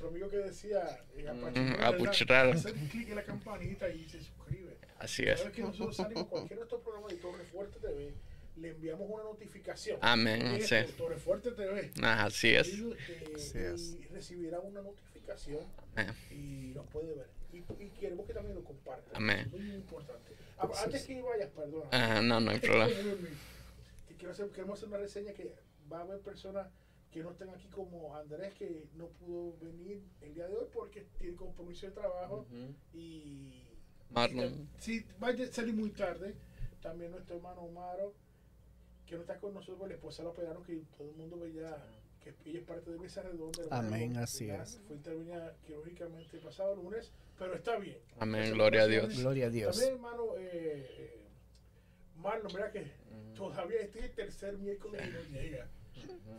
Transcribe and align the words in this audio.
Nuestro 0.00 0.08
amigo 0.08 0.30
que 0.30 0.38
decía, 0.38 0.98
eh, 1.16 1.24
¿verdad? 1.24 1.84
apuchurrar. 1.84 2.48
hacer 2.48 2.72
clic 2.72 3.08
en 3.10 3.16
la 3.16 3.24
campanita 3.24 3.88
y 3.88 4.08
se 4.08 4.22
suscribe. 4.22 4.76
Así 4.98 5.24
Cada 5.24 5.36
es. 5.36 5.44
vez 5.44 5.52
que 5.52 5.62
nosotros 5.62 5.96
salimos 5.96 6.26
cualquier 6.26 6.58
de 6.58 6.64
estos 6.64 6.80
programas 6.82 7.10
de 7.10 7.16
Torre 7.18 7.44
Fuerte 7.44 7.78
TV, 7.80 8.14
le 8.56 8.68
enviamos 8.70 9.08
una 9.10 9.24
notificación. 9.24 9.98
Amén, 10.00 10.42
Esto, 10.56 10.74
sí. 10.86 10.92
Torre 10.96 11.16
Fuerte 11.16 11.50
TV. 11.52 11.90
Ah, 12.02 12.24
Así 12.24 12.54
es. 12.54 12.68
Ellos, 12.68 12.96
eh, 13.08 13.32
Así 13.34 13.58
es. 13.58 13.96
Y 14.00 14.06
recibirá 14.08 14.60
una 14.60 14.82
notificación 14.82 15.60
Amén. 15.94 16.14
y 16.30 16.72
nos 16.74 16.86
puede 16.88 17.14
ver. 17.14 17.26
Y, 17.52 17.58
y 17.58 17.88
queremos 18.00 18.26
que 18.26 18.32
también 18.34 18.54
lo 18.54 18.64
compartan. 18.64 19.14
Amén. 19.16 19.48
Muy, 19.50 19.60
muy 19.60 19.74
importante. 19.76 20.32
Ah, 20.58 20.68
Antes 20.84 21.04
que 21.04 21.20
vayas, 21.22 21.48
perdona. 21.50 21.88
Ah, 21.92 22.20
no, 22.22 22.40
no 22.40 22.50
hay 22.50 22.58
problema. 22.58 22.90
Quiero 24.18 24.32
hacer, 24.32 24.48
queremos 24.50 24.78
hacer 24.78 24.88
una 24.88 24.98
reseña 24.98 25.32
que 25.32 25.54
va 25.90 26.00
a 26.00 26.02
haber 26.02 26.20
personas 26.20 26.68
que 27.10 27.22
no 27.22 27.32
estén 27.32 27.50
aquí 27.50 27.66
como 27.68 28.16
Andrés 28.16 28.54
que 28.54 28.86
no 28.94 29.08
pudo 29.08 29.56
venir 29.58 30.02
el 30.20 30.34
día 30.34 30.46
de 30.46 30.54
hoy 30.54 30.66
porque 30.72 31.06
tiene 31.18 31.36
compromiso 31.36 31.86
de 31.86 31.92
trabajo 31.92 32.46
y 32.92 33.64
Marlon. 34.10 34.68
Sí, 34.78 35.04
va 35.22 35.28
a 35.28 35.52
salir 35.52 35.74
muy 35.74 35.90
tarde. 35.90 36.34
También 36.80 37.10
nuestro 37.10 37.36
hermano 37.36 37.62
Omaro, 37.62 38.14
que 39.06 39.14
no 39.16 39.20
está 39.22 39.38
con 39.38 39.52
nosotros, 39.52 39.88
la 39.88 39.94
esposa 39.94 40.22
lo 40.22 40.30
operaron, 40.30 40.62
que 40.64 40.82
todo 40.96 41.10
el 41.10 41.16
mundo 41.16 41.38
veía 41.38 41.76
que 42.20 42.34
ella 42.44 42.60
es 42.60 42.64
parte 42.64 42.90
de 42.90 42.98
mesa 42.98 43.22
redonda. 43.22 43.62
Amén, 43.70 44.16
así 44.16 44.48
es. 44.48 44.80
Fue 44.86 44.96
intervenida 44.96 45.56
quirúrgicamente 45.66 46.36
el 46.36 46.42
pasado 46.42 46.76
lunes, 46.76 47.12
pero 47.38 47.54
está 47.54 47.78
bien. 47.78 47.98
Amén, 48.18 48.52
gloria 48.52 48.82
a. 48.82 48.86
Dios. 48.86 49.18
Gloria 49.18 49.46
a 49.46 49.50
Dios. 49.50 49.76
También, 49.76 49.94
hermano, 49.94 50.36
eh, 50.38 50.86
eh, 50.98 51.26
Marlon, 52.16 52.52
¿verdad 52.52 52.72
que 52.72 52.92
todavía 53.34 53.80
este 53.80 53.98
es 53.98 54.04
el 54.06 54.12
tercer 54.12 54.58
miércoles 54.58 55.02
y 55.06 55.10
no 55.10 55.40
llega? 55.40 55.68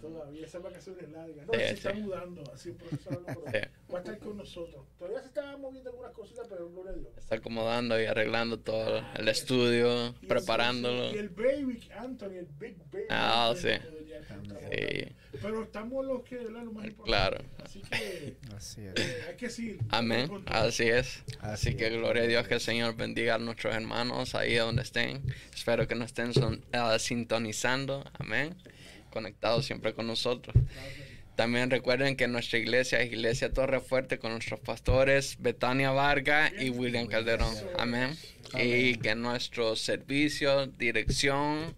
Todavía 0.02 0.46
esas 0.46 0.64
vacaciones 0.64 1.10
largas. 1.12 1.46
No, 1.46 1.54
Sí, 1.54 1.60
se 1.60 1.70
está 1.74 1.94
sí. 1.94 2.02
mudando, 2.02 2.44
así 2.54 2.70
un 2.72 2.78
profesor 2.78 3.24
Sí. 3.28 3.58
va 3.94 3.98
a 3.98 4.02
estar 4.02 4.18
con 4.20 4.38
nosotros. 4.38 4.86
Todavía 4.98 5.20
se 5.22 5.28
están 5.28 5.62
moviendo 5.62 5.92
algunas 5.92 6.12
cositas, 6.14 6.48
pero 6.50 6.70
gloria 6.72 6.92
a 6.94 6.96
Dios. 6.96 7.10
Está 7.18 7.36
acomodando 7.36 8.02
y 8.02 8.06
arreglando 8.06 8.60
todo 8.60 9.04
el 9.16 9.28
estudio, 9.28 10.16
Y 10.22 10.26
preparándolo. 10.26 11.12
Y 11.14 11.18
el 11.20 11.30
baby, 11.30 11.80
Anthony, 11.96 12.32
el 12.40 12.48
big 12.60 12.78
baby. 12.92 13.06
Ah, 13.10 13.50
Anthony, 13.50 13.62
sí. 13.62 13.70
está. 13.70 15.16
Pero 15.42 15.64
estamos 15.64 16.06
los 16.06 16.24
que. 16.24 16.36
Lo 16.42 16.72
más 16.72 16.86
importante. 16.86 17.04
Claro. 17.04 17.38
Así 17.64 17.82
que 17.82 18.36
Así 18.56 18.82
es. 18.82 18.94
eh, 19.00 19.24
hay 19.30 19.36
que 19.38 19.50
seguir. 19.50 19.80
Amén. 19.90 20.30
Así 20.48 20.84
es. 20.90 21.24
Así 21.40 21.70
Así 21.70 21.76
que 21.76 21.88
es. 21.88 21.94
gloria 21.94 22.24
a 22.24 22.28
Dios 22.28 22.48
que 22.48 22.56
el 22.56 22.60
Señor 22.60 22.96
bendiga 22.96 23.36
a 23.36 23.38
nuestros 23.38 23.74
hermanos 23.74 24.36
ahí 24.36 24.56
donde 24.56 24.82
estén. 24.82 25.22
Espero 25.54 25.88
que 25.88 25.96
nos 25.96 26.08
estén 26.08 26.34
son- 26.34 26.64
ah, 26.74 26.98
sintonizando. 27.00 28.04
Amén. 28.20 28.56
Conectados 29.12 29.66
siempre 29.66 29.94
con 29.94 30.08
nosotros. 30.08 30.56
También 31.36 31.70
recuerden 31.72 32.16
que 32.18 32.28
nuestra 32.28 32.60
iglesia 32.60 33.00
es 33.00 33.12
Iglesia 33.12 33.52
Torre 33.52 33.80
Fuerte 33.80 34.20
con 34.20 34.32
nuestros 34.32 34.60
pastores 34.60 35.38
Betania 35.40 35.92
Varga 35.92 36.52
y 36.60 36.70
William 36.70 37.08
Calderón. 37.08 37.56
Amén. 37.78 38.16
Y 38.60 38.96
que 38.98 39.16
nuestros 39.16 39.82
servicios, 39.82 40.78
dirección 40.78 41.76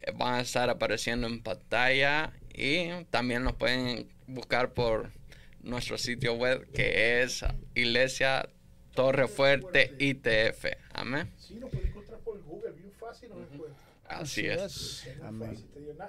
eh, 0.00 0.12
van 0.14 0.34
a 0.34 0.40
estar 0.40 0.70
apareciendo 0.70 1.26
en 1.26 1.42
pantalla 1.42 2.32
y 2.54 2.88
también 3.10 3.42
nos 3.42 3.54
pueden 3.54 4.08
buscar 4.26 4.72
por 4.72 5.10
nuestro 5.60 5.98
sitio 5.98 6.34
web 6.34 6.66
que 6.72 7.22
es 7.22 7.44
Iglesia 7.74 8.48
Torre 8.94 9.28
Fuerte 9.28 9.94
ITF. 9.98 10.64
Amén. 10.94 11.30
Sí, 11.36 11.56
nos 11.56 11.70
puede 11.70 11.88
encontrar 11.88 12.20
por 12.20 12.42
Google, 12.44 12.70
bien 12.70 12.92
fácil 12.92 13.28
nos 13.28 13.52
encuentra. 13.52 13.85
Así 14.08 14.46
es. 14.46 15.06
Es 15.06 15.20
Amén. 15.22 15.56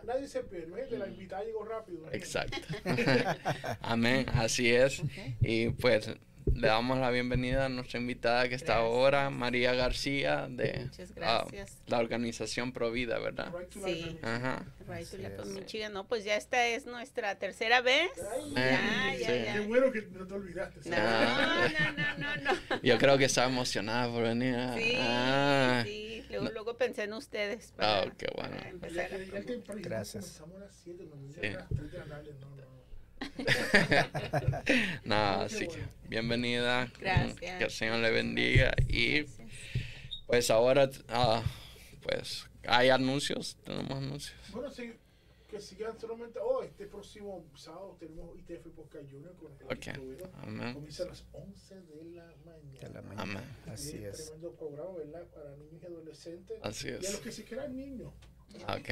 nadie 0.06 0.28
se 0.28 0.44
pierde. 0.44 0.68
Imagínate, 0.68 0.98
la 0.98 1.08
invitada 1.08 1.44
llegó 1.44 1.66
rápido. 1.66 2.12
Exacto. 2.12 2.58
Amén, 3.82 4.26
así 4.34 4.74
es. 4.74 5.02
Y 5.42 5.70
pues 5.70 6.12
le 6.54 6.68
damos 6.68 6.98
la 6.98 7.10
bienvenida 7.12 7.66
a 7.66 7.70
nuestra 7.70 8.00
invitada 8.00 8.48
que 8.50 8.56
está 8.56 8.74
Gracias. 8.76 8.92
ahora, 8.94 9.30
María 9.30 9.74
García, 9.74 10.48
de 10.50 10.86
Muchas 10.86 11.14
gracias. 11.14 11.78
la 11.88 12.00
organización 12.00 12.72
Provida, 12.74 13.20
¿verdad? 13.20 13.54
Sí. 13.72 13.80
life. 13.86 14.20
Ajá. 14.24 14.66
Right 14.88 15.02
to 15.02 15.16
Así 15.16 15.18
Left 15.18 15.40
of 15.40 15.48
es. 15.48 15.54
Michigan. 15.54 15.94
No, 15.94 16.08
pues 16.08 16.24
ya 16.24 16.36
esta 16.36 16.66
es 16.68 16.86
nuestra 16.86 17.36
tercera 17.38 17.82
vez. 17.82 18.10
Ay, 18.56 19.20
Ya, 19.20 19.28
sí. 19.28 19.44
ya, 19.46 19.54
Qué 19.54 19.60
bueno 19.62 19.92
que 19.92 20.02
no 20.04 20.26
te 20.28 20.34
olvidaste. 20.34 20.90
No, 20.90 20.98
no, 20.98 21.92
no, 21.98 22.18
no, 22.18 22.54
no. 22.54 22.82
Yo 22.82 22.98
creo 22.98 23.18
que 23.18 23.26
está 23.26 23.46
emocionada 23.46 24.12
por 24.12 24.24
venir. 24.24 24.56
Sí, 24.78 24.94
ah. 25.00 25.84
sí. 25.86 26.24
Luego, 26.30 26.50
luego 26.52 26.78
pensé 26.78 27.04
en 27.04 27.14
ustedes. 27.14 27.74
Ah, 27.78 28.06
qué 28.18 28.28
bueno. 28.36 28.56
Gracias. 29.82 30.42
Comenzamos 33.20 33.74
a 33.74 33.78
las 33.80 33.82
7, 33.82 33.82
nos 33.82 33.82
vimos 33.82 33.90
Sí. 33.90 33.96
a 33.96 34.00
las 34.00 34.14
3 34.14 34.40
de 34.42 34.50
la 34.50 34.62
tarde. 34.62 35.02
No, 35.06 35.16
no, 35.16 35.32
no. 35.32 35.38
no, 35.38 35.42
así 35.44 35.68
que 35.68 35.84
bienvenida. 36.10 36.92
Gracias. 37.00 37.58
Que 37.58 37.64
el 37.64 37.72
Señor 37.72 38.00
le 38.00 38.12
bendiga. 38.12 38.74
Y 38.88 39.20
Gracias. 39.22 39.48
pues 40.28 40.52
ahora, 40.52 40.90
ah, 41.10 41.44
pues 42.02 42.48
hay 42.68 42.90
anuncios, 42.90 43.58
tenemos 43.64 43.92
anuncios. 43.92 44.38
Bueno, 44.52 44.70
sí, 44.72 44.94
que 45.50 45.60
sigan 45.62 45.98
solamente. 46.00 46.40
Oh, 46.42 46.62
este 46.64 46.86
próximo 46.88 47.46
sábado 47.56 47.96
tenemos 48.00 48.38
ITF 48.38 48.68
Podcast 48.76 49.10
Junior 49.10 49.34
con 49.38 49.52
el 49.54 49.64
Ok. 49.78 49.88
incluido. 49.88 50.30
Amén. 50.44 50.74
Comienza 50.74 51.04
a 51.04 51.08
las 51.08 51.26
11 51.32 51.76
de 51.76 52.04
la 52.16 52.26
mañana. 52.46 52.80
De 52.82 52.90
la 52.90 53.02
mañana. 53.02 53.22
Amén. 53.24 53.44
Así 53.74 54.04
es. 54.04 54.26
Tremendo 54.26 54.52
programa, 54.54 54.92
¿verdad? 54.98 55.26
Para 55.34 55.56
niños 55.56 55.82
y 55.82 55.86
adolescentes. 55.86 56.58
Así 56.64 56.88
Y 56.88 56.92
a 56.92 56.96
los 56.96 57.06
es. 57.06 57.20
que 57.22 57.32
se 57.32 57.44
quieran 57.46 57.76
niños. 57.76 58.12
Ok. 58.68 58.90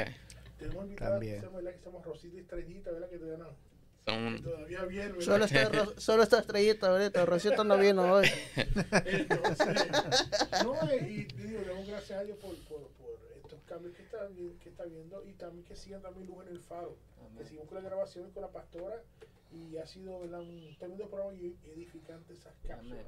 Tenemos 0.57 0.95
También. 0.95 1.41
que 1.41 1.47
¿verdad? 1.47 1.71
Que 1.71 1.77
estamos 1.77 2.05
Rosita 2.05 2.37
y 2.37 2.39
Estrellita, 2.39 2.91
¿verdad? 2.91 3.09
Que 3.09 3.17
todavía, 3.17 3.43
no, 3.43 3.49
Son, 4.05 4.41
todavía 4.43 4.83
bien. 4.85 5.21
Solo 5.21 5.45
está, 5.45 5.69
Ro- 5.69 5.93
solo 5.99 6.23
está 6.23 6.39
estrellita 6.39 6.89
ahorita. 6.89 7.25
Rosita 7.25 7.63
no 7.63 7.77
vino 7.77 8.13
hoy. 8.13 8.27
Entonces, 9.05 9.87
no, 10.63 10.75
y, 10.93 11.05
y 11.05 11.23
digo, 11.25 11.61
le 11.61 11.67
damos 11.69 11.87
gracias 11.87 12.19
a 12.19 12.23
Dios 12.23 12.37
por, 12.37 12.55
por, 12.65 12.81
por 12.89 13.19
estos 13.43 13.59
cambios 13.65 13.95
que 13.95 14.03
está, 14.03 14.27
que 14.61 14.69
está 14.69 14.83
viendo 14.85 15.23
y 15.25 15.33
también 15.33 15.65
que 15.65 15.75
sigan 15.75 16.01
también 16.01 16.27
luz 16.27 16.45
en 16.45 16.53
el 16.53 16.59
faro. 16.59 16.95
Que 17.37 17.43
sigamos 17.45 17.67
con 17.69 17.83
la 17.83 17.89
grabación 17.89 18.31
con 18.31 18.41
la 18.43 18.49
pastora 18.51 19.01
y 19.51 19.77
ha 19.77 19.85
sido 19.87 20.19
¿verdad? 20.19 20.41
un 20.41 20.75
tremendo 20.77 21.07
programa 21.09 21.33
y 21.33 21.55
edificante 21.73 22.33
esas 22.33 22.53
cápsulas. 22.67 23.05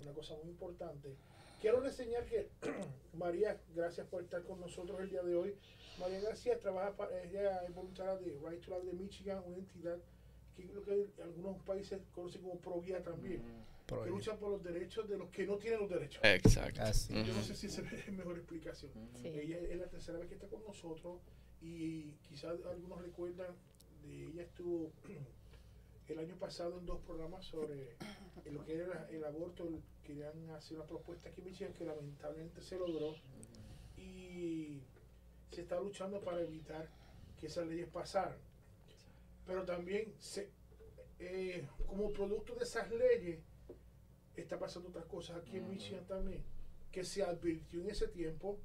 Una 0.00 0.12
cosa 0.12 0.34
muy 0.42 0.50
importante. 0.50 1.14
Quiero 1.60 1.80
reseñar 1.80 2.24
que 2.26 2.48
María, 3.14 3.56
gracias 3.74 4.06
por 4.08 4.22
estar 4.22 4.42
con 4.42 4.60
nosotros 4.60 5.00
el 5.00 5.10
día 5.10 5.22
de 5.22 5.36
hoy. 5.36 5.54
María 6.00 6.20
García 6.20 6.58
trabaja, 6.58 6.96
para, 6.96 7.22
ella 7.22 7.62
es 7.64 7.72
voluntaria 7.74 8.16
de 8.16 8.36
Right 8.44 8.64
to 8.64 8.74
Life 8.74 8.86
de 8.86 8.92
Michigan, 8.94 9.42
una 9.46 9.58
entidad 9.58 9.98
que 10.56 10.64
creo 10.66 10.82
que 10.82 11.22
algunos 11.22 11.60
países 11.62 12.00
conocen 12.14 12.42
como 12.42 12.58
Provida 12.58 13.02
también. 13.02 13.42
que 13.86 14.10
luchan 14.10 14.38
por 14.38 14.50
los 14.50 14.62
derechos 14.62 15.08
de 15.08 15.18
los 15.18 15.28
que 15.30 15.46
no 15.46 15.56
tienen 15.56 15.80
los 15.80 15.90
derechos. 15.90 16.20
Exacto. 16.24 16.82
Así. 16.82 17.12
Yo 17.12 17.34
no 17.34 17.42
sé 17.42 17.54
si 17.54 17.66
esa 17.66 17.82
es 17.82 18.06
la 18.06 18.12
mejor 18.18 18.36
explicación. 18.38 18.90
Sí. 19.20 19.28
Ella 19.28 19.58
es 19.58 19.78
la 19.78 19.86
tercera 19.88 20.18
vez 20.18 20.28
que 20.28 20.34
está 20.34 20.46
con 20.48 20.62
nosotros 20.62 21.20
y 21.60 22.12
quizás 22.28 22.58
algunos 22.66 23.00
recuerdan 23.00 23.54
de 24.02 24.26
ella 24.28 24.42
estuvo 24.42 24.90
el 26.08 26.18
año 26.18 26.36
pasado 26.36 26.78
en 26.78 26.86
dos 26.86 27.00
programas 27.00 27.44
sobre 27.46 27.96
lo 28.50 28.64
que 28.64 28.76
era 28.76 29.08
el 29.10 29.24
aborto. 29.24 29.68
Querían 30.04 30.50
hacer 30.50 30.76
una 30.78 30.86
propuesta 30.86 31.28
aquí 31.28 31.40
en 31.40 31.46
Michigan 31.46 31.72
que 31.74 31.84
lamentablemente 31.84 32.60
se 32.60 32.76
logró 32.76 33.14
y 33.96 34.80
se 35.52 35.60
está 35.60 35.78
luchando 35.80 36.20
para 36.20 36.40
evitar 36.40 36.88
que 37.38 37.46
esas 37.46 37.66
leyes 37.66 37.88
pasaran. 37.88 38.36
Pero 39.46 39.64
también 39.64 40.14
se, 40.18 40.50
eh, 41.18 41.68
como 41.86 42.12
producto 42.12 42.54
de 42.54 42.64
esas 42.64 42.90
leyes 42.90 43.40
está 44.36 44.58
pasando 44.58 44.88
otras 44.88 45.06
cosas 45.06 45.38
aquí 45.38 45.56
en. 45.56 45.68
Michigan 45.68 46.06
también 46.06 46.42
que 46.92 47.04
se 47.04 47.24
advirtió 47.24 47.80
en 47.80 47.90
ese 47.90 48.06
tiempo 48.06 48.60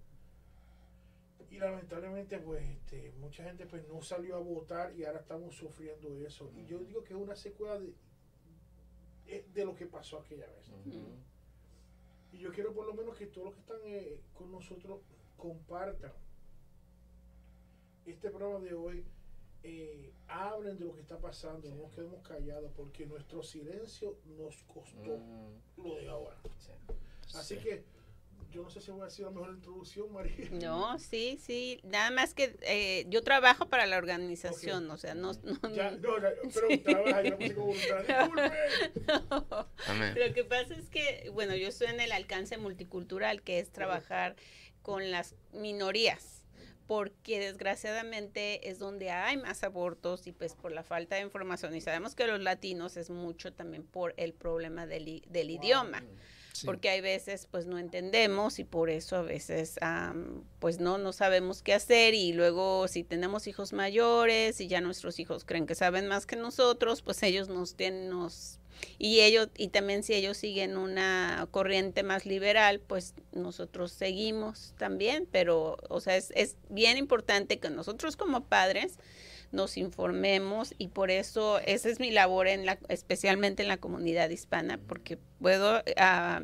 y 1.49 1.57
lamentablemente 1.57 2.37
pues 2.39 2.61
este, 2.67 3.13
mucha 3.13 3.45
gente 3.45 3.65
pues 3.65 3.87
no 3.87 4.01
salió 4.01 4.35
a 4.35 4.39
votar 4.39 4.93
y 4.93 5.05
ahora 5.05 5.21
estamos 5.21 5.55
sufriendo 5.55 6.13
eso. 6.19 6.51
Y 6.53 6.65
yo 6.65 6.79
digo 6.79 7.03
que 7.05 7.13
es 7.13 7.19
una 7.19 7.37
secuela 7.37 7.79
de, 7.79 7.93
eh, 9.27 9.47
de 9.53 9.65
lo 9.65 9.73
que 9.73 9.85
pasó 9.85 10.19
aquella 10.19 10.45
vez. 10.47 10.69
Y 12.33 12.39
yo 12.39 12.51
quiero 12.51 12.73
por 12.73 12.85
lo 12.85 12.93
menos 12.93 13.17
que 13.17 13.27
todos 13.27 13.45
los 13.45 13.53
que 13.53 13.61
están 13.61 13.79
eh, 13.85 14.21
con 14.33 14.51
nosotros 14.51 14.99
compartan 15.37 16.11
este 18.05 18.29
programa 18.29 18.59
de 18.59 18.73
hoy 18.73 19.05
eh, 19.69 20.13
hablen 20.27 20.77
de 20.77 20.85
lo 20.85 20.95
que 20.95 21.01
está 21.01 21.17
pasando, 21.19 21.69
no 21.69 21.83
nos 21.83 21.91
quedemos 21.93 22.25
callados 22.25 22.71
porque 22.75 23.05
nuestro 23.05 23.43
silencio 23.43 24.17
nos 24.37 24.55
costó 24.63 25.15
Ujú. 25.15 25.83
lo 25.83 25.95
de 25.97 26.07
ahora. 26.07 26.37
Sí. 26.57 26.71
Así 27.35 27.55
Sí. 27.57 27.63
que 27.63 27.83
yo 28.49 28.63
no 28.63 28.69
sé 28.69 28.79
si 28.79 28.91
voy 28.91 29.01
a 29.01 29.05
decir 29.05 29.25
la 29.25 29.31
mejor 29.31 29.49
introducción, 29.53 30.11
María. 30.13 30.49
No, 30.51 30.97
sí, 30.99 31.37
sí. 31.41 31.81
Nada 31.83 32.11
más 32.11 32.33
que 32.33 32.55
eh, 32.61 33.05
yo 33.09 33.21
trabajo 33.21 33.67
para 33.67 33.85
la 33.85 33.97
organización, 33.97 34.89
o 34.89 34.97
sea, 34.97 35.13
no. 35.15 35.33
no- 35.43 35.69
Ya, 35.75 35.91
no- 35.91 35.97
no, 35.97 36.21
ya, 36.21 36.29
pero 36.53 36.81
trabaja, 36.83 37.23
yo. 37.23 37.37
Disculpe. 37.37 38.53
Amén. 39.87 40.15
Lo 40.17 40.33
que 40.33 40.43
pasa 40.45 40.75
es 40.75 40.89
que, 40.89 41.29
bueno, 41.33 41.55
yo 41.55 41.67
estoy 41.67 41.87
en 41.87 41.99
el 41.99 42.11
alcance 42.11 42.57
multicultural, 42.57 43.41
que 43.41 43.59
es 43.59 43.69
trabajar 43.71 44.35
con 44.81 45.11
las 45.11 45.35
minorías, 45.51 46.36
porque 46.87 47.39
desgraciadamente 47.39 48.69
es 48.69 48.79
donde 48.79 49.11
hay 49.11 49.37
más 49.37 49.63
abortos 49.63 50.25
y 50.27 50.31
pues 50.31 50.55
por 50.55 50.71
la 50.71 50.83
falta 50.83 51.15
de 51.17 51.21
información. 51.21 51.75
Y 51.75 51.81
sabemos 51.81 52.15
que 52.15 52.27
los 52.27 52.39
latinos 52.41 52.97
es 52.97 53.09
mucho 53.09 53.53
también 53.53 53.83
por 53.83 54.13
el 54.17 54.33
problema 54.33 54.87
del, 54.87 55.07
i- 55.07 55.23
del 55.29 55.49
idioma. 55.51 56.03
Sí. 56.53 56.65
porque 56.65 56.89
hay 56.89 57.01
veces 57.01 57.47
pues 57.51 57.67
no 57.67 57.77
entendemos 57.77 58.57
y 58.57 58.63
por 58.63 58.89
eso 58.89 59.15
a 59.15 59.21
veces 59.21 59.75
am, 59.81 60.43
pues 60.57 60.79
no 60.79 60.97
no 60.97 61.13
sabemos 61.13 61.61
qué 61.61 61.75
hacer 61.75 62.15
y 62.15 62.33
luego 62.33 62.87
si 62.87 63.03
tenemos 63.03 63.45
hijos 63.45 63.73
mayores 63.73 64.59
y 64.59 64.67
ya 64.67 64.81
nuestros 64.81 65.19
hijos 65.19 65.45
creen 65.45 65.67
que 65.67 65.75
saben 65.75 66.07
más 66.07 66.25
que 66.25 66.35
nosotros 66.35 67.03
pues 67.03 67.21
ellos 67.21 67.47
nos 67.47 67.75
tienen 67.75 68.09
nos 68.09 68.59
y 68.97 69.21
ellos 69.21 69.49
y 69.55 69.69
también 69.69 70.03
si 70.03 70.13
ellos 70.13 70.37
siguen 70.37 70.77
una 70.77 71.47
corriente 71.51 72.03
más 72.03 72.25
liberal 72.25 72.79
pues 72.79 73.13
nosotros 73.31 73.91
seguimos 73.91 74.73
también 74.77 75.27
pero 75.31 75.77
o 75.89 75.99
sea 75.99 76.15
es, 76.15 76.31
es 76.35 76.55
bien 76.69 76.97
importante 76.97 77.59
que 77.59 77.69
nosotros 77.69 78.15
como 78.17 78.45
padres 78.45 78.97
nos 79.51 79.77
informemos 79.77 80.73
y 80.77 80.89
por 80.89 81.11
eso 81.11 81.59
esa 81.59 81.89
es 81.89 81.99
mi 81.99 82.11
labor 82.11 82.47
en 82.47 82.65
la 82.65 82.77
especialmente 82.89 83.63
en 83.63 83.69
la 83.69 83.77
comunidad 83.77 84.29
hispana 84.29 84.79
porque 84.87 85.17
puedo 85.39 85.83
ah, 85.97 86.41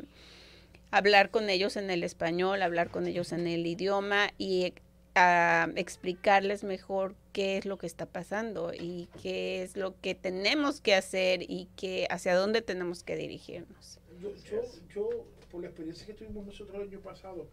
hablar 0.90 1.30
con 1.30 1.50
ellos 1.50 1.76
en 1.76 1.90
el 1.90 2.02
español 2.02 2.62
hablar 2.62 2.90
con 2.90 3.06
ellos 3.06 3.32
en 3.32 3.46
el 3.46 3.66
idioma 3.66 4.30
y 4.38 4.72
ah, 5.14 5.68
explicarles 5.76 6.64
mejor 6.64 7.14
qué 7.34 7.58
es 7.58 7.66
lo 7.66 7.76
que 7.76 7.86
está 7.86 8.06
pasando 8.06 8.72
y 8.72 9.08
qué 9.22 9.62
es 9.62 9.76
lo 9.76 10.00
que 10.00 10.14
tenemos 10.14 10.80
que 10.80 10.94
hacer 10.94 11.42
y 11.42 11.68
que 11.76 12.06
hacia 12.10 12.34
dónde 12.34 12.62
tenemos 12.62 13.02
que 13.02 13.16
dirigirnos 13.16 13.98
Yo, 14.22 14.34
yo, 14.36 14.62
yo, 14.94 15.10
por 15.50 15.60
la 15.62 15.68
experiencia 15.68 16.06
que 16.06 16.14
tuvimos 16.14 16.46
nosotros 16.46 16.76
el 16.80 16.88
año 16.88 17.00
pasado, 17.00 17.46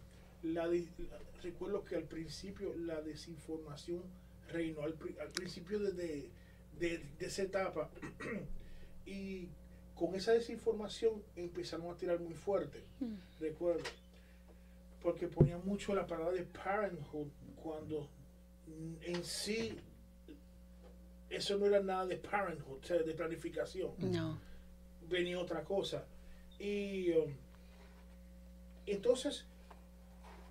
la 0.43 0.67
de- 0.69 0.87
la- 0.97 1.19
recuerdo 1.43 1.83
que 1.83 1.95
al 1.95 2.03
principio 2.03 2.73
la 2.77 3.01
desinformación 3.01 4.01
reinó, 4.49 4.83
al, 4.83 4.95
al 5.19 5.29
principio 5.29 5.79
de, 5.79 5.91
de, 5.91 6.29
de- 6.79 7.01
de 7.19 7.25
esa 7.25 7.41
etapa. 7.43 7.89
y 9.05 9.47
con 9.95 10.15
esa 10.15 10.31
desinformación 10.33 11.21
empezaron 11.35 11.89
a 11.93 11.97
tirar 11.97 12.19
muy 12.19 12.33
fuerte, 12.35 12.83
Mm. 12.99 13.15
recuerdo. 13.39 13.83
Porque 15.01 15.27
ponían 15.27 15.65
mucho 15.65 15.95
la 15.95 16.05
palabra 16.05 16.33
de 16.35 16.43
parenthood 16.43 17.27
cuando 17.63 18.07
en 19.01 19.23
sí 19.23 19.77
eso 21.29 21.57
no 21.57 21.65
era 21.65 21.81
nada 21.81 22.05
de 22.05 22.17
parenthood, 22.17 22.79
o 22.79 22.83
sea, 22.83 22.97
de 22.97 23.13
planificación 23.13 23.91
no 23.99 24.07
venía 25.09 25.39
otra 25.39 25.63
cosa. 25.63 26.05
Y 26.59 27.11
um, 27.11 27.33
entonces 28.85 29.45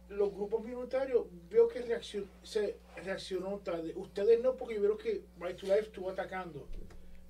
los 0.08 0.32
grupos 0.32 0.64
minoritarios 0.64 1.26
veo 1.48 1.68
que 1.68 1.84
reaccion- 1.86 2.26
se 2.42 2.76
reaccionó 3.04 3.58
tarde. 3.58 3.92
Ustedes 3.94 4.40
no, 4.42 4.56
porque 4.56 4.74
yo 4.76 4.82
veo 4.82 4.96
que 4.98 5.22
Right 5.38 5.56
to 5.56 5.66
Life 5.66 5.80
estuvo 5.82 6.10
atacando. 6.10 6.66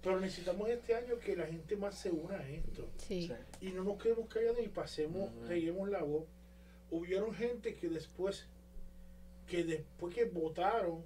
Pero 0.03 0.19
necesitamos 0.19 0.71
este 0.71 0.95
año 0.95 1.19
que 1.19 1.37
la 1.37 1.47
gente 1.47 1.77
más 1.77 1.99
se 1.99 2.11
una 2.11 2.37
a 2.39 2.49
esto. 2.49 2.89
sí, 2.97 3.27
Y 3.61 3.71
no 3.73 3.85
nos 3.85 4.03
quedemos 4.03 4.29
callados 4.29 4.61
y 4.65 4.69
pasemos, 4.69 5.31
reguemos 5.47 5.91
la 5.91 6.03
voz. 6.03 6.25
Hubieron 6.91 7.35
gente 7.35 7.75
que 7.75 7.89
después, 7.89 8.47
que 9.51 9.65
después 9.65 10.15
que 10.15 10.27
votaron, 10.27 11.03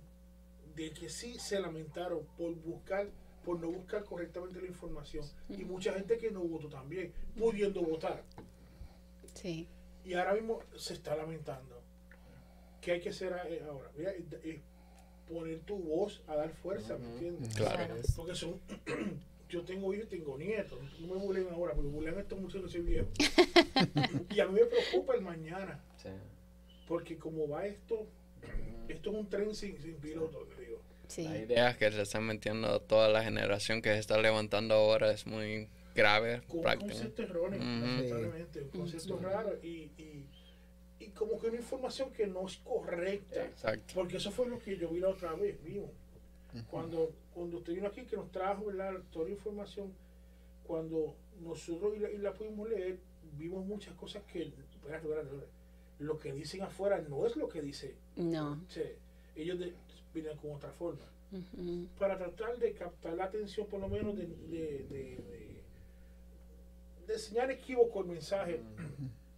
de 0.76 0.92
que 0.92 1.08
sí 1.08 1.38
se 1.38 1.58
lamentaron 1.58 2.26
por 2.36 2.54
buscar, 2.56 3.08
por 3.42 3.58
no 3.58 3.70
buscar 3.70 4.04
correctamente 4.04 4.60
la 4.60 4.66
información. 4.68 5.24
Y 5.48 5.64
mucha 5.64 5.94
gente 5.94 6.18
que 6.18 6.30
no 6.30 6.40
votó 6.40 6.68
también, 6.68 7.12
pudiendo 7.36 7.80
votar. 7.82 8.22
sí 9.32 9.66
Y 10.04 10.12
ahora 10.14 10.34
mismo 10.34 10.60
se 10.76 10.92
está 10.92 11.16
lamentando. 11.16 11.80
¿Qué 12.82 12.92
hay 12.92 13.00
que 13.00 13.08
hacer 13.08 13.32
eh, 13.48 13.62
ahora? 13.66 13.90
Mira, 13.96 14.10
eh, 14.12 14.26
eh, 14.44 14.60
poner 15.26 15.60
tu 15.60 15.78
voz 15.78 16.22
a 16.26 16.36
dar 16.36 16.50
fuerza, 16.50 16.98
¿me 16.98 17.06
entiendes? 17.14 17.54
Claro. 17.54 17.94
Porque 18.14 18.34
son, 18.34 18.60
yo 19.48 19.64
tengo 19.64 19.94
hijos 19.94 20.06
y 20.12 20.18
tengo 20.18 20.36
nietos. 20.36 20.78
No 21.00 21.14
me 21.14 21.16
burlen 21.18 21.48
ahora, 21.48 21.72
porque 21.72 21.88
burlen 21.88 22.18
a 22.18 22.20
estos 22.20 22.38
muchachos 22.38 22.64
que 22.70 22.78
soy 22.78 22.82
viejo. 22.82 23.08
y 24.30 24.40
a 24.40 24.46
mí 24.48 24.52
me 24.60 24.66
preocupa 24.66 25.14
el 25.14 25.22
mañana, 25.22 25.82
Sí. 25.96 26.10
porque 26.86 27.16
como 27.16 27.48
va 27.48 27.64
esto, 27.64 28.06
esto 28.88 29.10
es 29.10 29.16
un 29.16 29.28
tren 29.28 29.54
sin, 29.54 29.80
sin 29.80 29.94
piloto, 29.96 30.46
te 30.54 30.62
digo. 30.62 30.80
sí 31.08 31.24
La 31.24 31.38
idea 31.38 31.76
que 31.76 31.90
se 31.90 32.02
están 32.02 32.24
metiendo 32.24 32.80
toda 32.80 33.08
la 33.08 33.22
generación 33.22 33.82
que 33.82 33.92
se 33.92 33.98
está 33.98 34.18
levantando 34.18 34.74
ahora 34.74 35.10
es 35.12 35.26
muy 35.26 35.68
grave. 35.94 36.42
Con 36.48 36.62
concepto 36.62 37.22
erróneo, 37.22 37.58
lamentablemente, 37.58 38.62
un 38.62 38.68
concepto 38.68 39.18
raro 39.18 39.58
y, 39.62 39.90
y, 39.96 40.26
y 40.98 41.06
como 41.08 41.40
que 41.40 41.48
una 41.48 41.58
información 41.58 42.12
que 42.12 42.26
no 42.26 42.46
es 42.46 42.56
correcta. 42.58 43.44
Exacto. 43.44 43.94
Porque 43.94 44.16
eso 44.16 44.30
fue 44.30 44.48
lo 44.48 44.58
que 44.58 44.76
yo 44.76 44.88
vi 44.88 45.00
la 45.00 45.08
otra 45.08 45.32
vez, 45.34 45.62
vimos. 45.62 45.90
Cuando, 46.70 47.12
cuando 47.34 47.58
usted 47.58 47.74
vino 47.74 47.88
aquí, 47.88 48.02
que 48.02 48.14
nos 48.14 48.30
trajo 48.30 48.66
¿verdad? 48.66 49.00
toda 49.10 49.24
la 49.24 49.32
información, 49.32 49.92
cuando 50.62 51.16
nosotros 51.40 51.96
y 51.96 51.98
la, 51.98 52.10
y 52.10 52.18
la 52.18 52.32
pudimos 52.32 52.68
leer, 52.68 52.98
vimos 53.36 53.66
muchas 53.66 53.92
cosas 53.94 54.22
que, 54.24 54.42
espérate, 54.42 54.76
espérate, 54.76 55.08
espérate, 55.08 55.46
lo 55.98 56.18
que 56.18 56.32
dicen 56.32 56.62
afuera 56.62 57.00
no 57.08 57.26
es 57.26 57.36
lo 57.36 57.48
que 57.48 57.62
dice. 57.62 57.94
no 58.16 58.60
ellos 59.36 59.58
de- 59.58 59.74
vienen 60.12 60.36
con 60.38 60.52
otra 60.52 60.70
forma. 60.72 61.04
Para 61.98 62.16
tratar 62.16 62.56
de 62.58 62.72
captar 62.74 63.14
la 63.14 63.24
atención, 63.24 63.66
por 63.66 63.80
lo 63.80 63.88
menos, 63.88 64.16
de, 64.16 64.26
de, 64.26 64.36
de, 64.48 64.84
de- 64.88 65.60
de 67.06 67.12
enseñar 67.14 67.50
equívoco 67.50 68.00
el 68.00 68.06
mensaje. 68.06 68.60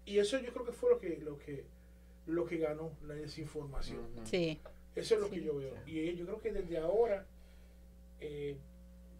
Y 0.04 0.18
eso 0.18 0.38
yo 0.38 0.52
creo 0.52 0.66
que 0.66 0.72
fue 0.72 0.90
lo 0.90 0.98
que, 0.98 1.16
lo 1.18 1.38
que, 1.38 1.64
lo 2.26 2.44
que 2.44 2.58
ganó 2.58 2.92
la 3.06 3.14
desinformación. 3.14 4.02
sí 4.24 4.60
Eso 4.94 5.14
es 5.14 5.20
lo 5.20 5.28
Sí. 5.28 5.34
que 5.36 5.42
yo 5.42 5.56
veo. 5.56 5.74
Y 5.86 6.14
yo 6.14 6.26
creo 6.26 6.40
que 6.40 6.52
desde 6.52 6.78
ahora, 6.78 7.26
eh, 8.20 8.56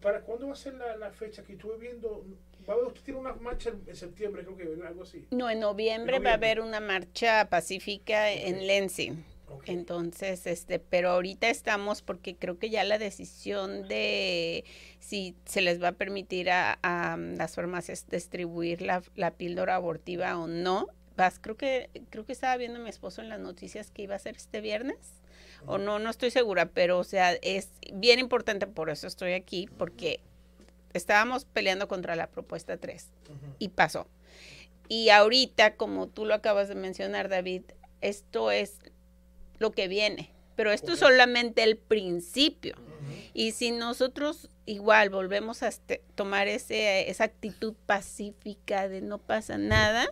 ¿para 0.01 0.21
cuándo 0.21 0.47
va 0.47 0.53
a 0.53 0.55
ser 0.55 0.75
la, 0.75 0.95
la 0.97 1.11
fecha 1.11 1.43
que 1.43 1.53
estuve 1.53 1.77
viendo? 1.77 2.23
Usted 2.67 3.01
tiene 3.03 3.19
una 3.19 3.33
marcha 3.33 3.69
en, 3.69 3.95
septiembre, 3.95 4.43
creo 4.43 4.57
que. 4.57 4.85
Algo 4.87 5.03
así. 5.03 5.25
No, 5.31 5.49
en 5.49 5.59
noviembre 5.59 6.17
En 6.17 6.23
va 6.23 6.29
a 6.33 6.37
noviembre. 6.37 6.51
haber 6.51 6.61
una 6.61 6.79
marcha 6.79 7.47
pacífica 7.49 8.25
Ok. 8.31 8.39
en 8.43 8.67
Lansing. 8.67 9.25
Ok. 9.49 9.69
Entonces, 9.69 10.45
este, 10.45 10.77
pero 10.79 11.09
ahorita 11.11 11.49
estamos 11.49 12.01
porque 12.01 12.35
creo 12.35 12.59
que 12.59 12.69
ya 12.69 12.83
la 12.83 12.97
decisión 12.97 13.87
de 13.87 14.65
si 14.99 15.35
se 15.45 15.61
les 15.61 15.81
va 15.81 15.89
a 15.89 15.91
permitir 15.93 16.49
a, 16.49 16.77
a 16.83 17.15
las 17.17 17.55
farmacias 17.55 18.07
distribuir 18.09 18.81
la, 18.81 19.01
la 19.15 19.31
píldora 19.31 19.75
abortiva 19.75 20.37
o 20.37 20.47
no. 20.47 20.87
Vas, 21.15 21.39
creo 21.39 21.55
que 21.55 21.89
creo 22.09 22.25
que 22.25 22.33
estaba 22.33 22.57
viendo 22.57 22.79
a 22.79 22.83
mi 22.83 22.89
esposo 22.89 23.21
en 23.21 23.29
las 23.29 23.39
noticias 23.39 23.89
que 23.89 24.03
iba 24.03 24.15
a 24.15 24.19
ser 24.19 24.35
este 24.35 24.61
viernes 24.61 24.97
o 25.65 25.77
no, 25.79 25.97
no 25.97 26.09
estoy 26.11 26.29
segura, 26.29 26.67
pero 26.67 26.99
o 26.99 27.03
sea, 27.03 27.33
es 27.41 27.71
bien 27.93 28.19
importante, 28.19 28.67
por 28.67 28.89
eso 28.91 29.07
estoy 29.07 29.33
aquí, 29.33 29.67
porque 29.77 30.19
estábamos 30.93 31.45
peleando 31.45 31.87
contra 31.87 32.15
la 32.15 32.27
propuesta 32.27 32.77
3 32.77 33.07
Ujú. 33.29 33.55
y 33.59 33.69
pasó. 33.69 34.07
Y 34.89 35.09
ahorita, 35.09 35.75
como 35.75 36.07
tú 36.07 36.25
lo 36.25 36.33
acabas 36.33 36.69
de 36.69 36.75
mencionar, 36.75 37.27
David, 37.29 37.63
esto 38.01 38.51
es 38.51 38.77
lo 39.59 39.71
que 39.71 39.87
viene, 39.87 40.31
pero 40.55 40.71
esto 40.71 40.93
es 40.93 40.99
solamente 40.99 41.63
el 41.63 41.77
principio. 41.77 42.75
Y 43.33 43.51
si 43.51 43.71
nosotros 43.71 44.49
igual 44.65 45.09
volvemos 45.09 45.61
a 45.63 45.67
este- 45.67 46.01
tomar 46.15 46.47
ese, 46.47 47.09
esa 47.09 47.25
actitud 47.25 47.73
pacífica 47.85 48.87
de 48.87 49.01
no 49.01 49.17
pasa 49.17 49.57
nada, 49.57 50.09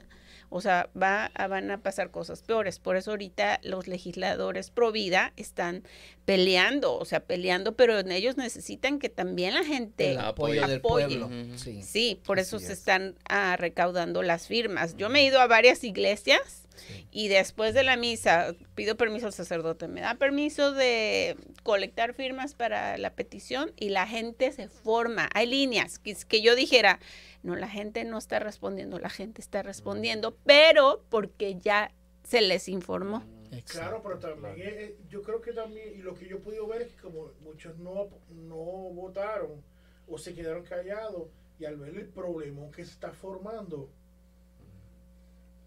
o 0.55 0.61
sea, 0.61 0.89
va, 0.99 1.25
a- 1.35 1.47
van 1.47 1.69
a 1.69 1.79
pasar 1.83 2.11
cosas 2.11 2.41
peores. 2.41 2.79
Por 2.79 2.95
eso 2.95 3.11
ahorita 3.11 3.59
los 3.63 3.87
legisladores 3.89 4.69
pro 4.71 4.93
vida 4.93 5.33
están 5.35 5.83
peleando, 6.23 6.97
o 6.97 7.03
sea, 7.05 7.19
peleando, 7.19 7.75
pero 7.75 7.99
en 7.99 8.11
ellos 8.11 8.37
necesitan 8.37 8.99
que 8.99 9.09
también 9.09 9.53
la 9.53 9.63
gente 9.63 10.11
El 10.11 10.19
Apoyo 10.19 10.61
apoyo. 10.63 10.67
del 10.67 10.77
apoye. 10.79 11.07
pueblo. 11.19 11.57
Sí. 11.57 11.81
Sí, 11.83 12.21
por 12.25 12.39
eso 12.39 12.59
se 12.59 12.73
es. 12.73 12.79
están 12.79 13.15
ah, 13.29 13.57
recaudando 13.59 14.23
las 14.23 14.47
firmas. 14.47 14.95
Yo 14.97 15.09
me 15.09 15.19
he 15.21 15.25
ido 15.25 15.39
a 15.41 15.47
varias 15.47 15.83
iglesias 15.83 16.64
Sí. 16.75 17.07
y 17.11 17.27
después 17.27 17.73
de 17.73 17.83
la 17.83 17.97
misa 17.97 18.55
pido 18.75 18.95
permiso 18.95 19.27
al 19.27 19.33
sacerdote, 19.33 19.87
me 19.87 20.01
da 20.01 20.15
permiso 20.15 20.71
de 20.71 21.37
colectar 21.63 22.13
firmas 22.13 22.53
para 22.53 22.97
la 22.97 23.13
petición 23.13 23.71
y 23.77 23.89
la 23.89 24.07
gente 24.07 24.51
se 24.51 24.67
forma. 24.67 25.29
Hay 25.33 25.47
líneas 25.47 25.99
que, 25.99 26.15
que 26.27 26.41
yo 26.41 26.55
dijera, 26.55 26.99
no, 27.43 27.55
la 27.55 27.69
gente 27.69 28.03
no 28.03 28.17
está 28.17 28.39
respondiendo, 28.39 28.99
la 28.99 29.09
gente 29.09 29.41
está 29.41 29.63
respondiendo, 29.63 30.35
pero 30.45 31.03
porque 31.09 31.57
ya 31.59 31.91
se 32.23 32.41
les 32.41 32.67
informó. 32.67 33.23
Claro, 33.63 34.01
pero 34.03 34.19
también 34.19 34.73
eh, 34.77 34.95
yo 35.09 35.21
creo 35.21 35.41
que 35.41 35.53
también, 35.53 35.93
y 35.95 36.01
lo 36.01 36.15
que 36.15 36.27
yo 36.27 36.37
he 36.37 36.39
podido 36.39 36.67
ver 36.67 36.81
es 36.81 36.93
que 36.93 37.01
como 37.01 37.31
muchos 37.41 37.77
no, 37.77 38.09
no 38.29 38.55
votaron 38.55 39.63
o 40.07 40.17
se 40.17 40.33
quedaron 40.33 40.63
callados 40.63 41.29
y 41.57 41.65
al 41.65 41.77
ver 41.77 41.95
el 41.95 42.07
problema 42.07 42.69
que 42.71 42.83
se 42.83 42.91
está 42.91 43.11
formando, 43.11 43.89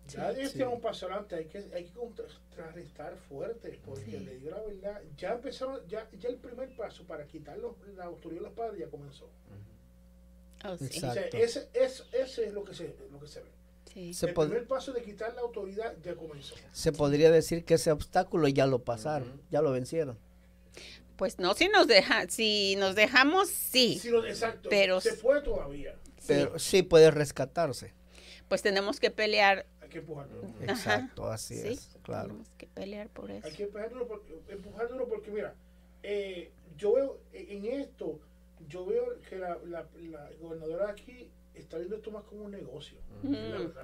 ya 0.09 0.33
Sí, 0.35 0.53
tienen 0.55 0.69
un 0.75 0.81
paso 0.81 1.07
adelante, 1.07 1.35
hay 1.37 1.45
que, 1.47 1.59
hay 1.75 1.85
que 1.85 1.93
contrarrestar 1.93 3.17
fuerte, 3.29 3.79
porque 3.85 4.05
Sí. 4.05 4.19
le 4.19 4.35
digo 4.39 4.51
la 4.51 4.63
verdad, 4.63 5.03
ya 5.17 5.33
empezaron, 5.35 5.81
ya, 5.89 6.09
ya 6.19 6.29
el 6.29 6.37
primer 6.37 6.75
paso 6.77 7.05
para 7.05 7.27
quitar 7.27 7.59
los- 7.59 7.75
la 7.97 8.05
autoridad 8.05 8.41
de 8.43 8.47
los 8.49 8.57
padres 8.57 8.81
ya 8.81 8.89
comenzó. 8.89 9.29
Oh, 10.65 10.77
sí, 10.77 10.85
O 10.87 10.89
sea, 10.89 11.13
Exacto. 11.13 11.37
ese, 11.37 11.69
ese, 11.73 12.03
ese 12.13 12.47
es 12.47 12.53
lo 12.53 12.65
que 12.65 12.75
se, 12.75 12.95
lo 13.13 13.21
que 13.21 13.29
se 13.29 13.41
ve. 13.41 13.47
sí. 13.93 14.13
Se, 14.15 14.27
el 14.27 14.35
primer 14.35 14.67
paso 14.67 14.93
de 14.93 15.03
quitar 15.03 15.33
la 15.35 15.41
autoridad 15.43 15.95
ya 16.03 16.15
comenzó. 16.17 16.55
se 16.73 16.93
podría 16.93 17.31
decir 17.31 17.65
que 17.65 17.75
ese 17.75 17.91
obstáculo 17.93 18.49
ya 18.49 18.67
lo 18.67 18.81
pasaron, 18.85 19.41
ya 19.51 19.63
lo 19.63 19.71
vencieron. 19.73 20.19
Pues 21.17 21.39
no, 21.39 21.55
si 21.55 21.69
nos 21.69 21.87
deja, 21.89 22.29
si 22.29 22.77
nos 22.77 22.95
dejamos, 22.95 23.49
sí. 23.49 23.99
Sí, 24.01 24.11
lo- 24.11 24.25
exacto, 24.25 24.69
Pero- 24.69 25.01
se 25.01 25.15
puede 25.15 25.43
todavía, 25.43 25.95
sí. 26.19 26.25
Pero 26.29 26.59
sí 26.59 26.83
puede 26.83 27.11
rescatarse. 27.11 27.93
Pues 28.49 28.63
tenemos 28.63 28.99
que 29.01 29.11
pelear. 29.11 29.67
Hay 29.89 29.93
que 29.93 29.99
empujarlo. 29.99 30.43
Ajá. 30.45 30.65
Exacto, 30.73 31.27
así 31.31 31.57
Sí, 31.57 31.69
es, 31.69 31.97
claro. 32.03 32.29
Tenemos 32.29 32.49
que 32.59 32.67
pelear 32.67 33.09
por 33.09 33.31
eso. 33.31 33.47
Hay 33.47 33.55
que 33.55 33.65
empujar 33.65 33.91
duro 33.91 34.07
porque, 34.07 34.39
empujar 34.49 34.89
duro 34.89 35.09
porque 35.09 35.31
mira, 35.31 35.55
eh, 36.03 36.53
yo 36.77 36.93
veo 36.95 37.21
en 37.33 37.65
esto, 37.65 38.21
yo 38.69 38.85
veo 38.87 39.19
que 39.29 39.37
la, 39.37 39.59
la, 39.65 39.87
la 40.11 40.31
gobernadora 40.41 40.91
aquí 40.91 41.31
está 41.61 41.79
viendo 41.79 41.97
esto 41.97 42.11
más 42.11 42.25
como 42.25 42.45
un 42.45 42.51
negocio. 42.51 42.99
Mm. 43.23 43.37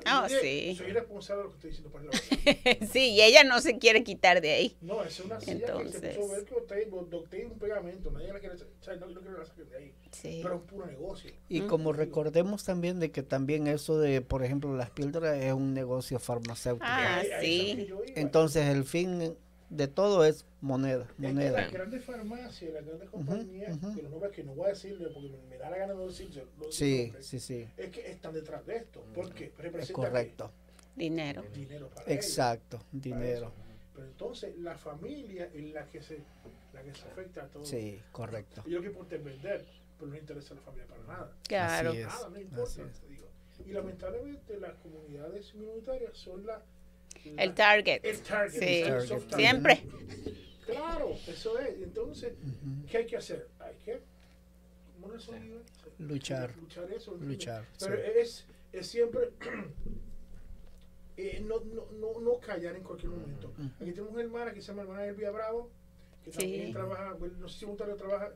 Ah, 0.04 0.26
Yo 0.31 0.38
sí. 0.40 0.75
Soy 0.76 0.93
responsable 0.93 1.43
de 1.43 1.45
lo 1.45 1.50
que 1.50 1.54
estoy 1.57 1.71
diciendo, 1.71 1.90
pero 1.93 2.04
la 2.04 2.11
verdad. 2.11 2.88
sí, 2.93 3.11
y 3.11 3.23
ella 3.23 3.45
no 3.45 3.61
se 3.61 3.78
quiere 3.78 4.04
quitar 4.04 4.40
de 4.40 4.52
ahí. 4.52 4.76
No, 4.81 5.02
es 5.02 5.19
una 5.21 5.40
silla 5.40 5.52
que 5.54 5.61
se 5.66 5.66
Entonces. 5.73 6.16
puso 6.16 6.33
a 6.33 6.37
ver 6.37 6.45
que 6.45 6.54
usted, 6.54 6.93
usted 6.93 7.38
es 7.38 7.45
un 7.47 7.59
pegamento, 7.59 8.11
nadie 8.11 8.33
la 8.33 8.38
quiere, 8.40 8.54
o 8.54 8.59
sea, 8.85 8.97
no, 8.97 9.07
no 9.09 9.21
quiere 9.21 9.38
la 9.38 9.45
saquen 9.45 9.69
de 9.71 9.76
ahí, 9.76 9.95
Sí. 10.12 10.40
pero 10.43 10.54
es 10.57 10.61
un 10.61 10.66
puro 10.66 10.87
negocio. 10.87 11.33
Y 11.49 11.61
Ujú. 11.61 11.69
como 11.69 11.93
recordemos 11.93 12.64
también 12.64 13.00
de 13.00 13.11
que 13.11 13.23
también 13.23 13.66
eso 13.66 13.99
de, 13.99 14.21
por 14.21 14.45
ejemplo, 14.45 14.76
las 14.76 14.90
píldoras 14.90 15.37
es 15.43 15.52
un 15.52 15.75
negocio 15.75 16.19
farmacéutico. 16.21 16.87
Ah, 16.88 17.23
sí. 17.40 17.88
Entonces 18.14 18.66
el 18.66 18.85
fin 18.85 19.37
de 19.75 19.88
todo 19.88 20.25
es 20.25 20.47
moneda, 20.61 21.02
Es 21.04 21.12
que 21.16 21.23
moneda. 21.23 21.61
las 21.62 21.73
grandes 21.73 22.04
farmacias, 22.04 22.73
las 22.73 22.85
grandes 22.87 23.11
compañías, 23.11 23.76
ujú. 23.76 23.95
que 23.95 24.02
los 24.02 24.11
nombres 24.11 24.33
que 24.33 24.45
no 24.45 24.54
voy 24.54 24.66
a 24.66 24.69
decirle 24.71 25.09
porque 25.12 25.28
me, 25.28 25.38
me 25.49 25.59
da 25.59 25.71
la 25.71 25.76
gana 25.78 25.95
de 25.95 25.99
digo 25.99 26.73
Sí, 26.73 27.04
nombres, 27.07 27.26
sí, 27.26 27.40
sí, 27.40 27.69
es 27.76 27.90
que 27.90 28.11
están 28.11 28.33
detrás 28.35 28.64
de 28.66 28.76
esto, 28.76 29.04
porque 29.14 29.45
es 29.47 29.57
representa 29.59 29.93
correcto. 29.95 30.50
Dinero. 30.97 31.43
dinero 31.52 31.88
para 31.88 32.07
ellos, 32.07 32.25
Exacto, 32.25 32.78
para 32.78 32.88
dinero. 33.02 33.47
eso. 33.49 33.52
Pero 33.95 34.07
entonces 34.07 34.57
la 34.59 34.76
familia 34.76 35.50
es 35.52 35.64
la 35.73 35.87
que 35.87 36.02
se, 36.02 36.19
la 36.73 36.83
que 36.83 36.95
se 36.95 37.02
afecta 37.09 37.43
a 37.45 37.47
todo. 37.49 37.64
Sí, 37.64 38.00
correcto. 38.12 38.62
Y 38.66 38.71
lo 38.71 38.81
que 38.81 38.88
importa 38.88 39.16
es 39.16 39.25
vender, 39.25 39.64
pero 39.99 40.11
no 40.11 40.16
interesa 40.16 40.54
a 40.54 40.57
la 40.57 40.62
familia 40.62 40.87
para 40.87 41.02
nada. 41.04 41.33
Claro. 41.49 41.90
Así 41.90 41.99
es. 41.99 42.07
Nada, 42.07 42.28
no 42.31 42.40
importa, 42.40 42.83
es. 42.83 43.09
digo. 43.09 43.28
Y 43.66 43.73
lamentablemente 43.73 44.59
las 44.59 44.75
comunidades 44.75 45.54
minoritarias 45.54 46.16
son 46.16 46.45
la, 46.47 46.54
la- 46.54 46.62
El 47.37 47.54
target. 47.54 48.00
el 48.04 48.21
target, 48.21 48.59
Sí. 48.61 48.83
el 48.83 49.09
Target. 49.09 49.35
Siempre. 49.37 49.83
Claro, 50.66 51.14
eso 51.26 51.59
es. 51.59 51.83
Entonces, 51.83 52.33
Ujú. 52.42 52.87
¿qué 52.90 52.99
hay 52.99 53.06
que 53.06 53.16
hacer? 53.16 53.49
Hay 53.61 53.75
que 53.85 54.00
¿cómo? 55.00 55.09
Luchar. 55.98 56.57
Luchar 56.57 56.90
eso. 56.92 57.16
Luchar, 57.16 57.66
Pero 57.79 57.96
sí. 57.96 58.03
es, 58.16 58.46
es 58.72 58.87
siempre 58.87 59.31
eh, 61.16 61.40
no, 61.46 61.61
no, 61.61 61.87
no, 61.92 62.20
no 62.20 62.40
callar 62.40 62.77
en 62.77 62.83
cualquier 62.83 63.11
momento. 63.12 63.48
Ujú. 63.48 63.62
Aquí 63.81 63.90
tenemos 63.92 64.12
una 64.12 64.22
hermana 64.22 64.53
que 64.53 64.61
se 64.61 64.68
llama 64.68 64.83
hermana 64.83 65.07
Elvia 65.07 65.31
Bravo, 65.31 65.70
que 66.24 66.33
Sí. 66.33 66.38
también 66.38 66.72
trabaja, 66.72 67.12
bueno, 67.12 67.35
no 67.38 67.48
sé 67.48 67.59
si 67.59 67.64
voluntario 67.66 67.96
trabaja, 67.96 68.33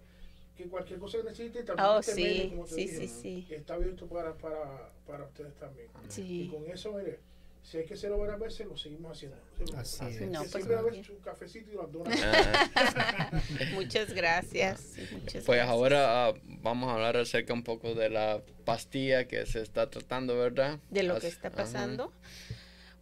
que 0.57 0.69
cualquier 0.69 0.99
cosa 0.99 1.19
que 1.19 1.25
necesite, 1.25 1.63
también 1.63 1.89
Oh, 1.89 1.99
este 2.01 2.15
medio, 2.17 2.43
sí, 2.43 2.49
como 2.51 2.65
te 2.65 2.71
sí, 2.75 2.81
dije, 2.83 3.09
sí, 3.09 3.45
sí. 3.49 3.55
está 3.55 3.75
abierto 3.75 4.07
para, 4.09 4.35
para, 4.37 4.93
para 5.07 5.25
ustedes 5.25 5.55
también. 5.55 5.89
Y 6.09 6.11
Sí. 6.13 6.51
con 6.53 6.67
eso, 6.71 6.93
mire, 6.93 7.21
si 7.63 7.79
hay 7.79 7.85
que 7.85 7.95
hacerlo 7.95 8.19
varias 8.19 8.39
veces, 8.39 8.67
lo 8.67 8.77
seguimos 8.77 9.13
haciendo. 9.13 9.37
Así 9.77 10.05
Que 10.07 10.25
es. 10.25 10.31
No, 10.31 10.41
pues, 10.41 10.65
siempre 10.65 11.15
un 11.15 11.21
cafecito 11.23 11.71
y 11.71 11.77
las 11.77 11.93
donas. 11.93 12.19
Ah, 12.23 13.31
Muchas 13.75 14.15
gracias. 14.15 14.81
sí, 14.81 15.03
muchas 15.13 15.45
pues 15.45 15.59
gracias. 15.59 15.69
ahora 15.69 16.29
ah, 16.29 16.35
vamos 16.45 16.89
a 16.91 16.95
hablar 16.95 17.17
acerca 17.17 17.53
un 17.53 17.65
poco 17.65 17.95
de 17.95 18.11
la 18.11 18.43
pastilla 18.65 19.27
que 19.27 19.45
se 19.47 19.61
está 19.61 19.91
tratando, 19.91 20.37
¿verdad? 20.39 20.79
de 20.91 21.03
lo 21.03 21.19
que 21.21 21.27
está 21.29 21.49
ajá. 21.49 21.57
pasando. 21.59 22.13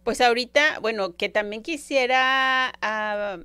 Pues 0.03 0.21
ahorita, 0.21 0.79
bueno, 0.79 1.15
que 1.15 1.29
también 1.29 1.63
quisiera 1.63 2.71
ah, 2.81 3.39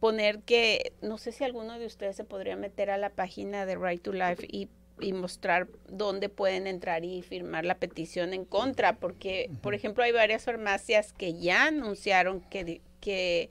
poner 0.00 0.40
que, 0.40 0.94
no 1.00 1.16
sé 1.18 1.32
si 1.32 1.44
alguno 1.44 1.78
de 1.78 1.86
ustedes 1.86 2.16
se 2.16 2.24
podría 2.24 2.56
meter 2.56 2.90
a 2.90 2.98
la 2.98 3.10
página 3.10 3.66
de 3.66 3.76
Right 3.76 4.02
to 4.02 4.12
Life 4.12 4.46
y, 4.50 4.68
y 5.02 5.12
mostrar 5.12 5.68
dónde 5.88 6.28
pueden 6.28 6.66
entrar 6.66 7.04
y 7.04 7.22
firmar 7.22 7.64
la 7.64 7.76
petición 7.76 8.32
en 8.32 8.44
contra, 8.44 8.96
porque, 8.96 9.50
por 9.62 9.74
ejemplo, 9.74 10.04
hay 10.04 10.12
varias 10.12 10.44
farmacias 10.44 11.12
que 11.12 11.34
ya 11.34 11.66
anunciaron 11.66 12.40
que, 12.40 12.80
que 13.00 13.50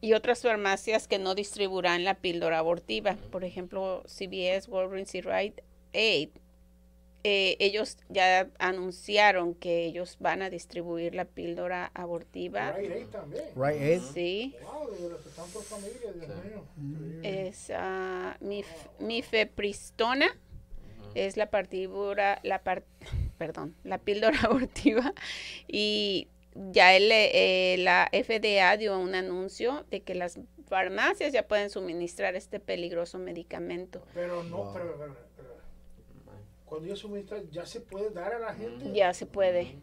y 0.00 0.14
otras 0.14 0.42
farmacias 0.42 1.06
que 1.06 1.18
no 1.18 1.34
distribuirán 1.34 2.04
la 2.04 2.14
píldora 2.14 2.58
abortiva. 2.58 3.16
Por 3.30 3.44
ejemplo, 3.44 4.02
CVS, 4.06 4.68
Walgreens 4.68 5.14
y 5.14 5.20
Rite 5.20 5.64
Aid 5.92 6.30
eh, 7.24 7.56
ellos 7.60 7.98
ya 8.08 8.48
anunciaron 8.58 9.54
que 9.54 9.84
ellos 9.84 10.16
van 10.20 10.42
a 10.42 10.50
distribuir 10.50 11.14
la 11.14 11.24
píldora 11.26 11.90
abortiva. 11.94 12.72
Right 12.72 12.92
Aid 12.92 13.06
también. 13.08 13.44
Right 13.54 13.80
Aid. 13.80 14.00
Sí, 14.14 14.56
Wow, 14.62 14.90
de 14.90 15.08
los 15.10 15.20
que 15.20 15.28
están 15.28 15.48
por 15.50 15.62
familia, 15.62 16.12
Dios 16.14 16.28
mío. 16.44 17.20
es 17.22 17.70
mif, 18.40 18.66
mifepristona, 18.98 20.26
es 21.14 21.36
la 21.36 21.50
partidura, 21.50 22.40
la 22.42 22.62
par- 22.62 22.84
perdón, 23.38 23.74
la 23.84 23.98
píldora 23.98 24.38
abortiva 24.44 25.12
y 25.68 26.28
ya 26.54 26.94
el, 26.96 27.10
eh, 27.12 27.76
la 27.78 28.08
FDA 28.12 28.76
dio 28.76 28.98
un 28.98 29.14
anuncio 29.14 29.84
de 29.90 30.02
que 30.02 30.14
las 30.14 30.38
farmacias 30.66 31.32
ya 31.32 31.46
pueden 31.48 31.70
suministrar 31.70 32.34
este 32.36 32.60
peligroso 32.60 33.18
medicamento. 33.18 34.02
Pero 34.14 34.42
no, 34.44 34.56
Wow. 34.64 34.72
pero, 34.72 34.84
pero, 34.98 35.14
pero, 35.14 35.14
cuando 36.70 36.86
ellos 36.86 37.00
suministran, 37.00 37.50
ya 37.50 37.66
se 37.66 37.80
puede 37.80 38.08
dar 38.10 38.32
a 38.32 38.38
la 38.38 38.54
gente. 38.54 38.90
Ya 38.94 39.12
se 39.12 39.26
puede. 39.26 39.76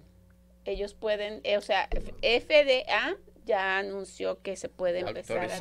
Ellos 0.65 0.95
pueden, 0.95 1.41
eh, 1.43 1.57
o 1.57 1.61
sea, 1.61 1.87
FDA 2.21 3.15
ya 3.45 3.77
anunció 3.77 4.41
que 4.41 4.57
se 4.57 4.67
puede 4.67 4.99
empezar 4.99 5.37
a. 5.49 5.57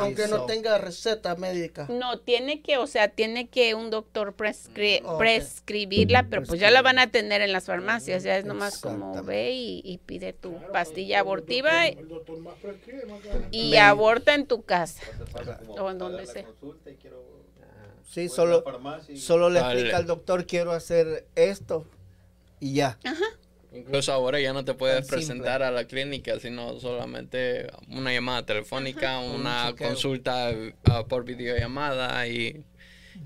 Aunque 0.00 0.26
no 0.26 0.46
tenga 0.46 0.78
receta 0.78 1.36
médica. 1.36 1.86
No, 1.88 2.18
tiene 2.18 2.60
que, 2.60 2.76
o 2.76 2.88
sea, 2.88 3.06
tiene 3.08 3.48
que 3.48 3.76
un 3.76 3.90
doctor 3.90 4.34
prescri- 4.36 5.00
Ok. 5.04 5.18
prescribirla, 5.18 6.26
pero 6.28 6.42
pues 6.42 6.58
ya 6.58 6.72
la 6.72 6.82
van 6.82 6.98
a 6.98 7.08
tener 7.10 7.40
en 7.42 7.52
las 7.52 7.66
farmacias, 7.66 8.24
ya 8.24 8.36
es 8.36 8.44
nomás 8.44 8.80
como 8.80 9.22
ve 9.22 9.52
y, 9.52 9.80
y 9.84 9.98
pide 9.98 10.32
tu 10.32 10.56
Claro, 10.56 10.72
pastilla 10.72 11.16
el 11.18 11.20
abortiva 11.20 11.70
doctor- 11.84 11.98
El 12.02 12.08
doctor 12.08 12.38
más 12.40 12.54
prescribe, 12.58 13.06
más 13.06 13.20
que- 13.20 13.56
y 13.56 13.76
aborta 13.76 14.34
en 14.34 14.46
tu 14.46 14.62
casa. 14.62 15.02
O 15.78 15.88
en 15.90 15.98
donde 15.98 16.26
sea. 16.26 16.46
Sí, 18.10 18.28
solo, 18.28 18.64
y- 19.08 19.16
solo 19.16 19.48
le 19.50 19.60
Dale. 19.60 19.72
explica 19.74 19.96
al 19.98 20.06
doctor, 20.06 20.44
quiero 20.44 20.72
hacer 20.72 21.26
esto 21.36 21.84
y 22.58 22.74
ya. 22.74 22.98
Incluso 23.72 24.12
ahora 24.12 24.40
ya 24.40 24.52
no 24.52 24.64
te 24.64 24.74
puedes 24.74 24.96
Tan 24.96 25.04
simple. 25.04 25.16
presentar 25.16 25.62
a 25.62 25.70
la 25.70 25.84
clínica, 25.84 26.40
sino 26.40 26.80
solamente 26.80 27.68
una 27.88 28.12
llamada 28.12 28.44
telefónica, 28.44 29.20
Un 29.20 29.42
una 29.42 29.74
consulta 29.78 30.50
ah, 30.86 31.04
por 31.06 31.24
videollamada 31.24 32.26
y 32.26 32.64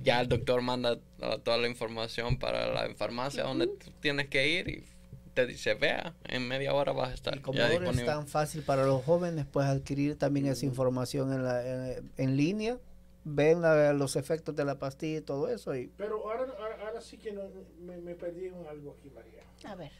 ya 0.03 0.20
el 0.20 0.29
doctor 0.29 0.61
manda 0.61 0.92
uh, 0.94 1.38
toda 1.42 1.57
la 1.57 1.66
información 1.66 2.37
para 2.38 2.66
la 2.75 2.94
farmacia 2.94 3.44
donde 3.44 3.68
tú 3.68 3.90
tienes 4.01 4.29
que 4.29 4.47
ir 4.49 4.68
y 4.68 4.85
te 5.33 5.47
dice, 5.47 5.73
vea, 5.75 6.12
en 6.29 6.47
media 6.47 6.75
hora 6.75 6.92
vas 6.92 7.11
a 7.11 7.14
estar 7.14 7.38
Y 7.38 7.40
como 7.40 7.57
ya 7.59 7.64
ahora 7.64 7.79
disponible. 7.79 8.03
es 8.03 8.07
tan 8.07 8.29
fácil 8.29 8.62
para 8.62 8.85
los 8.85 9.03
jóvenes, 9.03 9.47
pues 9.51 9.66
adquirir 9.66 10.18
también 10.18 10.44
esa 10.47 10.66
información 10.66 11.33
en, 11.33 11.42
la, 11.42 11.66
en, 11.97 12.11
en 12.18 12.37
línea, 12.37 12.77
ven 13.24 13.62
la- 13.62 13.92
los 13.92 14.16
efectos 14.16 14.54
de 14.54 14.64
la 14.64 14.78
pastilla 14.78 15.18
y 15.18 15.22
todo 15.22 15.48
eso. 15.48 15.74
Y 15.74 15.88
Pero 15.96 16.30
ahora, 16.30 16.52
ahora, 16.58 16.87
ahora 16.87 17.00
sí 17.00 17.16
que 17.18 17.32
no, 17.32 17.42
me, 17.80 17.96
me 17.98 18.14
perdí 18.14 18.46
en 18.46 18.66
algo 18.66 18.96
aquí, 18.98 19.10
María. 19.10 19.42
A 19.64 19.74
ver. 19.74 19.92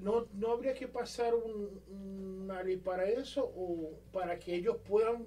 ¿No, 0.00 0.26
¿No 0.34 0.50
habría 0.52 0.74
que 0.74 0.88
pasar 0.88 1.32
un, 1.34 1.80
una 2.44 2.62
ley 2.62 2.76
para 2.76 3.04
eso 3.04 3.44
o 3.56 3.90
para 4.12 4.38
que 4.38 4.54
ellos 4.56 4.76
puedan 4.88 5.26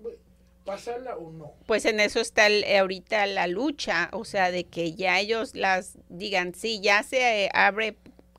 pasarla 0.65 1.15
o 1.17 1.31
no? 1.31 1.53
Pues 1.65 1.85
en 1.85 1.99
eso 2.01 2.19
está 2.19 2.47
el- 2.47 2.65
ahorita 2.77 3.25
la 3.27 3.47
lucha, 3.47 4.09
o 4.11 4.25
sea, 4.25 4.51
de 4.51 4.65
que 4.65 4.93
ya 4.93 5.19
ellos 5.19 5.55
las 5.55 5.97
digan, 6.09 6.53
sí, 6.55 6.81
ya 6.81 7.03
se 7.03 7.49
abre 7.53 7.95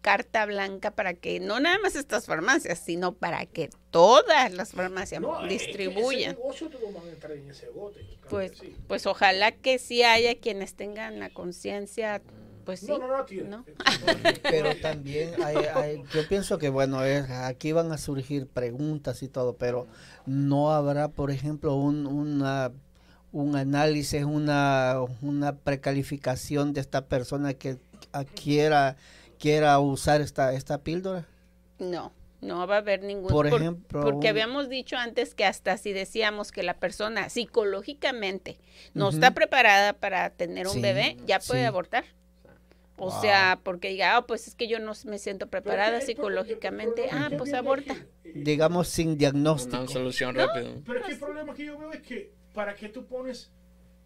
carta 0.06 0.46
blanca 0.46 0.92
para 0.92 1.14
que 1.14 1.40
no 1.40 1.58
nada 1.58 1.78
más 1.82 1.96
estas 1.96 2.26
farmacias, 2.26 2.78
sino 2.78 3.10
para 3.14 3.44
que 3.44 3.70
todas 3.90 4.52
las 4.52 4.70
farmacias 4.70 5.20
No, 5.20 5.40
es 5.42 5.48
que 5.48 5.54
ese 5.56 5.66
distribuyan. 5.66 6.36
negocio 6.36 6.70
todos 6.70 6.94
van 6.94 7.06
a 7.08 7.10
entrar 7.10 7.32
en 7.32 7.50
ese 7.50 7.68
bote. 7.70 8.02
claro 8.02 8.28
Pues, 8.30 8.52
que 8.52 8.58
sí. 8.68 8.76
pues 8.86 9.04
ojalá 9.06 9.50
que 9.50 9.80
sí 9.80 10.04
haya 10.04 10.38
quienes 10.38 10.74
tengan 10.74 11.18
la 11.18 11.30
conciencia, 11.30 12.22
pues 12.64 12.78
sí. 12.80 12.86
No, 12.86 12.98
no, 12.98 13.08
no, 13.08 13.24
tiene. 13.24 13.48
¿no? 13.48 13.64
pero 14.44 14.76
también 14.80 15.34
hay, 15.42 15.56
hay- 15.74 16.02
yo 16.14 16.28
pienso 16.28 16.58
que 16.58 16.68
bueno 16.68 17.04
es, 17.04 17.28
aquí 17.28 17.72
van 17.72 17.90
a 17.90 17.98
surgir 17.98 18.46
preguntas 18.46 19.24
y 19.24 19.28
todo 19.28 19.56
pero 19.56 19.88
no 20.24 20.70
habrá 20.72 21.08
por 21.08 21.32
ejemplo 21.32 21.74
un, 21.74 22.06
una 22.06 22.70
un 23.32 23.56
análisis 23.56 24.22
una 24.24 24.98
una 25.20 25.56
precalificación 25.56 26.72
de 26.74 26.80
esta 26.80 27.06
persona 27.06 27.54
que 27.54 27.78
ah, 28.12 28.24
quiera 29.38 29.78
usar 29.78 30.20
esta 30.20 30.52
esta 30.52 30.78
píldora 30.82 31.26
No, 31.78 32.12
no 32.40 32.66
va 32.66 32.76
a 32.76 32.78
haber 32.78 33.02
ningún... 33.02 33.30
Por 33.30 33.46
ejemplo, 33.46 34.00
Porque 34.02 34.26
un- 34.26 34.30
habíamos 34.30 34.68
dicho 34.68 34.96
antes 34.96 35.34
que 35.34 35.44
hasta 35.44 35.76
si 35.78 35.92
decíamos 35.92 36.52
que 36.52 36.62
la 36.62 36.74
persona 36.74 37.28
psicológicamente 37.28 38.58
no 38.94 39.08
está 39.10 39.32
preparada 39.32 39.92
para 39.94 40.30
tener 40.30 40.66
un 40.66 40.74
Sí, 40.74 40.80
bebé, 40.80 41.16
ya 41.26 41.38
puede 41.38 41.60
sí. 41.62 41.66
abortar. 41.66 42.04
O 42.98 43.10
Wow. 43.10 43.20
sea, 43.20 43.60
porque 43.62 43.88
diga, 43.88 44.16
"Ah, 44.16 44.26
pues 44.26 44.48
es 44.48 44.54
que 44.54 44.68
yo 44.68 44.78
no 44.78 44.92
me 45.04 45.18
siento 45.18 45.48
preparada 45.48 46.00
psicológicamente, 46.00 47.08
ah, 47.12 47.28
pues 47.36 47.52
aborta. 47.52 47.94
eh, 48.24 48.32
digamos 48.34 48.88
sin 48.88 49.18
diagnóstico 49.18 49.76
Una 49.82 49.88
solución 49.88 50.34
rápida. 50.34 50.70
Pero 50.84 51.00
es 51.00 51.04
que 51.06 51.12
el 51.12 51.18
problema 51.18 51.54
que 51.54 51.64
yo 51.66 51.78
veo 51.78 51.92
es 51.92 52.00
que 52.00 52.32
para 52.54 52.74
que 52.74 52.88
tú 52.88 53.04
pones 53.06 53.50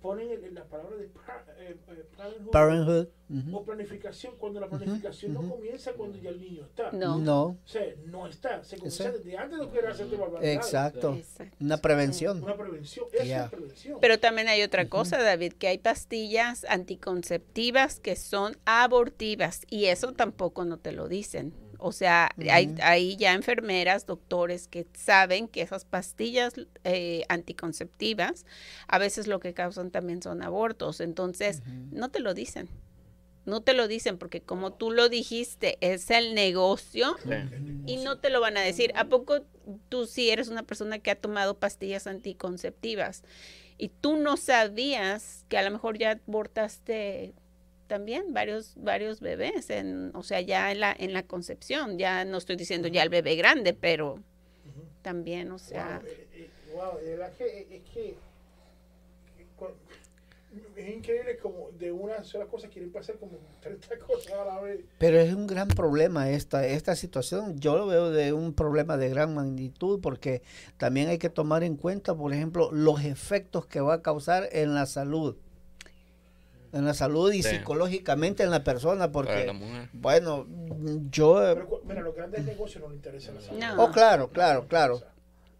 ponen 0.00 0.30
el- 0.30 0.54
la 0.54 0.64
palabra 0.64 0.96
de 0.96 1.06
pa- 1.08 1.44
eh, 1.58 1.76
eh, 1.88 2.04
parenthood 2.16 2.50
parenthood 2.50 3.06
o 3.52 3.64
planificación 3.64 4.34
cuando 4.38 4.58
la 4.60 4.68
planificación 4.68 5.34
no 5.34 5.48
comienza 5.48 5.92
cuando 5.92 6.18
ya 6.18 6.30
el 6.30 6.40
niño 6.40 6.64
está. 6.64 6.90
No. 6.92 7.18
no 7.18 7.42
O 7.44 7.58
sea, 7.64 7.82
no 8.06 8.26
está. 8.26 8.64
Se 8.64 8.76
comienza 8.76 9.08
Ese- 9.08 9.18
desde 9.18 9.36
antes 9.38 9.60
de 9.60 9.68
querer 9.68 9.90
hacerte 9.90 10.16
barbaridades. 10.16 10.56
exacto 10.56 11.14
Exacto. 11.14 11.56
una 11.60 11.76
prevención 11.78 12.42
Una 12.42 12.56
prevención. 12.56 13.06
Eso 13.12 13.24
Ya. 13.24 13.44
es 13.44 13.50
prevención. 13.50 13.98
Pero 14.00 14.18
también 14.18 14.48
hay 14.48 14.62
otra 14.62 14.88
cosa, 14.88 15.22
David, 15.22 15.52
que 15.52 15.68
hay 15.68 15.78
pastillas 15.78 16.64
anticonceptivas 16.68 18.00
que 18.00 18.16
son 18.16 18.56
abortivas 18.64 19.62
y 19.68 19.86
eso 19.86 20.12
tampoco 20.12 20.64
no 20.64 20.78
te 20.78 20.92
lo 20.92 21.08
dicen. 21.08 21.52
O 21.82 21.92
sea, 21.92 22.30
hay, 22.50 23.16
ya 23.16 23.32
enfermeras, 23.34 24.06
doctores 24.06 24.68
que 24.68 24.86
saben 24.94 25.48
que 25.48 25.62
esas 25.62 25.84
pastillas 25.84 26.54
eh, 26.84 27.24
anticonceptivas 27.28 28.44
a 28.88 28.98
veces 28.98 29.26
lo 29.26 29.40
que 29.40 29.54
causan 29.54 29.90
también 29.90 30.22
son 30.22 30.42
abortos. 30.42 31.00
Entonces, 31.00 31.62
no 31.90 32.10
te 32.10 32.20
lo 32.20 32.34
dicen. 32.34 32.68
No 33.46 33.62
te 33.62 33.72
lo 33.72 33.88
dicen 33.88 34.18
porque 34.18 34.42
como 34.42 34.74
tú 34.74 34.90
lo 34.90 35.08
dijiste, 35.08 35.78
es 35.80 36.10
el 36.10 36.34
negocio 36.34 37.16
Sí. 37.24 37.30
y 37.86 37.96
no 37.96 38.18
te 38.18 38.28
lo 38.30 38.40
van 38.40 38.56
a 38.58 38.60
decir. 38.60 38.92
¿A 38.94 39.06
poco 39.06 39.46
tú 39.88 40.06
sí 40.06 40.30
eres 40.30 40.48
una 40.48 40.62
persona 40.62 40.98
que 40.98 41.10
ha 41.10 41.16
tomado 41.16 41.58
pastillas 41.58 42.06
anticonceptivas 42.06 43.22
y 43.78 43.88
tú 43.88 44.16
no 44.18 44.36
sabías 44.36 45.46
que 45.48 45.56
a 45.56 45.62
lo 45.62 45.70
mejor 45.70 45.96
ya 45.96 46.20
abortaste 46.28 47.32
también 47.90 48.32
varios 48.32 48.74
varios 48.76 49.20
bebés 49.20 49.68
en 49.68 50.12
o 50.14 50.22
sea 50.22 50.40
ya 50.40 50.70
en 50.70 50.78
la 50.78 50.94
en 50.96 51.12
la 51.12 51.24
concepción 51.24 51.98
ya 51.98 52.24
no 52.24 52.38
estoy 52.38 52.54
diciendo 52.54 52.86
ya 52.86 53.02
el 53.02 53.08
bebé 53.08 53.34
grande 53.34 53.74
pero 53.74 54.22
también 55.02 55.50
o 55.50 55.58
sea 55.58 56.00
Wow, 56.00 56.08
eh, 56.08 56.28
eh, 56.34 56.50
wow, 56.72 56.98
de 57.00 57.10
verdad 57.16 57.32
que 57.36 57.44
eh, 57.44 57.66
es 57.72 57.82
que 57.92 58.16
es 60.76 60.88
increíble 60.96 61.36
como 61.38 61.70
de 61.78 61.90
una 61.90 62.22
sola 62.22 62.46
cosa 62.46 62.68
quieren 62.68 62.92
pasar 62.92 63.16
como 63.16 63.32
30 63.60 63.98
cosas 63.98 64.32
a 64.34 64.44
la 64.44 64.60
vez. 64.60 64.84
Pero 64.98 65.18
es 65.18 65.34
un 65.34 65.48
gran 65.48 65.66
problema 65.66 66.30
esta, 66.30 66.64
esta 66.64 66.94
situación. 66.94 67.58
Yo 67.58 67.76
lo 67.76 67.88
veo 67.88 68.10
de 68.12 68.32
un 68.32 68.54
problema 68.54 68.96
de 68.96 69.08
gran 69.08 69.34
magnitud 69.34 70.00
porque 70.00 70.42
también 70.76 71.08
hay 71.08 71.18
que 71.18 71.28
tomar 71.28 71.64
en 71.64 71.76
cuenta, 71.76 72.14
por 72.14 72.32
ejemplo, 72.32 72.70
los 72.70 73.04
efectos 73.04 73.66
que 73.66 73.80
va 73.80 73.94
a 73.94 74.02
causar 74.02 74.48
en 74.52 74.74
la 74.74 74.86
salud. 74.86 75.36
En 76.72 76.84
la 76.84 76.94
salud 76.94 77.32
y 77.32 77.42
Sí. 77.42 77.56
psicológicamente 77.56 78.42
en 78.44 78.50
la 78.50 78.62
persona 78.62 79.10
Para 79.10 79.28
la 79.44 79.46
porque, 79.46 79.52
mujer. 79.52 79.88
bueno, 79.92 80.46
yo... 81.10 81.34
Pero 81.54 81.66
cu- 81.66 81.80
mira, 81.84 82.00
los 82.00 82.14
grandes 82.14 82.44
negocios 82.44 82.82
no 82.82 82.88
les 82.90 82.96
interesa 82.96 83.32
la 83.32 83.40
salud. 83.40 83.58
No. 83.58 83.84
Oh, 83.84 83.90
claro, 83.90 84.30
claro, 84.30 84.66
claro. 84.68 85.02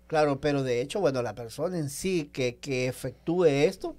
Claro, 0.06 0.40
pero 0.40 0.62
de 0.62 0.80
hecho, 0.80 1.00
bueno, 1.00 1.22
la 1.22 1.34
persona 1.34 1.78
en 1.78 1.88
sí 1.90 2.30
que, 2.32 2.56
que 2.56 2.86
efectúe 2.88 3.44
esto 3.46 3.96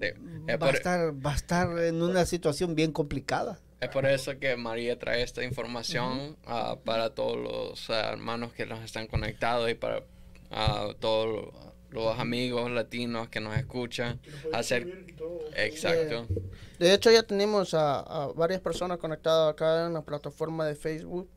Sí. 0.00 0.06
Es, 0.08 0.14
va 0.50 0.54
a, 0.54 0.58
por, 0.58 0.74
estar, 0.74 1.26
va 1.26 1.32
a 1.32 1.36
estar 1.36 1.78
en 1.78 2.02
una 2.02 2.24
situación 2.26 2.74
bien 2.74 2.90
complicada. 2.92 3.60
es 3.78 3.88
por 3.90 4.04
eso 4.06 4.36
que 4.40 4.56
María 4.56 4.98
trae 4.98 5.22
esta 5.22 5.44
información 5.44 6.36
ah, 6.46 6.76
para 6.84 7.10
todos 7.10 7.36
los 7.36 7.88
ah, 7.90 8.10
hermanos 8.10 8.52
que 8.52 8.66
nos 8.66 8.82
están 8.82 9.06
conectados 9.06 9.70
y 9.70 9.74
para 9.74 10.02
ah, 10.50 10.88
todos 10.98 11.26
los 11.28 11.71
amigos 12.18 12.70
latinos 12.70 13.28
que 13.28 13.40
nos 13.40 13.56
escuchan. 13.56 14.18
Que 14.18 14.56
Hacer, 14.56 14.82
escribir 14.82 15.10
y 15.10 15.12
todo. 15.14 15.40
exacto. 15.56 16.26
De 16.78 16.92
hecho, 16.94 17.10
ya 17.10 17.22
tenemos 17.22 17.74
a, 17.74 18.00
a 18.00 18.26
varias 18.32 18.60
personas 18.60 18.98
conectadas 18.98 19.52
acá 19.52 19.86
en 19.86 19.92
la 19.94 20.02
plataforma 20.02 20.66
de 20.66 20.74
Facebook. 20.74 21.28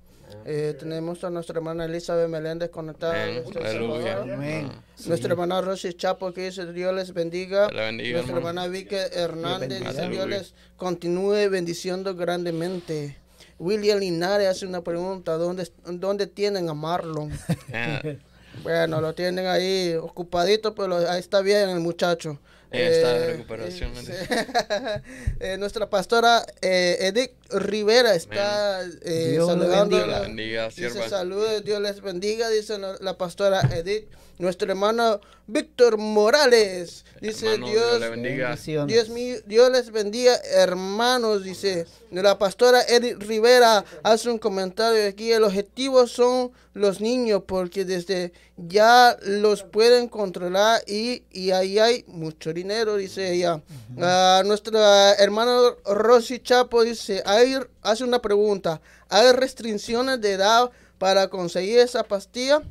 Eh, 0.43 0.75
tenemos 0.79 1.23
a 1.23 1.29
nuestra 1.29 1.57
hermana 1.57 1.85
Elizabeth 1.85 2.27
Meléndez 2.27 2.69
conectada. 2.71 3.13
Ah, 3.13 4.75
Nuestra 5.05 5.29
hermana 5.31 5.61
Rosy 5.61 5.93
Chapo 5.93 6.33
que 6.33 6.45
dice 6.45 6.71
Dios 6.73 6.95
les 6.95 7.13
bendiga. 7.13 7.67
Bendiga, 7.67 8.17
Nuestra 8.21 8.37
hermano. 8.37 8.61
hermana 8.61 8.67
Vicky 8.67 8.95
Hernández 8.95 9.79
dice 9.81 10.09
Dios 10.09 10.27
les 10.27 10.55
continúe 10.77 11.47
bendiciendo 11.51 12.15
grandemente. 12.15 13.17
William 13.59 13.99
Linares 13.99 14.47
hace 14.47 14.65
una 14.65 14.81
pregunta, 14.81 15.33
¿dónde, 15.37 15.69
dónde 15.85 16.25
tienen 16.27 16.69
a 16.69 16.73
Marlon? 16.73 17.31
Bueno, 18.63 19.01
lo 19.01 19.13
tienen 19.13 19.45
ahí 19.47 19.95
ocupadito, 19.95 20.73
pero 20.75 20.97
ahí 21.09 21.19
está 21.19 21.41
bien 21.41 21.69
el 21.69 21.79
muchacho. 21.79 22.39
Ella 22.71 22.89
está 22.89 23.13
de 23.13 23.25
Eh, 23.25 23.31
recuperación, 23.33 23.91
eh. 23.95 25.01
Eh, 25.39 25.57
nuestra 25.57 25.89
pastora 25.89 26.45
eh, 26.61 26.97
Edith 27.01 27.31
Rivera 27.51 28.15
está 28.15 28.81
eh, 29.03 29.29
Dios 29.33 29.47
saludando. 29.47 30.05
La 30.05 30.21
bendiga, 30.21 30.67
Dice 30.69 30.89
sierva. 30.89 31.07
saludos, 31.09 31.63
Dios 31.63 31.79
les 31.81 32.01
bendiga, 32.01 32.49
dice 32.49 32.77
la 32.99 33.17
pastora 33.17 33.61
Edith. 33.73 34.07
Nuestro 34.37 34.69
hermano 34.69 35.21
Víctor 35.47 35.97
Morales, 35.97 37.05
dice 37.21 37.53
Hermano, 37.53 37.71
Dios 37.71 37.85
Dios, 37.85 37.99
le 37.99 38.09
bendiga. 38.09 38.47
Bendiciones. 38.49 38.93
Dios 38.93 39.09
mío, 39.09 39.35
Dios 39.45 39.71
les 39.71 39.91
bendiga, 39.91 40.35
hermanos, 40.55 41.43
dice. 41.43 41.85
La 42.11 42.37
pastora 42.37 42.81
Edith 42.87 43.21
Rivera 43.23 43.85
hace 44.03 44.29
un 44.29 44.39
comentario 44.39 45.07
aquí. 45.07 45.31
El 45.31 45.43
objetivo 45.43 46.07
son 46.07 46.51
los 46.73 46.99
niños 46.99 47.43
porque 47.45 47.85
desde 47.85 48.33
ya 48.57 49.17
los 49.21 49.63
pueden 49.63 50.07
controlar 50.07 50.81
y, 50.87 51.23
y 51.31 51.51
ahí 51.51 51.79
hay 51.79 52.03
mucho 52.07 52.53
dinero, 52.53 52.97
dice 52.97 53.33
ella. 53.33 53.61
Ah, 54.01 54.41
nuestra 54.45 55.13
hermana 55.13 55.57
Rosy 55.85 56.39
Chapo 56.39 56.83
dice, 56.83 57.21
hay, 57.25 57.57
hace 57.81 58.03
una 58.03 58.21
pregunta. 58.21 58.81
¿Hay 59.09 59.31
restricciones 59.31 60.19
de 60.21 60.33
edad 60.33 60.71
para 60.97 61.27
conseguir 61.29 61.79
esa 61.79 62.03
pastilla? 62.03 62.61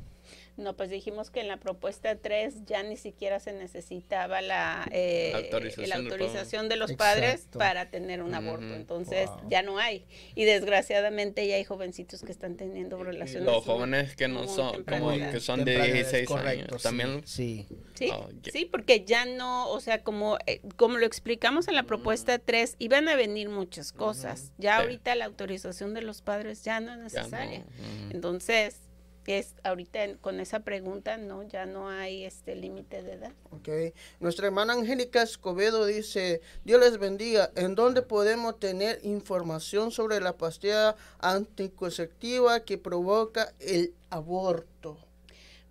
No, 0.57 0.77
pues 0.77 0.89
dijimos 0.89 1.31
que 1.31 1.41
en 1.41 1.49
la 1.49 1.57
propuesta 1.57 2.15
3 2.17 2.65
ya 2.65 2.83
ni 2.85 2.97
siquiera 2.97 3.41
se 3.41 3.53
necesitaba 3.53 4.41
la, 4.41 4.87
eh, 4.93 5.31
La 5.33 5.39
autorización 5.39 5.89
la 5.89 5.97
autorización 5.97 6.69
de 6.69 6.77
los 6.77 6.93
Exacto. 6.93 7.13
padres 7.21 7.49
para 7.53 7.91
tener 7.91 8.23
un 8.23 8.35
aborto. 8.35 8.73
Entonces 8.75 9.29
Wow. 9.31 9.49
ya 9.51 9.63
no 9.63 9.79
hay. 9.79 10.07
Y 10.37 10.45
desgraciadamente 10.45 11.47
ya 11.49 11.57
hay 11.57 11.65
jovencitos 11.65 12.23
que 12.23 12.31
están 12.31 12.57
teniendo 12.57 13.03
relaciones. 13.03 13.47
Los 13.47 13.65
jóvenes 13.65 14.15
que 14.15 14.29
no 14.29 14.47
son, 14.47 14.85
como 14.85 15.11
que 15.11 15.41
son 15.41 15.65
de 15.65 15.73
Temprana 15.73 15.87
edad, 15.87 15.95
16 15.95 16.29
correcto, 16.29 16.65
años, 16.75 16.83
también. 16.83 17.23
Sí. 17.27 17.67
Sí, 17.95 18.11
Oh, 18.13 18.29
sí, 18.53 18.65
porque 18.65 19.05
ya 19.05 19.25
no, 19.25 19.69
o 19.71 19.81
sea, 19.81 20.03
como, 20.03 20.37
eh, 20.47 20.61
como 20.77 20.99
lo 20.99 21.07
explicamos 21.07 21.69
en 21.69 21.75
la 21.75 21.85
propuesta 21.85 22.39
3, 22.39 22.77
iban 22.79 23.09
a 23.09 23.15
venir 23.17 23.49
muchas 23.49 23.93
cosas. 23.93 24.53
Ya 24.59 24.77
Sí. 24.77 24.83
ahorita 24.83 25.15
la 25.15 25.25
autorización 25.27 25.95
de 25.95 26.03
los 26.03 26.21
padres 26.23 26.63
ya 26.65 26.81
no 26.81 26.93
es 26.93 26.99
no, 26.99 27.05
necesaria. 27.05 27.65
Entonces, 28.11 28.81
es 29.27 29.55
ahorita 29.65 30.17
con 30.21 30.41
esa 30.41 30.61
pregunta, 30.61 31.17
no, 31.17 31.43
ya 31.43 31.67
no 31.67 31.89
hay 31.89 32.25
este 32.25 32.55
límite 32.55 33.03
de 33.03 33.13
edad. 33.13 33.33
Ok. 33.51 33.69
Nuestra 34.21 34.47
hermana 34.47 34.73
Angélica 34.73 35.23
Escobedo 35.23 35.87
dice, 35.87 36.41
Dios 36.65 36.81
les 36.81 36.99
bendiga, 36.99 37.51
¿en 37.57 37.75
dónde 37.75 38.03
podemos 38.03 38.59
tener 38.59 39.01
información 39.03 39.91
sobre 39.91 40.21
la 40.21 40.37
pastilla 40.37 40.97
anticonceptiva 41.21 42.61
que 42.61 42.79
provoca 42.79 43.53
el 43.61 43.95
aborto? 44.11 44.99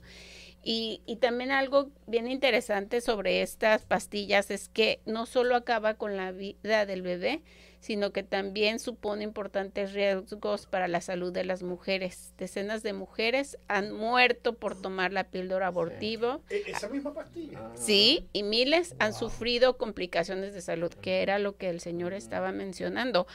Y, 0.63 1.01
y 1.07 1.17
también 1.17 1.51
algo 1.53 1.91
bien 2.07 2.29
interesante 2.29 3.01
sobre 3.01 3.43
estas 3.43 3.85
pastillas 3.87 4.51
es 4.51 4.69
que 4.69 5.01
no 5.07 5.25
solo 5.27 5.57
acaba 5.57 5.95
con 5.95 6.17
la 6.17 6.33
vida 6.33 6.85
del 6.87 7.01
bebé, 7.03 7.43
sino 7.81 8.13
que 8.13 8.23
también 8.23 8.79
supone 8.79 9.25
importantes 9.25 9.95
riesgos 9.95 10.67
para 10.67 10.87
la 10.87 11.01
salud 11.01 11.33
de 11.33 11.45
las 11.45 11.63
mujeres. 11.63 12.35
Decenas 12.37 12.83
de 12.83 12.93
mujeres 12.93 13.57
han 13.69 13.91
muerto 13.91 14.53
por 14.55 14.79
tomar 14.79 15.15
la 15.15 15.25
píldora 15.25 15.69
abortiva. 15.69 16.41
E- 16.51 16.65
Esa 16.67 16.91
misma 16.91 17.15
pastilla. 17.15 17.59
Ah. 17.59 17.73
Sí, 17.75 18.27
y 18.35 18.43
miles 18.43 18.95
han 18.99 19.15
sufrido 19.15 19.79
complicaciones 19.79 20.53
de 20.53 20.61
salud, 20.61 20.93
que 20.93 21.23
era 21.23 21.39
lo 21.39 21.57
que 21.57 21.71
el 21.71 21.81
señor 21.81 22.13
estaba 22.13 22.53
mencionando. 22.53 23.27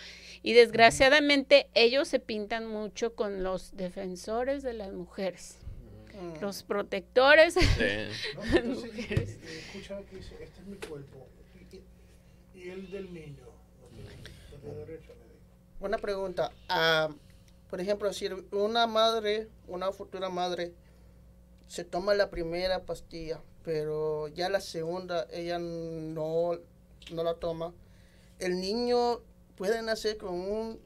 Y 0.43 0.53
desgraciadamente 0.53 1.67
ellos 1.73 2.07
se 2.07 2.19
pintan 2.19 2.67
mucho 2.67 3.15
con 3.15 3.41
los 3.41 3.75
defensores 3.75 4.61
de 4.61 4.73
las 4.73 4.93
mujeres, 4.93 5.57
Mm. 6.15 6.41
los 6.41 6.63
protectores. 6.63 7.53
Sí. 7.53 7.59
¿no? 8.35 8.43
Entonces, 8.57 8.91
eh, 8.97 9.39
eh, 9.43 9.63
escucha 9.67 9.99
lo 9.99 10.05
que 10.05 10.17
dice, 10.17 10.35
este 10.41 10.61
es 10.61 10.67
mi 10.67 10.77
cuerpo. 10.77 11.27
Y, 12.53 12.69
el 12.69 12.89
del 12.89 13.13
niño. 13.13 13.43
No 13.81 13.87
tiene, 13.89 14.75
derecho. 14.85 15.11
Una 15.79 15.97
pregunta. 15.97 16.51
ah, 16.69 17.09
por 17.69 17.81
ejemplo, 17.81 18.11
si 18.13 18.27
una 18.51 18.87
madre, 18.87 19.49
una 19.67 19.91
futura 19.91 20.29
madre, 20.29 20.73
se 21.67 21.83
toma 21.83 22.13
la 22.13 22.29
primera 22.29 22.83
pastilla, 22.83 23.41
pero 23.63 24.27
ya 24.29 24.49
la 24.49 24.61
segunda 24.61 25.27
ella 25.31 25.59
no, 25.59 26.51
no 27.11 27.23
la 27.23 27.33
toma, 27.35 27.73
el 28.39 28.59
niño 28.59 29.21
puede 29.55 29.81
nacer 29.81 30.17
con, 30.17 30.35
un, 30.35 30.79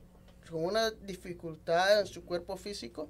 con 0.50 0.64
una 0.64 0.92
dificultad 0.92 2.02
en 2.02 2.08
su 2.08 2.24
cuerpo 2.24 2.58
físico. 2.58 3.10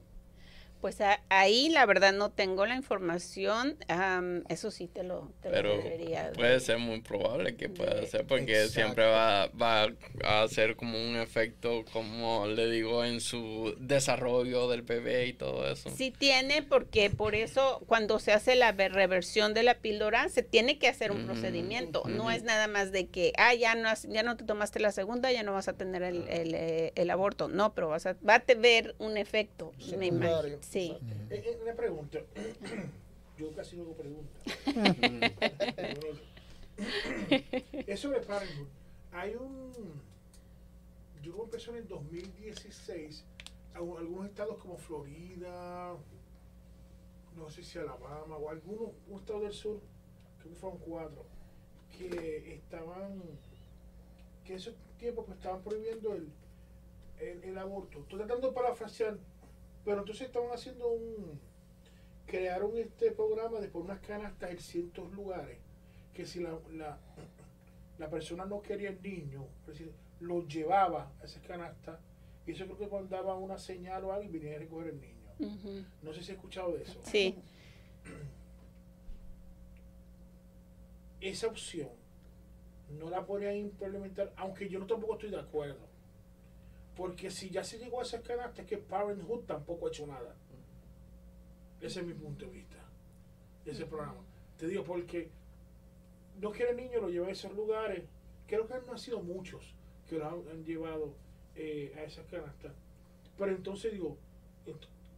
Pues 0.82 1.02
a- 1.02 1.20
ahí 1.28 1.68
la 1.70 1.86
verdad 1.86 2.14
no 2.14 2.32
tengo 2.32 2.66
la 2.66 2.74
información, 2.76 3.78
am, 3.90 4.44
eso 4.48 4.72
sí 4.72 4.88
te 4.88 5.04
lo, 5.04 5.34
te 5.42 5.50
lo 5.50 5.56
Pero 5.56 5.78
debería. 5.78 6.32
puede 6.34 6.60
ser 6.62 6.78
muy 6.78 7.02
probable 7.02 7.58
que 7.58 7.68
pueda 7.68 7.96
de- 7.96 8.08
ser 8.08 8.26
porque 8.26 8.54
Exacto. 8.54 8.74
siempre 8.74 9.06
va, 9.06 9.48
va 9.48 9.90
a 10.24 10.44
hacer 10.44 10.78
como 10.78 10.98
un 10.98 11.18
efecto, 11.18 11.84
como 11.92 12.48
le 12.48 12.70
digo, 12.70 13.04
en 13.04 13.20
su 13.20 13.76
desarrollo 13.78 14.70
del 14.70 14.82
bebé 14.84 15.28
y 15.28 15.34
todo 15.34 15.70
eso. 15.70 15.90
Sí 15.90 16.12
tiene, 16.18 16.64
porque 16.64 17.10
por 17.10 17.36
eso 17.36 17.82
cuando 17.86 18.20
se 18.20 18.32
hace 18.32 18.56
la 18.56 18.72
ve- 18.72 18.88
reversión 18.88 19.54
de 19.54 19.64
la 19.64 19.76
píldora, 19.80 20.30
se 20.30 20.44
tiene 20.44 20.80
que 20.80 20.88
hacer 20.88 21.12
un 21.12 21.26
procedimiento. 21.26 22.04
No 22.08 22.32
es 22.32 22.44
nada 22.44 22.68
más 22.68 22.94
de 22.94 23.08
que, 23.08 23.34
ah, 23.38 23.54
ya 23.54 23.76
no, 23.76 23.90
has- 23.90 24.08
ya 24.08 24.24
no 24.24 24.38
te 24.38 24.46
tomaste 24.46 24.80
la 24.80 24.94
segunda, 24.94 25.30
ya 25.32 25.44
no 25.44 25.52
vas 25.52 25.68
a 25.68 25.74
tener 25.74 26.04
el, 26.04 26.26
el, 26.30 26.56
eh, 26.56 26.94
el 26.96 27.10
aborto. 27.10 27.50
No, 27.50 27.74
pero 27.74 27.90
vas 27.90 28.06
a, 28.06 28.16
va 28.28 28.36
a 28.36 28.44
ver 28.58 28.96
un 28.98 29.18
efecto, 29.18 29.74
me 29.98 30.06
imagino. 30.08 30.60
Sí. 30.70 30.98
Eh, 31.30 31.44
eh, 31.46 31.60
una 31.64 31.74
pregunta. 31.74 32.20
Yo 33.38 33.54
casi 33.56 33.78
no 33.78 33.84
hago 33.84 33.96
preguntas. 33.96 34.42
Eso 37.88 38.10
de 38.10 38.20
Parenthood. 38.22 38.68
Hay 39.12 39.36
un. 39.36 39.72
Yo 41.22 41.32
creo 41.34 41.38
que 41.38 41.44
empezó 41.44 41.72
en 41.72 41.78
el 41.78 41.88
2016. 41.88 43.26
algu- 43.74 43.98
Algunos 43.98 44.28
estados 44.28 44.58
como 44.58 44.78
Florida, 44.78 45.96
no 47.36 47.50
sé 47.50 47.64
si 47.64 47.78
Alabama 47.80 48.38
o 48.38 48.50
algunos, 48.50 48.92
un 49.10 49.20
estado 49.20 49.42
del 49.42 49.54
sur, 49.54 49.80
creo 50.40 50.54
que 50.54 50.60
fueron 50.60 50.80
cuatro, 50.80 51.26
que 51.98 52.54
estaban. 52.56 53.22
que 54.46 54.54
en 54.54 54.58
esos 54.60 54.76
tiempos 54.98 55.26
pues, 55.26 55.38
estaban 55.38 55.62
prohibiendo 55.64 56.14
el, 56.14 56.30
el, 57.20 57.44
el 57.44 57.58
aborto. 57.58 58.00
Estoy 58.00 58.20
tratando 58.20 58.48
de 58.50 58.54
parafrasear, 58.54 59.18
pero 59.90 60.02
entonces 60.02 60.28
estaban 60.28 60.52
haciendo 60.52 60.88
un. 60.88 61.40
crearon 62.28 62.78
este 62.78 63.10
programa 63.10 63.60
de 63.60 63.70
por 63.70 63.82
unas 63.82 64.00
canastas 64.02 64.52
en 64.52 64.60
ciertos 64.60 65.12
lugares 65.14 65.58
que 66.14 66.28
si 66.28 66.42
la, 66.42 66.60
la, 66.74 67.00
la 67.98 68.08
persona 68.08 68.46
no 68.46 68.62
quería 68.62 68.90
el 68.90 69.02
niño, 69.02 69.48
lo 70.20 70.46
llevaba 70.46 71.12
a 71.20 71.26
esas 71.26 71.42
canastas 71.42 72.00
y 72.46 72.52
eso 72.52 72.66
creo 72.66 72.78
que 72.78 72.88
cuando 72.88 73.16
daba 73.16 73.34
una 73.34 73.58
señal 73.58 74.04
o 74.04 74.14
algo 74.14 74.30
y 74.30 74.38
venía 74.38 74.58
a 74.58 74.60
recoger 74.60 74.90
el 74.90 75.02
niño. 75.02 75.88
No 76.04 76.14
sé 76.14 76.22
si 76.22 76.34
he 76.34 76.36
escuchado 76.36 76.74
de 76.74 76.84
eso. 76.84 77.02
Sí. 77.02 77.36
Esa 81.20 81.48
opción 81.48 81.90
no 82.92 83.10
la 83.10 83.26
podrían 83.26 83.56
implementar, 83.56 84.34
aunque 84.36 84.70
yo 84.70 84.78
no 84.78 84.86
tampoco 84.86 85.14
estoy 85.14 85.32
de 85.32 85.40
acuerdo. 85.40 85.89
Porque 87.00 87.32
si 87.32 87.50
ya 87.50 87.64
se 87.64 87.80
llegó 87.80 88.02
a 88.02 88.04
esas 88.04 88.22
canastas, 88.24 88.60
es 88.60 88.66
que 88.66 88.78
Parenthood 88.78 89.46
tampoco 89.46 89.86
ha 89.86 89.90
hecho 89.90 90.06
nada. 90.06 90.36
Ese 91.80 92.02
es 92.02 92.06
mi 92.06 92.14
punto 92.14 92.44
de 92.46 92.52
vista. 92.52 92.76
Ese 93.66 93.86
programa. 93.86 94.22
Te 94.58 94.68
digo, 94.68 94.84
porque 94.84 95.30
no 96.42 96.52
quiere 96.52 96.72
el 96.72 96.78
niño, 96.78 97.00
lo 97.00 97.08
lleva 97.10 97.28
a 97.28 97.32
esos 97.32 97.54
lugares. 97.56 98.04
Creo 98.48 98.68
que 98.68 98.74
no 98.86 98.92
han 98.92 99.00
sido 99.00 99.22
muchos 99.22 99.74
que 100.10 100.18
lo 100.18 100.28
han, 100.28 100.66
llevado 100.66 101.14
eh, 101.56 101.94
a 101.96 102.04
esas 102.04 102.26
canastas. 102.26 102.74
Pero 103.38 103.52
entonces 103.52 103.94
digo, 103.94 104.18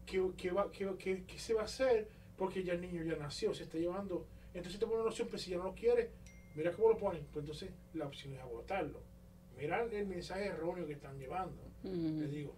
¿qué, 0.06 0.22
qué 0.38 0.52
va, 0.52 0.72
qué, 0.72 0.88
qué- 1.00 1.24
qué 1.26 1.40
se 1.40 1.56
va 1.56 1.62
a 1.62 1.66
hacer? 1.66 2.08
porque 2.38 2.64
ya 2.64 2.74
el 2.74 2.82
niño 2.82 3.04
ya 3.04 3.16
nació, 3.18 3.54
se 3.56 3.64
está 3.64 3.78
llevando. 3.80 4.28
Entonces 4.54 4.80
te 4.80 4.86
ponen 4.86 5.04
la 5.04 5.10
opción, 5.10 5.28
pues 5.30 5.42
si 5.42 5.52
ya 5.52 5.58
no 5.58 5.64
lo 5.66 5.74
quiere, 5.76 6.12
mira 6.56 6.72
cómo 6.74 6.90
lo 6.90 6.98
ponen. 6.98 7.24
Pues 7.32 7.44
entonces 7.44 7.72
la 7.94 8.06
opción 8.06 8.34
es 8.34 8.40
abortarlo. 8.40 9.00
Mira 9.58 9.82
el 9.84 10.06
mensaje 10.08 10.46
erróneo 10.46 10.86
que 10.88 10.94
están 10.94 11.18
llevando. 11.20 11.71
Mm. 11.84 12.20
Le 12.20 12.28
digo. 12.28 12.54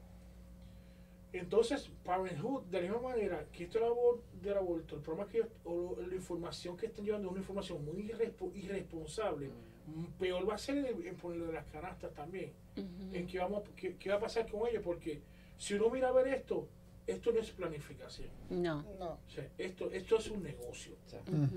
Entonces, 1.32 1.90
Parenthood, 2.04 2.64
de 2.66 2.82
la 2.82 2.92
misma 2.94 3.10
manera 3.10 3.48
que 3.52 3.64
esto 3.64 3.80
del 3.80 3.88
abor- 3.88 4.22
del 4.42 4.58
aborto, 4.58 4.96
el 4.96 5.02
problema 5.02 5.26
es 5.26 5.32
que 5.32 5.48
o 5.66 5.96
la 6.08 6.16
información 6.16 6.78
que 6.78 6.86
están 6.86 7.04
llevando 7.06 7.28
es 7.28 7.32
una 7.32 7.42
información 7.42 7.84
muy 7.84 8.04
irrespo- 8.12 8.52
irresponsable. 8.56 9.50
Mm. 9.88 10.06
Peor 10.20 10.48
va 10.48 10.56
a 10.56 10.58
ser 10.60 10.78
en, 10.78 11.08
en 11.08 11.16
ponerlo 11.16 11.48
de 11.48 11.54
las 11.54 11.66
canastas 11.66 12.14
también. 12.14 12.52
En 12.76 13.26
qué, 13.28 13.40
vamos, 13.40 13.64
qué, 13.76 13.96
qué 13.98 14.10
va 14.10 14.16
a 14.16 14.20
pasar 14.20 14.50
con 14.50 14.68
ellos, 14.68 14.82
porque 14.84 15.22
si 15.58 15.74
uno 15.74 15.90
mira 15.90 16.10
a 16.10 16.12
ver 16.12 16.28
esto, 16.28 16.68
esto 17.08 17.32
no 17.34 17.40
es 17.40 17.50
planificación. 17.52 18.30
No. 18.52 18.84
No. 19.00 19.20
O 19.26 19.30
sea, 19.30 19.50
esto, 19.58 19.90
esto 19.92 20.18
es 20.20 20.30
un 20.30 20.44
negocio. 20.44 20.96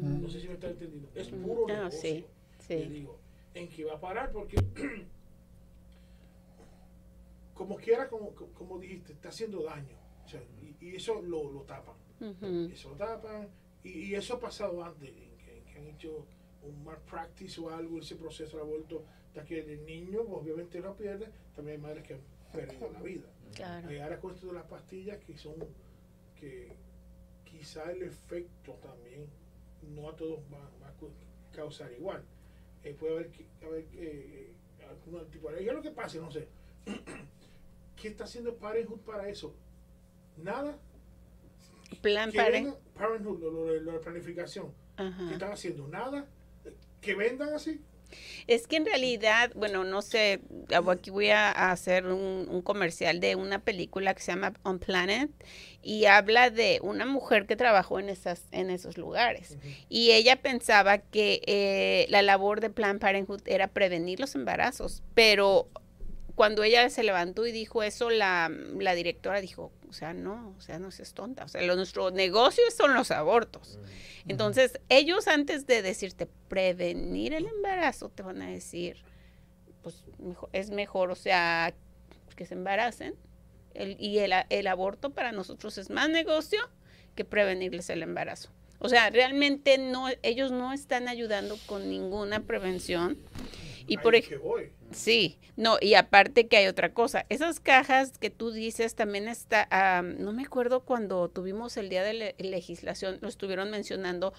No 0.00 0.28
sé 0.30 0.40
si 0.40 0.48
me 0.48 0.54
está 0.54 0.68
entendiendo. 0.70 1.08
Es 1.14 1.28
puro 1.28 1.66
Ah, 1.68 1.74
negocio. 1.84 2.00
sí, 2.00 2.24
Le 2.68 2.82
Sí. 2.84 2.88
digo, 2.88 3.18
en 3.54 3.68
qué 3.68 3.84
va 3.84 3.94
a 3.94 4.00
parar, 4.00 4.32
porque 4.32 4.56
como 7.56 7.76
quiera, 7.76 8.08
como, 8.08 8.34
como 8.34 8.78
dijiste, 8.78 9.12
está 9.14 9.30
haciendo 9.30 9.62
daño. 9.64 9.96
O 10.24 10.28
sea, 10.28 10.42
y, 10.60 10.76
y 10.80 10.96
eso 10.96 11.20
lo, 11.22 11.50
lo 11.50 11.62
tapan. 11.62 11.96
Eso 12.72 12.90
lo 12.90 12.96
tapan. 12.96 13.48
Y, 13.82 13.90
y 14.10 14.14
eso 14.14 14.34
ha 14.34 14.40
pasado 14.40 14.84
antes, 14.84 15.08
en 15.08 15.36
que, 15.38 15.62
que 15.72 15.78
han 15.78 15.86
hecho 15.86 16.26
un 16.62 16.84
malpractice 16.84 17.60
o 17.60 17.70
algo, 17.70 17.98
ese 17.98 18.16
proceso 18.16 18.56
de 18.56 18.62
aborto, 18.62 19.04
hasta 19.28 19.44
que 19.44 19.60
el 19.60 19.84
niño 19.84 20.24
pues, 20.24 20.42
obviamente 20.42 20.80
lo 20.80 20.96
pierde, 20.96 21.30
también 21.54 21.76
hay 21.78 21.82
madres 21.82 22.02
que 22.06 22.14
han 22.14 22.20
perdido 22.52 22.90
la 22.92 23.02
vida. 23.02 23.26
Claro. 23.54 23.92
Y 23.92 23.98
ahora 23.98 24.20
con 24.20 24.34
esto 24.34 24.48
de 24.48 24.52
las 24.54 24.64
pastillas 24.64 25.18
que 25.18 25.36
son, 25.38 25.54
que 26.38 26.72
quizá 27.44 27.90
el 27.92 28.02
efecto 28.02 28.72
también 28.82 29.26
no 29.94 30.08
a 30.10 30.16
todos 30.16 30.40
va, 30.52 30.58
va 30.82 30.88
a 30.88 30.94
causar 31.54 31.92
igual. 31.92 32.22
Eh, 32.82 32.94
puede 32.98 33.12
haber, 33.14 33.30
que- 33.30 33.46
haber 33.64 33.86
eh, 33.94 34.52
algún 34.88 35.30
tipo 35.30 35.50
de... 35.50 35.64
Ya 35.64 35.72
lo 35.72 35.80
que 35.82 35.90
pase, 35.92 36.18
no 36.20 36.30
sé. 36.30 36.48
¿Qué 38.06 38.12
está 38.12 38.22
haciendo 38.22 38.54
Parenthood 38.56 39.00
para 39.00 39.28
eso? 39.28 39.52
Nada. 40.36 40.78
Plan 42.02 42.30
Parenthood, 42.94 43.40
lo, 43.40 43.50
lo- 43.50 43.80
lo 43.80 43.92
de 43.94 43.98
planificación. 43.98 44.72
¿Qué 44.96 45.32
están 45.34 45.50
haciendo? 45.50 45.88
Nada. 45.88 46.24
Que 47.00 47.16
vendan 47.16 47.52
así. 47.52 47.80
Es 48.46 48.68
que 48.68 48.76
en 48.76 48.86
realidad, 48.86 49.50
bueno, 49.56 49.82
no 49.82 50.02
sé, 50.02 50.40
aquí 50.94 51.10
voy 51.10 51.30
a 51.30 51.50
hacer 51.72 52.06
un, 52.06 52.46
un 52.48 52.62
comercial 52.62 53.18
de 53.18 53.34
una 53.34 53.58
película 53.64 54.14
que 54.14 54.22
se 54.22 54.30
llama 54.30 54.52
On 54.62 54.78
Planet 54.78 55.28
y 55.82 56.04
habla 56.04 56.50
de 56.50 56.78
una 56.84 57.06
mujer 57.06 57.46
que 57.48 57.56
trabajó 57.56 57.98
en 57.98 58.08
esas 58.08 58.44
en 58.52 58.70
esos 58.70 58.98
lugares 58.98 59.58
y 59.88 60.12
ella 60.12 60.40
pensaba 60.40 60.98
que 60.98 61.42
eh, 61.46 62.06
la 62.08 62.22
labor 62.22 62.60
de 62.60 62.70
Planned 62.70 63.00
Parenthood 63.00 63.42
era 63.46 63.66
prevenir 63.66 64.20
los 64.20 64.36
embarazos, 64.36 65.02
pero 65.16 65.68
cuando 66.36 66.62
ella 66.62 66.88
se 66.90 67.02
levantó 67.02 67.46
y 67.46 67.50
dijo 67.52 67.82
eso, 67.82 68.10
la, 68.10 68.48
la 68.78 68.94
directora 68.94 69.40
dijo, 69.40 69.72
o 69.88 69.92
sea, 69.92 70.12
no, 70.14 70.54
o 70.56 70.60
sea, 70.60 70.78
no 70.78 70.90
seas 70.92 71.12
tonta, 71.14 71.44
o 71.44 71.48
sea, 71.48 71.62
lo, 71.62 71.74
nuestro 71.76 72.10
negocio 72.12 72.62
son 72.76 72.94
los 72.94 73.10
abortos. 73.10 73.78
Entonces, 74.28 74.78
ellos 74.88 75.26
antes 75.26 75.66
de 75.66 75.82
decirte 75.82 76.28
prevenir 76.48 77.32
el 77.34 77.46
embarazo, 77.46 78.10
te 78.10 78.22
van 78.22 78.42
a 78.42 78.48
decir, 78.50 78.98
pues 79.82 80.04
mejor- 80.18 80.50
es 80.52 80.70
mejor, 80.70 81.10
o 81.10 81.14
sea, 81.16 81.74
que 82.36 82.44
se 82.46 82.54
embaracen. 82.54 83.14
El- 83.74 83.96
y 84.00 84.18
el, 84.18 84.32
a- 84.32 84.46
el 84.50 84.66
aborto 84.68 85.10
para 85.10 85.32
nosotros 85.32 85.76
es 85.78 85.90
más 85.90 86.08
negocio 86.10 86.60
que 87.14 87.24
prevenirles 87.24 87.88
el 87.90 88.02
embarazo. 88.02 88.50
O 88.78 88.88
sea, 88.90 89.08
realmente 89.10 89.78
no, 89.78 90.08
ellos 90.22 90.50
no 90.52 90.72
están 90.74 91.08
ayudando 91.08 91.56
con 91.66 91.88
ninguna 91.88 92.40
prevención. 92.40 93.16
Y 93.86 93.96
Ahí 93.96 94.02
por 94.02 94.14
ejemplo. 94.16 94.48
Sí, 94.92 95.38
no, 95.56 95.76
y 95.80 95.94
aparte 95.94 96.46
que 96.48 96.56
hay 96.56 96.66
otra 96.66 96.92
cosa, 96.92 97.26
esas 97.28 97.60
cajas 97.60 98.18
que 98.18 98.30
tú 98.30 98.52
dices 98.52 98.94
también 98.94 99.28
está, 99.28 99.66
ah, 99.70 100.02
no 100.02 100.32
me 100.32 100.42
acuerdo 100.44 100.80
cuando 100.84 101.28
tuvimos 101.28 101.76
el 101.76 101.88
día 101.88 102.02
de 102.02 102.14
le- 102.14 102.34
legislación, 102.38 103.18
lo 103.20 103.28
estuvieron 103.28 103.70
mencionando, 103.70 104.32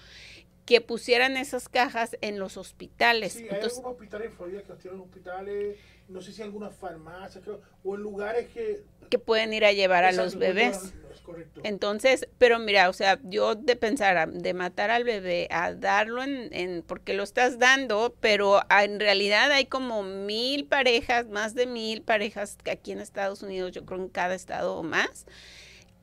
que 0.64 0.80
pusieran 0.80 1.36
esas 1.36 1.68
cajas 1.68 2.16
en 2.20 2.38
los 2.38 2.56
hospitales. 2.56 3.34
Sí, 3.34 3.38
hay 3.44 3.48
Entonces, 3.54 3.78
algunos 3.78 3.92
hospitales 3.96 4.26
en 4.28 4.32
Florida 4.36 4.62
que 4.62 4.72
tienen 4.74 5.00
en 5.00 5.04
hospitales, 5.06 5.76
no 6.08 6.20
sé 6.20 6.32
si 6.32 6.42
algunas 6.42 6.74
farmacias, 6.76 7.42
creo, 7.42 7.60
o 7.84 7.94
en 7.94 8.02
lugares 8.02 8.48
que... 8.48 8.84
que 9.08 9.18
pueden 9.18 9.52
ir 9.54 9.64
a 9.64 9.72
llevar 9.72 10.04
a 10.04 10.12
los 10.12 10.36
bebés. 10.36 10.92
Correcto. 11.28 11.60
Entonces, 11.64 12.28
pero 12.38 12.58
mira, 12.58 12.88
o 12.88 12.92
sea, 12.92 13.18
yo 13.24 13.54
de 13.54 13.76
pensar 13.76 14.16
a- 14.16 14.26
de 14.26 14.54
matar 14.54 14.90
al 14.90 15.04
bebé 15.04 15.48
a 15.50 15.74
darlo 15.74 16.22
en, 16.22 16.48
en 16.52 16.82
porque 16.82 17.12
lo 17.14 17.22
estás 17.22 17.58
dando, 17.58 18.14
pero 18.20 18.60
en 18.70 18.98
realidad 19.00 19.52
hay 19.52 19.66
como 19.66 20.02
mil 20.02 20.66
parejas, 20.66 21.26
más 21.28 21.54
de 21.54 21.66
mil 21.66 22.02
parejas 22.02 22.56
aquí 22.70 22.92
en 22.92 23.00
Estados 23.00 23.42
Unidos, 23.42 23.72
yo 23.72 23.84
creo 23.84 24.00
en 24.00 24.08
cada 24.08 24.34
estado 24.34 24.76
o 24.76 24.82
más, 24.82 25.26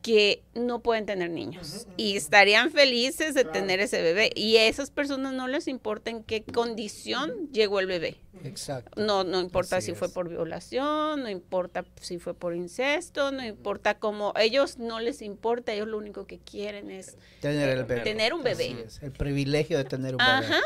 que 0.05 0.43
no 0.53 0.81
pueden 0.83 1.07
tener 1.07 1.31
niños 1.31 1.87
y 1.97 2.15
estarían 2.15 2.69
felices 2.69 3.33
de 3.33 3.41
Claro. 3.41 3.53
tener 3.59 3.79
ese 3.79 4.03
bebé 4.03 4.29
y 4.35 4.57
a 4.57 4.67
esas 4.67 4.91
personas 4.91 5.33
no 5.33 5.47
les 5.47 5.67
importa 5.67 6.11
en 6.11 6.23
qué 6.23 6.43
condición 6.43 7.49
llegó 7.51 7.79
el 7.79 7.87
bebé. 7.87 8.17
Exacto. 8.43 9.01
No, 9.01 9.23
no 9.23 9.39
importa 9.41 9.77
Así 9.77 9.87
si 9.87 9.93
fue 9.95 10.09
por 10.09 10.29
violación, 10.29 11.23
no 11.23 11.27
importa 11.29 11.85
si 11.99 12.19
fue 12.19 12.35
por 12.35 12.55
incesto, 12.55 13.31
no 13.31 13.43
importa 13.43 13.97
cómo, 13.97 14.31
ellos 14.39 14.77
no 14.77 14.99
les 14.99 15.23
importa, 15.23 15.73
ellos 15.73 15.87
lo 15.87 15.97
único 15.97 16.27
que 16.27 16.37
quieren 16.37 16.91
es 16.91 17.17
Tener 17.41 17.67
el 17.69 17.85
bebé. 17.85 18.01
tener 18.01 18.35
un 18.35 18.43
bebé. 18.43 18.65
Así 18.73 18.81
es, 18.85 19.01
El 19.01 19.11
privilegio 19.11 19.75
de 19.79 19.85
tener 19.85 20.11
un 20.13 20.19
bebé. 20.19 20.29
Ajá, 20.31 20.59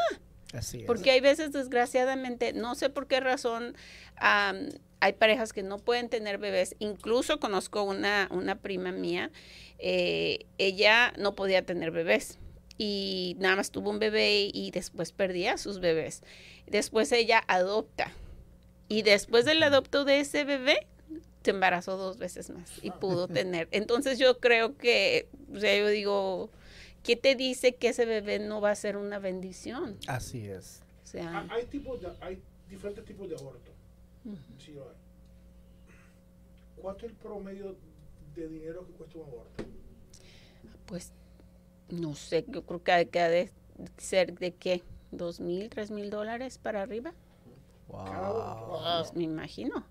Así 0.52 0.80
es. 0.82 0.86
porque 0.86 1.12
hay 1.12 1.21
veces 1.21 1.54
desgraciadamente, 1.54 2.52
no 2.52 2.75
sé 2.75 2.89
por 2.89 3.08
qué 3.08 3.21
razón, 3.21 3.73
hay 5.02 5.14
parejas 5.14 5.54
que 5.54 5.64
no 5.64 5.78
pueden 5.80 6.10
tener 6.10 6.38
bebés, 6.38 6.76
incluso 6.80 7.40
conozco 7.40 7.84
una, 7.84 8.28
una 8.32 8.56
prima 8.56 8.92
mía, 8.92 9.32
eh, 9.78 10.46
ella 10.58 11.14
no 11.18 11.36
podía 11.36 11.66
tener 11.66 11.92
bebés 11.92 12.38
y 12.78 13.36
nada 13.40 13.56
más 13.58 13.72
tuvo 13.72 13.90
un 13.90 14.00
bebé 14.00 14.50
y 14.54 14.72
después 14.72 15.12
perdía 15.12 15.54
a 15.54 15.58
sus 15.58 15.80
bebés. 15.80 16.22
Después 16.68 17.12
ella 17.12 17.44
adopta 17.48 18.12
y 18.88 19.02
después 19.04 19.46
del 19.46 19.62
adopto 19.64 20.06
de 20.06 20.20
ese 20.20 20.44
bebé 20.46 20.88
se 21.44 21.52
embarazó 21.52 21.96
dos 21.98 22.18
veces 22.18 22.50
más 22.50 22.72
y 22.82 22.92
pudo 22.92 23.28
tener. 23.30 23.68
Entonces 23.72 24.20
yo 24.20 24.40
creo 24.40 24.78
que, 24.78 25.28
o 25.54 25.60
sea, 25.60 25.78
yo 25.78 25.88
digo, 25.88 26.50
¿qué 27.04 27.16
te 27.16 27.36
dice 27.36 27.76
que 27.76 27.90
ese 27.90 28.06
bebé 28.06 28.40
no 28.40 28.60
va 28.62 28.72
a 28.72 28.76
ser 28.76 28.98
una 28.98 29.20
bendición? 29.20 29.98
Así 30.08 30.46
es. 30.48 30.82
O 31.04 31.08
sea, 31.08 31.40
Ha- 31.40 31.48
Hay, 31.54 31.66
tipos 31.66 32.02
de, 32.02 32.10
hay 32.22 32.42
diferentes 32.70 33.04
tipos 33.06 33.30
de 33.30 33.36
aborto. 33.36 33.72
Sí, 34.58 34.74
lo 34.74 34.84
hay. 34.89 34.96
¿Cuánto 36.78 37.06
es 37.06 37.12
el 37.12 37.18
promedio 37.18 37.76
de 38.36 38.48
dinero 38.48 38.86
que 38.86 38.94
cuesta 38.94 39.18
un 39.18 39.26
aborto? 39.26 39.63
pues 40.86 41.12
no 41.89 42.15
sé, 42.15 42.46
yo 42.48 42.63
creo 42.63 42.84
que 42.84 42.92
ha 42.92 43.06
que 43.06 43.20
ha 43.20 43.30
de 43.30 43.52
ser 43.98 44.34
de 44.39 44.54
qué, 44.56 44.84
dos 45.12 45.39
mil, 45.39 45.70
tres 45.70 45.92
mil 45.92 46.10
dólares 46.10 46.58
para 46.58 46.82
arriba, 46.82 47.13
Wow. 47.88 48.80
pues 48.82 49.13
me 49.15 49.24
imagino. 49.24 49.86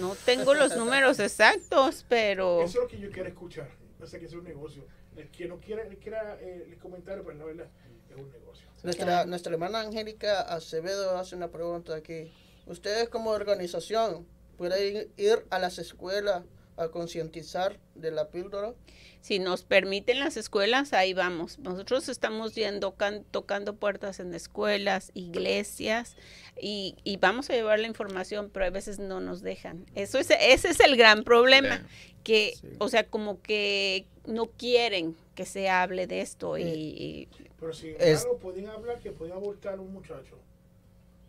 No 0.00 0.14
tengo 0.24 0.54
los 0.54 0.76
números 0.76 1.18
exactos, 1.18 2.04
pero 2.08 2.62
Eso 2.62 2.78
es 2.78 2.84
lo 2.84 2.88
que 2.88 2.98
yo 2.98 3.10
quiero 3.10 3.28
escuchar. 3.28 3.68
No 3.98 4.06
sé 4.06 4.18
que 4.20 4.26
es 4.26 4.32
un 4.34 4.44
negocio. 4.44 4.84
El 5.16 5.28
que 5.30 5.46
no 5.48 5.58
quiera, 5.58 5.82
el 5.82 5.96
quiera 5.98 6.38
eh, 6.40 6.68
el 6.68 6.78
comentario, 6.78 7.24
pues 7.24 7.36
la 7.36 7.44
verdad 7.44 7.66
es 8.10 8.16
un 8.16 8.30
negocio. 8.30 8.66
Nuestra, 8.82 9.24
nuestra 9.26 9.52
hermana 9.52 9.80
Angélica 9.80 10.42
Acevedo 10.42 11.16
hace 11.18 11.34
una 11.36 11.48
pregunta 11.50 11.96
aquí. 11.96 12.32
¿Ustedes 12.66 13.08
como 13.08 13.30
organización 13.30 14.26
pueden 14.56 15.08
ir 15.16 15.46
a 15.50 15.58
las 15.58 15.78
escuelas 15.78 16.44
a 16.76 16.88
concientizar 16.88 17.78
de 17.94 18.10
la 18.10 18.28
píldora? 18.28 18.74
si 19.22 19.40
nos 19.40 19.64
permiten 19.64 20.20
las 20.20 20.36
escuelas, 20.36 20.92
ahí 20.92 21.12
vamos. 21.12 21.58
Nosotros 21.58 22.08
estamos 22.08 22.54
yendo, 22.54 22.94
can- 22.94 23.24
tocando 23.32 23.74
puertas 23.74 24.20
en 24.20 24.32
escuelas, 24.32 25.10
iglesias, 25.14 26.14
y, 26.60 26.94
y 27.02 27.16
vamos 27.16 27.50
a 27.50 27.54
llevar 27.54 27.80
la 27.80 27.88
información, 27.88 28.50
pero 28.52 28.66
a 28.66 28.70
veces 28.70 29.00
no 29.00 29.18
nos 29.20 29.42
dejan. 29.42 29.84
Eso 29.96 30.18
es, 30.18 30.30
ese 30.30 30.68
es 30.68 30.78
el 30.78 30.96
gran 30.96 31.24
problema, 31.24 31.84
que, 32.22 32.54
Sí. 32.60 32.68
o 32.78 32.88
sea, 32.88 33.04
como 33.08 33.40
que 33.42 34.06
no 34.26 34.46
quieren 34.46 35.16
que 35.34 35.44
se 35.44 35.68
hable 35.70 36.06
de 36.06 36.20
esto 36.20 36.56
y, 36.56 36.62
Eh, 36.62 36.74
y- 36.76 37.28
Pero 37.58 37.72
sin 37.72 37.96
Es- 37.98 38.20
embargo, 38.22 38.38
pueden 38.38 38.68
hablar 38.68 39.00
que 39.00 39.10
pueden 39.10 39.34
abortar 39.34 39.78
a 39.78 39.80
un 39.80 39.92
muchacho. 39.92 40.38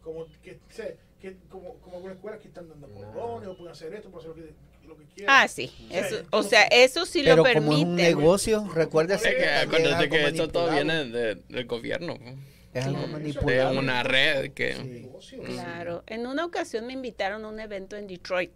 Como 0.08 0.26
que, 0.41 0.60
se- 0.70 0.98
que 1.22 1.36
como, 1.50 1.76
como 1.80 1.98
algunas 1.98 2.15
escuelas 2.17 2.39
que 2.41 2.48
están 2.48 2.70
dando 2.70 2.88
condones, 2.88 3.50
o 3.50 3.58
pueden 3.58 3.72
hacer 3.74 3.93
esto, 3.93 4.10
pueden 4.10 4.32
hacer 4.32 4.43
lo 4.43 4.48
que, 4.48 4.88
lo 4.88 4.98
que 4.98 5.06
quieran. 5.13 5.36
Ah, 5.43 5.48
sí, 5.48 5.72
eso, 5.89 6.24
o 6.32 6.43
sea, 6.43 6.63
eso 6.63 7.06
sí 7.06 7.22
Pero 7.24 7.38
lo 7.38 7.43
como 7.54 7.74
es 7.74 7.80
un 7.84 7.96
negocio, 7.96 8.67
recuérdese 8.74 9.30
Es 9.30 9.36
que 9.36 9.50
Acuérdate 9.50 10.10
que 10.10 10.28
esto 10.28 10.48
todo 10.48 10.72
viene 10.72 11.06
de- 11.06 11.36
del 11.36 11.65
gobierno. 11.65 12.17
Es 12.74 12.86
algo 12.86 13.06
Claro. 13.41 13.72
De 13.72 13.78
una 13.80 14.04
red 14.04 14.52
que... 14.52 14.76
Sí. 14.76 14.84
negocio. 14.84 15.41
Claro, 15.43 16.04
en 16.08 16.28
una 16.28 16.46
ocasión 16.46 16.86
me 16.86 16.93
invitaron 16.93 17.43
a 17.43 17.48
un 17.50 17.60
evento 17.60 17.96
en 17.98 18.06
Detroit 18.08 18.52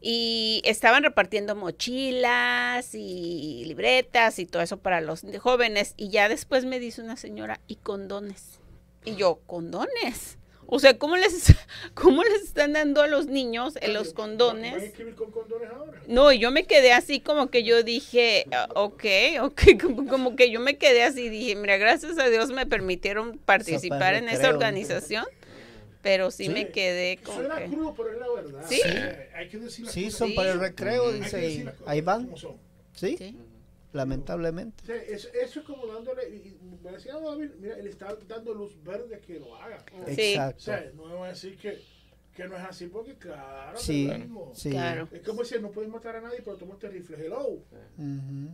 y 0.00 0.62
estaban 0.64 1.02
repartiendo 1.02 1.54
mochilas 1.54 2.94
y 2.94 3.64
libretas 3.66 4.38
y 4.38 4.46
todo 4.46 4.62
eso 4.62 4.78
para 4.78 5.00
los 5.00 5.22
jóvenes 5.40 5.94
y 5.96 6.08
ya 6.10 6.28
después 6.28 6.64
me 6.64 6.78
dice 6.78 7.02
una 7.02 7.16
señora 7.16 7.60
y 7.66 7.76
condones 7.76 8.60
y 9.04 9.16
yo 9.16 9.40
condones 9.46 10.38
o 10.70 10.78
sea 10.78 10.98
cómo 10.98 11.16
les 11.16 11.54
cómo 11.94 12.22
les 12.22 12.42
están 12.42 12.74
dando 12.74 13.00
a 13.02 13.06
los 13.06 13.26
niños 13.26 13.74
en 13.80 13.94
los 13.94 14.08
¿Van 14.08 14.12
a 14.12 14.16
condones 14.16 14.82
escribir 14.82 15.14
con 15.14 15.30
condones 15.30 15.70
ahora? 15.70 16.00
no 16.06 16.30
y 16.30 16.38
yo 16.38 16.50
me 16.50 16.66
quedé 16.66 16.92
así 16.92 17.20
como 17.20 17.50
que 17.50 17.64
yo 17.64 17.82
dije 17.82 18.46
ah, 18.52 18.68
ok 18.74 19.04
ok 19.42 19.62
como, 19.82 20.06
como 20.06 20.36
que 20.36 20.50
yo 20.50 20.60
me 20.60 20.76
quedé 20.76 21.02
así 21.04 21.28
dije 21.30 21.54
mira 21.56 21.76
gracias 21.78 22.18
a 22.18 22.28
Dios 22.28 22.50
me 22.50 22.66
permitieron 22.66 23.38
participar 23.38 24.14
en 24.14 24.24
esa 24.24 24.34
recreo, 24.36 24.50
organización 24.54 25.24
pero 26.02 26.30
sí, 26.30 26.44
Sí. 26.44 26.50
me 26.50 26.68
quedé 26.68 27.16
como 27.18 27.38
Suena 27.38 27.56
que 27.58 27.66
crudo, 27.66 27.92
pero 27.94 28.12
es 28.12 28.18
la 28.20 28.28
verdad. 28.32 28.64
Sí. 28.68 28.80
Eh, 28.84 29.30
Hay 29.34 29.48
que 29.48 29.58
decir 29.58 29.84
las 29.84 29.92
Sí, 29.94 30.04
cosas. 30.04 30.18
son 30.18 30.28
Sí. 30.28 30.34
para 30.34 30.52
el 30.52 30.60
recreo, 30.60 31.12
dice, 31.12 31.66
ahí 31.86 32.00
van, 32.02 32.24
como 32.26 32.36
son. 32.36 32.56
¿sí? 32.94 33.16
Sí. 33.18 33.36
Lamentablemente. 33.92 34.82
O 34.82 34.86
sea, 34.86 34.96
eso, 34.96 35.28
eso 35.32 35.60
es 35.60 35.66
como 35.66 35.86
dándole, 35.86 36.28
y, 36.28 36.48
y 36.48 36.78
me 36.84 36.92
decía 36.92 37.14
"Ah, 37.16 37.20
David, 37.20 37.50
mira, 37.58 37.76
él 37.78 37.86
está 37.86 38.14
dando 38.26 38.52
luz 38.54 38.76
verde 38.84 39.18
que 39.20 39.38
lo 39.40 39.56
haga. 39.56 39.78
Sí. 39.78 39.94
O 39.96 40.08
Exacto. 40.08 40.60
sea, 40.60 40.92
no 40.94 41.06
me 41.06 41.14
va 41.14 41.26
a 41.26 41.28
decir 41.30 41.56
que, 41.56 41.80
que 42.34 42.46
no 42.46 42.56
es 42.56 42.62
así, 42.64 42.86
porque 42.88 43.14
claro, 43.16 43.78
Sí, 43.78 44.04
es 44.04 44.12
lo 44.12 44.18
mismo. 44.18 44.52
sí. 44.54 44.70
Claro. 44.70 45.08
Es 45.10 45.22
como 45.22 45.40
decir, 45.40 45.62
no 45.62 45.70
puedes 45.70 45.90
matar 45.90 46.16
a 46.16 46.20
nadie, 46.20 46.42
pero 46.44 46.56
tomaste 46.58 46.88
rifle. 46.88 47.16
Hello, 47.24 47.62
Ujú, 47.96 48.50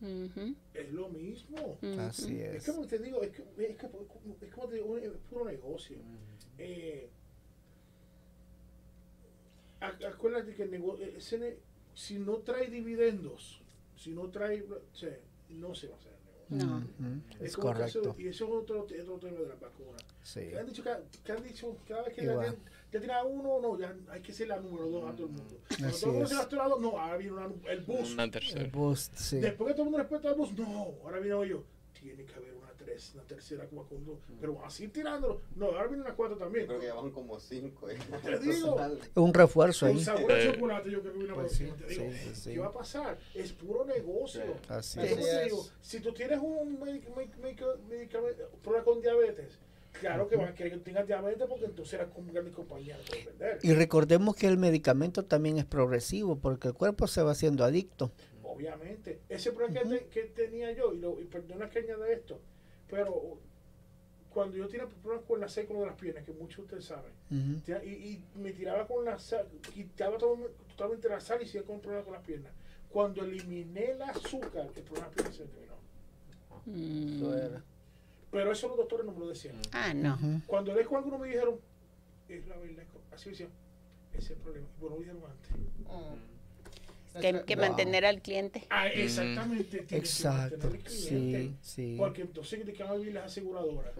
Ujú, 0.00 0.54
es 0.74 0.92
lo 0.92 1.08
mismo. 1.08 1.78
ujú. 1.82 2.00
Así 2.00 2.40
Es 2.40 2.54
es. 2.66 2.72
como 2.74 2.86
te 2.86 2.98
digo, 2.98 3.22
es, 3.22 3.30
que, 3.30 3.42
es, 3.42 3.76
que, 3.76 3.86
es 3.86 4.52
como 4.54 4.68
te 4.68 4.76
digo, 4.76 4.96
es 4.98 5.10
puro 5.28 5.44
negocio. 5.44 5.96
Eh, 6.58 7.08
ac- 9.80 10.04
acuérdate 10.06 10.54
que 10.54 10.62
el 10.64 10.70
negocio, 10.70 11.06
ese 11.06 11.38
ne- 11.38 11.56
si 11.94 12.18
no 12.18 12.38
trae 12.38 12.68
dividendos, 12.68 13.61
si 14.02 14.10
no 14.10 14.28
trae, 14.30 14.62
o 14.62 14.96
sea, 14.96 15.16
no 15.50 15.74
se 15.74 15.88
va 15.88 15.94
a 15.94 15.98
hacer 15.98 16.12
el 16.50 16.58
negocio. 16.58 16.66
No. 16.66 16.76
Ujú, 16.78 17.44
Es 17.44 17.56
como 17.56 17.70
el 17.72 17.78
caso- 17.78 18.00
correcto. 18.00 18.20
y 18.22 18.28
eso 18.28 18.44
es 18.46 18.50
otro, 18.50 18.80
otro 18.82 19.18
tema 19.18 19.38
de 19.40 19.48
las 19.48 19.60
vacunas. 19.60 20.02
Sí. 20.22 20.40
Que 20.48 20.58
han 20.58 20.66
dicho, 20.66 20.82
que 21.24 21.32
han 21.32 21.42
dicho 21.42 21.76
cada 21.88 22.02
vez 22.02 22.14
que 22.14 22.24
Igual. 22.24 22.46
ya, 22.46 22.56
ya 22.92 22.98
tiene 22.98 23.14
a 23.14 23.24
uno, 23.24 23.60
no, 23.60 23.78
ya 23.78 23.94
hay 24.10 24.20
que 24.20 24.32
ser 24.32 24.48
la 24.48 24.60
número 24.60 24.88
dos 24.88 25.04
a 25.10 25.14
todo 25.14 25.26
el 25.26 25.32
mundo. 25.32 25.56
Cuando 25.68 25.86
Así 25.88 26.00
todo 26.00 26.10
el 26.10 26.16
mundo 26.18 26.24
es. 26.24 26.30
se 26.30 26.36
dos, 26.36 26.80
no, 26.80 26.98
ahora 26.98 27.16
viene 27.16 27.32
una, 27.32 27.46
el 27.70 27.80
bus. 27.80 28.12
Una 28.12 28.24
El 28.24 28.70
boost, 28.70 29.14
sí. 29.16 29.38
Después 29.38 29.68
que 29.68 29.74
todo 29.74 29.82
el 29.84 29.90
mundo 29.90 29.98
respeta 29.98 30.28
al 30.30 30.34
bus, 30.34 30.52
no, 30.58 30.94
ahora 31.04 31.20
viene 31.20 31.48
yo. 31.48 31.64
Tiene 31.98 32.24
que 32.24 32.34
haber 32.34 32.54
una 32.54 32.61
tres, 32.84 33.12
una 33.14 33.22
tercera 33.24 33.66
como 33.68 33.86
con 33.86 34.04
dos. 34.04 34.18
Pero 34.40 34.64
así 34.64 34.88
tirándolo. 34.88 35.40
No, 35.56 35.66
ahora 35.66 35.86
viene 35.86 36.02
una 36.02 36.14
cuatro 36.14 36.36
también. 36.36 36.66
Creo 36.66 36.80
que 36.80 36.86
ya 36.86 36.94
van 36.94 37.10
como 37.10 37.38
cinco. 37.38 37.88
¿eh? 37.90 37.98
Te 38.22 38.38
digo. 38.38 38.76
Un 39.16 39.32
refuerzo 39.34 39.86
Con 39.86 39.96
ahí. 39.96 40.04
sabor 40.04 40.32
a 40.32 40.38
Eh, 40.42 40.52
chocolate, 40.52 40.90
yo 40.90 41.00
creo 41.00 41.12
que 41.12 41.18
viene 41.18 41.34
pues 41.34 41.52
sí, 41.52 41.68
Te 41.78 41.86
digo, 41.86 42.04
sí, 42.12 42.34
sí. 42.34 42.52
¿qué 42.54 42.58
va 42.58 42.66
a 42.66 42.72
pasar? 42.72 43.18
Es 43.34 43.52
puro 43.52 43.84
negocio. 43.84 44.42
Así 44.68 45.00
Es 45.00 45.10
como 45.12 45.24
te 45.24 45.44
digo, 45.44 45.64
si 45.80 46.00
tú 46.00 46.12
tienes 46.12 46.38
un 46.40 46.78
medic- 46.80 47.08
medic- 47.14 47.36
medic- 47.40 47.78
medicamento, 47.88 48.48
problema 48.62 48.84
con 48.84 49.00
diabetes, 49.00 49.58
claro 50.00 50.26
que 50.28 50.36
van 50.36 50.48
a 50.48 50.54
querer 50.54 50.72
que 50.72 50.78
tengas 50.78 51.06
diabetes 51.06 51.46
porque 51.48 51.66
entonces 51.66 51.98
la 52.00 52.06
com- 52.10 52.26
gran 52.32 52.50
puede 52.50 52.96
vender. 53.26 53.58
Y 53.62 53.72
recordemos 53.74 54.34
que 54.36 54.46
el 54.48 54.58
medicamento 54.58 55.24
también 55.24 55.58
es 55.58 55.64
progresivo 55.64 56.36
porque 56.38 56.68
el 56.68 56.74
cuerpo 56.74 57.06
se 57.06 57.22
va 57.22 57.32
haciendo 57.32 57.64
adicto. 57.64 58.10
Obviamente. 58.42 59.20
Ese 59.28 59.50
problema 59.52 59.80
que, 59.80 59.88
te- 59.98 60.06
que 60.08 60.22
tenía 60.24 60.72
yo, 60.72 60.92
y, 60.92 60.98
lo, 60.98 61.18
y 61.20 61.24
perdona 61.24 61.70
que 61.70 61.78
añada 61.80 62.08
esto, 62.10 62.38
pero 62.92 63.38
cuando 64.28 64.56
yo 64.58 64.68
tenía 64.68 64.86
problemas 64.86 65.24
con 65.26 65.40
la 65.40 65.48
sécula 65.48 65.80
de 65.80 65.86
las 65.86 65.96
piernas, 65.96 66.24
que 66.24 66.32
muchos 66.32 66.58
de 66.58 66.62
ustedes 66.64 66.84
saben, 66.84 67.12
tira- 67.64 67.82
y, 67.82 67.88
y 68.34 68.38
me 68.38 68.52
tiraba 68.52 68.86
con 68.86 69.02
la 69.04 69.18
sal, 69.18 69.46
quitaba 69.74 70.18
todo- 70.18 70.50
totalmente 70.68 71.08
la 71.08 71.20
sal 71.20 71.40
y 71.42 71.46
seguía 71.46 71.66
con 71.66 71.80
problemas 71.80 72.04
con 72.04 72.12
las 72.14 72.22
piernas. 72.22 72.52
Cuando 72.90 73.24
eliminé 73.24 73.92
el 73.92 74.02
azúcar, 74.02 74.66
el 74.76 74.82
problema 74.82 74.92
de 74.92 75.00
las 75.00 75.14
piernas 75.14 75.36
se 75.36 75.44
terminó. 75.46 75.74
Mm. 76.66 77.16
Eso 77.16 77.38
era. 77.38 77.64
Pero 78.30 78.52
eso 78.52 78.68
los 78.68 78.76
doctores 78.76 79.06
no 79.06 79.12
me 79.12 79.20
lo 79.20 79.28
decían. 79.28 79.56
Ah, 79.72 79.92
no. 79.94 80.18
Cuando 80.46 80.74
leí 80.74 80.84
con 80.84 80.96
algunos 80.98 81.18
me 81.20 81.28
dijeron, 81.28 81.58
es 82.28 82.46
la 82.46 82.56
verdad, 82.58 82.84
así 83.10 83.30
decían, 83.30 83.48
ese 84.12 84.18
es 84.24 84.30
el 84.32 84.36
problema. 84.38 84.66
Y 84.76 84.80
bueno, 84.80 84.96
lo 84.96 85.00
dijeron 85.02 85.22
antes. 85.30 85.50
Hay 85.88 86.31
que 87.20 87.56
Wow. 87.56 87.64
mantener 87.66 88.04
al 88.06 88.22
cliente. 88.22 88.66
Ah, 88.70 88.88
exactamente. 88.88 89.84
que 89.84 89.96
Exacto. 89.96 90.70
cliente. 90.70 90.88
Sí, 90.90 91.56
sí. 91.60 91.94
Porque 91.98 92.22
entonces 92.22 92.64
te 92.64 92.72
quedan 92.72 92.90
a 92.92 92.94
vivir 92.94 93.14
las 93.14 93.26
aseguradoras. 93.26 93.92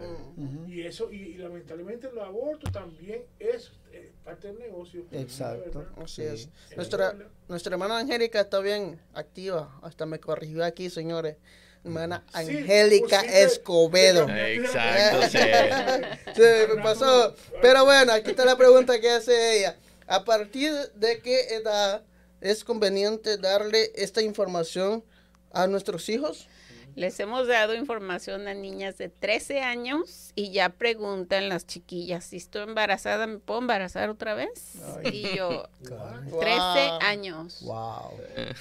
Y 0.67 0.81
eso, 0.81 1.11
y, 1.11 1.17
y 1.17 1.33
lamentablemente 1.37 2.07
el 2.07 2.19
aborto 2.19 2.71
también 2.71 3.23
es 3.39 3.71
eh, 3.91 4.11
parte 4.23 4.47
del 4.47 4.59
negocio. 4.59 5.05
Exacto. 5.11 5.85
Así 5.97 6.21
Sí. 6.21 6.27
es. 6.27 6.49
Es 6.71 6.77
Nuestra, 6.77 7.15
nuestra 7.47 7.73
hermana 7.75 7.99
Angélica 7.99 8.41
está 8.41 8.59
bien 8.59 8.99
activa. 9.13 9.79
Hasta 9.83 10.05
me 10.05 10.19
corrigió 10.19 10.63
aquí, 10.65 10.89
señores. 10.89 11.37
Hermana 11.85 12.23
Sí, 12.29 12.37
Angélica 12.57 13.19
sí, 13.21 13.27
Escobedo. 13.29 14.27
Exacto, 14.29 15.27
sí. 15.29 15.37
Sí, 16.35 16.41
me 16.75 16.81
pasó. 16.81 17.35
Pero 17.61 17.83
bueno, 17.85 18.13
aquí 18.13 18.31
está 18.31 18.45
la 18.45 18.57
pregunta 18.57 18.99
que 18.99 19.09
hace 19.09 19.59
ella. 19.59 19.77
¿A 20.07 20.23
partir 20.23 20.71
de 20.95 21.19
qué 21.19 21.55
edad 21.55 22.01
es 22.43 22.63
conveniente 22.63 23.37
darle 23.37 23.91
esta 23.95 24.21
información 24.21 25.03
a 25.51 25.67
nuestros 25.67 26.09
hijos? 26.09 26.47
Les 26.95 27.19
hemos 27.19 27.47
dado 27.47 27.73
información 27.73 28.47
a 28.47 28.53
niñas 28.53 28.99
de 28.99 29.09
13 29.09 29.61
años 29.61 30.31
y 30.35 30.51
ya 30.51 30.69
preguntan 30.69 31.49
las 31.49 31.65
chiquillas, 31.65 32.23
si 32.25 32.37
estoy 32.37 32.63
embarazada, 32.63 33.25
¿me 33.25 33.39
puedo 33.39 33.61
embarazar 33.61 34.11
otra 34.11 34.35
vez? 34.35 34.73
Ay. 35.03 35.09
Y 35.31 35.35
yo, 35.37 35.67
Wow. 35.89 36.39
13 36.39 36.59
Wow. 36.59 36.99
años. 37.01 37.61
Wow. 37.63 38.11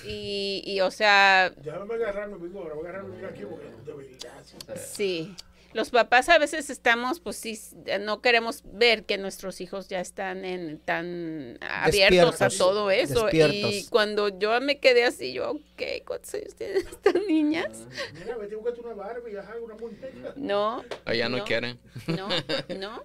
Y, 0.07 0.63
y, 0.65 0.81
o 0.81 0.91
sea, 0.91 1.53
Ya 1.63 1.79
me 1.79 1.85
voy 1.85 1.97
a 2.01 2.09
agarrar, 2.09 2.29
me 2.31 2.39
vengo 2.39 2.61
ahora, 2.61 2.75
voy 2.75 2.87
a 2.87 2.89
agarrar 2.89 3.05
me 3.05 3.27
aquí 3.27 3.43
porque 3.45 3.67
de 3.67 3.93
verdad. 3.93 4.83
sí. 4.87 5.35
sí. 5.37 5.37
Los 5.75 5.91
papás 5.91 6.29
a 6.29 6.39
veces 6.39 6.71
estamos, 6.71 7.21
pues 7.21 7.37
sí, 7.37 7.59
no 8.01 8.21
queremos 8.21 8.63
ver 8.65 9.05
que 9.05 9.19
nuestros 9.19 9.61
hijos 9.61 9.89
ya 9.89 10.01
están 10.01 10.45
en, 10.45 10.79
tan 10.81 11.59
abiertos 11.61 12.43
a 12.43 12.49
todo 12.51 12.91
eso. 12.91 13.29
Y 13.33 13.39
despiertos. 13.39 13.91
cuando 13.91 14.29
yo 14.39 14.61
me 14.61 14.79
quedé 14.81 15.05
así, 15.05 15.33
yo, 15.33 15.53
ok, 15.53 15.83
¿cuántos 16.07 16.35
años 16.35 16.55
tienen 16.55 16.77
estas 16.91 17.15
niñas? 17.29 17.87
Mira, 18.19 18.37
vete 18.37 18.55
a 18.55 18.59
buscarte 18.59 18.81
una 18.81 18.95
Barbie, 18.95 19.37
una 19.65 19.75
muñeca. 19.75 20.33
No, 20.37 20.85
O 21.07 21.13
ya 21.13 21.29
no, 21.29 21.39
No. 21.39 21.45
quieren. 21.45 21.79
no, 22.07 22.29
no. 22.79 23.03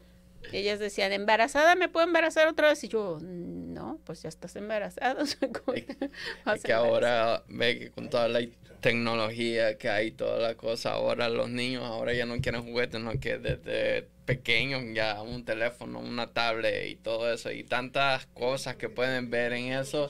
Ellas 0.54 0.80
decían, 0.80 1.12
¿embarazada 1.12 1.76
me 1.76 1.90
puedo 1.90 2.06
embarazar 2.08 2.48
otra 2.48 2.70
vez? 2.70 2.82
Y 2.84 2.88
yo, 2.88 3.18
no, 3.22 3.67
pues 4.08 4.24
ya 4.24 4.30
estás 4.30 4.56
embarazada. 4.56 5.22
o 5.22 5.26
sea, 5.26 5.50
¿cómo 5.52 5.76
Es- 5.76 6.64
que 6.64 6.74
ahora 6.74 7.44
ve 7.50 7.78
que 7.78 7.92
con 7.92 8.10
toda 8.10 8.28
la 8.30 8.40
tecnología 8.82 9.78
que 9.78 9.90
hay, 9.90 10.12
toda 10.12 10.40
la 10.40 10.56
cosa, 10.56 10.92
ahora 10.94 11.28
los 11.30 11.50
niños 11.50 11.84
ahora 11.84 12.14
ya 12.14 12.26
no 12.26 12.40
quieren 12.40 12.64
juguetes, 12.64 13.02
no 13.02 13.20
que 13.20 13.38
desde 13.38 14.08
pequeños 14.26 14.82
ya 14.94 15.22
un 15.22 15.44
teléfono, 15.44 16.00
una 16.00 16.32
tablet 16.32 16.90
y 16.90 16.96
todo 16.96 17.32
eso 17.32 17.52
y 17.52 17.64
tantas 17.64 18.26
cosas 18.28 18.76
que 18.78 18.88
pueden 18.88 19.30
ver 19.30 19.52
en 19.54 19.74
eso, 19.74 20.10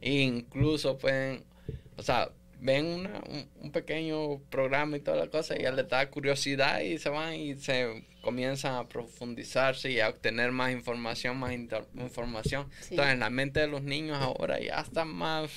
e 0.00 0.12
incluso 0.14 0.98
pueden, 0.98 1.44
o 1.96 2.02
sea, 2.02 2.30
ven 2.60 2.86
una, 2.86 3.20
un, 3.28 3.48
un 3.62 3.72
pequeño 3.72 4.38
programa 4.50 4.96
y 4.96 5.00
toda 5.00 5.16
la 5.16 5.28
cosa 5.28 5.56
y 5.58 5.62
ya 5.62 5.72
les 5.72 5.88
da 5.88 6.10
curiosidad 6.10 6.80
y 6.80 6.98
se 6.98 7.08
van 7.08 7.34
y 7.34 7.54
se 7.56 8.04
comienzan 8.22 8.74
a 8.74 8.88
profundizarse 8.88 9.90
y 9.90 10.00
a 10.00 10.08
obtener 10.08 10.50
más 10.52 10.72
información, 10.72 11.36
más 11.38 11.52
inter- 11.52 11.86
información. 11.94 12.68
Sí. 12.80 12.88
Entonces, 12.94 13.18
la 13.18 13.30
mente 13.30 13.60
de 13.60 13.68
los 13.68 13.82
niños 13.82 14.18
ahora 14.20 14.58
ya 14.60 14.80
está 14.80 15.04
más 15.04 15.50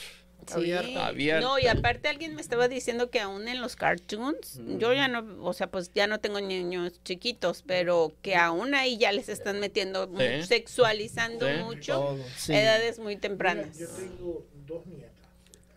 Sí. 0.48 0.54
abierta. 0.56 1.06
Abierta. 1.06 1.48
No, 1.48 1.60
y 1.60 1.68
aparte 1.68 2.08
alguien 2.10 2.34
me 2.34 2.42
estaba 2.42 2.68
diciendo 2.68 3.12
que 3.12 3.20
aún 3.20 3.48
en 3.48 3.62
los 3.62 3.76
cartoons, 3.76 4.60
yo 4.80 4.92
ya 4.92 5.08
no, 5.08 5.38
o 5.44 5.54
sea, 5.54 5.68
pues 5.70 5.92
ya 5.94 6.08
no 6.08 6.20
tengo 6.20 6.42
niños 6.42 7.00
chiquitos, 7.04 7.62
pero 7.62 8.14
que 8.24 8.36
aún 8.36 8.74
ahí 8.74 8.98
ya 8.98 9.12
les 9.12 9.30
están 9.30 9.60
metiendo, 9.60 10.10
sexualizando 10.44 11.48
Sí. 11.48 11.64
mucho 11.64 11.94
Todo. 11.94 12.26
Edades 12.56 12.98
muy 12.98 13.10
Mira, 13.18 13.22
tempranas. 13.22 13.78
yo 13.78 13.88
tengo 13.90 14.48
dos 14.66 14.86
nietas. 14.88 15.12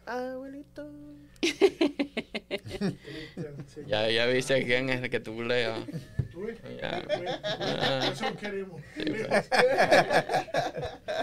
Abuelito. 0.06 0.90
Sí. 1.44 2.94
Ya, 3.86 4.08
ya 4.10 4.26
viste 4.26 4.64
quién 4.64 4.88
es 4.88 5.02
el 5.02 5.10
que 5.10 5.20
tú 5.20 5.42
leas. 5.42 5.80
¿Tú 6.32 6.42
ves? 6.42 6.58
Ya. 6.80 7.02
Por 7.02 8.12
Eso 8.12 8.36
queremos. 8.36 8.80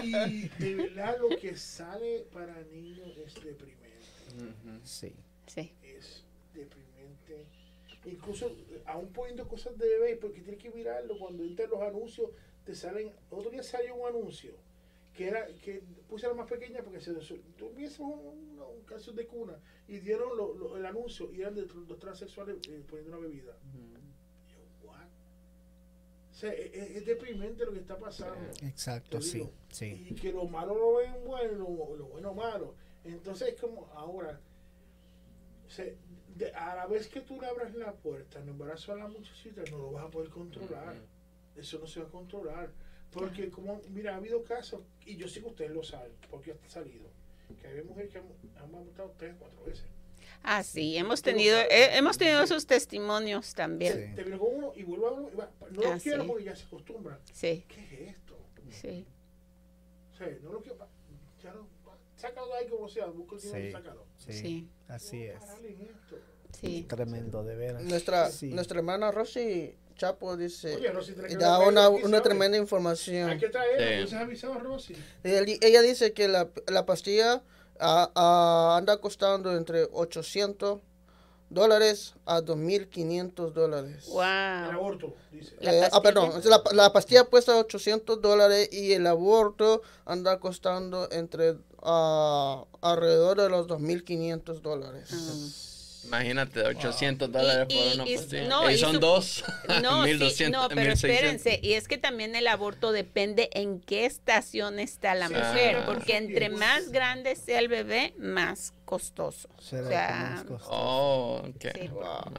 y 0.02 0.48
de 0.48 0.74
verdad 0.74 1.16
lo 1.20 1.36
que 1.38 1.56
sale 1.56 2.26
para 2.32 2.60
niños 2.72 3.08
es 3.26 3.34
deprimente. 3.34 3.82
Sí. 4.84 5.14
Sí. 5.46 5.72
Es 5.82 6.24
deprimente. 6.54 7.46
Incluso 8.04 8.54
aún 8.86 9.12
poniendo 9.12 9.46
cosas 9.48 9.76
de 9.78 9.88
bebé, 9.88 10.16
porque 10.16 10.40
tienes 10.40 10.60
que 10.62 10.70
mirarlo 10.70 11.18
cuando 11.18 11.42
entran 11.44 11.70
los 11.70 11.80
anuncios, 11.82 12.30
te 12.64 12.74
salen. 12.74 13.12
Otro 13.30 13.50
día 13.50 13.62
salió 13.62 13.94
un 13.94 14.08
anuncio 14.08 14.52
que 15.14 15.28
era 15.28 15.46
que 15.62 15.82
puse 16.08 16.24
a 16.26 16.30
la 16.30 16.34
más 16.34 16.48
pequeña 16.48 16.82
porque 16.82 17.00
se 17.00 17.12
tuviese 17.58 18.00
un, 18.02 18.58
un, 18.58 18.82
caso 18.86 19.12
de 19.12 19.26
cuna 19.26 19.58
y 19.86 19.98
dieron 19.98 20.36
lo- 20.36 20.54
lo- 20.54 20.76
el 20.76 20.86
anuncio 20.86 21.30
y 21.32 21.40
eran 21.42 21.54
de 21.54 21.66
los 21.66 21.98
transexuales 21.98 22.56
eh, 22.68 22.82
poniendo 22.88 23.16
una 23.18 23.26
bebida. 23.26 23.56
Yo, 24.48 24.58
what? 24.86 25.06
O 26.30 26.34
sea, 26.34 26.52
es, 26.54 27.04
deprimente 27.04 27.64
lo 27.66 27.72
que 27.72 27.80
está 27.80 27.98
pasando. 27.98 28.50
Exacto, 28.62 29.20
sí, 29.20 29.48
sí. 29.70 30.06
Y 30.10 30.14
que 30.14 30.32
lo 30.32 30.46
malo 30.46 30.74
lo 30.74 30.96
ven 30.96 31.24
bueno, 31.26 31.52
lo, 31.58 31.94
lo 31.96 32.06
bueno 32.06 32.32
malo. 32.34 32.74
Entonces 33.04 33.48
es 33.48 33.60
como 33.60 33.86
ahora, 33.94 34.40
de- 36.36 36.52
a 36.54 36.74
la 36.74 36.86
vez 36.86 37.08
que 37.08 37.20
tú 37.20 37.40
le 37.40 37.46
abras 37.46 37.74
la 37.74 37.92
puerta 37.92 38.38
al 38.40 38.48
embarazo 38.48 38.92
a 38.92 38.96
la 38.96 39.08
muchachita, 39.08 39.62
no 39.70 39.78
lo 39.78 39.90
vas 39.92 40.04
a 40.06 40.10
poder 40.10 40.30
controlar. 40.30 40.94
Eso 41.56 41.78
no 41.78 41.86
se 41.86 42.00
va 42.00 42.06
a 42.06 42.10
controlar. 42.10 42.72
Porque 43.12 43.50
como, 43.50 43.80
mira, 43.90 44.14
ha 44.14 44.16
habido 44.16 44.42
casos, 44.42 44.80
y 45.04 45.16
yo 45.16 45.28
sé 45.28 45.40
que 45.40 45.46
ustedes 45.48 45.70
lo 45.70 45.82
saben, 45.82 46.12
porque 46.30 46.52
ha 46.52 46.68
salido, 46.68 47.08
que 47.60 47.66
hay 47.66 47.82
mujeres 47.84 48.10
que 48.10 48.18
han, 48.18 48.24
han 48.56 48.74
abortado 48.74 49.14
tres, 49.18 49.34
cuatro 49.38 49.62
veces. 49.64 49.84
Ah, 50.42 50.62
sí, 50.62 50.96
hemos 50.96 51.22
tenido, 51.22 51.58
eh, 51.58 51.96
hemos 51.96 52.16
tenido 52.18 52.42
esos 52.42 52.66
testimonios 52.66 53.54
también. 53.54 54.10
Sí. 54.10 54.14
Te 54.16 54.38
con 54.38 54.54
uno 54.54 54.72
y 54.74 54.82
vuelve 54.82 55.06
a 55.06 55.10
uno, 55.10 55.28
y 55.32 55.36
va- 55.36 55.50
no 55.70 55.82
lo 55.82 55.92
Ah, 55.92 55.98
quiero 56.02 56.22
sí. 56.22 56.28
porque 56.28 56.44
ya 56.44 56.56
se 56.56 56.64
acostumbra. 56.64 57.20
Sí, 57.32 57.64
¿Qué 57.68 57.80
es 58.08 58.16
esto? 58.16 58.34
sí. 58.70 59.06
O 60.12 60.16
sea, 60.16 60.28
no 60.42 60.52
lo 60.52 60.60
quiero, 60.60 60.78
pa- 60.78 60.88
ya 61.42 61.52
no, 61.52 61.68
sácalo 62.16 62.46
de 62.48 62.54
ahí 62.58 62.68
como 62.68 62.88
sea, 62.88 63.06
busca 63.06 63.36
el 63.36 63.42
dinero 63.42 63.68
y 63.68 63.72
sácalo. 63.72 64.06
Sí, 64.18 64.32
Sí. 64.32 64.68
así 64.88 65.22
es. 65.24 65.38
parale 65.38 65.68
en 65.68 65.80
esto. 65.82 66.18
Sí. 66.58 66.86
Tremendo, 66.88 67.42
de 67.44 67.56
veras. 67.56 67.82
Nuestra, 67.84 68.30
Sí. 68.30 68.48
nuestra 68.50 68.78
hermana 68.78 69.10
Rosy 69.10 69.74
Chapo 69.94 70.36
dice, 70.36 70.76
Oye, 70.76 70.90
Rosy, 70.90 71.14
que 71.14 71.36
da 71.36 71.58
una, 71.60 71.88
una 71.88 72.22
tremenda 72.22 72.56
Hay 72.56 72.62
información. 72.62 73.38
que 73.38 73.48
traerlo, 73.48 73.86
Sí. 73.96 74.00
¿no 74.02 74.06
se 74.08 74.16
ha 74.16 74.20
avisado, 74.20 74.54
Rosy? 74.58 74.96
Ella, 75.24 75.56
ella 75.60 75.82
dice 75.82 76.12
que 76.12 76.28
la, 76.28 76.48
la 76.66 76.86
pastilla 76.86 77.42
ah, 77.80 78.10
ah, 78.14 78.76
anda 78.78 78.96
costando 78.98 79.56
entre 79.56 79.88
800 79.92 80.80
dólares 81.50 82.14
a 82.24 82.40
2.500 82.40 83.52
dólares. 83.52 84.06
El 84.06 84.12
Wow. 84.12 84.22
aborto, 84.72 85.14
dice. 85.30 85.54
La 85.60 85.72
Eh, 85.74 85.78
ah, 85.84 86.00
pastilla. 86.00 86.02
perdón, 86.02 86.42
la, 86.44 86.62
la 86.72 86.92
pastilla 86.92 87.24
cuesta 87.24 87.56
800 87.58 88.20
dólares 88.22 88.70
y 88.72 88.92
el 88.92 89.06
aborto 89.06 89.82
anda 90.06 90.40
costando 90.40 91.08
entre 91.12 91.56
ah, 91.82 92.64
alrededor 92.80 93.38
de 93.40 93.48
los 93.50 93.66
2.500 93.66 94.60
dólares. 94.62 95.08
Ah. 95.12 95.71
Imagínate, 96.04 96.62
800 96.62 97.30
dólares 97.30 97.66
Y- 97.68 97.76
por 97.76 97.86
y- 97.86 97.94
una 97.94 98.08
y- 98.08 98.16
pastilla. 98.16 98.48
no, 98.48 98.70
y 98.70 98.74
y 98.74 98.78
son 98.78 98.94
su- 98.94 99.00
dos. 99.00 99.44
No, 99.82 100.02
sí, 100.04 100.10
1200, 100.10 100.62
no, 100.62 100.68
pero 100.68 100.80
1600. 100.80 101.04
espérense, 101.38 101.60
y 101.62 101.74
es 101.74 101.88
que 101.88 101.98
también 101.98 102.34
el 102.34 102.46
aborto 102.48 102.92
depende 102.92 103.48
en 103.52 103.80
qué 103.80 104.04
estación 104.06 104.78
está 104.78 105.14
la 105.14 105.28
Sí, 105.28 105.34
mujer, 105.34 105.76
ah. 105.76 105.86
porque 105.86 106.16
entre 106.16 106.48
más 106.50 106.90
grande 106.90 107.36
sea 107.36 107.58
el 107.60 107.68
bebé, 107.68 108.14
más 108.18 108.74
costoso. 108.84 109.48
Será 109.60 109.86
o 109.86 109.88
sea, 109.88 110.28
más 110.32 110.44
costoso. 110.44 110.70
Oh, 110.72 111.42
ok. 111.48 111.66
Sí. 111.80 111.88
Wow. 111.88 112.32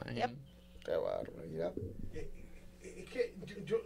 Qué 0.84 0.90
barbaridad. 0.96 1.72
Eh, 2.12 2.30
eh, 2.82 2.94
Es 2.98 3.10
que 3.10 3.34
yo, 3.46 3.56
yo, 3.64 3.76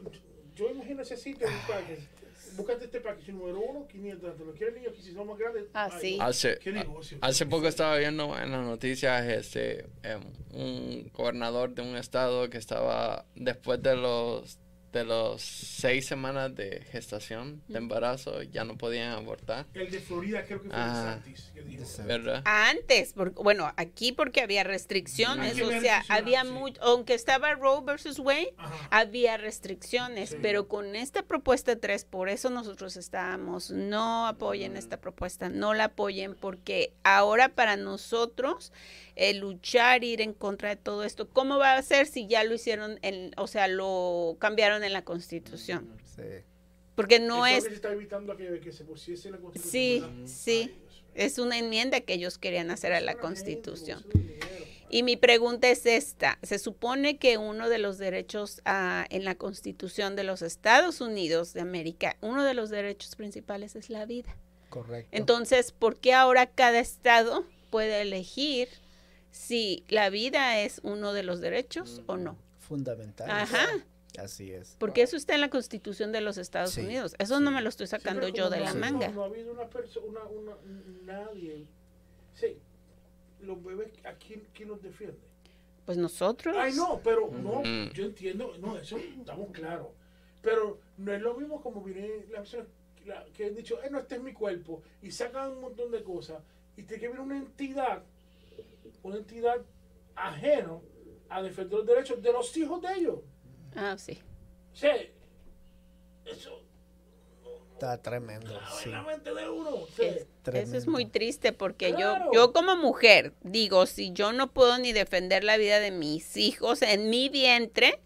yo 0.57 0.71
imagino 0.71 1.03
ese 1.03 1.17
sitio, 1.17 1.47
un 1.47 1.55
package. 1.69 2.09
Búscate 2.57 2.85
este 2.87 3.01
package 3.01 3.33
número 3.33 3.61
uno, 3.61 3.87
500. 3.87 4.37
Te 4.37 4.45
lo 4.45 4.53
quieren 4.55 4.75
niños 4.77 4.95
que 4.95 5.03
si 5.03 5.13
son 5.13 5.27
más 5.27 5.39
grandes. 5.39 5.65
Ah, 5.75 5.89
ay, 5.93 6.01
sí. 6.01 6.17
no. 6.19 6.25
Hace, 6.25 6.59
Qué 6.59 6.73
negocio. 6.73 7.19
hace 7.21 7.47
poco 7.47 7.69
estaba 7.69 7.97
viendo 7.99 8.37
en 8.39 8.51
las 8.51 8.65
noticias 8.65 9.25
este, 9.27 9.87
em, 10.03 10.21
un 10.53 11.11
gobernador 11.15 11.75
de 11.75 11.83
un 11.83 11.97
estado 11.97 12.49
que 12.51 12.59
estaba 12.59 13.25
después 13.35 13.83
de 13.83 13.97
los 13.97 14.59
de 14.93 15.05
los 15.05 15.43
seis 15.43 16.07
semanas 16.07 16.55
de 16.55 16.81
gestación, 16.91 17.63
de 17.69 17.77
embarazo, 17.79 18.43
ya 18.43 18.65
no 18.65 18.79
podían 18.79 19.11
abortar, 19.13 19.67
El 19.75 19.91
de 19.91 20.01
Florida 20.01 20.45
creo 20.47 20.63
que 20.63 20.69
fue 20.69 20.77
Ah. 20.79 20.89
de 20.89 20.95
Santis. 21.23 21.51
que 21.55 21.63
dijo. 21.63 21.85
¿verdad? 22.07 22.43
Antes, 22.47 23.13
porque, 23.13 23.43
bueno, 23.43 23.71
aquí 23.77 24.13
porque 24.13 24.41
había 24.41 24.65
restricciones, 24.65 25.61
o 25.61 25.67
había 25.67 25.81
sea, 25.81 26.05
había 26.09 26.43
sí. 26.43 26.49
mucho, 26.49 26.81
aunque 26.83 27.15
estaba 27.15 27.53
Roe 27.55 27.83
versus 27.85 28.19
Wade, 28.19 28.55
Ajá. 28.57 28.89
había 28.91 29.37
restricciones, 29.37 30.31
Sí. 30.31 30.37
pero 30.41 30.69
con 30.69 30.97
esta 30.97 31.23
propuesta 31.23 31.77
3, 31.77 32.05
por 32.07 32.29
eso 32.31 32.49
nosotros 32.49 32.97
estábamos, 32.97 33.71
no 33.71 34.27
apoyen 34.27 34.73
Mm. 34.73 34.77
esta 34.79 34.97
propuesta, 35.01 35.49
no 35.51 35.75
la 35.75 35.85
apoyen, 35.85 36.35
porque 36.35 36.93
ahora 37.05 37.51
para 37.51 37.77
nosotros 37.77 38.73
el 39.19 39.39
luchar, 39.39 40.05
ir 40.05 40.21
en 40.21 40.33
contra 40.33 40.71
de 40.71 40.77
todo 40.77 41.03
esto, 41.03 41.29
¿cómo 41.29 41.59
va 41.59 41.75
a 41.75 41.83
ser 41.83 42.07
si 42.07 42.27
ya 42.27 42.45
lo 42.45 42.55
hicieron, 42.55 42.99
en, 43.03 43.33
o 43.37 43.47
sea, 43.47 43.69
lo 43.69 44.37
cambiaron 44.39 44.85
en 44.85 44.93
la 44.93 45.03
Constitución? 45.03 45.89
Sí. 46.05 46.23
Porque 46.95 47.21
no 47.21 47.47
es, 47.47 47.65
que 47.65 47.71
se 47.71 47.77
está 47.77 47.93
evitando 47.93 48.37
que, 48.37 48.61
que 48.61 48.73
se 48.73 48.85
pusiese 48.85 49.31
la 49.31 49.39
constitución. 49.39 49.71
Sí, 49.71 50.01
¿verdad? 50.01 50.27
sí. 50.27 50.61
Ay, 50.61 50.67
mío. 50.67 50.77
es 51.15 51.39
una 51.39 51.59
enmienda 51.59 52.01
que 52.01 52.15
ellos 52.15 52.39
querían 52.39 52.71
hacer 52.71 52.93
a 52.93 53.01
la 53.01 53.17
Constitución. 53.17 54.05
Y 54.91 55.03
mi 55.03 55.17
pregunta 55.17 55.69
es 55.69 55.85
esta. 55.87 56.39
Se 56.43 56.59
supone 56.59 57.19
que 57.19 57.39
uno 57.39 57.69
de 57.69 57.79
los 57.79 57.99
derechos 57.99 58.63
ah, 58.65 59.07
en 59.11 59.25
la 59.25 59.35
Constitución 59.35 60.17
de 60.17 60.25
los 60.25 60.43
Estados 60.43 61.01
Unidos 61.01 61.53
de 61.53 61.61
América, 61.61 62.17
uno 62.21 62.43
de 62.43 62.55
los 62.55 62.71
derechos 62.71 63.15
principales 63.15 63.77
es 63.77 63.91
la 63.91 64.07
vida. 64.07 64.35
Correcto. 64.71 65.11
Entonces, 65.13 65.73
¿por 65.73 65.97
qué 65.97 66.15
ahora 66.15 66.47
cada 66.47 66.81
estado 66.81 67.45
puede 67.71 68.01
elegir 68.01 68.69
si 69.39 69.85
la 69.89 70.11
vida 70.11 70.59
es 70.61 70.81
uno 70.83 71.13
de 71.13 71.23
los 71.23 71.41
derechos 71.41 72.03
o 72.07 72.17
no? 72.17 72.37
Fundamental. 72.59 73.31
Ajá, 73.31 73.67
Así 74.19 74.51
es. 74.53 74.75
porque 74.81 75.03
eso 75.03 75.17
está 75.17 75.35
en 75.37 75.41
la 75.41 75.49
Constitución 75.51 76.11
de 76.11 76.21
los 76.21 76.39
Estados 76.39 76.73
Sí, 76.73 76.81
Unidos. 76.81 77.15
Eso 77.19 77.39
no 77.41 77.51
me 77.53 77.63
lo 77.63 77.69
estoy 77.69 77.87
sacando 77.87 78.27
yo 78.29 78.51
de 78.51 78.59
no 78.59 78.65
la 78.65 78.75
no- 78.75 78.81
manga. 78.81 79.09
No, 79.09 79.23
ha 79.23 79.27
habido 79.27 79.53
una 79.53 79.69
persona, 79.71 80.21
una, 80.25 80.57
nadie. 81.05 81.67
Sí, 82.35 82.59
los 83.41 83.63
bebés, 83.63 83.89
¿a 84.05 84.13
quién, 84.15 84.43
quién 84.53 84.69
los 84.71 84.83
defiende? 84.83 85.19
Pues 85.87 85.97
nosotros. 85.97 86.55
Ay, 86.59 86.75
no, 86.75 87.01
pero 87.03 87.31
no, 87.31 87.63
Mm. 87.65 87.91
yo 87.93 88.05
entiendo, 88.07 88.53
no, 88.61 88.77
eso 88.77 88.99
estamos 88.99 89.51
claros. 89.53 89.89
Pero 90.43 90.81
no 90.99 91.13
es 91.13 91.23
lo 91.23 91.35
mismo 91.35 91.61
como 91.63 91.83
viene 91.83 92.27
la- 93.07 93.25
que 93.33 93.47
han 93.47 93.55
dicho, 93.55 93.81
eh, 93.83 93.89
no, 93.91 94.01
este 94.01 94.17
es 94.17 94.23
mi 94.23 94.33
cuerpo, 94.33 94.83
y 95.01 95.11
sacan 95.13 95.53
un 95.53 95.61
montón 95.63 95.91
de 95.93 96.03
cosas, 96.03 96.43
y 96.77 96.83
te 96.83 96.99
que 96.99 97.07
viene 97.09 97.23
una 97.23 97.39
entidad, 97.39 98.03
una 99.03 99.17
entidad 99.17 99.57
ajena 100.15 100.79
a 101.29 101.43
defender 101.43 101.79
los 101.79 101.87
derechos 101.87 102.23
de 102.23 102.33
los 102.33 102.57
hijos 102.57 102.81
de 102.83 102.93
ellos. 102.95 103.21
Ah, 103.77 103.97
sí. 103.99 104.19
O 104.73 104.77
sea, 104.77 104.97
eso 106.25 106.63
Está 107.75 107.97
tremendo. 108.03 108.59
Sí. 108.83 108.87
en 108.89 108.93
la 108.93 109.03
mente 109.03 109.33
de 109.33 109.49
uno. 109.49 109.71
o 109.71 109.87
sea, 109.87 110.09
Es- 110.11 110.27
eso 110.53 110.77
es 110.77 110.87
muy 110.89 111.07
triste 111.07 111.53
porque 111.53 111.95
Claro. 111.95 112.25
yo, 112.27 112.33
yo 112.49 112.53
como 112.53 112.75
mujer 112.75 113.35
digo, 113.43 113.87
si 113.87 114.13
yo 114.13 114.33
no 114.33 114.51
puedo 114.53 114.79
ni 114.79 114.93
defender 114.93 115.45
la 115.45 115.57
vida 115.59 115.79
de 115.79 115.93
mis 115.93 116.37
hijos 116.37 116.83
en 116.83 117.09
mi 117.09 117.29
vientre, 117.29 118.01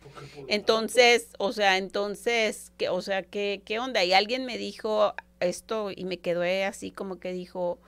entonces, 0.48 1.28
o 1.38 1.52
sea, 1.52 1.78
entonces, 1.78 2.70
¿qué, 2.76 2.90
o 2.90 3.00
sea, 3.00 3.22
¿qué, 3.22 3.62
qué 3.64 3.78
onda? 3.78 4.04
Y 4.04 4.12
alguien 4.12 4.44
me 4.44 4.58
dijo 4.58 5.14
esto 5.40 5.90
y 5.90 6.04
me 6.04 6.18
quedé 6.18 6.64
así 6.66 6.90
como 6.90 7.18
que 7.18 7.32
dijo, 7.32 7.78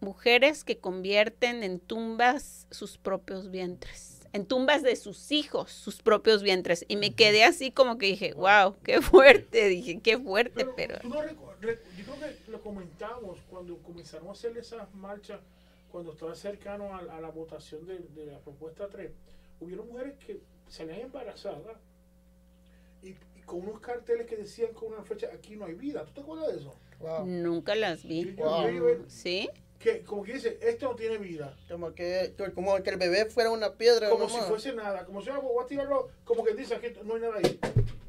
mujeres 0.00 0.64
que 0.64 0.78
convierten 0.78 1.62
en 1.62 1.80
tumbas 1.80 2.66
sus 2.70 2.98
propios 2.98 3.50
vientres. 3.50 4.26
En 4.32 4.44
tumbas 4.44 4.82
de 4.82 4.94
sus 4.96 5.32
hijos, 5.32 5.70
sus 5.72 6.02
propios 6.02 6.42
vientres. 6.42 6.84
Y 6.88 6.96
me 6.96 7.14
quedé 7.14 7.44
así 7.44 7.70
como 7.70 7.96
que 7.96 8.06
dije, 8.06 8.34
wow, 8.34 8.76
qué 8.82 9.00
fuerte. 9.00 9.68
Dije, 9.68 10.00
qué 10.00 10.18
fuerte, 10.18 10.66
pero. 10.76 10.96
no 11.02 11.24
yo 11.26 11.36
creo 11.60 11.76
que 12.20 12.50
lo 12.50 12.60
comentamos 12.60 13.38
cuando 13.50 13.78
comenzaron 13.78 14.28
a 14.28 14.32
hacer 14.32 14.56
esas 14.56 14.94
marchas, 14.94 15.40
cuando 15.90 16.12
estaba 16.12 16.34
cercano 16.34 16.94
a, 16.94 16.98
a 16.98 17.20
la 17.20 17.30
votación 17.30 17.86
de, 17.86 17.98
de 17.98 18.26
la 18.26 18.38
propuesta 18.40 18.88
3. 18.88 19.10
Hubieron 19.60 19.88
mujeres 19.88 20.14
que 20.24 20.40
salían 20.68 21.00
embarazadas 21.00 21.78
y, 23.02 23.08
y 23.08 23.42
con 23.46 23.60
unos 23.60 23.80
carteles 23.80 24.26
que 24.26 24.36
decían 24.36 24.72
con 24.74 24.92
una 24.92 25.02
fecha, 25.02 25.28
aquí 25.32 25.56
no 25.56 25.64
hay 25.64 25.74
vida. 25.74 26.04
¿Tú 26.04 26.12
te 26.12 26.20
acuerdas 26.20 26.48
de 26.52 26.58
eso? 26.58 26.74
Wow. 27.00 27.26
Nunca 27.26 27.74
las 27.74 28.04
vi. 28.04 28.32
Wow. 28.32 29.04
¿Sí? 29.08 29.48
Que 29.78 30.02
como 30.02 30.22
que 30.24 30.34
dice, 30.34 30.58
esto 30.60 30.88
no 30.88 30.96
tiene 30.96 31.18
vida. 31.18 31.56
Como 31.68 31.92
que, 31.94 32.34
como 32.54 32.82
que 32.82 32.90
el 32.90 32.96
bebé 32.96 33.26
fuera 33.26 33.50
una 33.50 33.74
piedra. 33.74 34.08
Como 34.10 34.26
nomás. 34.26 34.42
si 34.44 34.48
fuese 34.48 34.72
nada, 34.72 35.04
como 35.04 35.22
si 35.22 35.30
"Ah, 35.30 35.38
voy 35.38 35.62
a 35.62 35.66
tirarlo, 35.66 36.08
como 36.24 36.44
que 36.44 36.54
dice, 36.54 36.74
aquí 36.74 36.88
no 37.04 37.14
hay 37.14 37.20
nada 37.20 37.36
ahí. 37.36 37.60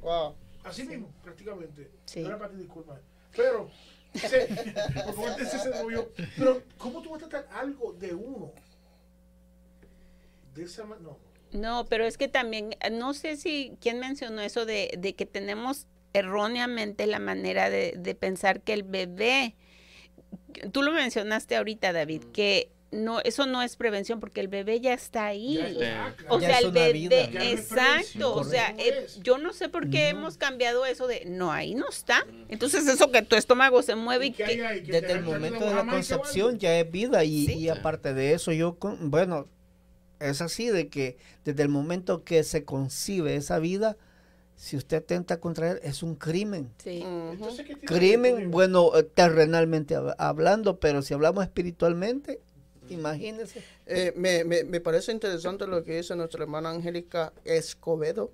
Wow. 0.01 0.35
Así 0.63 0.83
mismo, 0.83 1.13
prácticamente. 1.23 1.89
Sí. 2.05 2.21
No 2.21 2.29
era 2.29 2.37
para 2.39 2.51
ti, 2.51 2.57
disculpa. 2.57 2.99
Pero, 3.35 3.69
se, 4.15 4.47
por 5.05 5.13
favor, 5.15 5.45
se 5.45 5.69
movió. 5.83 6.11
Pero, 6.37 6.63
¿cómo 6.77 7.01
tú 7.01 7.11
vas 7.11 7.23
a 7.23 7.29
tratar 7.29 7.57
algo 7.57 7.93
de 7.93 8.13
uno? 8.15 8.51
De 10.55 10.63
esa 10.63 10.83
manera. 10.85 11.09
No. 11.09 11.29
No, 11.51 11.85
pero 11.85 12.05
es 12.05 12.17
que 12.17 12.27
también, 12.27 12.75
no 12.91 13.13
sé 13.15 13.35
si 13.35 13.75
quién 13.81 13.99
mencionó 13.99 14.41
eso 14.41 14.65
de, 14.65 14.91
de 14.99 15.15
que 15.15 15.25
tenemos 15.25 15.87
erróneamente 16.13 17.07
la 17.07 17.17
manera 17.19 17.69
de, 17.71 17.93
de 17.97 18.13
pensar 18.15 18.61
que 18.61 18.73
el 18.73 18.83
bebé, 18.83 19.55
tú 20.71 20.81
lo 20.83 20.91
mencionaste 20.91 21.55
ahorita, 21.55 21.93
David, 21.93 22.23
que 22.33 22.71
no, 22.91 23.19
eso 23.21 23.45
no 23.45 23.61
es 23.61 23.75
prevención 23.75 24.19
porque 24.19 24.41
el 24.41 24.47
bebé 24.47 24.79
ya 24.81 24.93
está 24.93 25.27
ahí. 25.27 25.59
Ya, 25.79 26.07
ah, 26.07 26.13
claro. 26.17 26.35
O 26.35 26.39
Ya 26.39 26.47
sea, 26.47 26.57
es 26.59 26.65
el 26.65 26.71
bebé, 26.71 26.93
vida. 26.93 27.27
No 27.31 27.41
exacto, 27.41 28.33
o 28.35 28.43
sea, 28.43 28.73
eh, 28.79 29.05
yo 29.21 29.37
no 29.37 29.53
sé 29.53 29.69
por 29.69 29.91
qué 29.91 30.11
No. 30.11 30.19
hemos 30.19 30.37
cambiado 30.37 30.85
eso 30.87 31.05
de, 31.05 31.23
no, 31.25 31.51
ahí 31.51 31.75
no 31.75 31.87
está. 31.87 32.25
Entonces 32.47 32.87
eso 32.87 33.11
que 33.11 33.21
tu 33.21 33.35
estómago 33.35 33.83
se 33.83 33.93
mueve 33.93 34.25
y 34.25 34.29
¿Y 34.29 34.31
qué 34.33 34.43
que... 34.43 34.51
hay 34.51 34.61
ahí? 34.61 34.83
¿Que 34.83 34.91
Desde 35.01 35.11
el 35.13 35.21
momento 35.21 35.65
de 35.65 35.75
la 35.75 35.85
concepción 35.85 36.57
ya 36.57 36.79
es 36.79 36.89
vida 36.89 37.23
y, 37.23 37.45
Sí. 37.45 37.53
y 37.59 37.69
aparte 37.69 38.15
de 38.15 38.33
eso 38.33 38.51
yo, 38.53 38.75
bueno, 39.01 39.47
es 40.19 40.41
así 40.41 40.69
de 40.69 40.87
que 40.89 41.17
desde 41.45 41.61
el 41.61 41.69
momento 41.69 42.23
que 42.23 42.43
se 42.43 42.65
concibe 42.65 43.35
esa 43.35 43.59
vida, 43.59 43.97
si 44.61 44.75
usted 44.75 44.97
atenta 44.97 45.39
contra 45.39 45.71
él, 45.71 45.79
es 45.83 46.03
un 46.03 46.15
crimen. 46.15 46.69
Sí. 46.83 46.99
Ujú. 47.01 47.31
Entonces, 47.31 47.65
¿qué 47.65 47.75
tiene 47.75 47.85
Crimen, 47.85 48.51
bueno, 48.51 48.91
eh, 48.97 49.03
terrenalmente 49.03 49.95
hab- 49.95 50.15
hablando, 50.17 50.81
pero 50.81 51.01
si 51.01 51.13
hablamos 51.13 51.45
espiritualmente, 51.45 52.41
imagínese. 52.89 53.63
Eh, 53.85 54.11
me, 54.17 54.43
me, 54.43 54.65
me 54.65 54.81
parece 54.81 55.13
interesante 55.13 55.65
lo 55.65 55.81
que 55.85 55.95
dice 55.97 56.13
nuestra 56.15 56.43
hermana 56.43 56.71
Angélica 56.71 57.31
Escobedo. 57.45 58.31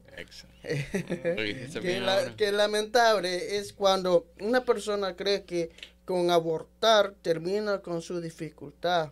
Que, 0.63 1.99
la- 1.99 2.35
que 2.35 2.51
lamentable 2.51 3.57
es 3.57 3.71
cuando 3.73 4.25
una 4.39 4.63
persona 4.65 5.15
cree 5.15 5.43
que 5.43 5.69
con 6.05 6.31
abortar 6.31 7.13
termina 7.21 7.79
con 7.81 8.01
su 8.01 8.19
dificultad, 8.21 9.11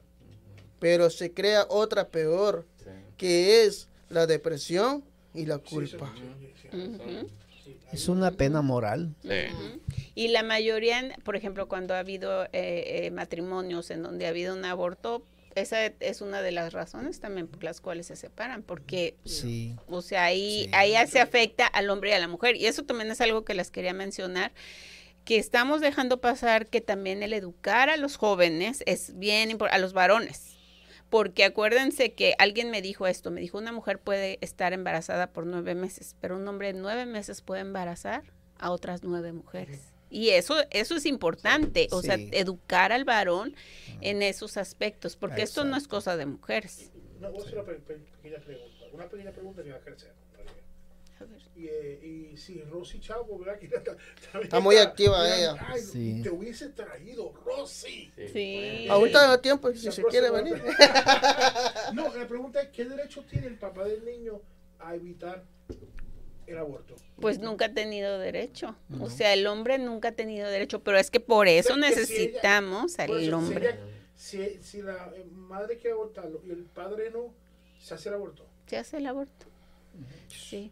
pero 0.79 1.09
se 1.09 1.31
crea 1.33 1.65
otra 1.69 2.07
peor, 2.07 2.65
que 3.17 3.63
es 3.65 3.87
la 4.09 4.25
depresión 4.27 5.03
y 5.33 5.45
la 5.45 5.57
culpa. 5.57 6.13
Es 7.91 8.07
una 8.07 8.31
pena 8.31 8.61
moral. 8.61 9.13
Y 10.15 10.29
la 10.29 10.43
mayoría, 10.43 11.15
por 11.23 11.35
ejemplo, 11.35 11.67
cuando 11.67 11.93
ha 11.93 11.99
habido 11.99 12.45
eh, 12.45 12.49
eh, 12.53 13.11
matrimonios 13.11 13.89
en 13.91 14.03
donde 14.03 14.25
ha 14.25 14.29
habido 14.29 14.55
un 14.55 14.65
aborto, 14.65 15.23
esa 15.55 15.85
es 15.85 16.21
una 16.21 16.41
de 16.41 16.51
las 16.51 16.73
razones 16.73 17.19
también 17.19 17.47
por 17.47 17.63
las 17.63 17.79
cuales 17.79 18.07
se 18.07 18.15
separan, 18.15 18.63
porque, 18.63 19.15
Sí. 19.23 19.75
o 19.87 20.01
sea, 20.01 20.23
ahí, 20.25 20.63
Sí. 20.65 20.69
ahí 20.73 20.95
se 21.07 21.19
afecta 21.19 21.67
al 21.67 21.89
hombre 21.91 22.09
y 22.09 22.13
a 22.13 22.19
la 22.19 22.27
mujer. 22.27 22.55
Y 22.55 22.65
eso 22.65 22.83
también 22.83 23.11
es 23.11 23.21
algo 23.21 23.45
que 23.45 23.53
les 23.53 23.69
quería 23.69 23.93
mencionar, 23.93 24.51
que 25.25 25.37
estamos 25.37 25.79
dejando 25.79 26.19
pasar 26.19 26.65
que 26.67 26.81
también 26.81 27.21
el 27.23 27.33
educar 27.33 27.89
a 27.89 27.97
los 27.97 28.17
jóvenes 28.17 28.81
es 28.87 29.17
bien 29.19 29.51
importante, 29.51 29.77
a 29.77 29.79
los 29.79 29.93
varones. 29.93 30.52
Porque 31.13 31.43
acuérdense 31.43 32.13
que 32.13 32.33
alguien 32.39 32.71
me 32.71 32.81
dijo 32.81 33.05
esto, 33.05 33.29
me 33.29 33.39
dijo, 33.39 33.59
una 33.59 33.71
mujer 33.71 33.99
puede 33.99 34.39
estar 34.41 34.73
embarazada 34.73 35.27
por 35.31 35.45
nueve 35.45 35.75
meses, 35.75 36.15
pero 36.19 36.35
un 36.37 36.47
hombre 36.47 36.69
en 36.69 36.81
nueve 36.81 37.05
meses 37.05 37.43
puede 37.43 37.61
embarazar 37.61 38.23
a 38.57 38.71
otras 38.71 39.03
nueve 39.03 39.31
mujeres. 39.31 39.93
Y 40.09 40.29
eso, 40.29 40.55
eso 40.71 40.95
es 40.95 41.05
importante, 41.05 41.87
o 41.91 42.01
sea, 42.01 42.17
Sí. 42.17 42.31
educar 42.33 42.91
al 42.91 43.05
varón 43.05 43.55
en 44.01 44.23
esos 44.23 44.57
aspectos, 44.57 45.15
porque 45.15 45.43
esto 45.43 45.63
no 45.65 45.77
es 45.77 45.87
cosa 45.87 46.17
de 46.17 46.25
mujeres. 46.25 46.89
No, 47.19 47.29
voy 47.31 47.41
a 47.41 47.45
hacer 47.45 47.59
una 47.59 47.63
pe- 47.67 47.73
pe- 47.75 47.93
pequeña 48.21 48.39
pregunta. 48.43 48.85
Una 48.91 49.07
pequeña 49.07 49.31
pregunta 49.31 49.63
que 49.63 49.69
va 49.71 49.77
a 49.77 49.81
crecer. 49.81 50.13
Y, 51.55 51.67
eh, 51.67 52.29
y 52.31 52.37
si 52.37 52.61
Rosy 52.63 52.99
Chavo, 52.99 53.37
¿verdad? 53.37 53.59
Que 53.59 53.67
está, 53.67 53.95
Está 54.41 54.59
muy 54.59 54.75
activa 54.77 55.21
Mira, 55.23 55.37
ella. 55.37 55.55
ay, 55.69 55.81
Sí. 55.81 56.21
Te 56.23 56.29
hubiese 56.29 56.69
traído 56.69 57.31
Rosy. 57.45 58.11
Sí. 58.33 58.87
Aún 58.89 59.07
está 59.07 59.31
a 59.31 59.41
tiempo 59.41 59.71
si 59.71 59.91
se 59.91 60.03
quiere 60.05 60.31
venir. 60.31 60.61
No, 61.93 62.13
la 62.15 62.27
pregunta 62.27 62.61
es: 62.61 62.69
¿qué 62.69 62.85
derecho 62.85 63.23
tiene 63.29 63.47
el 63.47 63.57
papá 63.57 63.83
del 63.85 64.03
niño 64.03 64.41
a 64.79 64.95
evitar 64.95 65.43
el 66.47 66.57
aborto? 66.57 66.95
Pues 67.21 67.39
nunca 67.39 67.65
ha 67.65 67.73
tenido 67.73 68.17
derecho. 68.19 68.75
O 68.99 69.09
sea, 69.09 69.33
el 69.33 69.45
hombre 69.47 69.77
nunca 69.77 70.09
ha 70.09 70.11
tenido 70.13 70.49
derecho, 70.49 70.81
pero 70.83 70.97
es 70.97 71.11
que 71.11 71.19
por 71.19 71.47
eso 71.47 71.73
O 71.73 71.77
sea, 71.77 71.89
que 71.89 71.93
si 71.93 71.99
ella- 72.15 72.21
necesitamos 72.25 72.99
al 72.99 73.09
eso, 73.11 73.19
si 73.19 73.31
hombre. 73.31 73.69
ella- 73.69 73.79
Si, 74.15 74.57
si 74.61 74.81
la 74.81 75.13
madre 75.31 75.77
quiere 75.77 75.91
abortarlo 75.91 76.41
y 76.45 76.51
el 76.51 76.63
padre 76.65 77.11
no, 77.11 77.33
se 77.79 77.93
hace 77.93 78.09
el 78.09 78.15
aborto. 78.15 78.45
Se 78.67 78.77
hace 78.77 78.97
el 78.97 79.05
aborto. 79.07 79.45
Sí. 80.27 80.71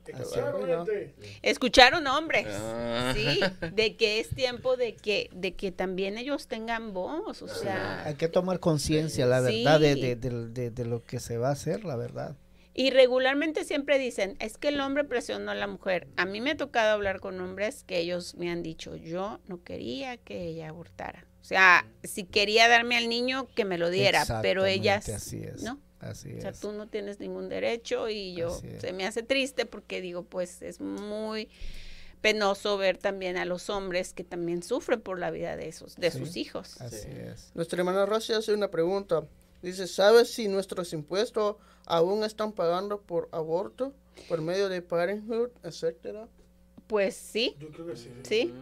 Escucharon, 1.42 2.06
hombres. 2.08 2.48
Ah. 2.50 3.14
Sí, 3.16 3.40
de 3.74 3.96
que 3.96 4.20
es 4.20 4.30
tiempo 4.30 4.78
de 4.78 4.96
que, 4.96 5.30
de 5.34 5.54
que 5.56 5.72
también 5.72 6.18
ellos 6.18 6.48
tengan 6.48 6.94
voz, 6.94 7.42
o 7.42 7.48
sea, 7.48 8.04
Hay 8.06 8.16
que 8.16 8.28
tomar 8.28 8.60
conciencia, 8.60 9.26
la 9.26 9.46
Sí. 9.48 9.64
verdad, 9.64 9.80
de, 9.80 9.96
de- 9.96 10.16
de- 10.16 10.50
de- 10.50 10.72
de 10.72 10.86
lo 10.86 11.04
que 11.04 11.20
se 11.20 11.38
va 11.38 11.50
a 11.50 11.54
hacer, 11.54 11.84
la 11.86 11.96
verdad. 11.96 12.36
y 12.74 12.90
regularmente 12.92 13.66
siempre 13.66 14.00
dicen, 14.00 14.38
es 14.40 14.58
que 14.58 14.70
el 14.70 14.80
hombre 14.80 15.04
presionó 15.04 15.52
a 15.52 15.56
la 15.56 15.68
mujer. 15.68 16.08
A 16.16 16.26
mí 16.26 16.40
me 16.40 16.52
ha 16.52 16.58
tocado 16.58 16.92
hablar 16.92 17.20
con 17.20 17.40
hombres 17.42 17.84
que 17.84 18.00
ellos 18.00 18.34
me 18.36 18.50
han 18.50 18.64
dicho, 18.64 18.96
yo 18.96 19.42
no 19.48 19.62
quería 19.62 20.16
que 20.16 20.46
ella 20.46 20.70
abortara. 20.70 21.28
O 21.42 21.44
sea, 21.44 21.86
si 22.04 22.24
quería 22.24 22.70
darme 22.70 22.96
al 22.96 23.10
niño, 23.10 23.48
que 23.56 23.66
me 23.66 23.78
lo 23.78 23.90
diera, 23.90 24.24
pero 24.42 24.66
ellas, 24.66 25.10
Exactamente, 25.10 25.48
Así 25.52 25.58
es. 25.58 25.64
¿no? 25.64 25.82
Así 26.02 26.34
O 26.38 26.42
sea, 26.42 26.50
es. 26.52 26.60
tú 26.60 26.72
no 26.74 26.88
tienes 26.88 27.20
ningún 27.20 27.48
derecho 27.48 28.10
y 28.10 28.34
yo 28.36 28.50
se 28.80 28.92
me 28.94 29.06
hace 29.08 29.24
triste 29.24 29.66
porque 29.66 30.02
digo, 30.02 30.24
pues 30.24 30.62
es 30.62 30.80
muy 30.82 31.48
penoso 32.22 32.78
ver 32.78 32.98
también 32.98 33.38
a 33.38 33.46
los 33.46 33.70
hombres 33.70 34.14
que 34.14 34.24
también 34.24 34.62
sufren 34.64 35.02
por 35.02 35.18
la 35.20 35.32
vida 35.32 35.56
de 35.56 35.68
esos, 35.68 35.96
de 35.96 36.12
Sí. 36.12 36.20
sus 36.20 36.38
hijos. 36.38 36.80
Así 36.82 37.08
es. 37.10 37.52
Nuestra 37.56 37.80
hermana 37.80 38.06
Rosy 38.06 38.34
hace 38.34 38.54
una 38.54 38.70
pregunta. 38.70 39.28
Dice, 39.62 39.88
¿sabes 39.88 40.32
si 40.34 40.48
nuestros 40.48 40.92
impuestos 40.94 41.56
aún 41.86 42.24
están 42.24 42.52
pagando 42.52 43.02
por 43.02 43.30
aborto, 43.32 43.94
por 44.28 44.42
medio 44.42 44.70
de 44.70 44.82
Parenthood, 44.82 45.50
etcétera? 45.64 46.28
Pues 46.88 47.16
sí, 47.16 47.56
Yo 47.60 47.70
creo 47.70 47.88
que 47.88 47.96
sí. 47.96 48.10
sí, 48.24 48.24
sí. 48.24 48.54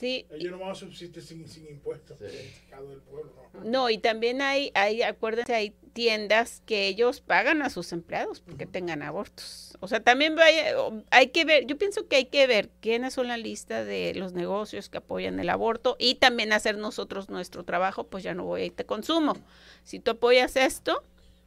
Sí. 0.00 0.26
Ellos 0.30 0.50
no 0.50 0.58
van 0.58 0.70
a 0.70 0.74
subsistir 0.74 1.22
sin, 1.22 1.46
sin 1.46 1.68
impuestos. 1.68 2.18
Mercado 2.20 2.88
del 2.88 3.00
pueblo, 3.02 3.32
no. 3.54 3.64
No, 3.64 3.90
y 3.90 3.98
también 3.98 4.40
hay, 4.42 4.72
hay, 4.74 5.02
acuérdense, 5.02 5.54
hay 5.54 5.70
tiendas 5.92 6.62
que 6.66 6.86
ellos 6.88 7.20
pagan 7.20 7.62
a 7.62 7.68
sus 7.70 7.92
empleados 7.92 8.40
porque 8.40 8.64
tengan 8.66 9.02
abortos. 9.02 9.76
O 9.80 9.88
sea, 9.88 10.00
también 10.02 10.34
vaya- 10.36 10.74
hay 11.10 11.28
que 11.28 11.44
ver, 11.44 11.66
yo 11.66 11.76
pienso 11.76 12.06
que 12.08 12.16
hay 12.16 12.24
que 12.26 12.46
ver 12.46 12.70
quiénes 12.80 13.14
son 13.14 13.28
la 13.28 13.36
lista 13.36 13.84
de 13.84 14.14
los 14.14 14.32
negocios 14.32 14.88
que 14.88 14.98
apoyan 14.98 15.38
el 15.40 15.48
aborto 15.50 15.96
y 15.98 16.14
también 16.16 16.52
hacer 16.52 16.78
nosotros 16.78 17.28
nuestro 17.28 17.64
trabajo, 17.64 18.04
pues 18.04 18.22
ya 18.24 18.34
no 18.34 18.44
voy 18.44 18.62
y 18.64 18.70
te 18.70 18.84
consumo. 18.86 19.36
Si 19.84 19.98
tú 20.00 20.12
apoyas 20.12 20.56
esto, 20.56 21.02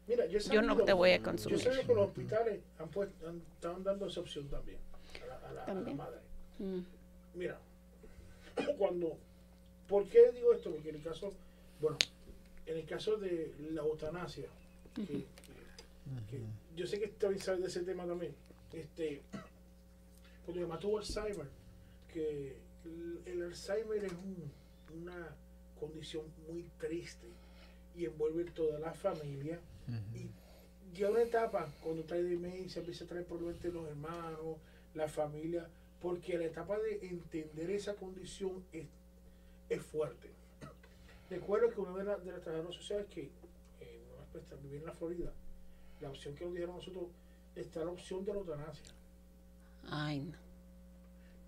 Mira, 0.05 0.25
yo, 0.25 0.37
Yo 0.39 0.61
no 0.61 0.75
te 0.83 0.91
voy 0.91 1.11
a 1.11 1.17
Yo 1.17 1.23
consumir. 1.23 1.59
sé 1.61 1.69
que 1.87 1.93
los 1.93 2.07
hospitales 2.09 2.59
han 2.77 2.89
puesto, 2.89 3.25
han- 3.29 3.41
están 3.55 3.81
dando 3.85 4.07
esa 4.07 4.19
opción 4.19 4.49
también 4.49 4.77
a 5.23 5.25
la, 5.25 5.35
a 5.35 5.39
la- 5.39 5.47
a 5.47 5.53
la 5.53 5.65
También. 5.65 5.95
madre. 5.95 6.17
mm, 6.59 6.79
Mira, 7.35 7.57
cuando, 8.77 9.17
¿por 9.87 10.07
qué 10.07 10.31
digo 10.31 10.53
esto? 10.53 10.71
Porque 10.71 10.89
en 10.89 10.95
el 10.95 11.01
caso, 11.03 11.33
bueno, 11.81 11.97
en 12.65 12.77
el 12.77 12.85
caso 12.85 13.17
de 13.17 13.53
la 13.71 13.81
eutanasia, 13.81 14.45
que, 14.95 15.03
que- 15.05 15.23
que 16.29 16.39
yo 16.75 16.85
sé 16.87 16.99
que 16.99 17.07
también 17.07 17.41
sabes 17.41 17.61
de 17.61 17.67
ese 17.67 17.81
tema 17.83 18.05
también, 18.05 18.33
este, 18.73 19.21
cuando 20.45 20.61
mamá 20.67 20.79
tuvo 20.79 20.97
Alzheimer, 20.99 21.47
que 22.11 22.55
el, 22.85 23.21
el 23.25 23.41
Alzheimer 23.43 24.03
es 24.05 24.11
un- 24.11 24.51
una 25.01 25.35
condición 25.79 26.23
muy 26.47 26.63
triste 26.79 27.27
y 27.95 28.05
envuelve 28.05 28.45
toda 28.51 28.79
la 28.79 28.93
familia 28.93 29.59
y 30.15 30.29
llega 30.95 31.09
una 31.09 31.21
etapa 31.23 31.71
cuando 31.81 32.03
trae 32.03 32.23
demencia, 32.23 32.79
empieza 32.79 33.03
a 33.05 33.07
traer 33.07 33.25
problemas 33.25 33.55
entre 33.55 33.71
los 33.71 33.87
hermanos, 33.87 34.57
la 34.93 35.07
familia, 35.07 35.67
porque 36.03 36.37
la 36.37 36.45
etapa 36.45 36.77
de 36.77 36.99
entender 37.07 37.71
esa 37.71 37.95
condición 37.95 38.63
es, 38.73 38.85
es 39.69 39.81
fuerte. 39.81 40.29
Recuerdo 41.29 41.69
que 41.71 41.79
una 41.79 41.95
de, 41.97 42.03
la- 42.03 42.17
de 42.17 42.31
las 42.33 42.41
trabajadoras 42.41 42.75
sociales 42.75 43.07
que 43.09 43.21
eh, 43.79 44.01
no 44.11 44.21
es 44.21 44.29
presta- 44.31 44.61
vivía 44.61 44.79
en 44.79 44.85
la 44.85 44.91
Florida, 44.91 45.31
la 46.01 46.09
opción 46.09 46.35
que 46.35 46.43
nos 46.43 46.53
dijeron 46.53 46.75
a 46.75 46.77
nosotros, 46.79 47.05
está 47.55 47.85
la 47.85 47.91
opción 47.91 48.25
de 48.25 48.33
la 48.33 48.39
eutanasia. 48.39 48.83
ay, 49.89 50.19
no. 50.19 50.43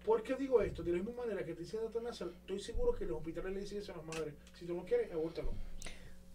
¿Por 0.06 0.22
qué 0.24 0.36
digo 0.36 0.62
esto? 0.62 0.84
De 0.84 0.92
la 0.92 1.00
misma 1.00 1.24
manera 1.26 1.44
que 1.44 1.54
te 1.54 1.62
dicen 1.62 1.82
eutanasia, 1.82 2.28
estoy 2.28 2.60
seguro 2.60 2.94
que 2.94 3.06
los 3.06 3.18
hospitales 3.18 3.54
le 3.54 3.60
dicen 3.62 3.80
eso 3.80 3.92
a 3.94 3.98
las 3.98 4.06
madres. 4.06 4.34
Si 4.58 4.66
tú 4.66 4.74
no 4.76 4.86
quieres, 4.86 5.12
abórtalo. 5.12 5.52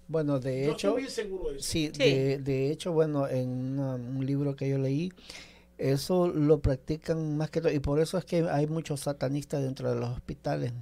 Bueno, 0.09 0.39
de 0.41 0.65
hecho, 0.65 0.89
estoy 0.89 1.03
bien 1.03 1.11
seguro 1.11 1.51
de 1.51 1.57
eso. 1.59 1.69
sí, 1.71 1.91
Sí. 1.95 1.99
De, 2.03 2.39
de 2.39 2.71
hecho, 2.73 2.93
bueno, 2.93 3.27
en 3.29 3.49
una- 3.49 3.95
un 3.95 4.27
libro 4.27 4.57
que 4.57 4.69
yo 4.69 4.77
leí, 4.77 5.13
eso 5.81 6.29
lo 6.29 6.61
practican 6.61 7.37
más 7.37 7.51
que 7.51 7.61
todo, 7.61 7.73
y 7.73 7.81
por 7.81 8.01
eso 8.01 8.19
es 8.19 8.25
que 8.25 8.49
hay 8.49 8.67
muchos 8.67 9.01
satanistas 9.01 9.63
dentro 9.63 9.89
de 9.93 9.99
los 9.99 10.11
hospitales, 10.11 10.73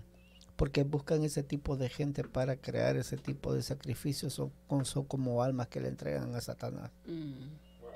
porque 0.57 0.83
buscan 0.83 1.23
ese 1.23 1.43
tipo 1.45 1.77
de 1.77 1.89
gente 1.89 2.25
para 2.25 2.57
crear 2.57 2.97
ese 2.97 3.17
tipo 3.17 3.55
de 3.55 3.63
sacrificios, 3.63 4.33
son, 4.35 4.51
con- 4.67 4.85
son 4.85 5.05
como 5.05 5.43
almas 5.43 5.69
que 5.69 5.81
le 5.81 5.89
entregan 5.89 6.35
a 6.35 6.41
Satanás. 6.41 6.91
Mm, 7.07 7.33
Wow. 7.81 7.91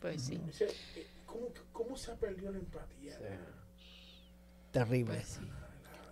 pues 0.00 0.22
sí. 0.22 0.40
Eh, 0.60 1.06
¿Cómo, 1.24 1.46
¿Cómo 1.72 1.96
se 1.96 2.10
ha 2.10 2.14
perdido 2.16 2.50
la 2.52 2.58
empatía? 2.58 3.16
Terrible, 4.72 5.14
Pues 5.14 5.26
sí. 5.28 5.40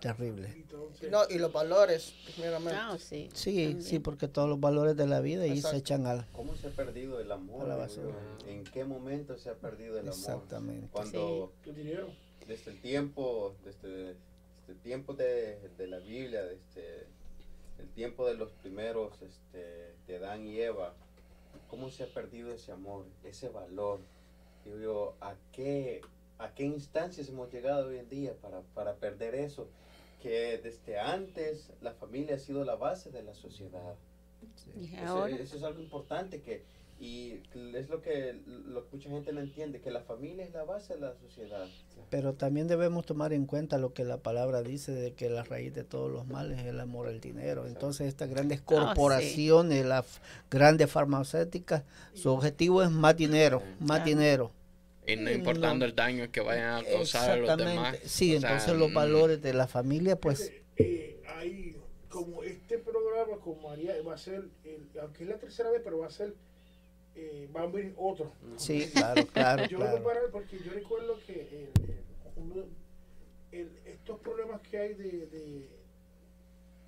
Terrible. 0.03 0.65
No, 1.09 1.21
y 1.29 1.37
los 1.37 1.53
valores, 1.53 2.13
primeramente. 2.33 2.75
Ah, 2.77 2.97
sí. 2.99 3.29
Sí, 3.33 3.77
sí, 3.81 3.99
porque 3.99 4.27
todos 4.27 4.49
los 4.49 4.59
valores 4.59 4.97
de 4.97 5.07
la 5.07 5.21
vida 5.21 5.47
y 5.47 5.61
se 5.61 5.77
echan 5.77 6.05
al... 6.07 6.27
¿Cómo 6.33 6.55
se 6.57 6.67
ha 6.67 6.71
perdido 6.71 7.21
el 7.21 7.31
amor? 7.31 7.63
A 7.63 7.67
la 7.69 7.75
digo 7.75 7.87
basura. 7.87 8.19
yo? 8.41 8.47
¿En 8.49 8.65
qué 8.65 8.83
momento 8.83 9.37
se 9.37 9.49
ha 9.49 9.55
perdido 9.55 9.93
el 9.93 10.09
amor? 10.09 10.13
Exactamente. 10.13 10.87
Cuando 10.91 11.53
¿qué 11.63 11.71
dinero? 11.71 12.09
desde 12.47 12.71
el 12.71 12.81
tiempo, 12.81 13.55
desde, 13.63 14.15
desde 14.59 14.73
el 14.73 14.79
tiempo 14.79 15.13
de, 15.13 15.69
de 15.77 15.87
la 15.87 15.99
Biblia, 15.99 16.43
desde 16.43 17.07
el 17.79 17.87
tiempo 17.95 18.27
de 18.27 18.33
los 18.33 18.51
primeros, 18.51 19.21
este, 19.21 19.95
de 20.05 20.17
Adán 20.17 20.45
y 20.45 20.59
Eva, 20.59 20.93
¿cómo 21.69 21.89
se 21.89 22.03
ha 22.03 22.07
perdido 22.07 22.51
ese 22.51 22.73
amor, 22.73 23.05
ese 23.23 23.47
valor? 23.47 24.01
Digo 24.65 24.79
yo, 24.79 25.15
¿a 25.21 25.35
qué, 25.53 26.01
a 26.39 26.53
qué 26.53 26.65
instancias 26.65 27.29
hemos 27.29 27.53
llegado 27.53 27.87
hoy 27.87 27.99
en 27.99 28.09
día 28.09 28.33
para, 28.41 28.59
para 28.73 28.95
perder 28.95 29.35
eso? 29.35 29.69
Que 30.23 30.57
desde 30.57 30.97
antes 30.99 31.69
la 31.81 31.91
familia 31.93 32.35
ha 32.35 32.39
sido 32.39 32.63
la 32.63 32.75
base 32.75 33.11
de 33.11 33.21
la 33.23 33.33
sociedad. 33.35 33.95
Y 34.79 34.95
Eso, 34.95 35.27
eso 35.27 35.57
es 35.57 35.63
algo 35.63 35.81
importante 35.81 36.41
que, 36.41 36.63
Y 36.99 37.41
es 37.75 37.89
lo 37.89 38.01
que, 38.01 38.39
lo 38.45 38.83
que 38.87 38.95
mucha 38.95 39.09
gente 39.09 39.33
no 39.33 39.41
entiende, 39.41 39.81
que 39.81 39.91
la 39.91 39.99
familia 40.01 40.45
es 40.45 40.53
la 40.53 40.63
base 40.63 40.93
de 40.93 41.01
la 41.01 41.13
sociedad. 41.15 41.67
Pero 42.09 42.33
también 42.33 42.67
debemos 42.69 43.05
tomar 43.05 43.33
en 43.33 43.45
cuenta 43.45 43.77
lo 43.77 43.93
que 43.93 44.05
la 44.05 44.17
palabra 44.17 44.61
dice 44.61 44.93
de 44.93 45.11
que 45.13 45.29
la 45.29 45.43
raíz 45.43 45.73
de 45.73 45.83
todos 45.83 46.09
los 46.09 46.25
males 46.27 46.59
es 46.59 46.67
el 46.67 46.79
amor 46.79 47.07
al 47.07 47.19
dinero. 47.19 47.67
Entonces 47.67 48.07
estas 48.07 48.29
grandes 48.29 48.59
sí. 48.59 48.65
corporaciones, 48.65 49.85
las 49.85 50.21
grandes 50.49 50.89
farmacéuticas, 50.89 51.83
su 52.13 52.29
objetivo 52.31 52.81
es 52.83 52.91
más 52.91 53.17
dinero, 53.17 53.61
más 53.79 53.97
Claro. 54.01 54.05
dinero. 54.05 54.51
Y 55.05 55.15
no 55.17 55.29
Sí, 55.29 55.35
importando 55.35 55.79
no. 55.79 55.85
el 55.85 55.95
daño 55.95 56.31
que 56.31 56.39
vayan 56.41 56.83
a 56.85 56.87
causar 56.89 57.31
a 57.31 57.35
los 57.37 57.57
demás. 57.57 57.97
Sí, 58.05 58.35
O 58.35 58.39
sea, 58.39 58.51
entonces 58.51 58.77
los 58.77 58.89
mm, 58.91 58.93
valores 58.93 59.41
de 59.41 59.53
la 59.53 59.67
familia, 59.67 60.15
pues, 60.19 60.51
Eh, 60.77 61.21
hay 61.27 61.75
como 62.09 62.43
este 62.43 62.77
programa 62.77 63.37
con 63.37 63.61
María 63.61 63.95
va 64.01 64.13
a 64.13 64.17
ser, 64.17 64.45
el- 64.63 64.89
aunque 65.01 65.23
es 65.23 65.29
la 65.29 65.37
tercera 65.37 65.69
vez, 65.71 65.81
pero 65.83 65.99
va 65.99 66.07
a 66.07 66.11
ser, 66.11 66.35
eh, 67.15 67.49
va 67.55 67.63
a 67.63 67.65
venir 67.67 67.93
otro. 67.97 68.31
sí, 68.57 68.89
claro, 68.93 69.27
claro, 69.33 69.65
yo 69.67 69.77
voy 69.77 69.87
a 69.87 69.89
claro. 69.91 70.03
comparar 70.03 70.29
porque 70.31 70.57
yo 70.59 70.71
recuerdo 70.71 71.19
que 71.25 71.33
el- 71.41 71.89
el- 71.89 72.03
uno- 72.37 72.65
el- 73.51 73.77
estos 73.85 74.19
problemas 74.19 74.61
que 74.61 74.77
hay 74.77 74.93
de, 74.93 75.27
de- 75.27 75.69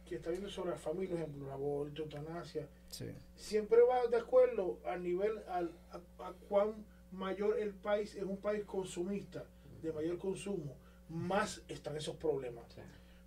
que 0.07 0.15
está 0.15 0.29
viendo 0.29 0.49
sobre 0.49 0.69
la 0.71 0.77
familia, 0.77 1.09
por 1.09 1.19
ejemplo, 1.19 1.45
el 1.47 1.51
aborto, 1.51 2.03
eutanasia, 2.03 2.67
Sí, 2.89 3.05
siempre 3.35 3.79
va 3.81 4.05
de 4.07 4.17
acuerdo 4.17 4.79
al 4.85 5.03
nivel 5.03 5.39
al, 5.49 5.71
a, 5.91 5.97
a 6.27 6.33
cuán 6.47 6.85
mayor 7.15 7.59
el 7.59 7.73
país 7.73 8.15
es 8.15 8.23
un 8.23 8.37
país 8.37 8.63
consumista 8.65 9.45
de 9.81 9.91
mayor 9.91 10.17
consumo 10.17 10.75
más 11.09 11.61
están 11.67 11.95
esos 11.97 12.15
problemas. 12.15 12.65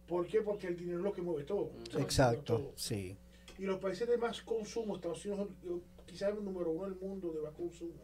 ¿por 0.06 0.26
qué? 0.26 0.40
porque 0.42 0.66
el 0.68 0.76
dinero 0.76 0.98
es 0.98 1.04
lo 1.04 1.12
que 1.12 1.22
mueve 1.22 1.44
todo. 1.44 1.70
Todo. 1.90 2.00
exacto, 2.00 2.72
sí, 2.76 3.16
y 3.58 3.62
los 3.64 3.78
países 3.78 4.08
de 4.08 4.16
más 4.16 4.40
consumo 4.42 4.96
Estados 4.96 5.24
Unidos 5.26 5.48
quizás 6.06 6.30
el 6.36 6.44
número 6.44 6.70
uno 6.70 6.84
del 6.88 6.94
mundo 6.98 7.32
de 7.32 7.40
más 7.42 7.52
consumo. 7.52 8.02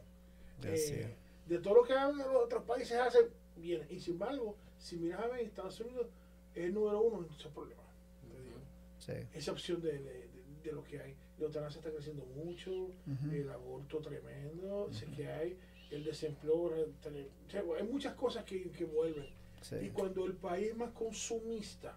Eh, 0.63 1.15
de 1.47 1.59
todo 1.59 1.75
lo 1.75 1.83
que 1.83 1.93
hagan 1.93 2.17
los 2.19 2.27
otros 2.45 2.63
países 2.65 2.99
hacen 2.99 3.27
bien. 3.57 3.87
Y 3.91 4.01
sin 4.01 4.15
embargo 4.15 4.57
si 4.79 4.97
miras 4.97 5.21
a 5.23 5.27
ver 5.29 5.41
Estados 5.41 5.79
Unidos 5.81 6.07
es 6.55 6.65
el 6.65 6.75
número 6.75 7.01
uno 7.03 7.25
en 7.27 7.33
esos 7.33 7.53
problemas. 7.53 7.85
Sí. 8.99 9.13
esa 9.35 9.53
opción 9.53 9.83
de, 9.83 9.99
de- 9.99 10.29
de 10.63 10.73
lo 10.73 10.83
que 10.83 10.99
hay. 10.99 11.15
La 11.39 11.45
eutanasia 11.47 11.79
está 11.79 11.91
creciendo 11.91 12.25
mucho, 12.25 12.89
el 13.31 13.51
aborto 13.51 13.99
tremendo, 13.99 14.91
sé 14.93 15.05
que 15.15 15.29
hay, 15.29 15.59
el 15.97 16.05
desempleo, 16.05 16.71
tre- 17.03 17.27
o 17.47 17.51
sea, 17.51 17.63
hay 17.79 17.85
muchas 17.85 18.15
cosas 18.15 18.45
que, 18.45 18.71
que 18.71 18.85
vuelven. 18.85 19.27
Y 19.83 19.89
cuando 19.91 20.27
el 20.27 20.35
país 20.35 20.69
es 20.71 20.77
más 20.77 20.91
consumista, 20.91 21.97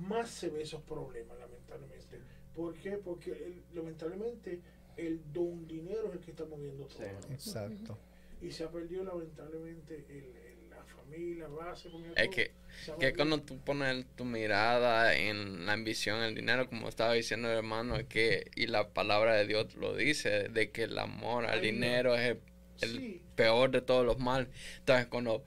más 0.00 0.30
se 0.30 0.48
ve 0.48 0.62
esos 0.62 0.82
problemas, 0.82 1.36
lamentablemente. 1.38 2.20
¿Por 2.54 2.74
qué? 2.74 2.92
Porque 2.98 3.30
el- 3.32 3.62
lamentablemente 3.74 4.60
el 4.96 5.20
don 5.32 5.66
dinero 5.66 6.08
es 6.08 6.14
el 6.14 6.20
que 6.20 6.30
está 6.32 6.44
moviendo 6.44 6.86
todo. 6.86 6.98
Sí. 7.26 7.32
Exacto. 7.32 7.98
Y 8.40 8.50
se 8.52 8.64
ha 8.64 8.70
perdido 8.70 9.04
lamentablemente 9.04 10.04
el, 10.08 10.36
el- 10.36 10.70
la 10.70 10.84
familia, 10.84 11.48
base, 11.48 11.90
con 11.90 12.04
Es 12.16 12.28
que, 12.28 12.52
que 13.00 13.12
cuando 13.14 13.40
tú 13.42 13.58
pones 13.58 14.06
tu 14.14 14.24
mirada 14.24 15.16
en 15.16 15.66
la 15.66 15.72
ambición, 15.72 16.20
el 16.22 16.34
dinero, 16.36 16.68
como 16.68 16.88
estaba 16.88 17.14
diciendo 17.14 17.48
el 17.50 17.56
hermano, 17.56 17.96
es 17.96 18.06
que, 18.06 18.50
y 18.54 18.66
la 18.68 18.90
palabra 18.90 19.34
de 19.34 19.46
Dios 19.46 19.74
lo 19.74 19.94
dice, 19.96 20.48
de 20.48 20.70
que 20.70 20.84
el 20.84 20.98
amor 20.98 21.46
al 21.46 21.54
Ay, 21.54 21.58
no. 21.58 21.62
dinero 21.62 22.14
es 22.14 22.20
el, 22.30 22.40
el 22.80 22.98
Sí. 22.98 23.22
peor 23.34 23.70
de 23.70 23.80
todos 23.80 24.04
los 24.04 24.18
males. 24.18 24.48
Entonces, 24.78 25.06
cuando 25.06 25.44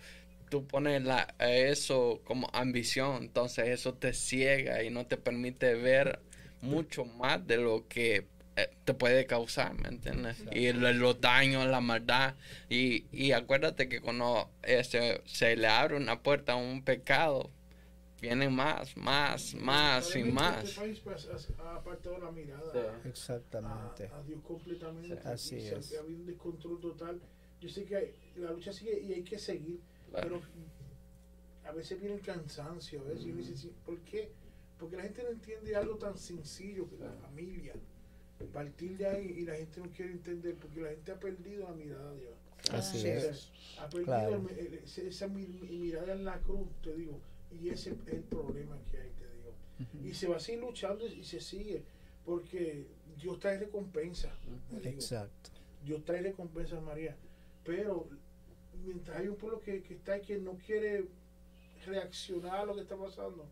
tú 0.49 0.65
pones 0.67 1.01
la, 1.03 1.33
eso 1.39 2.21
como 2.25 2.49
ambición, 2.53 3.23
entonces 3.23 3.67
eso 3.69 3.93
te 3.93 4.13
ciega 4.13 4.83
y 4.83 4.89
no 4.89 5.05
te 5.05 5.17
permite 5.17 5.75
ver 5.75 6.19
mucho 6.61 7.05
más 7.05 7.45
de 7.47 7.57
lo 7.57 7.87
que 7.87 8.27
eh, 8.57 8.69
te 8.83 8.93
puede 8.93 9.25
causar, 9.25 9.73
¿me 9.75 9.87
entiendes? 9.87 10.43
Y 10.51 10.73
lo- 10.73 10.91
los 10.91 11.21
daños, 11.21 11.65
la 11.67 11.79
maldad. 11.79 12.35
Y, 12.69 13.05
y 13.13 13.31
acuérdate 13.31 13.87
que 13.87 14.01
cuando 14.01 14.51
este, 14.63 15.21
se 15.25 15.55
le 15.55 15.67
abre 15.67 15.95
una 15.95 16.21
puerta 16.21 16.51
a 16.53 16.55
un 16.57 16.83
pecado, 16.83 17.49
vienen 18.21 18.53
más, 18.55 18.95
más, 18.95 19.55
más 19.55 20.15
y 20.15 20.19
Lamentablemente, 20.19 20.31
más. 20.31 20.63
Este 20.63 20.79
país 20.79 20.99
pues, 21.03 21.29
ha- 21.59 21.75
apartado 21.75 22.19
la 22.19 22.31
mirada. 22.31 22.71
Sí. 22.71 23.09
Exactamente. 23.09 24.07
a, 24.07 24.17
a 24.17 24.23
Dios 24.23 24.41
completamente. 24.43 25.15
Sí. 25.21 25.27
Así 25.27 25.55
y 25.55 25.67
es. 25.67 25.93
Ha 25.97 25.99
habido 26.01 26.19
un 26.19 26.25
descontrol 26.27 26.79
total. 26.79 27.19
Yo 27.59 27.67
sé 27.69 27.83
que 27.85 27.95
hay- 27.95 28.15
la 28.37 28.51
lucha 28.51 28.71
sigue 28.71 28.99
y 29.01 29.13
hay 29.13 29.23
que 29.23 29.37
seguir, 29.39 29.79
Claro. 30.11 30.39
pero 30.41 30.41
a 31.65 31.71
veces 31.73 31.99
viene 31.99 32.15
el 32.15 32.21
cansancio. 32.21 33.01
A 33.01 33.03
veces 33.05 33.25
uno 33.25 33.35
dice, 33.37 33.57
sí, 33.57 33.73
¿por 33.85 33.99
qué? 34.01 34.31
Porque 34.77 34.97
la 34.97 35.03
gente 35.03 35.23
no 35.23 35.29
entiende 35.29 35.75
algo 35.75 35.95
tan 35.95 36.17
sencillo 36.17 36.87
que 36.89 36.97
la 36.97 37.11
familia. 37.13 37.73
Partir 38.53 38.97
de 38.97 39.05
ahí 39.05 39.25
y 39.37 39.45
la 39.45 39.53
gente 39.55 39.79
no 39.81 39.89
quiere 39.91 40.11
entender 40.13 40.55
porque 40.55 40.81
la 40.81 40.89
gente 40.89 41.11
ha 41.11 41.19
perdido 41.19 41.67
la 41.69 41.75
mirada 41.75 42.11
de 42.13 42.19
Dios. 42.21 42.33
Así 42.71 42.97
O 42.97 43.01
sea, 43.01 43.15
es. 43.17 43.51
Ha 43.79 43.83
perdido 43.87 44.05
Claro. 44.05 44.45
el- 44.49 44.57
el- 44.59 44.73
ese- 44.83 45.07
esa 45.07 45.27
mi- 45.27 45.45
mi- 45.47 45.77
mirada 45.77 46.11
en 46.13 46.25
la 46.25 46.39
cruz, 46.39 46.67
te 46.81 46.95
digo. 46.95 47.19
Y 47.59 47.69
ese 47.69 47.91
es 47.91 48.07
el 48.07 48.23
problema 48.23 48.77
que 48.89 48.97
hay, 48.97 49.09
te 49.11 49.27
digo. 49.35 49.53
Y 50.07 50.13
se 50.13 50.27
va 50.27 50.37
a 50.37 50.39
seguir 50.39 50.61
luchando 50.61 51.05
y 51.05 51.23
se 51.23 51.39
sigue. 51.39 51.83
Porque 52.25 52.87
Dios 53.17 53.39
trae 53.39 53.57
recompensa. 53.57 54.31
Exacto. 54.83 55.49
Dios 55.83 56.03
trae 56.05 56.21
recompensa, 56.21 56.79
María. 56.79 57.15
Pero 57.63 58.07
mientras 58.85 59.17
hay 59.17 59.27
un 59.27 59.35
pueblo 59.35 59.59
que, 59.59 59.81
que 59.83 59.95
está 59.95 60.13
ahí 60.13 60.21
que 60.21 60.37
no 60.37 60.57
quiere 60.57 61.05
reaccionar 61.85 62.59
a 62.59 62.65
lo 62.65 62.75
que 62.75 62.81
está 62.81 62.95
pasando, 62.95 63.47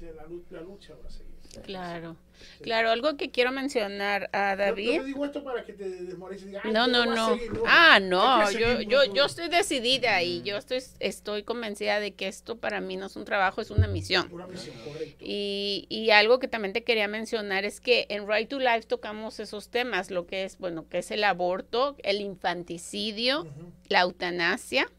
la 0.00 0.26
lucha 0.62 0.94
va 0.94 1.06
a 1.06 1.10
seguir. 1.10 1.35
Claro, 1.62 2.16
Sí. 2.58 2.64
claro, 2.64 2.90
algo 2.90 3.16
que 3.16 3.30
quiero 3.30 3.50
mencionar 3.50 4.28
a 4.32 4.56
David. 4.56 5.00
te 5.00 5.06
digo 5.06 5.24
esto 5.24 5.42
para 5.42 5.64
que 5.64 5.72
te 5.72 5.88
desmores 5.88 6.42
y 6.42 6.46
digas, 6.46 6.62
"Ay, 6.64 6.72
No, 6.72 6.86
yo 6.86 6.92
no, 6.92 7.06
no. 7.06 7.38
seguir", 7.38 7.50
Ah, 7.64 7.98
no, 8.00 8.50
yo, 8.52 8.80
yo, 8.82 9.04
yo 9.14 9.24
estoy 9.24 9.48
decidida 9.48 10.22
y 10.22 10.42
yo 10.42 10.56
estoy, 10.56 10.82
estoy 11.00 11.42
convencida 11.42 11.98
de 11.98 12.14
que 12.14 12.28
esto 12.28 12.56
para 12.58 12.80
mí 12.80 12.96
no 12.96 13.06
es 13.06 13.16
un 13.16 13.24
trabajo, 13.24 13.60
es 13.60 13.70
una 13.70 13.86
misión. 13.88 14.28
Una 14.32 14.46
misión, 14.46 14.76
correcto. 14.84 15.16
Y, 15.18 15.86
y 15.88 16.10
algo 16.10 16.38
que 16.38 16.46
también 16.48 16.72
te 16.72 16.84
quería 16.84 17.08
mencionar 17.08 17.64
es 17.64 17.80
que 17.80 18.06
en 18.10 18.28
Right 18.28 18.48
to 18.48 18.58
Life 18.58 18.82
tocamos 18.82 19.40
esos 19.40 19.68
temas, 19.70 20.10
lo 20.10 20.26
que 20.26 20.44
es, 20.44 20.58
bueno, 20.58 20.86
que 20.88 20.98
es 20.98 21.10
el 21.10 21.24
aborto, 21.24 21.96
el 22.04 22.20
infanticidio, 22.20 23.46
la 23.88 24.00
eutanasia. 24.02 24.90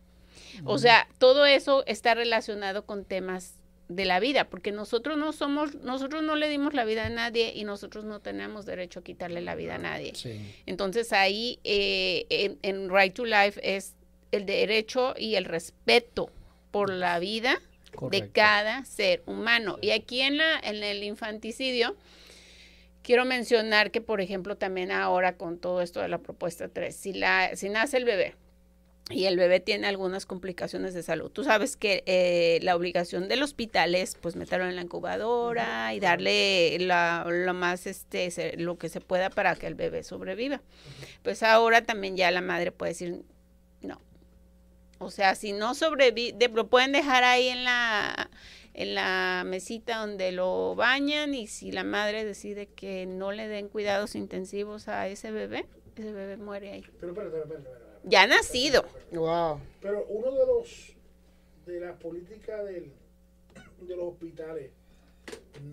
O 0.65 0.77
sea, 0.77 1.07
todo 1.19 1.45
eso 1.45 1.83
está 1.87 2.13
relacionado 2.15 2.85
con 2.85 3.05
temas 3.05 3.56
de 3.87 4.05
la 4.05 4.19
vida, 4.19 4.49
porque 4.49 4.71
nosotros 4.71 5.17
no 5.17 5.31
somos, 5.31 5.75
nosotros 5.75 6.23
no 6.23 6.35
le 6.35 6.49
dimos 6.49 6.73
la 6.73 6.83
vida 6.85 7.05
a 7.05 7.09
nadie 7.09 7.53
y 7.55 7.63
nosotros 7.63 8.03
no 8.03 8.19
tenemos 8.19 8.65
derecho 8.65 8.99
a 8.99 9.03
quitarle 9.03 9.41
la 9.41 9.55
vida 9.55 9.75
a 9.75 9.77
nadie. 9.77 10.13
Sí. 10.15 10.55
Entonces 10.65 11.13
ahí 11.13 11.59
eh, 11.63 12.25
en, 12.29 12.59
en 12.63 12.89
Right 12.89 13.13
to 13.13 13.25
Life 13.25 13.59
es 13.63 13.95
el 14.31 14.45
derecho 14.45 15.13
y 15.17 15.35
el 15.35 15.45
respeto 15.45 16.29
por 16.71 16.91
la 16.91 17.17
vida 17.19 17.61
de 18.11 18.29
cada 18.29 18.83
ser 18.85 19.23
humano. 19.25 19.77
Y 19.81 19.91
aquí 19.91 20.21
en, 20.21 20.37
la, 20.37 20.59
en 20.59 20.83
el 20.83 21.03
infanticidio, 21.03 21.95
quiero 23.01 23.25
mencionar 23.25 23.91
que, 23.91 24.01
por 24.01 24.21
ejemplo, 24.21 24.57
también 24.57 24.91
ahora 24.91 25.37
con 25.37 25.57
todo 25.59 25.81
esto 25.81 26.01
de 26.01 26.09
la 26.09 26.19
propuesta 26.19 26.67
3, 26.67 26.95
si, 26.95 27.13
la, 27.13 27.55
si 27.55 27.69
nace 27.69 27.97
el 27.97 28.05
bebé 28.05 28.35
y 29.09 29.25
el 29.25 29.37
bebé 29.37 29.61
tiene 29.61 29.87
algunas 29.87 30.25
complicaciones 30.25 30.93
de 30.93 31.01
salud, 31.01 31.31
tú 31.31 31.43
sabes 31.43 31.77
que 31.77 32.03
eh, 32.05 32.59
la 32.61 32.75
obligación 32.75 33.29
del 33.29 33.41
hospital 33.41 33.95
es 33.95 34.15
pues 34.15 34.35
meterlo 34.35 34.67
en 34.67 34.75
la 34.75 34.81
incubadora 34.81 35.93
y 35.93 35.99
darle 35.99 36.77
lo 36.79 37.53
más, 37.53 37.87
este, 37.87 38.57
lo 38.57 38.77
que 38.77 38.89
se 38.89 38.99
pueda 38.99 39.29
para 39.29 39.55
que 39.55 39.67
el 39.67 39.75
bebé 39.75 40.03
sobreviva. 40.03 40.61
Pues 41.23 41.41
ahora 41.41 41.83
también 41.83 42.17
ya 42.17 42.31
la 42.31 42.41
madre 42.41 42.71
puede 42.71 42.91
decir, 42.91 43.21
no. 43.81 44.01
O 44.99 45.09
sea, 45.09 45.35
si 45.35 45.53
no 45.53 45.73
sobrevive, 45.73 46.49
lo 46.53 46.67
pueden 46.67 46.91
dejar 46.91 47.23
ahí 47.23 47.47
en 47.47 47.63
la 47.63 48.29
en 48.73 48.93
la 48.93 49.43
mesita 49.43 49.97
donde 49.97 50.31
lo 50.31 50.75
bañan 50.75 51.33
y 51.33 51.47
si 51.47 51.71
la 51.71 51.83
madre 51.83 52.25
decide 52.25 52.67
que 52.67 53.07
no 53.07 53.31
le 53.31 53.47
den 53.47 53.69
cuidados 53.69 54.13
intensivos 54.13 54.87
a 54.87 55.07
ese 55.07 55.31
bebé, 55.31 55.65
ese 55.95 56.11
bebé 56.11 56.37
muere 56.37 56.73
ahí. 56.73 56.85
Pero 56.99 57.11
espérate, 57.13 57.37
espérate. 57.39 57.86
Ya 58.07 58.23
ha 58.23 58.27
nacido. 58.27 58.85
Wow. 59.11 59.59
Pero 59.81 60.05
uno 60.09 60.31
de 60.31 60.45
los 60.45 60.93
de 61.65 61.79
la 61.81 61.95
política 61.99 62.63
del, 62.63 62.91
de 63.81 63.95
los 63.95 64.13
hospitales 64.13 64.71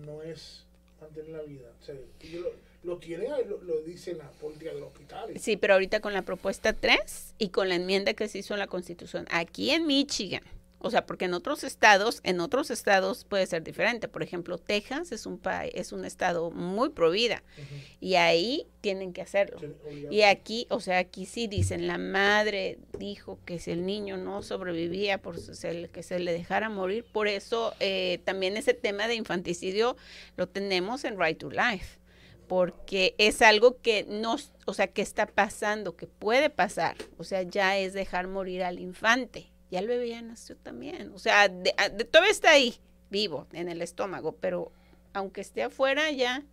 no 0.05 0.21
es 0.21 0.65
mantener 0.99 1.29
la 1.29 1.41
vida. 1.43 1.71
O 1.81 1.85
sea, 1.85 1.95
ellos 2.19 2.43
lo, 2.43 2.51
lo 2.93 2.97
tienen 2.99 3.31
ahí, 3.31 3.45
lo, 3.45 3.61
lo 3.61 3.81
dice 3.81 4.13
la 4.13 4.29
política 4.31 4.73
de 4.73 4.79
los 4.79 4.89
hospitales. 4.89 5.41
Sí, 5.41 5.57
pero 5.57 5.73
ahorita 5.73 6.01
con 6.01 6.13
la 6.13 6.21
propuesta 6.21 6.73
3 6.73 7.35
y 7.37 7.49
con 7.49 7.69
la 7.69 7.75
enmienda 7.75 8.13
que 8.13 8.27
se 8.27 8.39
hizo 8.39 8.53
en 8.53 8.59
la 8.59 8.67
Constitución, 8.67 9.25
aquí 9.31 9.71
en 9.71 9.87
Michigan, 9.87 10.43
o 10.85 10.91
sea, 10.91 11.05
porque 11.05 11.25
en 11.25 11.33
otros 11.33 11.63
estados, 11.63 12.19
en 12.23 12.39
otros 12.39 12.69
estados 12.69 13.25
puede 13.25 13.45
ser 13.47 13.63
diferente. 13.63 14.07
Por 14.07 14.23
ejemplo, 14.23 14.57
Texas 14.57 15.11
es 15.11 15.25
un 15.25 15.37
país, 15.39 15.71
es 15.75 15.91
un 15.91 16.05
estado 16.05 16.51
muy 16.51 16.89
pro 16.89 17.09
vida 17.11 17.43
Ujú. 17.57 17.75
y 17.99 18.15
ahí 18.15 18.67
tienen 18.81 19.11
que 19.13 19.21
hacerlo. 19.21 19.59
Sí. 19.59 20.07
Y 20.11 20.21
aquí, 20.21 20.67
o 20.69 20.79
sea, 20.79 20.99
aquí 20.99 21.25
sí 21.25 21.47
dicen, 21.47 21.87
la 21.87 21.97
madre 21.97 22.77
dijo 22.99 23.39
que 23.45 23.57
si 23.59 23.71
el 23.71 23.85
niño 23.85 24.17
no 24.17 24.43
sobrevivía, 24.43 25.21
por 25.21 25.39
se 25.39 25.89
que 25.89 26.03
se 26.03 26.19
le 26.19 26.31
dejara 26.33 26.69
morir. 26.69 27.03
Por 27.11 27.27
eso 27.27 27.73
eh, 27.79 28.19
también 28.25 28.55
ese 28.57 28.73
tema 28.73 29.07
de 29.07 29.15
infanticidio 29.15 29.97
lo 30.37 30.47
tenemos 30.47 31.03
en 31.03 31.19
Right 31.19 31.39
to 31.39 31.49
Life. 31.49 31.99
porque 32.47 33.15
es 33.17 33.41
algo 33.41 33.81
que 33.81 34.05
no, 34.07 34.35
o 34.67 34.73
sea, 34.75 34.85
que 34.87 35.01
está 35.01 35.25
pasando, 35.25 35.95
que 35.95 36.05
puede 36.05 36.51
pasar, 36.51 36.95
o 37.17 37.23
sea, 37.23 37.41
ya 37.41 37.75
es 37.79 37.93
dejar 37.93 38.27
morir 38.27 38.61
al 38.63 38.79
infante, 38.79 39.51
ya 39.71 39.79
el 39.79 39.87
bebé 39.87 40.09
ya 40.09 40.21
nació 40.21 40.55
también, 40.57 41.11
o 41.13 41.19
sea, 41.19 41.47
de, 41.47 41.73
de, 41.93 42.05
todavía 42.05 42.31
está 42.31 42.51
ahí, 42.51 42.75
vivo, 43.09 43.47
en 43.51 43.69
el 43.69 43.81
estómago, 43.81 44.33
pero 44.33 44.71
aunque 45.13 45.41
esté 45.41 45.63
afuera, 45.63 46.11
ya, 46.11 46.43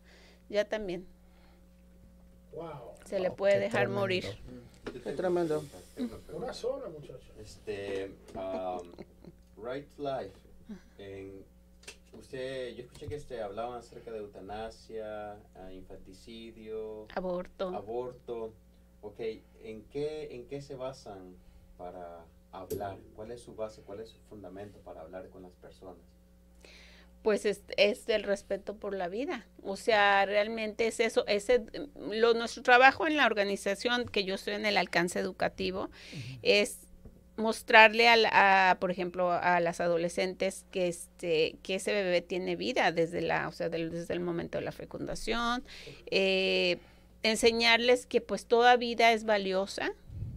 ya 0.49 0.65
también. 0.69 1.07
Wow. 2.53 2.93
Se 3.07 3.19
le 3.19 3.31
puede 3.31 3.59
dejar 3.59 3.83
tremendo. 3.83 4.01
morir. 4.01 4.25
Qué 5.03 5.13
tremendo. 5.13 5.65
Una 6.33 6.53
sola, 6.53 6.89
muchachos. 6.89 7.33
Este, 7.39 8.15
um, 8.35 8.93
Right 9.63 9.89
Life. 9.99 10.37
En, 10.99 11.45
usted, 12.19 12.75
yo 12.75 12.83
escuché 12.85 13.09
que 13.09 13.15
este, 13.17 13.43
hablaban 13.43 13.79
acerca 13.79 14.11
de 14.11 14.19
eutanasia, 14.19 15.33
ah, 15.55 15.73
infanticidio, 15.73 17.07
Aborto. 17.15 17.69
aborto. 17.69 18.53
Ok, 19.01 19.19
¿en 19.63 19.85
qué, 19.85 20.35
¿en 20.35 20.47
qué 20.47 20.61
se 20.63 20.77
basan 20.77 21.35
para 21.77 22.25
hablar? 22.53 22.97
¿Cuál 23.17 23.31
es 23.33 23.41
su 23.41 23.55
base, 23.55 23.83
cuál 23.83 24.01
es 24.01 24.11
su 24.11 24.19
fundamento 24.29 24.79
para 24.81 25.01
hablar 25.01 25.29
con 25.31 25.43
las 25.43 25.53
personas? 25.53 25.97
pues 27.23 27.47
es, 27.47 27.63
es 27.77 28.09
el 28.09 28.25
respeto 28.25 28.75
por 28.75 28.97
la 28.97 29.07
vida. 29.07 29.47
O 29.63 29.77
sea, 29.77 30.27
realmente 30.27 30.89
es 30.89 30.99
eso, 30.99 31.25
ese 31.29 31.63
lo, 32.11 32.35
nuestro 32.35 32.65
trabajo 32.65 33.07
en 33.07 33.17
la 33.17 33.27
organización 33.27 34.07
que 34.09 34.25
yo 34.25 34.35
estoy 34.35 34.55
en 34.55 34.67
el 34.67 34.77
alcance 34.77 35.21
educativo 35.21 35.89
es 36.43 36.81
mostrarle 37.37 38.09
a, 38.09 38.71
a, 38.71 38.75
por 38.81 38.91
ejemplo, 38.91 39.31
a 39.31 39.61
las 39.61 39.81
adolescentes 39.81 40.67
que 40.73 40.89
este 40.89 41.59
que 41.63 41.77
ese 41.77 41.93
bebé 41.93 42.23
tiene 42.23 42.57
vida 42.57 42.91
desde 42.91 43.21
la, 43.23 43.47
o 43.47 43.53
sea, 43.53 43.69
del- 43.69 43.91
desde 43.93 44.15
el 44.15 44.21
momento 44.21 44.59
de 44.59 44.65
la 44.65 44.73
fecundación, 44.73 45.63
eh, 46.11 46.79
enseñarles 47.23 48.05
que 48.07 48.21
pues 48.21 48.47
toda 48.47 48.77
vida 48.77 49.13
es 49.13 49.23
valiosa, 49.23 49.93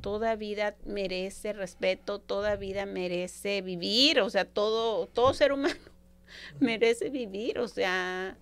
toda 0.06 0.36
vida 0.36 0.76
merece 0.86 1.51
respeto, 1.51 2.20
toda 2.20 2.58
vida 2.58 2.86
merece 2.86 3.64
vivir, 3.64 4.22
o 4.22 4.30
sea, 4.30 4.45
todo 4.45 5.08
todo 5.08 5.34
ser 5.34 5.51
humano 5.51 5.74
merece 6.60 7.10
vivir, 7.10 7.58
o 7.58 7.68
sea, 7.68 8.38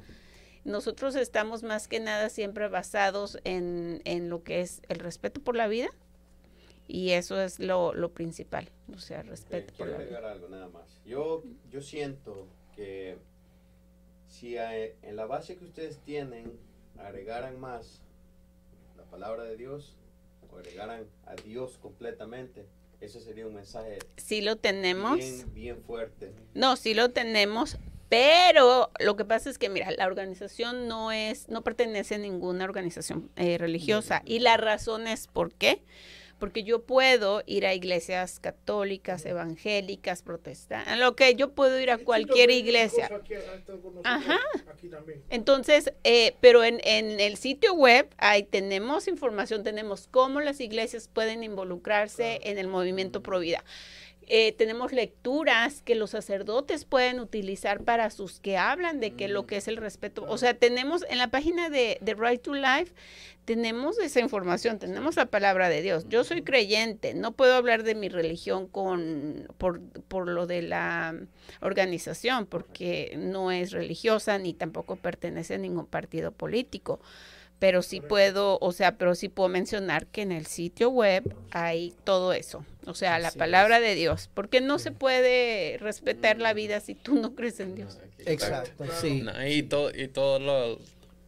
nosotros 0.65 1.15
estamos 1.15 1.63
más 1.63 1.87
que 1.87 2.01
nada 2.01 2.27
siempre 2.27 2.67
basados 2.67 3.37
en, 3.45 4.01
en 4.03 4.27
lo 4.27 4.43
que 4.43 4.59
es 4.59 4.81
el 4.89 4.99
respeto 4.99 5.39
por 5.41 5.55
la 5.55 5.69
vida 5.69 5.87
y 6.85 7.11
eso 7.11 7.39
es 7.39 7.59
lo, 7.59 7.93
lo 7.93 8.11
principal, 8.11 8.69
o 8.93 8.99
sea, 8.99 9.21
Ok, 9.21 9.27
respeto 9.27 9.73
por 9.77 9.87
la 9.87 9.99
vida. 9.99 10.31
algo 10.31 10.49
nada 10.49 10.67
más. 10.67 11.01
Yo, 11.05 11.45
yo 11.71 11.79
siento 11.79 12.45
que 12.75 13.17
si 14.27 14.57
en 14.57 15.15
la 15.15 15.27
base 15.27 15.55
que 15.55 15.63
ustedes 15.63 15.99
tienen 15.99 16.59
agregaran 16.97 17.57
más 17.57 18.01
la 18.97 19.05
palabra 19.05 19.45
de 19.45 19.55
Dios 19.55 19.95
o 20.53 20.57
agregaran 20.57 21.05
a 21.25 21.35
Dios 21.35 21.77
completamente, 21.81 22.65
eso 23.01 23.19
sería 23.19 23.45
un 23.47 23.55
mensaje 23.55 23.99
Sí 24.17 24.41
lo 24.41 24.55
tenemos, 24.55 25.17
bien, 25.17 25.53
bien 25.53 25.81
fuerte. 25.83 26.31
no, 26.53 26.75
sí 26.75 26.93
lo 26.93 27.09
tenemos, 27.09 27.77
pero 28.09 28.91
lo 28.99 29.15
que 29.15 29.25
pasa 29.25 29.49
es 29.49 29.57
que, 29.57 29.69
mira, 29.69 29.89
la 29.91 30.05
organización 30.05 30.87
no 30.87 31.11
es, 31.11 31.49
no 31.49 31.63
pertenece 31.63 32.15
a 32.15 32.17
ninguna 32.19 32.63
organización 32.63 33.31
eh, 33.35 33.57
religiosa 33.57 34.21
y 34.25 34.39
la 34.39 34.57
razón 34.57 35.07
es 35.07 35.27
por 35.27 35.51
qué. 35.51 35.81
Porque 36.39 36.63
yo 36.63 36.83
puedo 36.83 37.41
ir 37.45 37.65
a 37.65 37.73
iglesias 37.73 38.39
católicas, 38.39 39.25
evangélicas, 39.25 40.21
protestantes, 40.21 40.97
lo 40.97 41.15
que 41.15 41.35
yo 41.35 41.51
puedo 41.51 41.79
ir 41.79 41.89
a 41.89 41.97
cualquier 41.97 42.51
iglesia. 42.51 43.09
Ajá. 44.03 44.39
Aquí 44.69 44.89
también. 44.89 45.23
Entonces, 45.29 45.93
eh, 46.03 46.35
pero 46.41 46.63
en, 46.63 46.81
en 46.83 47.19
el 47.19 47.37
sitio 47.37 47.73
web 47.73 48.09
ahí 48.17 48.43
tenemos 48.43 49.07
información, 49.07 49.63
tenemos 49.63 50.07
cómo 50.11 50.41
las 50.41 50.59
iglesias 50.59 51.07
pueden 51.07 51.43
involucrarse 51.43 52.41
en 52.43 52.57
el 52.57 52.67
movimiento 52.67 53.23
pro 53.23 53.39
vida. 53.39 53.63
Eh, 54.27 54.53
tenemos 54.53 54.91
lecturas 54.91 55.81
que 55.81 55.95
los 55.95 56.11
sacerdotes 56.11 56.85
pueden 56.85 57.19
utilizar 57.19 57.83
para 57.83 58.09
sus 58.09 58.39
que 58.39 58.57
hablan 58.57 58.99
de 58.99 59.11
que 59.11 59.27
lo 59.27 59.45
que 59.45 59.57
es 59.57 59.67
el 59.67 59.77
respeto. 59.77 60.25
O 60.27 60.37
sea, 60.37 60.53
tenemos 60.53 61.05
en 61.09 61.17
la 61.17 61.29
página 61.29 61.69
de, 61.69 61.97
de 62.01 62.13
Right 62.13 62.41
to 62.41 62.53
Life, 62.53 62.93
tenemos 63.45 63.99
esa 63.99 64.19
información, 64.19 64.79
tenemos 64.79 65.15
la 65.15 65.25
palabra 65.25 65.69
de 65.69 65.81
Dios. 65.81 66.05
Yo 66.07 66.23
soy 66.23 66.43
creyente, 66.43 67.13
no 67.13 67.33
puedo 67.33 67.55
hablar 67.55 67.83
de 67.83 67.95
mi 67.95 68.09
religión 68.09 68.67
con 68.67 69.47
por, 69.57 69.81
por 69.81 70.27
lo 70.27 70.47
de 70.47 70.61
la 70.61 71.15
organización, 71.61 72.45
porque 72.45 73.13
no 73.17 73.51
es 73.51 73.71
religiosa 73.71 74.37
ni 74.37 74.53
tampoco 74.53 74.95
pertenece 74.95 75.55
a 75.55 75.57
ningún 75.57 75.85
partido 75.85 76.31
político. 76.31 76.99
Pero 77.59 77.81
sí 77.81 78.01
puedo, 78.01 78.57
o 78.59 78.71
sea, 78.71 78.97
pero 78.97 79.15
sí 79.15 79.29
puedo 79.29 79.49
mencionar 79.49 80.07
que 80.07 80.21
en 80.21 80.31
el 80.31 80.45
sitio 80.45 80.89
web 80.89 81.35
hay 81.51 81.93
todo 82.03 82.33
eso. 82.33 82.65
O 82.85 82.93
sea, 82.95 83.17
la 83.19 83.31
palabra 83.31 83.79
de 83.79 83.95
Dios. 83.95 84.29
Porque 84.33 84.59
no 84.61 84.77
se 84.79 84.91
puede 84.91 85.77
respetar 85.79 86.39
la 86.39 86.53
vida 86.53 86.79
si 86.79 86.95
tú 86.95 87.15
no 87.15 87.35
crees 87.35 87.59
en 87.59 87.75
Dios. 87.75 87.97
Exacto, 88.25 88.85
sí. 89.01 89.21
No, 89.21 89.47
y 89.47 89.63
todo, 89.63 89.91
y 89.95 90.07
todos 90.07 90.41
los, 90.41 90.79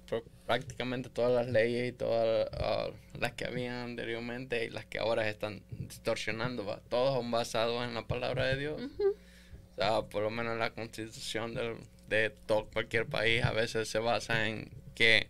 pr- 0.09 0.23
prácticamente 0.45 1.09
todas 1.09 1.31
las 1.31 1.47
leyes 1.51 1.89
y 1.89 1.91
todas 1.91 2.47
ah, 2.53 2.89
las 3.19 3.33
que 3.33 3.45
habían 3.45 3.75
anteriormente 3.75 4.65
y 4.65 4.69
las 4.69 4.85
que 4.85 4.99
ahora 4.99 5.27
están 5.29 5.61
distorsionando, 5.71 6.65
¿va? 6.65 6.79
todos 6.89 7.15
son 7.15 7.31
basados 7.31 7.83
en 7.85 7.93
la 7.93 8.05
palabra 8.05 8.45
de 8.45 8.57
Dios. 8.57 8.81
O 8.81 9.75
sea, 9.81 10.01
por 10.03 10.23
lo 10.23 10.29
menos 10.29 10.57
la 10.57 10.71
constitución 10.71 11.53
del- 11.53 11.77
de 12.09 12.29
todo, 12.45 12.67
cualquier 12.71 13.05
país 13.07 13.43
a 13.43 13.51
veces 13.51 13.87
se 13.89 13.99
basa 13.99 14.47
en 14.47 14.69
que 14.93 15.27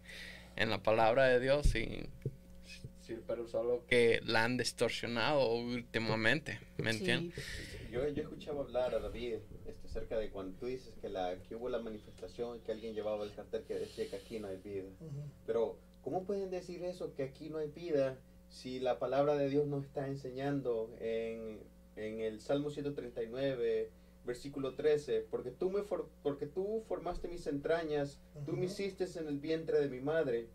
en 0.57 0.69
la 0.69 0.83
palabra 0.83 1.25
de 1.27 1.39
Dios 1.39 1.73
y 1.75 2.03
sí, 3.05 3.17
pero 3.27 3.47
solo 3.47 3.83
que 3.87 4.19
la 4.25 4.43
han 4.43 4.57
distorsionado 4.57 5.53
últimamente, 5.55 6.59
¿me 6.77 6.91
Sí. 6.93 6.99
entiendes? 6.99 7.45
Yo, 7.91 8.07
yo 8.09 8.23
escuchaba 8.23 8.61
hablar 8.61 8.93
a 8.95 8.99
David 8.99 9.35
este, 9.65 9.87
acerca 9.87 10.17
de 10.17 10.29
cuando 10.29 10.57
tú 10.59 10.65
dices 10.65 10.93
que, 11.01 11.07
la, 11.09 11.35
que 11.47 11.55
hubo 11.55 11.69
la 11.69 11.79
manifestación, 11.79 12.59
que 12.61 12.71
alguien 12.71 12.93
llevaba 12.93 13.23
el 13.23 13.33
cartel 13.33 13.63
que 13.63 13.75
decía 13.75 14.09
que 14.09 14.15
aquí 14.17 14.39
no 14.39 14.47
hay 14.47 14.57
vida. 14.57 14.83
Ujú. 14.99 15.21
Pero, 15.45 15.77
¿cómo 16.01 16.25
pueden 16.25 16.49
decir 16.49 16.83
eso, 16.83 17.13
que 17.13 17.23
aquí 17.23 17.49
no 17.49 17.59
hay 17.59 17.69
vida, 17.69 18.17
si 18.49 18.79
la 18.79 18.99
palabra 18.99 19.35
de 19.35 19.49
Dios 19.49 19.67
nos 19.67 19.85
está 19.85 20.07
enseñando 20.07 20.93
en, 20.99 21.59
en 21.95 22.19
el 22.19 22.41
Salmo 22.41 22.69
139, 22.69 23.89
versículo 24.25 24.73
13? 24.75 25.25
Porque 25.31 25.51
tú, 25.51 25.69
me 25.69 25.83
for- 25.83 26.09
porque 26.21 26.47
tú 26.47 26.83
formaste 26.87 27.27
mis 27.29 27.47
entrañas, 27.47 28.19
tú 28.45 28.53
me 28.53 28.65
hiciste 28.65 29.05
en 29.19 29.27
el 29.27 29.39
vientre 29.39 29.79
de 29.79 29.87
mi 29.87 30.01
madre. 30.01 30.47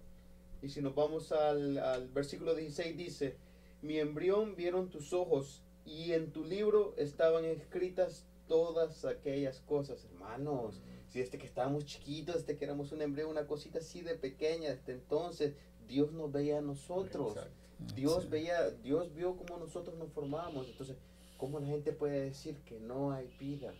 Y 0.63 0.69
si 0.69 0.81
nos 0.81 0.95
vamos 0.95 1.33
al, 1.33 1.79
al 1.79 2.09
versículo 2.09 2.55
16, 2.55 2.97
dice, 2.97 3.37
mi 3.83 3.99
embrión 3.99 4.57
vieron 4.57 4.91
tus 4.91 5.13
ojos 5.13 5.63
y 5.85 6.13
en 6.13 6.33
tu 6.33 6.45
libro 6.45 6.95
estaban 6.97 7.45
escritas 7.45 8.27
todas 8.47 9.05
aquellas 9.05 9.61
cosas, 9.61 10.05
hermanos. 10.05 10.83
Si 11.09 11.21
desde 11.21 11.39
que 11.39 11.47
estábamos 11.47 11.87
chiquitos, 11.87 12.35
desde 12.47 12.57
que 12.57 12.65
éramos 12.65 12.93
un 12.93 13.01
embrión, 13.01 13.31
una 13.31 13.47
cosita 13.47 13.79
así 13.79 14.01
de 14.01 14.17
pequeña, 14.17 14.71
desde 14.71 14.93
entonces 14.93 15.55
Dios 15.87 16.13
nos 16.13 16.31
veía 16.31 16.59
a 16.59 16.61
nosotros. 16.61 17.39
Dios 17.95 18.29
veía, 18.29 18.71
Dios 18.71 19.15
vio 19.15 19.37
cómo 19.37 19.59
nosotros 19.59 19.97
nos 19.97 20.13
formábamos. 20.13 20.67
Entonces, 20.69 20.97
¿cómo 21.37 21.61
la 21.61 21.67
gente 21.67 21.93
puede 21.93 22.21
decir 22.21 22.57
que 22.65 22.79
no 22.81 23.13
hay 23.13 23.29
vida? 23.39 23.73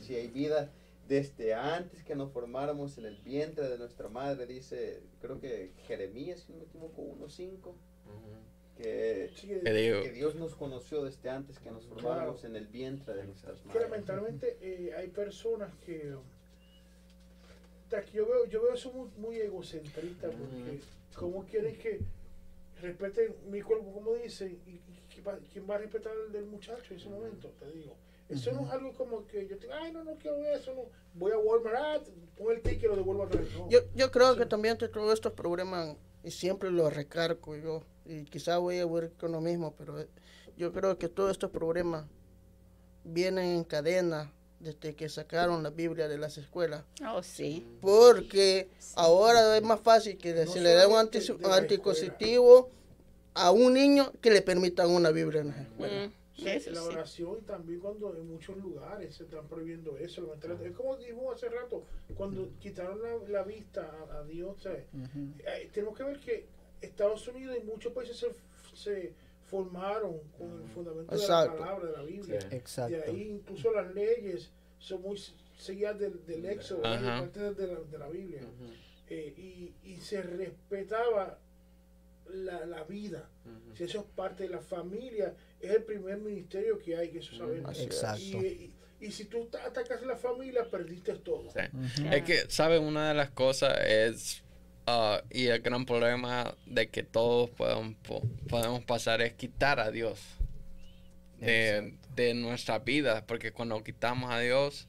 Si 0.00 0.14
hay 0.14 0.28
vida 0.28 0.70
desde 1.08 1.54
antes 1.54 2.04
que 2.04 2.14
nos 2.14 2.30
formáramos 2.32 2.98
en 2.98 3.06
el 3.06 3.16
vientre 3.16 3.68
de 3.68 3.78
nuestra 3.78 4.08
madre, 4.08 4.46
dice, 4.46 5.02
creo 5.20 5.40
que 5.40 5.72
Jeremías, 5.86 6.40
si 6.40 6.52
no 6.52 6.58
me 6.58 6.64
equivoco, 6.66 7.02
1.5, 7.02 7.74
que, 8.76 9.30
Sí, 9.34 9.48
Que 9.48 10.00
que 10.04 10.12
Dios 10.12 10.34
nos 10.36 10.54
conoció 10.54 11.02
desde 11.04 11.30
antes 11.30 11.58
que 11.58 11.70
nos 11.70 11.84
formáramos 11.86 12.44
en 12.44 12.54
el 12.56 12.66
vientre 12.68 13.14
de 13.14 13.24
nuestras 13.24 13.60
que 13.60 13.68
madres. 13.68 13.82
lamentablemente 13.90 14.56
eh, 14.60 14.92
hay 14.94 15.08
personas 15.08 15.72
que, 15.84 16.14
que 17.90 18.12
yo 18.12 18.26
veo 18.28 18.44
yo 18.46 18.62
veo 18.62 18.74
eso 18.74 18.92
muy, 18.92 19.08
muy 19.16 19.36
egocentrista 19.40 20.28
porque 20.30 20.80
cómo 21.16 21.44
quieren 21.46 21.76
que 21.78 22.00
respeten 22.80 23.34
mi 23.50 23.62
cuerpo 23.62 23.92
como 23.92 24.14
dicen 24.14 24.60
y, 24.66 24.70
y 24.70 24.82
¿quién 25.12 25.26
va- 25.26 25.38
quién 25.52 25.68
va 25.68 25.74
a 25.74 25.78
respetar 25.78 26.12
el 26.26 26.32
del 26.32 26.46
muchacho 26.46 26.92
en 26.94 27.00
ese 27.00 27.08
momento 27.08 27.48
te 27.58 27.70
digo 27.72 27.96
eso 28.28 28.52
no 28.52 28.66
es 28.66 28.72
algo 28.72 28.92
como 28.94 29.26
que 29.26 29.46
yo 29.48 29.58
te 29.58 29.72
ay 29.72 29.92
no 29.92 30.04
no 30.04 30.16
quiero 30.16 30.36
eso 30.44 30.74
no 30.74 30.82
voy 31.14 31.32
a 31.32 31.38
Walmart 31.38 31.76
ah, 31.78 32.00
pon 32.36 32.52
el 32.52 32.60
ticket 32.62 32.84
y 32.84 32.86
lo 32.86 32.96
devuelvo 32.96 33.24
atrás 33.24 33.44
no. 33.56 33.68
Yo, 33.68 33.80
yo 33.94 34.10
creo 34.10 34.36
que 34.36 34.46
también 34.46 34.76
te 34.76 34.88
todos 34.88 35.14
estos 35.14 35.32
problemas, 35.32 35.96
y 36.22 36.30
siempre 36.30 36.70
lo 36.70 36.90
recargo 36.90 37.56
yo, 37.56 37.84
y 38.04 38.24
quizá 38.24 38.58
voy 38.58 38.78
a 38.78 38.86
ver 38.86 39.12
con 39.12 39.32
lo 39.32 39.40
mismo, 39.40 39.74
pero 39.76 40.00
eh, 40.00 40.08
yo 40.56 40.72
creo 40.72 40.98
que 40.98 41.08
todos 41.08 41.30
estos 41.30 41.50
problemas 41.50 42.06
vienen 43.04 43.56
en 43.56 43.64
cadena 43.64 44.32
desde 44.60 44.94
que 44.94 45.08
sacaron 45.08 45.62
la 45.62 45.70
Biblia 45.70 46.08
de 46.08 46.18
las 46.18 46.36
escuelas. 46.36 46.84
Oh, 47.06 47.22
sí. 47.22 47.66
Porque 47.80 48.68
ahora 48.96 49.56
es 49.56 49.62
más 49.62 49.80
fácil 49.80 50.18
que 50.18 50.34
No 50.34 50.50
se 50.50 50.60
le 50.60 50.70
dé 50.70 50.86
un 50.86 50.94
la 51.40 51.56
anticonceptivo 51.56 52.70
a 53.34 53.50
un 53.52 53.74
niño 53.74 54.12
que 54.20 54.30
le 54.30 54.42
permitan 54.42 54.90
una 54.90 55.10
Biblia 55.10 55.42
en 55.42 55.48
las 55.48 55.58
escuelas. 55.58 56.08
Mm, 56.08 56.12
Sí, 56.38 56.48
Eso 56.48 56.70
la 56.70 56.80
sí. 56.82 56.88
oración 56.88 57.40
también 57.44 57.80
cuando 57.80 58.14
en 58.16 58.26
muchos 58.28 58.56
lugares 58.58 59.14
se 59.16 59.24
están 59.24 59.48
prohibiendo 59.48 59.96
eso. 59.98 60.22
lamentablemente. 60.22 60.68
Es 60.70 60.76
como 60.76 60.96
dijimos 60.96 61.34
hace 61.34 61.48
rato, 61.48 61.84
cuando 62.16 62.48
quitaron 62.60 63.02
la, 63.02 63.16
la 63.28 63.42
vista 63.42 63.90
a, 64.10 64.18
a 64.18 64.24
Dios. 64.24 64.62
¿sabes? 64.62 64.84
Ujú. 64.94 65.32
Eh, 65.40 65.68
tenemos 65.72 65.96
que 65.98 66.04
ver 66.04 66.20
que 66.20 66.46
Estados 66.80 67.26
Unidos 67.26 67.56
y 67.60 67.64
muchos 67.66 67.92
países 67.92 68.16
se, 68.16 68.28
se 68.76 69.12
formaron 69.46 70.20
con 70.38 70.62
el 70.62 70.68
fundamento 70.68 71.12
Exacto. 71.14 71.54
de 71.54 71.58
la 71.58 71.64
palabra, 71.66 71.86
de 71.90 71.96
la 71.96 72.02
Biblia. 72.04 72.40
Sí. 72.40 72.46
Exacto. 72.52 72.96
De 72.96 73.02
ahí 73.02 73.22
incluso 73.30 73.72
las 73.72 73.92
leyes 73.94 74.50
son 74.78 75.02
muy 75.02 75.20
seguidas 75.56 75.98
del, 75.98 76.24
del 76.24 76.44
éxodo, 76.46 76.82
de, 76.82 77.00
la, 77.00 77.26
de 77.26 77.98
la 77.98 78.08
Biblia. 78.08 78.42
Eh, 79.10 79.34
y, 79.36 79.74
y 79.90 79.96
se 79.96 80.22
respetaba 80.22 81.38
la, 82.30 82.64
la 82.66 82.84
vida. 82.84 83.28
ujú. 83.44 83.74
Si 83.76 83.84
eso 83.84 84.00
es 84.00 84.04
parte 84.14 84.44
de 84.44 84.50
la 84.50 84.60
familia, 84.60 85.34
es 85.60 85.70
el 85.70 85.82
primer 85.84 86.18
ministerio 86.18 86.78
que 86.78 86.96
hay, 86.96 87.10
que 87.10 87.18
eso 87.18 87.36
sabemos. 87.36 87.70
Así 87.70 87.80
es. 87.82 87.86
Exacto. 87.86 88.20
Y, 88.22 88.46
y- 88.46 88.74
y 89.00 89.12
si 89.12 89.26
tú 89.26 89.46
ta- 89.46 89.64
atacas 89.64 90.02
a 90.02 90.06
la 90.06 90.16
familia, 90.16 90.68
perdiste 90.68 91.14
todo. 91.14 91.50
Sí. 91.52 92.02
Es 92.10 92.22
que, 92.24 92.36
¿sabes? 92.48 92.80
Una 92.80 93.08
de 93.08 93.14
las 93.14 93.30
cosas 93.30 93.78
es, 93.86 94.42
ah, 94.86 95.22
y 95.30 95.46
el 95.46 95.60
gran 95.60 95.86
problema 95.86 96.56
de 96.66 96.88
que 96.88 97.04
todos 97.04 97.48
podemos, 97.50 97.94
po- 98.02 98.22
podemos 98.48 98.82
pasar 98.84 99.22
es 99.22 99.34
quitar 99.34 99.78
a 99.78 99.92
Dios 99.92 100.18
de, 101.38 101.94
de 102.16 102.34
nuestra 102.34 102.80
vida, 102.80 103.24
porque 103.26 103.52
cuando 103.52 103.82
quitamos 103.84 104.30
a 104.32 104.40
Dios, 104.40 104.88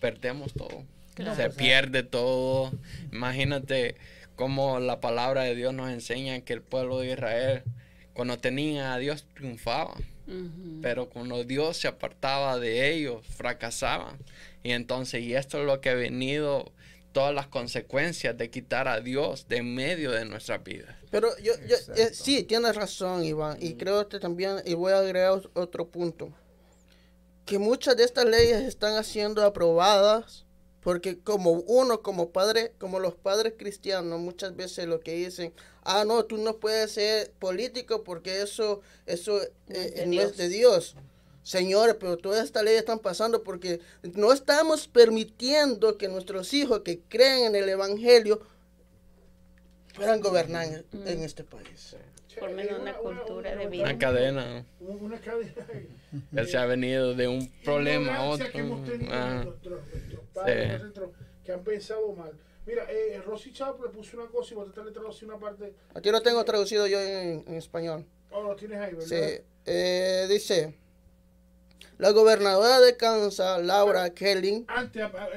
perdemos 0.00 0.52
todo. 0.52 0.84
Claro. 1.14 1.34
Se 1.36 1.48
pierde 1.50 2.02
todo. 2.02 2.72
Imagínate 3.12 3.96
cómo 4.36 4.80
la 4.80 5.00
palabra 5.00 5.44
de 5.44 5.54
Dios 5.54 5.72
nos 5.74 5.90
enseña 5.90 6.40
que 6.42 6.52
el 6.52 6.62
pueblo 6.62 6.98
de 7.00 7.12
Israel, 7.12 7.62
cuando 8.20 8.36
tenía 8.38 8.92
a 8.92 8.98
Dios, 8.98 9.24
triunfaba. 9.34 9.94
Pero 10.82 11.08
cuando 11.08 11.42
Dios 11.42 11.78
se 11.78 11.88
apartaba 11.88 12.58
de 12.58 12.92
ellos, 12.92 13.26
fracasaban. 13.26 14.18
Y 14.62 14.72
entonces, 14.72 15.22
y 15.22 15.34
esto 15.34 15.58
es 15.58 15.64
lo 15.64 15.80
que 15.80 15.88
ha 15.88 15.94
venido, 15.94 16.70
todas 17.12 17.34
las 17.34 17.46
consecuencias 17.46 18.36
de 18.36 18.50
quitar 18.50 18.88
a 18.88 19.00
Dios 19.00 19.48
de 19.48 19.56
en 19.56 19.74
medio 19.74 20.10
de 20.10 20.26
nuestra 20.26 20.58
vida. 20.58 20.98
Pero 21.10 21.30
yo, 21.38 21.54
yo 21.66 21.76
eh, 21.96 22.10
sí, 22.12 22.42
tienes 22.42 22.76
razón, 22.76 23.24
Iván, 23.24 23.56
y 23.58 23.72
creo 23.76 24.06
que 24.06 24.20
también, 24.20 24.56
y 24.66 24.74
voy 24.74 24.92
a 24.92 24.98
agregar 24.98 25.32
ot- 25.32 25.50
otro 25.54 25.88
punto, 25.88 26.30
que 27.46 27.58
muchas 27.58 27.96
de 27.96 28.04
estas 28.04 28.26
leyes 28.26 28.60
están 28.64 29.02
siendo 29.02 29.42
aprobadas 29.46 30.44
porque 30.80 31.18
como 31.18 31.52
uno, 31.52 32.02
como 32.02 32.30
padre, 32.30 32.72
como 32.78 32.98
los 33.00 33.14
padres 33.14 33.54
cristianos, 33.58 34.18
muchas 34.20 34.56
veces 34.56 34.86
lo 34.86 35.00
que 35.00 35.14
dicen, 35.14 35.52
ah, 35.82 36.04
no, 36.04 36.24
tú 36.24 36.38
no 36.38 36.56
puedes 36.56 36.92
ser 36.92 37.32
político 37.38 38.02
porque 38.04 38.42
eso, 38.42 38.80
eso 39.06 39.40
No 39.68 39.80
es 39.80 39.92
eh, 39.92 39.92
de 39.92 40.06
no 40.06 40.12
Dios. 40.12 40.30
es 40.30 40.36
de 40.36 40.48
Dios. 40.48 40.96
Señores, 41.42 41.96
pero 41.98 42.18
todas 42.18 42.44
estas 42.44 42.62
leyes 42.64 42.80
están 42.80 42.98
pasando 42.98 43.42
porque 43.42 43.80
no 44.02 44.32
estamos 44.32 44.88
permitiendo 44.88 45.96
que 45.96 46.08
nuestros 46.08 46.52
hijos 46.52 46.80
que 46.80 47.00
creen 47.08 47.44
en 47.46 47.56
el 47.56 47.68
Evangelio 47.68 48.40
puedan 50.00 50.20
gobernar 50.20 50.64
en, 50.66 50.84
Mm. 50.92 51.08
en 51.08 51.22
este 51.22 51.44
país. 51.44 51.96
Por 52.38 52.50
menos 52.52 52.80
una 52.80 52.94
cultura 52.96 53.54
de 53.56 53.66
vida. 53.66 53.84
Una 53.84 53.98
cadena 53.98 54.64
Una, 54.80 54.94
una 55.02 55.20
cadena. 55.20 55.66
que 56.34 56.44
se 56.46 56.56
ha 56.56 56.64
venido 56.66 57.14
de 57.14 57.28
un 57.28 57.50
problema 57.64 58.16
a 58.16 58.22
otro. 58.30 58.50
que 58.50 58.58
hemos 58.58 58.88
tenido 58.88 59.12
Ajá. 59.12 59.44
nuestros, 59.44 59.80
nuestros 59.92 60.24
padres, 60.32 60.82
Sí. 60.82 61.00
que 61.44 61.52
han 61.52 61.64
pensado 61.64 62.12
mal. 62.14 62.32
Mira, 62.66 62.86
eh, 62.90 63.20
Rosy 63.26 63.52
Chap 63.52 63.82
le 63.82 63.88
puso 63.88 64.16
una 64.16 64.30
cosa 64.30 64.52
y 64.52 64.56
voy 64.56 64.62
a 64.62 64.66
tratar 64.72 64.84
de 64.86 64.92
traducir 64.92 65.28
una 65.28 65.38
parte. 65.38 65.74
Aquí 65.94 66.10
lo 66.10 66.20
tengo 66.22 66.44
traducido 66.44 66.86
yo 66.86 67.00
en, 67.00 67.42
en 67.46 67.54
español. 67.54 68.06
Oh, 68.30 68.42
lo 68.42 68.54
tienes 68.54 68.78
ahí, 68.78 68.92
¿verdad? 68.94 69.06
Sí, 69.08 69.42
eh, 69.66 70.26
dice, 70.28 70.74
la 72.00 72.10
gobernadora 72.12 72.80
de 72.80 72.96
Kansas, 72.96 73.62
Laura 73.64 74.10
Kelly, 74.10 74.64
Antes, 74.68 75.02
ah, 75.02 75.28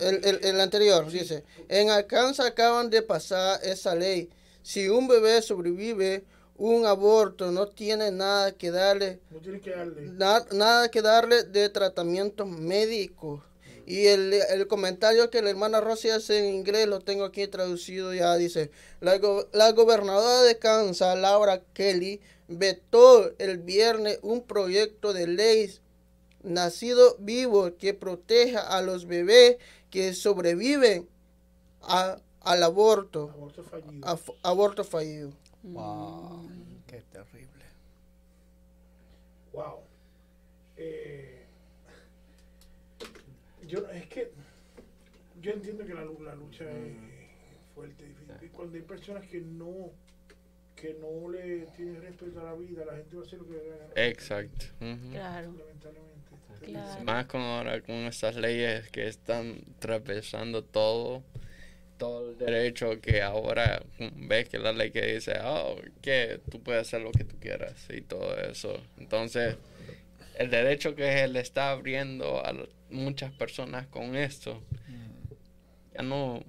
el, 0.00 0.24
el, 0.24 0.40
el 0.44 0.60
anterior, 0.60 1.10
dice, 1.10 1.44
en 1.68 1.90
Arkansas 1.90 2.46
acaban 2.46 2.90
de 2.90 3.02
pasar 3.02 3.60
esa 3.62 3.94
ley. 3.94 4.28
Si 4.62 4.88
un 4.88 5.06
bebé 5.08 5.40
sobrevive 5.42 6.24
un 6.58 6.86
aborto, 6.86 7.50
no 7.52 7.68
tiene 7.68 8.10
nada 8.10 8.52
que 8.52 8.70
darle, 8.70 9.20
No 9.30 9.38
tienes 9.38 9.62
que 9.62 9.70
darle. 9.70 10.02
na- 10.02 10.44
nada 10.52 10.90
que 10.90 11.02
darle 11.02 11.42
de 11.44 11.68
tratamiento 11.68 12.46
médico. 12.46 13.42
Y 13.86 14.06
el, 14.08 14.32
el 14.32 14.66
comentario 14.66 15.30
que 15.30 15.42
la 15.42 15.50
hermana 15.50 15.80
Rosy 15.80 16.10
hace 16.10 16.40
en 16.40 16.52
inglés 16.56 16.88
lo 16.88 17.00
tengo 17.00 17.24
aquí 17.24 17.46
traducido 17.46 18.12
ya. 18.12 18.36
Dice, 18.36 18.70
la, 19.00 19.18
go- 19.18 19.46
la 19.52 19.70
gobernadora 19.72 20.42
de 20.42 20.58
Kansas, 20.58 21.16
Laura 21.16 21.62
Kelly, 21.72 22.20
vetó 22.48 23.32
el 23.38 23.58
viernes 23.58 24.18
un 24.22 24.42
proyecto 24.42 25.12
de 25.12 25.28
ley 25.28 25.72
nacido 26.42 27.16
vivo 27.20 27.76
que 27.76 27.94
proteja 27.94 28.60
a 28.60 28.82
los 28.82 29.06
bebés 29.06 29.56
que 29.90 30.14
sobreviven 30.14 31.08
a- 31.82 32.18
al 32.40 32.62
aborto, 32.64 33.30
Aborto 33.34 33.62
fallido. 33.62 34.06
a- 34.08 34.18
aborto 34.48 34.84
fallido. 34.84 35.30
Wow, 35.62 36.48
qué 36.88 37.02
terrible. 37.12 37.64
Wow. 39.52 39.80
Eh, 40.76 41.44
yo, 43.66 43.88
es 43.90 44.06
que 44.06 44.30
yo 45.40 45.52
entiendo 45.52 45.84
que 45.86 45.94
la, 45.94 46.02
lu- 46.04 46.22
la 46.22 46.34
lucha 46.34 46.64
es 46.64 46.94
fuerte, 47.74 48.04
difícil. 48.04 48.34
Y 48.42 48.48
cuando 48.48 48.76
hay 48.76 48.82
personas 48.82 49.26
que 49.26 49.40
no 49.40 49.90
que 50.74 50.94
no 51.00 51.30
le 51.30 51.60
tienen 51.74 52.02
respeto 52.02 52.38
a 52.40 52.44
la 52.44 52.54
vida, 52.54 52.84
la 52.84 52.96
gente 52.96 53.16
va 53.16 53.22
a 53.22 53.24
hacer 53.26 53.38
lo 53.38 53.46
que 53.46 53.52
le 53.52 53.58
dé. 53.60 54.08
Exacto. 54.10 54.66
Claro. 54.78 55.52
Lamentablemente. 55.58 56.16
Claro. 56.64 57.04
Más 57.04 57.26
con 57.26 57.40
ahora 57.40 57.80
con 57.80 57.94
estas 57.94 58.36
leyes 58.36 58.90
que 58.90 59.06
están 59.06 59.58
atravesando 59.78 60.62
todo, 60.64 61.22
todo 61.96 62.30
el 62.30 62.36
derecho 62.38 63.00
que 63.00 63.22
ahora 63.22 63.82
mm, 63.98 64.28
ves 64.28 64.48
que 64.50 64.58
la 64.58 64.72
ley 64.72 64.90
que 64.90 65.14
dice, 65.14 65.32
oh, 65.44 65.76
que 66.02 66.40
tú 66.50 66.60
puedes 66.62 66.82
hacer 66.82 67.00
lo 67.00 67.10
que 67.12 67.24
tú 67.24 67.36
quieras 67.40 67.86
y 67.88 68.02
todo 68.02 68.36
eso. 68.38 68.78
Entonces, 68.98 69.56
el 70.36 70.50
derecho 70.50 70.94
que 70.94 71.24
él 71.24 71.36
está 71.36 71.70
abriendo 71.70 72.44
a 72.44 72.52
muchas 72.90 73.32
personas 73.32 73.86
con 73.88 74.14
esto, 74.16 74.62
ya 75.94 76.02
no 76.02 76.42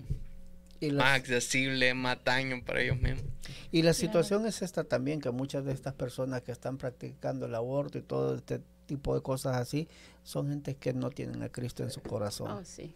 Y 0.79 0.91
más 0.91 1.17
accesible, 1.17 1.93
más 1.93 2.23
daño 2.23 2.63
para 2.65 2.81
ellos 2.81 2.99
mismos. 2.99 3.23
y 3.71 3.81
la 3.81 3.93
situación 3.93 4.45
es 4.45 4.61
esta 4.61 4.83
también, 4.83 5.19
que 5.21 5.31
muchas 5.31 5.65
de 5.65 5.71
estas 5.73 5.93
personas 5.93 6.41
que 6.43 6.51
están 6.51 6.77
practicando 6.77 7.45
el 7.47 7.55
aborto 7.55 7.97
y 7.97 8.01
todo 8.01 8.35
este 8.35 8.61
tipo 8.85 9.15
de 9.15 9.21
cosas 9.21 9.55
así, 9.57 9.87
son 10.23 10.49
gente 10.49 10.75
que 10.75 10.93
no 10.93 11.09
tienen 11.09 11.41
a 11.43 11.49
Cristo 11.49 11.83
en 11.83 11.89
su 11.91 12.01
corazón. 12.01 12.51
Oh, 12.51 12.63
sí. 12.63 12.93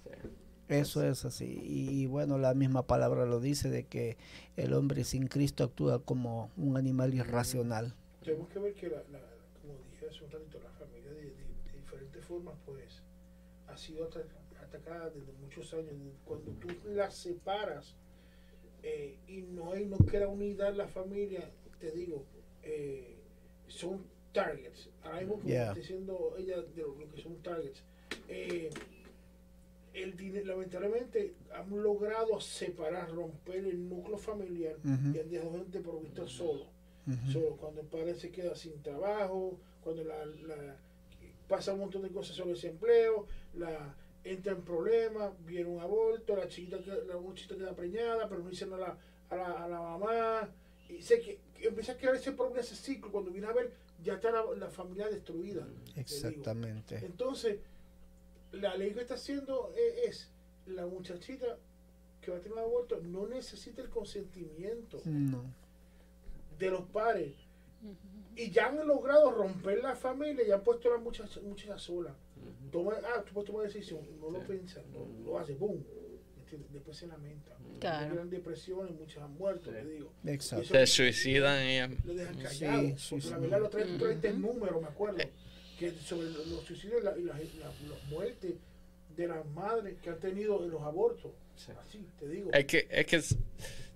Eso 0.69 1.03
es 1.03 1.25
así. 1.25 1.59
Y, 1.65 2.05
bueno, 2.05 2.37
la 2.37 2.53
misma 2.53 2.83
palabra 2.87 3.25
lo 3.25 3.41
dice 3.41 3.69
de 3.69 3.83
que 3.83 4.15
el 4.55 4.73
hombre 4.73 5.03
sin 5.03 5.27
Cristo 5.27 5.65
actúa 5.65 6.01
como 6.01 6.49
un 6.55 6.77
animal 6.77 7.13
irracional. 7.13 7.93
Tenemos 8.23 8.47
que 8.49 8.59
ver 8.59 8.73
que, 8.75 8.87
la, 8.87 8.97
la- 9.11 9.19
como 9.61 9.73
dije 9.91 10.05
hace 10.09 10.23
un 10.23 10.31
ratito, 10.31 10.59
la 10.63 10.70
formas, 12.31 12.55
pues, 12.65 13.01
ha 13.67 13.75
sido 13.77 14.05
ata- 14.05 14.23
atacada 14.61 15.09
desde 15.09 15.33
muchos 15.33 15.73
años. 15.73 15.93
Cuando 16.23 16.51
tú 16.53 16.67
las 16.93 17.13
separas 17.15 17.95
eh, 18.83 19.17
y 19.27 19.41
no 19.41 19.73
hay 19.73 19.85
no 19.85 19.97
queda 19.97 20.27
unidad 20.29 20.73
la 20.73 20.87
familia, 20.87 21.49
te 21.79 21.91
digo, 21.91 22.23
eh, 22.63 23.17
son 23.67 24.05
targets. 24.31 24.89
Ahora 25.03 25.19
mismo, 25.19 25.33
como 25.35 25.47
Yeah. 25.49 25.63
está 25.69 25.75
diciendo 25.75 26.35
ella, 26.37 26.61
de 26.61 26.81
lo, 26.81 26.97
que 27.13 27.21
son 27.21 27.35
targets. 27.43 27.83
Eh, 28.29 28.69
el 29.93 30.15
dinero, 30.15 30.45
lamentablemente, 30.55 31.33
han 31.53 31.69
logrado 31.83 32.39
separar, 32.39 33.11
romper 33.11 33.65
el 33.65 33.89
núcleo 33.89 34.17
familiar 34.17 34.77
Ujú. 34.77 35.13
y 35.15 35.19
han 35.19 35.29
dejado 35.29 35.51
gente 35.57 35.79
por 35.81 36.01
visto 36.01 36.25
solo. 36.27 36.67
Ujú. 37.07 37.31
Solo 37.31 37.57
cuando 37.57 37.81
el 37.81 37.87
padre 37.87 38.15
se 38.15 38.31
queda 38.31 38.55
sin 38.55 38.81
trabajo, 38.81 39.59
cuando 39.83 40.03
la, 40.05 40.25
la- 40.25 40.77
pasa 41.51 41.73
un 41.73 41.81
montón 41.81 42.01
de 42.03 42.09
cosas 42.09 42.33
sobre 42.35 42.53
desempleo, 42.53 43.27
la 43.55 43.93
entra 44.23 44.53
en 44.53 44.61
problemas, 44.61 45.33
viene 45.45 45.69
un 45.69 45.81
aborto, 45.81 46.35
la 46.37 46.47
chiquita 46.47 46.79
queda, 46.81 47.03
la 47.05 47.17
muchachita 47.17 47.55
queda 47.57 47.75
preñada, 47.75 48.29
pero 48.29 48.41
no 48.41 48.49
dicen 48.49 48.71
a 48.71 48.77
la, 48.77 48.97
a 49.29 49.35
la, 49.35 49.63
a 49.65 49.67
la 49.67 49.81
mamá, 49.81 50.49
y 50.87 51.01
sé 51.01 51.19
que, 51.19 51.39
que 51.59 51.67
empieza 51.67 51.91
a 51.91 51.97
crear 51.97 52.15
ese 52.15 52.31
problema, 52.31 52.61
ese 52.61 52.75
ciclo, 52.75 53.11
cuando 53.11 53.31
viene 53.31 53.47
a 53.47 53.51
ver, 53.53 53.73
ya 54.01 54.13
está 54.13 54.31
la, 54.31 54.45
la 54.57 54.69
familia 54.69 55.09
destruida. 55.09 55.67
Exactamente. 55.97 57.03
Entonces, 57.05 57.59
la 58.53 58.75
ley 58.77 58.93
que 58.93 59.01
está 59.01 59.15
haciendo 59.15 59.73
e- 59.75 60.05
es, 60.07 60.29
la 60.67 60.85
muchachita 60.85 61.57
que 62.21 62.31
va 62.31 62.37
a 62.37 62.39
tener 62.39 62.57
un 62.57 62.63
aborto 62.63 63.01
no 63.01 63.27
necesita 63.27 63.81
el 63.81 63.89
consentimiento 63.89 65.01
No. 65.05 65.43
de 66.57 66.69
los 66.69 66.83
padres. 66.89 67.33
Y 68.35 68.49
ya 68.51 68.67
han 68.67 68.87
logrado 68.87 69.31
romper 69.31 69.79
la 69.83 69.95
familia 69.95 70.47
y 70.47 70.51
han 70.51 70.63
puesto 70.63 70.89
a 70.89 70.97
la 70.97 71.03
muchacha, 71.03 71.39
muchacha 71.41 71.77
sola. 71.77 72.15
Toma, 72.71 72.93
ah, 73.03 73.23
tú 73.25 73.33
puedes 73.33 73.47
tomar 73.51 73.65
decisión, 73.67 73.99
no 74.19 74.29
lo 74.29 74.39
piensas, 74.45 74.83
no, 74.87 75.05
lo 75.25 75.37
haces, 75.37 75.57
boom. 75.59 75.83
¿Me 76.35 76.41
¿entiendes? 76.41 76.71
después 76.73 76.97
se 76.97 77.07
lamentan. 77.07 77.57
Claro. 77.79 78.07
Tienen 78.13 78.29
depresión 78.29 78.87
y 78.89 78.93
muchos 78.93 79.21
han 79.21 79.33
muerto, 79.33 79.69
te 79.71 79.83
digo. 79.85 80.11
Exacto. 80.25 80.65
Se 80.65 80.87
suicidan 80.87 81.65
y 81.65 81.79
lo 82.07 82.13
dejan 82.13 82.35
Sí, 82.37 82.43
callado. 82.43 82.81
sí, 82.97 83.05
porque 83.09 83.21
sí. 83.25 83.29
la 83.31 83.37
verdad, 83.39 83.59
lo 83.59 83.69
trae, 83.69 83.85
tú 83.85 83.97
traiste 83.97 84.27
el 84.29 84.41
número, 84.41 84.79
me 84.81 84.87
acuerdo, 84.87 85.17
que 85.77 85.91
sobre 85.91 86.29
los 86.29 86.63
suicidios 86.63 87.01
y 87.01 87.03
la- 87.03 87.17
y 87.17 87.23
las 87.23 87.55
la- 87.55 87.65
las 87.67 88.03
muertes 88.09 88.53
de 89.17 89.27
las 89.27 89.45
madres 89.47 89.97
que 90.01 90.09
han 90.09 90.19
tenido 90.19 90.63
en 90.63 90.71
los 90.71 90.81
abortos. 90.83 91.31
Así, 91.79 92.05
te 92.19 92.27
digo. 92.29 92.51
Es 92.53 92.65
que, 92.65 92.87
es 92.89 93.05
que 93.05 93.21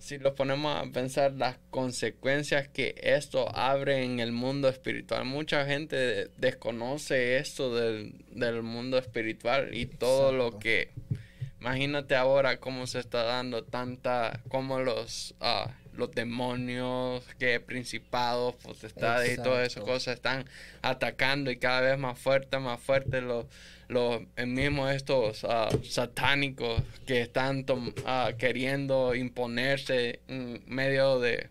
si 0.06 0.20
lo 0.20 0.36
ponemos 0.36 0.76
a 0.76 0.86
pensar 0.92 1.32
las 1.34 1.58
consecuencias 1.72 2.68
que 2.68 2.94
esto 3.02 3.50
abre 3.58 4.04
en 4.04 4.20
el 4.20 4.32
mundo 4.32 4.70
espiritual, 4.70 5.26
mucha 5.26 5.66
gente 5.66 6.30
desconoce 6.38 7.38
esto 7.38 7.74
del, 7.74 8.14
del 8.30 8.62
mundo 8.62 9.00
espiritual 9.00 9.74
y 9.74 9.88
todo 9.88 10.32
lo 10.32 10.60
que... 10.60 10.92
Imagínate 11.60 12.16
ahora 12.16 12.58
cómo 12.58 12.86
se 12.86 13.00
está 13.00 13.24
dando 13.24 13.64
tanta, 13.64 14.42
como 14.50 14.80
los, 14.80 15.34
ah, 15.40 15.74
los 15.94 16.12
demonios, 16.12 17.24
que 17.40 17.60
principados, 17.60 18.54
potestades 18.58 19.40
y 19.40 19.42
todas 19.42 19.66
esas 19.66 19.84
cosas 19.84 20.18
están 20.18 20.46
atacando 20.84 21.50
y 21.50 21.58
cada 21.58 21.82
vez 21.82 21.98
más 21.98 22.20
fuerte, 22.20 22.60
más 22.60 22.80
fuerte 22.80 23.22
los, 23.22 23.48
los 23.88 24.22
mismos 24.46 24.92
estos 24.94 25.46
ah, 25.48 25.70
satánicos 25.84 26.82
que 27.06 27.22
están 27.22 27.66
tom- 27.66 27.94
ah, 28.06 28.32
queriendo 28.38 29.14
imponerse 29.16 30.20
en 30.28 30.64
medio 30.68 31.20
de, 31.20 31.50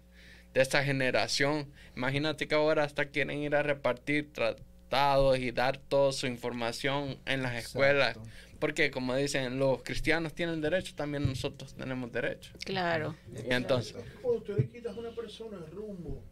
de 0.53 0.61
esta 0.61 0.83
generación. 0.85 1.67
Imagínate 1.97 2.49
que 2.49 2.55
ahora 2.55 2.85
hasta 2.85 3.07
quieren 3.07 3.39
ir 3.39 3.55
a 3.55 3.63
repartir 3.63 4.33
tratados 4.33 5.39
y 5.39 5.51
dar 5.53 5.79
toda 5.79 6.13
su 6.13 6.27
información 6.27 7.17
en 7.27 7.43
las 7.43 7.55
escuelas. 7.57 8.19
Porque 8.59 8.91
como 8.91 9.15
dicen, 9.15 9.59
los 9.59 9.83
cristianos 9.83 10.33
tienen 10.35 10.61
derecho, 10.61 10.95
también 10.95 11.27
nosotros 11.27 11.75
tenemos 11.75 12.11
derecho. 12.13 12.53
Claro. 12.65 13.15
Y 13.49 13.53
entonces, 13.53 13.95
Cuando 14.23 14.43
tú 14.43 14.55
le 14.55 14.69
quitas 14.71 14.97
a 14.97 15.01
una 15.01 15.11
persona 15.11 15.59
el 15.59 15.71
rumbo, 15.71 16.23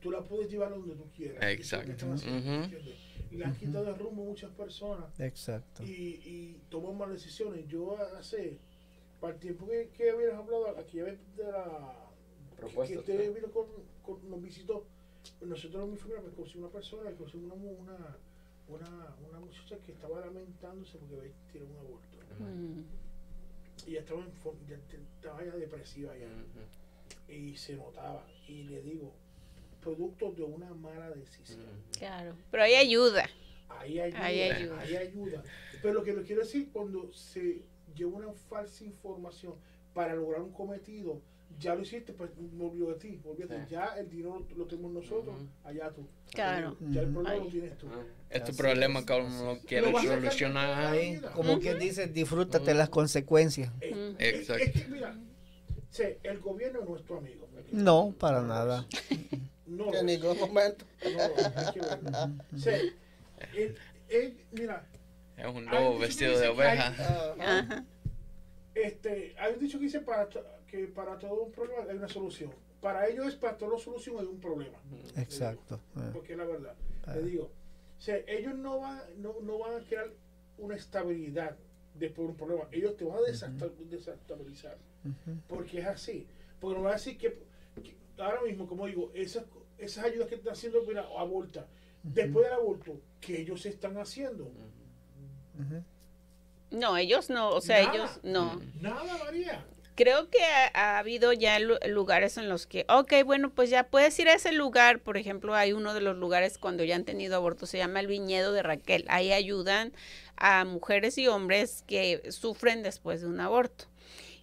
tú 0.00 0.10
la 0.12 0.20
puedes 0.20 0.48
llevar 0.50 0.70
donde 0.70 0.94
tú 0.94 1.10
quieras. 1.16 1.42
Exacto. 1.42 2.06
Y 3.30 3.36
le 3.36 3.44
han 3.44 3.54
quitado 3.56 3.88
el 3.88 3.98
rumbo 3.98 4.22
a 4.22 4.26
muchas 4.26 4.50
personas 4.52 5.18
Exacto. 5.20 5.82
y, 5.84 6.20
y 6.24 6.60
toman 6.68 6.96
malas 6.98 7.14
decisiones. 7.22 7.66
Yo 7.68 7.96
hace, 8.18 8.58
para 9.20 9.34
el 9.34 9.40
tiempo 9.40 9.66
que, 9.66 9.88
que 9.96 10.10
habías 10.10 10.34
hablado, 10.34 10.68
aquí 10.78 10.98
ya 10.98 11.04
ves 11.04 11.18
de 11.36 11.44
la 11.44 12.06
Propuestas, 12.56 13.04
que 13.04 13.12
usted 13.12 13.28
¿no? 13.28 13.34
vino 13.34 13.50
con, 13.52 13.66
con- 14.02 14.28
nos 14.30 14.42
visitó, 14.42 14.84
nosotros 15.40 15.84
en 15.84 15.90
mi 15.92 15.96
familia 15.96 16.22
pues, 16.22 16.34
conocimos 16.34 16.64
una 16.64 16.72
persona, 16.72 17.10
conocimos 17.12 17.52
una, 17.52 17.54
una, 17.54 18.16
una, 18.68 19.16
una 19.30 19.40
muchacha 19.40 19.78
que 19.78 19.92
estaba 19.92 20.20
lamentándose 20.20 20.98
porque 20.98 21.16
había 21.16 21.32
tirado 21.52 21.70
un 21.70 21.76
aborto. 21.78 22.16
Mm. 22.40 22.82
Y 23.88 23.92
ya 23.92 24.00
estaba, 24.00 24.20
en, 24.20 24.32
ya 24.68 24.76
estaba 24.76 25.44
ya 25.44 25.52
depresiva 25.56 26.12
ya. 26.16 26.28
Y 27.34 27.56
se 27.56 27.76
notaba. 27.76 28.26
Y 28.46 28.64
le 28.64 28.82
digo, 28.82 29.12
producto 29.80 30.32
de 30.32 30.42
una 30.42 30.72
mala 30.74 31.10
decisión. 31.10 31.60
Claro. 31.98 32.34
Pero 32.50 32.62
hay 32.62 32.74
ayuda. 32.74 33.28
Ahí 33.68 33.98
ayuda, 34.00 34.24
Ahí 34.24 34.40
ahí 34.42 34.50
ayuda. 34.50 34.80
ayuda. 34.80 35.42
Pero 35.80 35.94
lo 35.94 36.04
que 36.04 36.12
le 36.12 36.22
quiero 36.22 36.42
decir, 36.42 36.68
cuando 36.72 37.12
se 37.12 37.62
lleva 37.94 38.12
una 38.18 38.32
falsa 38.48 38.84
información 38.84 39.54
para 39.94 40.14
lograr 40.14 40.42
un 40.42 40.52
cometido, 40.52 41.20
ya 41.58 41.74
lo 41.74 41.82
hiciste, 41.82 42.12
pues 42.12 42.30
no 42.52 42.66
olvidó 42.66 42.88
de 42.88 42.94
ti. 42.96 43.20
olvídate. 43.24 43.64
Sí. 43.64 43.70
Ya 43.70 43.86
el 43.98 44.08
dinero 44.08 44.46
lo 44.56 44.66
tenemos 44.66 44.92
nosotros, 44.92 45.36
allá 45.64 45.90
tú. 45.90 46.06
Claro. 46.32 46.76
Ya 46.90 47.00
el 47.02 47.08
problema 47.12 47.34
lo 47.44 47.46
tienes 47.50 47.76
tú. 47.78 47.86
es 48.28 48.44
tu 48.44 48.54
problema 48.54 49.04
lo 49.80 49.88
Lo 49.88 49.92
vas 49.92 50.04
a 50.04 50.08
sacar 50.08 50.20
solucionar. 50.22 50.92
de 50.92 50.98
Ahí, 51.00 51.20
como 51.34 51.52
Ujú. 51.52 51.60
quien 51.60 51.78
dice, 51.78 52.06
disfrútate 52.06 52.72
las 52.74 52.88
consecuencias. 52.88 53.72
Eh, 53.80 53.90
Ujú. 53.92 54.16
es- 54.18 54.34
Exacto. 54.48 54.64
Es, 54.64 54.72
que, 54.72 54.88
mira, 54.88 55.18
sé, 55.90 56.18
el 56.22 56.38
gobierno 56.38 56.80
no 56.86 56.96
es 56.96 57.04
tu 57.04 57.14
amigo. 57.16 57.48
No, 57.72 58.14
para 58.18 58.42
nada. 58.42 58.86
No, 59.70 59.94
En 59.94 60.06
ningún 60.06 60.38
momento. 60.38 60.84
No, 61.04 61.20
hay 61.56 61.72
que 61.72 61.80
verlo. 61.80 62.10
Sé, 62.58 62.92
él- 63.54 63.76
él, 64.08 64.44
mira, 64.52 64.84
Es 65.36 65.46
un 65.46 65.64
lobo 65.66 65.98
vestido 65.98 66.38
de 66.38 66.48
oveja. 66.48 66.88
Ajá. 66.88 67.34
Ajá. 67.38 67.84
este, 68.74 69.34
hay 69.38 69.54
un 69.54 69.60
dicho 69.60 69.78
que 69.78 69.84
dice 69.84 70.00
para 70.00 70.28
que 70.66 70.86
para 70.88 71.18
todo 71.18 71.42
un 71.44 71.52
problema 71.52 71.82
hay 71.88 71.96
una 71.96 72.08
solución. 72.08 72.52
Para 72.80 73.06
ellos 73.08 73.26
es 73.26 73.34
para 73.34 73.56
toda 73.58 73.78
solución 73.78 74.16
hay 74.18 74.26
un 74.26 74.40
problema. 74.40 74.78
Exacto. 75.16 75.80
eh. 75.96 76.10
Porque 76.12 76.32
es 76.32 76.38
la 76.38 76.44
verdad. 76.44 76.74
Ah. 77.06 77.14
Le 77.16 77.22
digo, 77.22 77.44
o 77.98 78.00
sea, 78.00 78.16
ellos 78.26 78.54
no 78.54 78.80
van, 78.80 79.00
no, 79.18 79.34
no 79.42 79.58
van 79.58 79.80
a 79.80 79.84
crear 79.84 80.10
una 80.58 80.76
estabilidad 80.76 81.56
después 81.94 82.26
de 82.26 82.32
un 82.32 82.36
problema. 82.36 82.64
Ellos 82.72 82.96
te 82.96 83.04
van 83.04 83.18
a 83.18 83.20
desesta- 83.22 83.70
desestabilizar. 83.88 84.78
Ujú. 85.04 85.36
Porque 85.48 85.80
es 85.80 85.86
así. 85.86 86.26
Porque 86.58 86.76
no 86.78 86.84
van 86.84 86.92
a 86.94 86.96
decir 86.96 87.18
que 87.18 87.38
ahora 88.20 88.42
mismo, 88.42 88.66
como 88.66 88.86
digo, 88.86 89.10
esas, 89.14 89.44
esas 89.78 90.04
ayudas 90.04 90.28
que 90.28 90.36
están 90.36 90.52
haciendo, 90.52 90.82
mira, 90.86 91.06
aborta. 91.18 91.66
Después 92.02 92.44
del 92.46 92.54
aborto, 92.54 93.00
que 93.20 93.40
ellos 93.40 93.66
están 93.66 93.96
haciendo? 93.98 94.50
No, 96.70 96.96
ellos 96.96 97.30
no, 97.30 97.50
o 97.50 97.60
sea, 97.60 97.82
Nada. 97.82 97.94
ellos 97.94 98.20
no. 98.22 98.60
Nada, 98.80 99.18
María. 99.24 99.64
Creo 99.96 100.30
que 100.30 100.42
ha, 100.42 100.70
ha 100.72 100.98
habido 100.98 101.32
ya 101.32 101.58
lu- 101.58 101.78
lugares 101.88 102.38
en 102.38 102.48
los 102.48 102.66
que, 102.66 102.86
ok, 102.88 103.12
bueno, 103.26 103.50
pues 103.50 103.68
ya 103.68 103.84
puedes 103.88 104.18
ir 104.18 104.28
a 104.28 104.34
ese 104.34 104.52
lugar. 104.52 105.00
Por 105.00 105.16
ejemplo, 105.18 105.54
hay 105.54 105.72
uno 105.72 105.92
de 105.92 106.00
los 106.00 106.16
lugares 106.16 106.56
cuando 106.58 106.84
ya 106.84 106.94
han 106.96 107.04
tenido 107.04 107.36
aborto, 107.36 107.66
se 107.66 107.76
llama 107.78 108.00
el 108.00 108.06
viñedo 108.06 108.52
de 108.52 108.62
Raquel. 108.62 109.04
Ahí 109.08 109.32
ayudan 109.32 109.92
a 110.36 110.64
mujeres 110.64 111.18
y 111.18 111.26
hombres 111.28 111.84
que 111.86 112.22
sufren 112.30 112.82
después 112.82 113.20
de 113.20 113.26
un 113.26 113.40
aborto. 113.40 113.86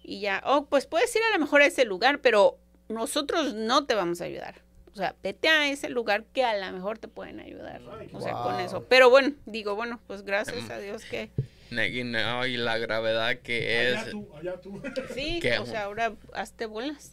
Y 0.04 0.20
ya, 0.20 0.42
oh, 0.46 0.66
pues 0.66 0.86
puedes 0.86 1.14
ir 1.16 1.22
a 1.22 1.32
lo 1.32 1.40
mejor 1.40 1.62
a 1.62 1.66
ese 1.66 1.84
lugar, 1.84 2.20
pero 2.20 2.56
nosotros 2.88 3.54
no 3.54 3.86
te 3.86 3.94
vamos 3.94 4.20
a 4.20 4.24
ayudar. 4.24 4.62
O 4.92 4.96
sea, 4.96 5.14
vete 5.22 5.48
a 5.48 5.68
ese 5.70 5.88
lugar 5.88 6.24
que 6.32 6.44
a 6.44 6.56
lo 6.56 6.72
mejor 6.76 6.98
te 6.98 7.06
pueden 7.08 7.38
ayudar. 7.40 7.80
Ay, 8.00 8.08
O 8.12 8.20
sea, 8.20 8.32
con 8.32 8.58
eso. 8.58 8.84
Pero 8.88 9.10
bueno, 9.10 9.34
digo, 9.46 9.76
bueno, 9.76 10.00
pues 10.06 10.22
gracias 10.22 10.70
a 10.70 10.78
Dios 10.78 11.04
que 11.04 11.30
no, 11.70 12.46
y 12.46 12.56
la 12.56 12.78
gravedad 12.78 13.38
que 13.38 13.78
Allá 13.88 14.00
es 14.02 14.10
tú, 14.10 14.28
allá 14.34 14.60
tú. 14.60 14.82
sí, 15.14 15.40
o 15.60 15.66
sea, 15.66 15.84
ahora 15.84 16.14
hazte 16.32 16.66
bolas. 16.66 17.12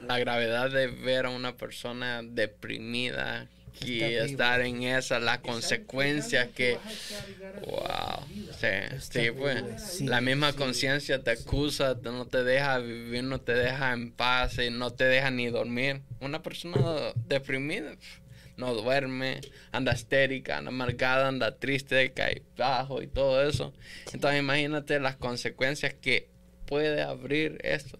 la 0.00 0.18
gravedad 0.18 0.70
de 0.70 0.86
ver 0.86 1.26
a 1.26 1.30
una 1.30 1.56
persona 1.56 2.22
deprimida 2.22 3.48
y 3.80 3.98
terrible. 4.00 4.24
estar 4.24 4.60
en 4.62 4.82
esa, 4.82 5.18
las 5.20 5.38
consecuencias 5.38 6.48
que, 6.54 6.80
wow, 7.60 8.26
sí, 8.58 8.66
sí, 9.10 9.30
pues, 9.30 10.00
la 10.00 10.20
misma 10.20 10.52
conciencia 10.54 11.22
te 11.22 11.32
acusa, 11.32 11.98
te- 12.00 12.10
no 12.10 12.26
te 12.26 12.44
deja 12.44 12.78
vivir, 12.78 13.24
no 13.24 13.40
te 13.40 13.54
deja 13.54 13.92
en 13.92 14.12
paz 14.12 14.58
y 14.58 14.70
no 14.70 14.90
te 14.92 15.04
deja 15.04 15.30
ni 15.30 15.48
dormir. 15.48 16.02
Una 16.20 16.42
persona 16.42 16.78
deprimida 17.26 17.92
no 18.56 18.72
duerme, 18.74 19.40
anda 19.70 19.92
histérica, 19.92 20.56
anda 20.58 20.70
amargada, 20.70 21.28
anda 21.28 21.56
triste, 21.58 22.12
cae 22.12 22.42
bajo 22.56 23.02
y 23.02 23.06
todo 23.06 23.46
eso. 23.46 23.74
Entonces 24.14 24.40
imagínate 24.40 24.98
las 24.98 25.16
consecuencias 25.16 25.92
que 25.94 26.30
puede 26.64 27.02
abrir 27.02 27.58
esto 27.62 27.98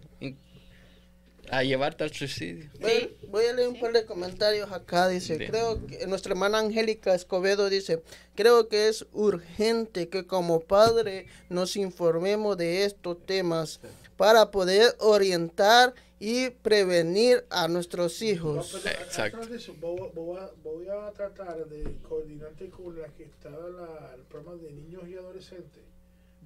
a 1.51 1.63
llevarte 1.63 2.03
al 2.03 2.11
suicidio. 2.13 2.69
Voy, 2.79 3.15
voy 3.29 3.45
a 3.45 3.53
leer 3.53 3.69
un 3.69 3.79
par 3.79 3.93
de 3.93 4.05
comentarios 4.05 4.71
acá. 4.71 5.07
Dice, 5.07 5.37
Bien. 5.37 5.51
creo 5.51 5.85
que 5.87 6.05
nuestra 6.07 6.31
hermana 6.33 6.59
Angélica 6.59 7.13
Escobedo 7.15 7.69
dice, 7.69 8.01
creo 8.35 8.67
que 8.67 8.87
es 8.89 9.05
urgente 9.13 10.09
que 10.09 10.25
como 10.27 10.59
padre 10.59 11.27
nos 11.49 11.75
informemos 11.77 12.57
de 12.57 12.83
estos 12.85 13.25
temas 13.25 13.79
para 14.17 14.51
poder 14.51 14.95
orientar 14.99 15.93
y 16.19 16.49
prevenir 16.49 17.45
a 17.51 17.67
nuestros 17.67 18.19
No, 18.21 18.27
hijos. 18.27 18.73
a- 18.85 18.91
Exacto. 18.91 19.37
atrás 19.37 19.51
de 19.51 19.57
eso, 19.57 19.75
voy, 19.79 20.09
voy 20.15 20.37
a, 20.39 20.49
voy 20.63 20.87
a 20.89 21.11
tratar 21.11 21.65
de 21.67 21.95
coordinarte 22.01 22.69
con 22.71 22.99
la 22.99 23.07
que 23.09 23.23
está 23.25 23.51
la, 23.51 24.13
el 24.15 24.21
programa 24.23 24.59
de 24.61 24.71
niños 24.71 25.03
y 25.07 25.13
adolescentes 25.15 25.83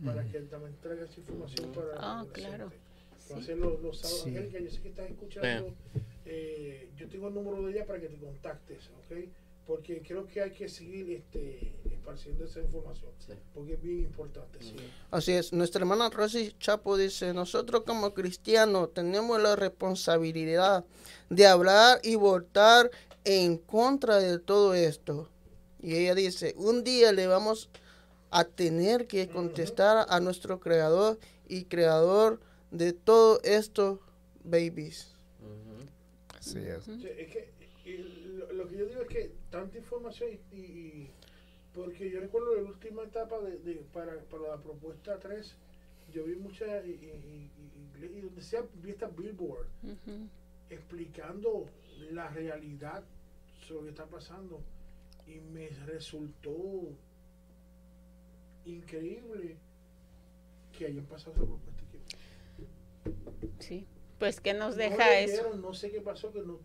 para 0.04 0.24
que 0.26 0.40
también 0.42 0.76
traiga 0.82 1.06
esa 1.06 1.20
información 1.22 1.72
para 1.72 1.88
Ah, 2.00 2.20
adolescentes. 2.20 2.44
claro. 2.46 2.72
Va 3.34 3.38
a 3.40 3.44
ser 3.44 3.58
los, 3.58 3.82
los 3.82 3.98
sábados. 3.98 4.22
Sí. 4.24 4.30
Angélica, 4.30 4.60
yo 4.60 4.70
sé 4.72 4.82
que 4.82 4.90
estás 4.90 5.10
escuchando. 5.10 5.74
eh, 6.26 6.90
yo 6.98 7.08
tengo 7.10 7.28
el 7.30 7.34
número 7.34 7.62
de 7.64 7.72
ella 7.74 7.86
para 7.86 8.00
que 8.00 8.08
te 8.08 8.18
contactes, 8.18 8.90
¿ok? 8.90 9.18
Porque 9.66 10.02
creo 10.02 10.26
que 10.28 10.42
hay 10.42 10.52
que 10.52 10.68
seguir 10.68 11.10
este, 11.12 11.74
esparciendo 11.86 12.46
esa 12.46 12.60
información. 12.62 13.12
Porque 13.54 13.74
es 13.74 13.82
bien 13.82 14.00
importante. 14.00 14.60
sí. 14.60 14.76
Así 15.12 15.32
es, 15.34 15.54
nuestra 15.54 15.82
hermana 15.82 16.10
Rosy 16.10 16.54
Chapo 16.60 16.98
dice, 16.98 17.34
nosotros 17.34 17.84
como 17.86 18.14
cristianos 18.14 18.94
tenemos 18.94 19.42
la 19.42 19.56
responsabilidad 19.56 20.84
de 21.30 21.46
hablar 21.48 22.00
y 22.04 22.16
votar 22.16 22.90
en 23.24 23.58
contra 23.58 24.18
de 24.18 24.40
todo 24.40 24.74
esto. 24.74 25.30
Y 25.80 25.96
ella 25.96 26.16
dice, 26.16 26.54
un 26.58 26.84
día 26.84 27.12
le 27.12 27.28
vamos 27.28 27.70
a 28.32 28.44
tener 28.46 29.08
que 29.08 29.28
contestar 29.30 30.06
a 30.10 30.20
nuestro 30.20 30.60
creador 30.60 31.20
y 31.48 31.66
creador 31.66 32.40
de 32.72 32.94
todo 32.94 33.40
esto, 33.44 34.00
babies. 34.44 35.14
Así 36.38 36.60
es. 36.60 36.86
Sí, 36.86 37.08
es 37.18 37.32
que 37.32 37.52
y 37.86 37.98
lo, 37.98 38.52
lo 38.54 38.68
que 38.68 38.78
yo 38.78 38.86
digo 38.86 39.02
es 39.02 39.08
que 39.08 39.32
tanta 39.50 39.78
información 39.78 40.30
y, 40.52 40.56
y- 40.56 40.62
y- 40.62 41.12
porque 41.74 42.10
yo 42.12 42.20
recuerdo 42.20 42.56
la 42.56 42.64
última 42.64 43.04
etapa 43.04 43.40
de, 43.40 43.58
de- 43.60 43.84
para, 43.94 44.20
para 44.26 44.50
la 44.50 44.58
propuesta 44.58 45.20
3 45.20 45.56
yo 46.14 46.26
vi 46.26 46.36
muchas 46.36 46.86
iglesias, 46.86 47.24
y 48.18 48.22
donde 48.22 48.42
sea, 48.42 48.64
vi 48.84 48.92
esta 48.92 49.08
billboard 49.08 49.68
explicando 50.70 51.66
la 52.12 52.30
realidad 52.30 53.04
sobre 53.68 53.82
lo 53.82 53.84
que 53.86 53.90
está 53.92 54.06
pasando 54.08 54.62
y 55.28 55.40
me 55.40 55.70
resultó 55.86 56.90
increíble 58.66 59.58
que 60.78 60.86
hayan 60.88 61.06
pasado 61.06 61.32
esa 61.36 61.46
propuesta. 61.46 61.81
Que 63.04 63.12
Sí. 63.64 63.88
Pues, 64.20 64.40
¿qué 64.40 64.54
nos 64.54 64.72
no 64.72 64.84
deja 64.84 65.20
eso? 65.20 65.56
No 65.56 65.74
sé 65.74 65.92
qué 65.92 66.02
pasó, 66.02 66.32
que 66.32 66.42
no. 66.42 66.60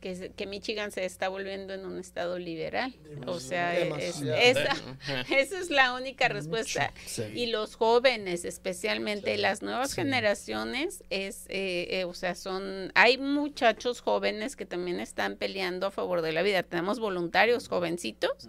Que, 0.00 0.32
que 0.34 0.46
Michigan 0.46 0.90
se 0.90 1.04
está 1.04 1.28
volviendo 1.28 1.74
en 1.74 1.86
un 1.86 1.96
estado 2.00 2.36
liberal. 2.36 2.92
O 3.26 3.38
sea, 3.38 3.78
es- 3.78 4.20
esa, 4.20 4.74
esa 5.30 5.58
es 5.60 5.70
la 5.70 5.94
única 5.94 6.28
respuesta. 6.28 6.92
Sí. 7.06 7.22
Y 7.34 7.46
los 7.46 7.76
jóvenes, 7.76 8.44
especialmente 8.44 9.36
Sí. 9.36 9.40
las 9.40 9.62
nuevas 9.62 9.90
Sí. 9.90 9.96
generaciones, 10.02 11.04
es, 11.10 11.46
eh, 11.50 11.86
eh, 12.00 12.04
o 12.04 12.14
sea, 12.14 12.34
son, 12.34 12.90
hay 12.96 13.16
muchachos 13.16 14.00
jóvenes 14.00 14.56
que 14.56 14.66
también 14.66 14.98
están 14.98 15.36
peleando 15.36 15.86
a 15.86 15.90
favor 15.92 16.20
de 16.20 16.32
la 16.32 16.42
vida. 16.42 16.64
Tenemos 16.64 16.98
voluntarios 16.98 17.68
jovencitos 17.68 18.48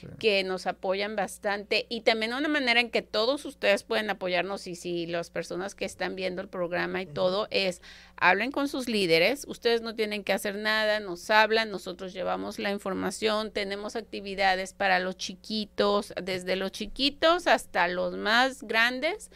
Sí. 0.00 0.06
que 0.18 0.44
nos 0.44 0.66
apoyan 0.66 1.16
bastante 1.16 1.86
y 1.88 2.02
también 2.02 2.32
una 2.32 2.48
manera 2.48 2.80
en 2.80 2.90
que 2.90 3.02
todos 3.02 3.44
ustedes 3.44 3.82
pueden 3.82 4.08
apoyarnos 4.08 4.66
y 4.66 4.74
si 4.74 5.06
las 5.06 5.30
personas 5.30 5.74
que 5.74 5.84
están 5.84 6.16
viendo 6.16 6.40
el 6.40 6.48
programa 6.48 7.02
y 7.02 7.06
todo 7.06 7.48
es 7.50 7.82
hablen 8.16 8.50
con 8.50 8.68
sus 8.68 8.88
líderes, 8.88 9.44
ustedes 9.48 9.82
no 9.82 9.94
tienen 9.94 10.24
que 10.24 10.32
hacer 10.32 10.56
nada, 10.56 11.00
nos 11.00 11.28
hablan, 11.30 11.70
nosotros 11.70 12.12
llevamos 12.12 12.58
la 12.58 12.70
información, 12.70 13.50
tenemos 13.50 13.96
actividades 13.96 14.72
para 14.72 15.00
los 15.00 15.16
chiquitos, 15.16 16.14
desde 16.22 16.56
los 16.56 16.72
chiquitos 16.72 17.46
hasta 17.46 17.88
los 17.88 18.16
más 18.16 18.62
grandes 18.62 19.30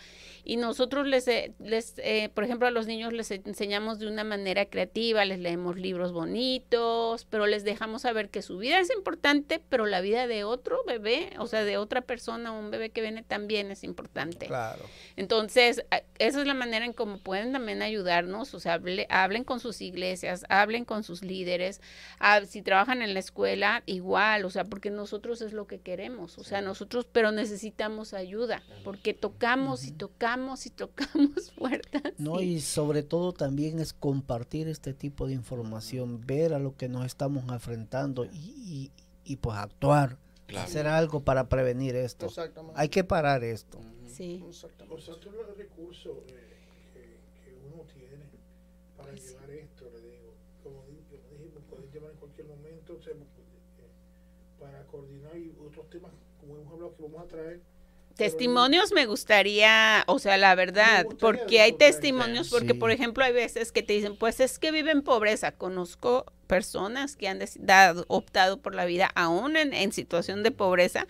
y 0.45 0.57
nosotros 0.57 1.07
les, 1.07 1.27
eh, 1.27 1.55
les 1.59 1.95
eh, 1.99 2.31
por 2.35 2.45
ejemplo, 2.45 2.69
a 2.69 2.71
los 2.71 2.87
niños 2.87 3.13
les 3.15 3.31
enseñamos 3.31 3.99
de 3.99 4.07
una 4.07 4.25
manera 4.25 4.67
creativa, 4.67 5.25
les 5.25 5.39
leemos 5.39 5.79
libros 5.79 6.13
bonitos, 6.13 7.25
pero 7.25 7.47
les 7.47 7.65
dejamos 7.65 8.03
saber 8.03 8.29
que 8.29 8.43
su 8.43 8.59
vida 8.59 8.79
es 8.79 8.91
importante, 8.95 9.63
pero 9.71 9.87
la 9.87 10.03
vida 10.03 10.27
de 10.27 10.45
otro 10.55 10.79
bebé, 10.87 11.31
o 11.39 11.47
sea, 11.47 11.65
de 11.65 11.77
otra 11.77 12.01
persona, 12.01 12.51
un 12.53 12.71
bebé 12.71 12.91
que 12.91 13.01
viene 13.03 13.23
también 13.23 13.71
es 13.71 13.85
importante. 13.85 14.47
Claro. 14.47 14.85
Entonces, 15.17 15.85
esa 16.19 16.41
es 16.41 16.47
la 16.47 16.55
manera 16.55 16.85
en 16.85 16.93
cómo 16.93 17.19
pueden 17.19 17.53
también 17.53 17.83
ayudarnos, 17.83 18.55
o 18.55 18.61
sea, 18.61 18.75
hable- 18.79 19.07
hablen 19.11 19.45
con 19.45 19.61
sus 19.61 19.81
iglesias, 19.81 20.45
hablen 20.49 20.85
con 20.85 21.05
sus 21.05 21.23
líderes, 21.23 21.81
ah, 22.19 22.41
si 22.47 22.63
trabajan 22.63 23.03
en 23.03 23.15
la 23.15 23.21
escuela, 23.21 23.83
igual, 23.87 24.45
o 24.45 24.51
sea, 24.51 24.65
porque 24.65 24.91
nosotros 24.91 25.41
es 25.43 25.53
lo 25.53 25.67
que 25.67 25.81
queremos, 25.81 26.39
o 26.39 26.45
sea, 26.45 26.61
nosotros, 26.61 27.07
pero 27.11 27.33
necesitamos 27.33 28.15
ayuda, 28.15 28.63
porque 28.85 29.15
tocamos 29.15 29.85
y 29.85 29.93
tocamos 29.93 30.67
y 30.67 30.71
tocamos 30.71 31.53
puertas. 31.57 32.13
No, 32.19 32.41
y- 32.41 32.55
y 32.55 32.61
sobre 32.61 33.03
todo 33.03 33.33
también 33.33 33.79
es 33.79 33.93
compartir 33.93 34.69
este 34.69 34.95
tipo 34.95 35.27
de 35.27 35.35
información, 35.35 36.21
ver 36.27 36.55
a 36.55 36.59
lo 36.59 36.77
que 36.77 36.89
nos 36.89 37.05
estamos 37.07 37.45
enfrentando 37.53 38.25
y, 38.27 38.31
y, 38.35 38.93
y, 39.25 39.37
pues 39.37 39.57
actuar, 39.59 40.19
Claro. 40.47 40.67
hacer 40.67 40.87
algo 40.87 41.25
para 41.25 41.49
prevenir 41.49 41.97
esto. 41.97 42.27
Exactamente. 42.27 42.79
Hay 42.81 42.89
que 42.89 43.03
parar 43.05 43.43
esto. 43.45 43.81
sí. 44.07 44.45
Exactamente. 44.49 44.95
Nosotros 44.95 45.35
los 45.35 45.57
recursos 45.57 46.19
eh, 46.29 46.57
que, 46.93 47.01
que 47.45 47.57
uno 47.67 47.83
tiene 47.93 48.25
para 48.97 49.11
Pues 49.11 49.23
sí. 49.23 49.29
llevar 49.33 49.51
esto, 49.51 49.91
le 49.91 50.01
digo, 50.01 50.35
como, 50.63 50.81
como 50.83 50.93
dijimos, 51.39 51.93
llamar 51.95 52.11
en 52.13 52.17
cualquier 52.19 52.47
momento 52.47 52.97
o 52.99 53.03
sea, 53.03 53.13
eh, 53.13 53.17
para 54.61 54.85
coordinar 54.87 55.37
y 55.37 55.55
otros 55.67 55.89
temas, 55.91 56.13
como 56.41 56.57
hemos 56.57 56.73
hablado, 56.73 56.95
que 56.95 57.03
vamos 57.03 57.23
a 57.23 57.27
traer. 57.27 57.61
Testimonios 58.17 58.93
me 58.93 59.07
gustaría, 59.07 60.05
o 60.07 60.19
sea, 60.19 60.37
la 60.39 60.55
verdad, 60.55 61.07
porque 61.19 61.61
hay 61.61 61.73
testimonios, 61.73 62.49
porque 62.49 62.73
Sí. 62.73 62.79
por 62.79 62.91
ejemplo 62.91 63.25
hay 63.25 63.33
veces 63.33 63.73
que 63.73 63.83
te 63.83 63.93
dicen, 63.95 64.17
pues 64.17 64.39
es 64.41 64.59
que 64.59 64.71
viven 64.71 65.03
pobreza. 65.03 65.53
Conozco 65.53 66.25
personas 66.47 67.17
que 67.17 67.27
han 67.29 67.41
dado- 67.59 68.05
optado 68.09 68.59
por 68.61 68.75
la 68.75 68.85
vida 68.85 69.11
aún 69.15 69.57
en, 69.57 69.73
en 69.75 69.93
situación 69.93 70.43
de 70.45 70.53
pobreza 70.53 71.07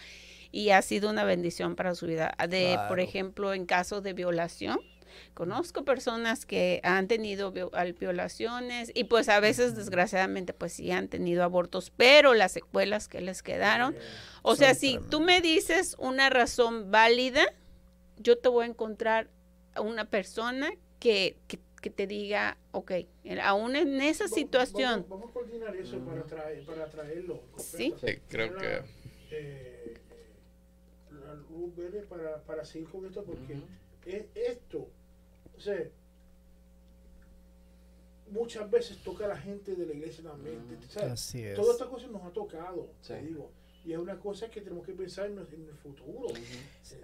y 0.51 0.71
ha 0.71 0.81
sido 0.83 1.11
una 1.11 1.25
bendición 1.25 1.75
para 1.77 1.95
su 1.95 2.07
vida. 2.07 2.35
De, 2.49 2.79
por 2.89 3.01
ejemplo, 3.01 3.53
en 3.53 3.67
caso 3.67 4.01
de 4.01 4.13
violación. 4.13 4.79
Conozco 5.35 5.85
personas 5.85 6.47
que 6.47 6.81
han 6.85 7.09
tenido 7.09 7.53
violaciones 7.53 8.91
y 8.95 9.05
pues 9.05 9.28
a 9.28 9.41
veces 9.41 9.74
desgraciadamente 9.77 10.53
pues 10.55 10.73
sí 10.74 10.91
han 10.91 11.09
tenido 11.09 11.43
abortos, 11.45 11.93
pero 11.97 12.35
las 12.35 12.53
secuelas 12.53 13.09
que 13.09 13.20
les 13.20 13.43
quedaron. 13.43 13.97
O 14.43 14.57
sea, 14.57 14.74
si 14.74 14.99
tú 15.11 15.20
me 15.20 15.41
dices 15.41 15.97
una 15.99 16.31
razón 16.31 16.91
válida, 16.91 17.45
yo 18.16 18.39
te 18.39 18.49
voy 18.49 18.65
a 18.65 18.69
encontrar 18.69 19.28
a 19.74 19.81
una 19.81 20.05
persona 20.05 20.70
que, 21.01 21.36
que, 21.49 21.59
que 21.82 21.91
te 21.91 22.07
diga, 22.07 22.57
ok, 22.70 22.93
aún 23.43 23.77
en 23.77 24.01
esa 24.01 24.28
situación, 24.28 25.05
Vamos, 25.09 25.09
vamos 25.09 25.31
a 25.31 25.32
coordinar 25.35 25.77
eso 25.77 25.99
para, 26.01 26.23
traer, 26.24 26.65
para 26.65 26.86
traerlo. 26.89 27.43
Sí. 27.59 27.93
Sí, 28.05 28.19
creo 28.28 28.57
que- 28.57 28.82
Eh, 29.31 29.95
la 31.11 31.35
luz 31.35 31.74
verde 31.74 32.03
para, 32.03 32.43
para 32.45 32.65
seguir 32.65 32.89
con 32.89 33.05
esto, 33.07 33.24
porque 33.24 33.59
es 34.07 34.27
esto, 34.35 34.89
o 35.57 35.61
sea, 35.61 35.79
muchas 38.31 38.71
veces 38.71 38.99
toca 39.03 39.27
a 39.27 39.29
la 39.29 39.37
gente 39.37 39.75
de 39.75 39.87
la 39.87 39.93
iglesia 39.95 40.25
también. 40.25 40.57
Ujú. 40.59 40.75
¿sabes? 40.91 41.13
Así 41.13 41.43
es. 41.43 41.55
Todas 41.57 41.73
estas 41.75 41.89
cosas 41.89 42.11
nos 42.11 42.23
ha 42.23 42.31
tocado, 42.31 42.91
te 43.07 43.19
Sí. 43.21 43.27
digo. 43.27 43.51
Y 43.85 43.93
es 43.93 43.99
una 43.99 44.19
cosa 44.19 44.49
que 44.51 44.63
tenemos 44.63 44.87
que 44.87 44.95
pensar 44.95 45.27
en, 45.27 45.39
en 45.39 45.69
el 45.69 45.77
futuro. 45.77 46.29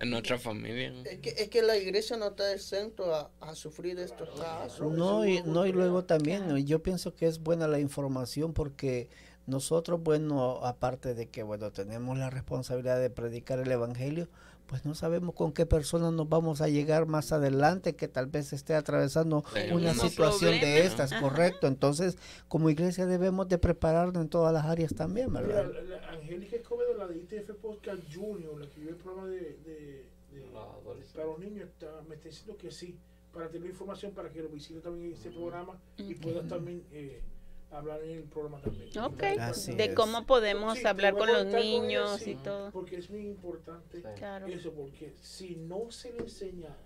En 0.00 0.10
nuestra 0.10 0.38
familia. 0.38 0.90
Es 1.04 1.18
que, 1.18 1.28
es 1.28 1.48
que 1.50 1.60
la 1.60 1.76
iglesia 1.76 2.16
no 2.16 2.28
está 2.28 2.54
exento 2.54 3.14
a, 3.14 3.30
a 3.40 3.54
sufrir 3.54 3.98
estos 3.98 4.30
casos. 4.40 4.90
No, 4.90 5.26
y, 5.26 5.42
no, 5.42 5.66
y 5.66 5.72
luego 5.72 6.04
también, 6.04 6.44
Claro. 6.44 6.56
yo 6.58 6.82
pienso 6.82 7.14
que 7.14 7.26
es 7.26 7.38
buena 7.42 7.68
la 7.68 7.80
información 7.80 8.54
porque 8.54 9.10
nosotros, 9.46 10.02
bueno, 10.02 10.64
aparte 10.64 11.12
de 11.12 11.28
que, 11.28 11.42
bueno, 11.42 11.70
tenemos 11.70 12.16
la 12.16 12.30
responsabilidad 12.30 12.98
de 12.98 13.10
predicar 13.10 13.58
el 13.58 13.70
Evangelio, 13.70 14.28
pues 14.70 14.84
no 14.84 14.94
sabemos 14.94 15.34
con 15.34 15.52
qué 15.52 15.66
persona 15.66 16.12
nos 16.12 16.28
vamos 16.28 16.60
a 16.60 16.68
llegar 16.68 17.04
más 17.06 17.32
adelante 17.32 17.96
que 17.96 18.06
tal 18.06 18.26
vez 18.28 18.52
esté 18.52 18.76
atravesando 18.76 19.42
Sí, 19.52 19.72
una 19.72 19.94
situación 19.94 20.52
de 20.52 20.58
problema. 20.60 20.84
estas, 20.86 21.10
Ajá. 21.12 21.20
correcto. 21.20 21.66
Entonces, 21.66 22.16
como 22.46 22.70
iglesia 22.70 23.04
debemos 23.06 23.48
de 23.48 23.58
prepararnos 23.58 24.22
en 24.22 24.28
todas 24.28 24.52
las 24.54 24.64
áreas 24.66 24.94
también, 24.94 25.32
Mira, 25.32 25.40
¿verdad? 25.42 25.72
la, 25.74 25.96
la 25.98 26.08
Angélica 26.10 26.54
Escobedo, 26.54 26.94
la 26.96 27.08
de 27.08 27.16
ITF 27.18 27.50
Podcast 27.60 28.00
Junior, 28.14 28.60
la 28.60 28.68
que 28.68 28.78
vive 28.78 28.92
el 28.92 28.96
programa 28.96 29.26
de, 29.28 29.40
de, 29.64 30.06
de- 30.32 30.46
para 31.14 31.26
los 31.26 31.38
niños, 31.40 31.68
está- 31.68 32.00
me 32.08 32.14
está 32.14 32.28
diciendo 32.28 32.56
que 32.56 32.70
sí, 32.70 32.96
para 33.32 33.48
tener 33.48 33.70
información 33.70 34.12
para 34.12 34.30
que 34.30 34.40
lo 34.40 34.48
visite 34.50 34.78
también 34.80 35.06
en 35.08 35.12
este 35.14 35.30
programa 35.30 35.80
y 35.96 36.12
Ujú. 36.14 36.20
puedas 36.20 36.46
también 36.46 36.84
eh, 36.92 37.20
hablar 37.70 38.02
en 38.02 38.10
el 38.18 38.22
programa 38.24 38.60
también. 38.60 38.88
ok, 38.98 39.22
Así 39.40 39.74
de 39.74 39.84
es. 39.86 39.94
cómo 39.94 40.26
podemos 40.26 40.78
Sí, 40.78 40.86
hablar 40.86 41.14
con 41.16 41.28
los 41.32 41.44
con 41.44 41.52
niños 41.54 42.26
y 42.26 42.34
todo. 42.36 42.70
Porque 42.72 42.96
es 42.96 43.10
muy 43.10 43.26
importante 43.26 44.02
Claro. 44.16 44.46
eso, 44.46 44.72
porque 44.72 45.14
si 45.20 45.56
no 45.56 45.90
se 45.90 46.12
le 46.12 46.18
enseña 46.20 46.76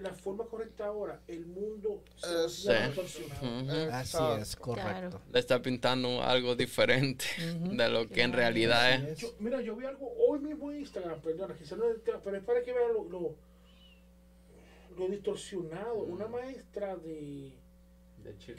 la 0.00 0.12
forma 0.12 0.44
correcta 0.46 0.86
ahora, 0.86 1.20
el 1.28 1.46
mundo 1.46 2.02
se 2.16 2.34
va 2.34 2.44
a 2.44 2.48
Sí. 2.48 2.68
distorsionado. 2.88 3.62
Ujú. 3.62 3.92
Así 3.92 4.18
es, 4.40 4.56
correcto. 4.56 5.20
Le 5.32 5.38
está 5.38 5.62
pintando 5.62 6.20
algo 6.20 6.56
diferente 6.56 7.24
de 7.78 7.88
lo 7.88 8.08
que 8.08 8.22
en 8.22 8.32
realidad 8.32 8.92
es. 8.94 9.02
es. 9.12 9.18
Yo- 9.18 9.34
mira, 9.38 9.60
yo 9.60 9.76
vi 9.76 9.86
algo 9.86 10.12
hoy 10.28 10.40
mismo 10.40 10.72
en 10.72 10.80
Instagram, 10.80 11.20
perdona, 11.20 11.54
quizás 11.54 11.78
no 11.78 11.84
es 11.88 11.98
pero 12.04 12.36
es 12.36 12.42
para 12.42 12.62
que 12.64 12.72
vean 12.72 12.92
lo, 12.92 13.04
lo, 13.04 13.36
lo 14.98 15.08
distorsionado. 15.08 15.94
Una 16.02 16.26
maestra 16.26 16.96
de, 16.96 17.52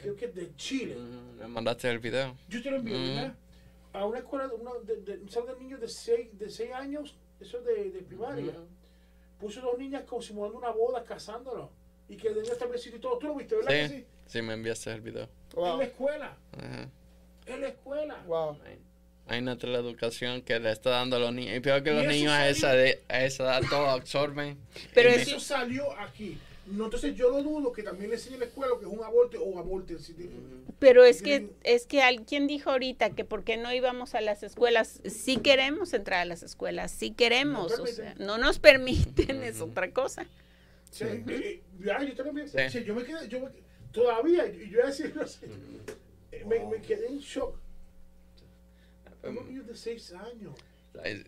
creo 0.00 0.16
que 0.16 0.24
es 0.26 0.34
de 0.34 0.54
Chile, 0.56 0.96
Ujú, 0.96 1.38
Me 1.40 1.46
mandaste 1.48 1.90
el 1.90 1.98
video. 1.98 2.36
yo 2.48 2.62
te 2.62 2.70
lo 2.70 2.76
envío, 2.76 2.96
Mm. 2.98 3.14
¿verdad? 3.16 3.34
A 3.92 4.04
una 4.04 4.18
escuela 4.18 4.46
de, 4.48 4.54
una, 4.54 4.70
de, 4.84 4.96
de, 4.96 5.18
un 5.22 5.28
salón 5.30 5.54
de 5.54 5.64
niños 5.64 5.80
de 5.80 5.88
6 5.88 6.38
de 6.38 6.50
seis 6.50 6.72
años, 6.72 7.16
eso 7.40 7.58
es 7.58 7.64
de, 7.64 7.90
de 7.90 8.02
primaria. 8.02 8.52
Ujú. 8.52 8.66
Puso 9.40 9.60
dos 9.60 9.78
niñas 9.78 10.04
como 10.04 10.20
simulando 10.22 10.58
una 10.58 10.70
boda, 10.70 11.02
casándolos. 11.04 11.68
Y 12.08 12.16
que 12.16 12.28
el 12.28 12.34
niño 12.40 12.52
está 12.52 12.66
vestido 12.66 12.96
y 12.96 13.00
todo. 13.00 13.18
¿Tú 13.18 13.26
lo 13.28 13.34
viste, 13.34 13.54
verdad? 13.56 13.70
que 13.70 13.88
Sí, 13.88 13.94
sí? 13.96 14.06
sí, 14.26 14.42
me 14.42 14.52
enviaste 14.54 14.92
el 14.92 15.00
video. 15.00 15.24
En 15.24 15.56
Wow. 15.56 15.78
la 15.78 15.84
escuela, 15.84 16.36
Ajá. 16.52 16.88
en 17.46 17.60
la 17.60 17.68
escuela. 17.68 18.22
Wow. 18.26 18.58
Hay 19.28 19.40
una 19.40 19.52
educación 19.52 20.42
que 20.42 20.60
le 20.60 20.70
está 20.70 20.90
dando 20.90 21.16
a 21.16 21.18
los 21.18 21.32
niños. 21.34 21.56
Y 21.56 21.60
peor 21.60 21.82
que 21.82 21.90
los 21.90 22.02
eso 22.02 22.10
niños 22.12 22.32
a 22.32 22.36
salió- 22.36 22.50
esa, 22.52 22.72
de- 22.74 23.02
a 23.08 23.24
esa 23.24 23.42
edad 23.44 23.62
todo 23.68 23.86
absorben. 23.90 24.56
Pero 24.94 25.10
Y 25.10 25.14
es- 25.14 25.22
Eso 25.28 25.40
salió 25.40 25.90
aquí. 25.98 26.38
No, 26.66 26.84
entonces 26.86 27.14
yo 27.14 27.30
lo 27.30 27.42
dudo 27.42 27.72
que 27.72 27.82
también 27.82 28.10
le 28.10 28.16
enseñe 28.16 28.34
en 28.34 28.40
la 28.40 28.46
escuela 28.46 28.70
lo 28.72 28.78
que 28.80 28.86
es 28.86 28.90
un 28.92 29.02
aborto 29.02 29.40
o 29.42 29.58
aborto. 29.58 29.98
si 29.98 30.14
Pero 30.78 31.04
es 31.04 31.22
que 31.22 31.50
es 31.62 31.86
que 31.86 32.02
alguien 32.02 32.46
dijo 32.46 32.70
ahorita 32.70 33.10
que 33.10 33.24
por 33.24 33.44
qué 33.44 33.56
no 33.56 33.72
íbamos 33.72 34.14
a 34.14 34.20
las 34.20 34.42
escuelas. 34.42 35.00
Sí 35.04 35.36
queremos 35.36 35.92
entrar 35.92 36.20
a 36.20 36.24
las 36.24 36.42
escuelas, 36.42 36.90
sí 36.90 37.12
queremos, 37.12 37.70
No 37.78 37.82
o 37.84 37.86
sea, 37.86 38.04
permiten. 38.06 38.26
no 38.26 38.38
nos 38.38 38.58
permiten, 38.58 39.42
es 39.44 39.60
otra 39.60 39.92
cosa. 39.92 40.26
Sí, 40.90 41.04
eh, 41.04 41.62
ya, 41.78 42.02
yo 42.02 42.14
también. 42.14 42.48
Sí. 42.48 42.58
sí, 42.70 42.84
yo 42.84 42.94
me 42.94 43.04
quedé, 43.04 43.28
yo 43.28 43.40
me- 43.40 43.50
todavía, 43.92 44.46
y 44.46 44.68
yo 44.70 44.80
voy 44.82 44.90
a 44.90 45.24
eh, 46.32 46.44
me, 46.46 46.64
me 46.66 46.80
quedé 46.82 47.06
en 47.06 47.18
shock. 47.18 47.56
Niños 49.22 49.66
de 49.66 49.74
6 49.74 50.12
años. 50.12 50.54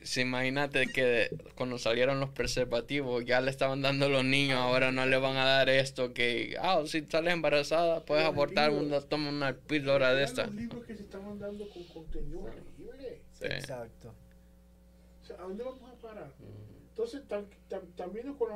Sí, 0.02 0.22
imagínate 0.22 0.86
que 0.86 1.28
cuando 1.54 1.78
salieron 1.78 2.20
los 2.20 2.30
preservativos 2.30 3.24
ya 3.24 3.40
le 3.40 3.50
estaban 3.50 3.82
dando 3.82 4.06
a 4.06 4.08
los 4.08 4.24
niños, 4.24 4.58
ahora 4.58 4.92
no 4.92 5.04
le 5.06 5.16
van 5.18 5.36
a 5.36 5.44
dar 5.44 5.68
esto 5.68 6.12
que, 6.14 6.56
ah, 6.60 6.82
si 6.86 7.02
sales 7.08 7.32
embarazada 7.34 8.04
puedes 8.04 8.22
Pero, 8.24 8.32
abortar, 8.32 8.70
una, 8.70 9.00
toma 9.00 9.28
una 9.30 9.54
píldora 9.56 10.14
de 10.14 10.24
esta. 10.24 10.46
los 10.46 10.54
libros 10.54 10.84
que 10.86 10.96
se 10.96 11.02
estaban 11.02 11.38
dando 11.38 11.68
con 11.68 11.84
contenido 11.84 12.40
horrible. 12.40 13.20
Sí. 13.32 13.44
Exacto. 13.46 14.14
O 15.22 15.26
sea, 15.26 15.36
¿a 15.36 15.42
dónde 15.42 15.62
vamos 15.64 15.90
a 15.90 15.94
parar? 16.00 16.32
Entonces, 16.90 17.22
tam- 17.28 17.46
tam- 17.68 17.94
también 17.96 18.32
con, 18.34 18.48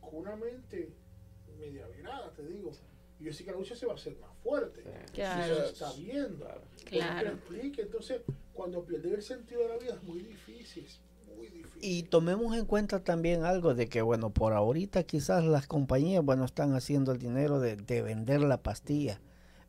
con 0.00 0.14
una 0.14 0.36
mente 0.36 0.90
media 1.58 1.86
virada, 1.88 2.30
te 2.32 2.46
digo. 2.46 2.72
Y 3.20 3.24
yo 3.24 3.32
sé 3.32 3.44
que 3.44 3.50
la 3.50 3.58
lucha 3.58 3.76
se 3.76 3.86
va 3.86 3.92
a 3.92 3.96
hacer 3.96 4.16
más 4.18 4.30
fuerte. 4.42 4.82
Claro. 5.12 5.54
Eso 5.54 5.64
se 5.66 5.72
está 5.72 5.92
viendo. 5.92 6.48
Claro. 6.86 7.30
Explique, 7.30 7.82
entonces, 7.82 8.22
cuando 8.52 8.84
pierdes 8.84 9.12
el 9.12 9.22
sentido 9.22 9.62
de 9.62 9.68
la 9.68 9.76
vida 9.76 9.94
es 9.94 10.02
muy 10.02 10.20
difícil. 10.20 10.84
es 10.84 11.00
Muy 11.36 11.48
difícil. 11.48 11.78
Y 11.82 12.02
tomemos 12.04 12.56
en 12.56 12.64
cuenta 12.64 13.04
también 13.04 13.44
algo 13.44 13.74
de 13.74 13.88
que, 13.88 14.02
bueno, 14.02 14.30
por 14.30 14.52
ahorita 14.54 15.02
quizás 15.04 15.44
las 15.44 15.66
compañías, 15.66 16.24
bueno, 16.24 16.44
están 16.44 16.74
haciendo 16.74 17.12
el 17.12 17.18
dinero 17.18 17.60
de, 17.60 17.76
de 17.76 18.02
vender 18.02 18.40
la 18.40 18.62
pastilla, 18.62 19.20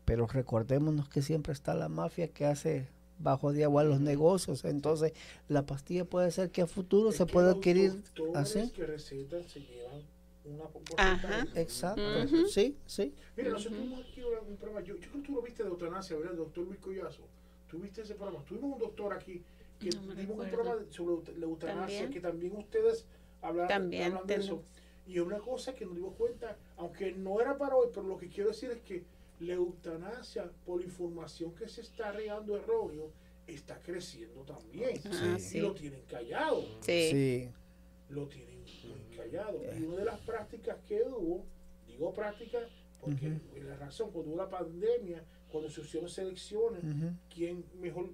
pero 0.06 0.28
recordémonos 0.28 1.10
que 1.10 1.22
siempre 1.22 1.54
está 1.54 1.74
la 1.74 1.90
mafia 1.90 2.28
que 2.30 2.46
hace 2.46 2.88
bajo 3.20 3.54
de 3.54 3.64
agua 3.64 3.84
los 3.84 4.00
negocios, 4.02 4.66
entonces 4.66 5.14
la 5.48 5.66
pastilla 5.66 6.06
puede 6.06 6.32
ser 6.32 6.50
que 6.50 6.64
a 6.64 6.68
futuro 6.68 7.10
Es 7.10 7.18
se 7.18 7.26
pueda 7.28 7.52
adquirir 7.52 8.02
así. 8.34 8.72
que 8.72 8.86
recetan 8.86 9.44
se 9.48 9.60
llevan 9.60 10.02
una 10.46 10.64
Ajá. 10.64 10.72
porcentaje. 10.74 11.62
Exacto, 11.62 12.02
sí, 12.50 12.78
sí. 12.86 13.14
Mira, 13.38 13.52
nosotros 13.52 13.80
tuvimos 13.80 14.06
aquí 14.06 14.22
un 14.24 14.58
programa, 14.58 14.86
yo, 14.86 14.96
yo 14.96 15.10
creo 15.10 15.22
que 15.22 15.28
tú 15.28 15.34
lo 15.34 15.42
viste 15.42 15.64
de 15.64 15.70
eutanasia, 15.70 16.16
¿verdad? 16.18 16.32
El 16.34 16.38
doctor 16.40 16.66
Luis 16.66 16.80
Collazo. 16.80 17.24
¿Tú 17.68 17.80
viste 17.80 18.02
ese 18.02 18.16
programa? 18.16 18.44
Tuvimos 18.46 18.74
un 18.74 18.80
doctor 18.80 19.14
aquí 19.14 19.42
que 19.80 19.90
No 19.92 20.02
me 20.04 20.16
dimos 20.16 20.38
un 20.40 20.50
programa 20.52 20.82
sobre 20.90 21.38
la 21.38 21.46
eutanasia, 21.46 21.82
¿También? 22.02 22.12
que 22.12 22.20
también 22.20 22.56
ustedes 22.56 23.06
hablaron, 23.42 23.70
También 23.70 24.04
hablan 24.14 24.28
de 24.28 24.36
eso. 24.36 24.62
Y 25.08 25.20
una 25.20 25.40
cosa 25.40 25.74
que 25.74 25.86
nos 25.86 25.96
dimos 25.96 26.14
cuenta, 26.16 26.58
aunque 26.78 27.12
no 27.14 27.42
era 27.42 27.58
para 27.58 27.76
hoy, 27.76 27.88
pero 27.94 28.06
lo 28.08 28.18
que 28.18 28.28
quiero 28.30 28.50
decir 28.50 28.70
es 28.72 28.82
que 28.82 29.04
la 29.40 29.54
eutanasia, 29.54 30.52
por 30.66 30.82
información 30.84 31.56
que 31.56 31.68
se 31.68 31.82
está 31.82 32.12
regando 32.12 32.56
erróneo, 32.58 33.12
está 33.48 33.80
creciendo 33.80 34.42
también. 34.44 35.02
Ah, 35.06 35.36
Y 35.38 35.42
sí. 35.42 35.60
lo 35.60 35.74
tienen 35.74 36.02
callado 36.08 36.64
Sí. 36.82 37.10
Sí, 37.12 37.50
lo 38.10 38.28
tienen 38.28 38.51
muy 38.90 39.18
callado. 39.18 39.62
Y 39.80 39.84
una 39.84 39.98
de 39.98 40.06
las 40.06 40.20
prácticas 40.22 40.78
que 40.88 41.02
hubo, 41.04 41.46
digo 41.88 42.14
prácticas 42.14 42.64
porque 43.00 43.34
es 43.56 43.64
la 43.64 43.76
razón, 43.78 44.12
cuando 44.12 44.32
hubo 44.32 44.38
la 44.38 44.50
pandemia, 44.50 45.24
cuando 45.52 45.70
se 45.70 45.82
hicieron 45.82 46.08
selecciones, 46.10 46.84
ujú, 46.84 47.12
quién 47.34 47.66
mejor 47.80 48.10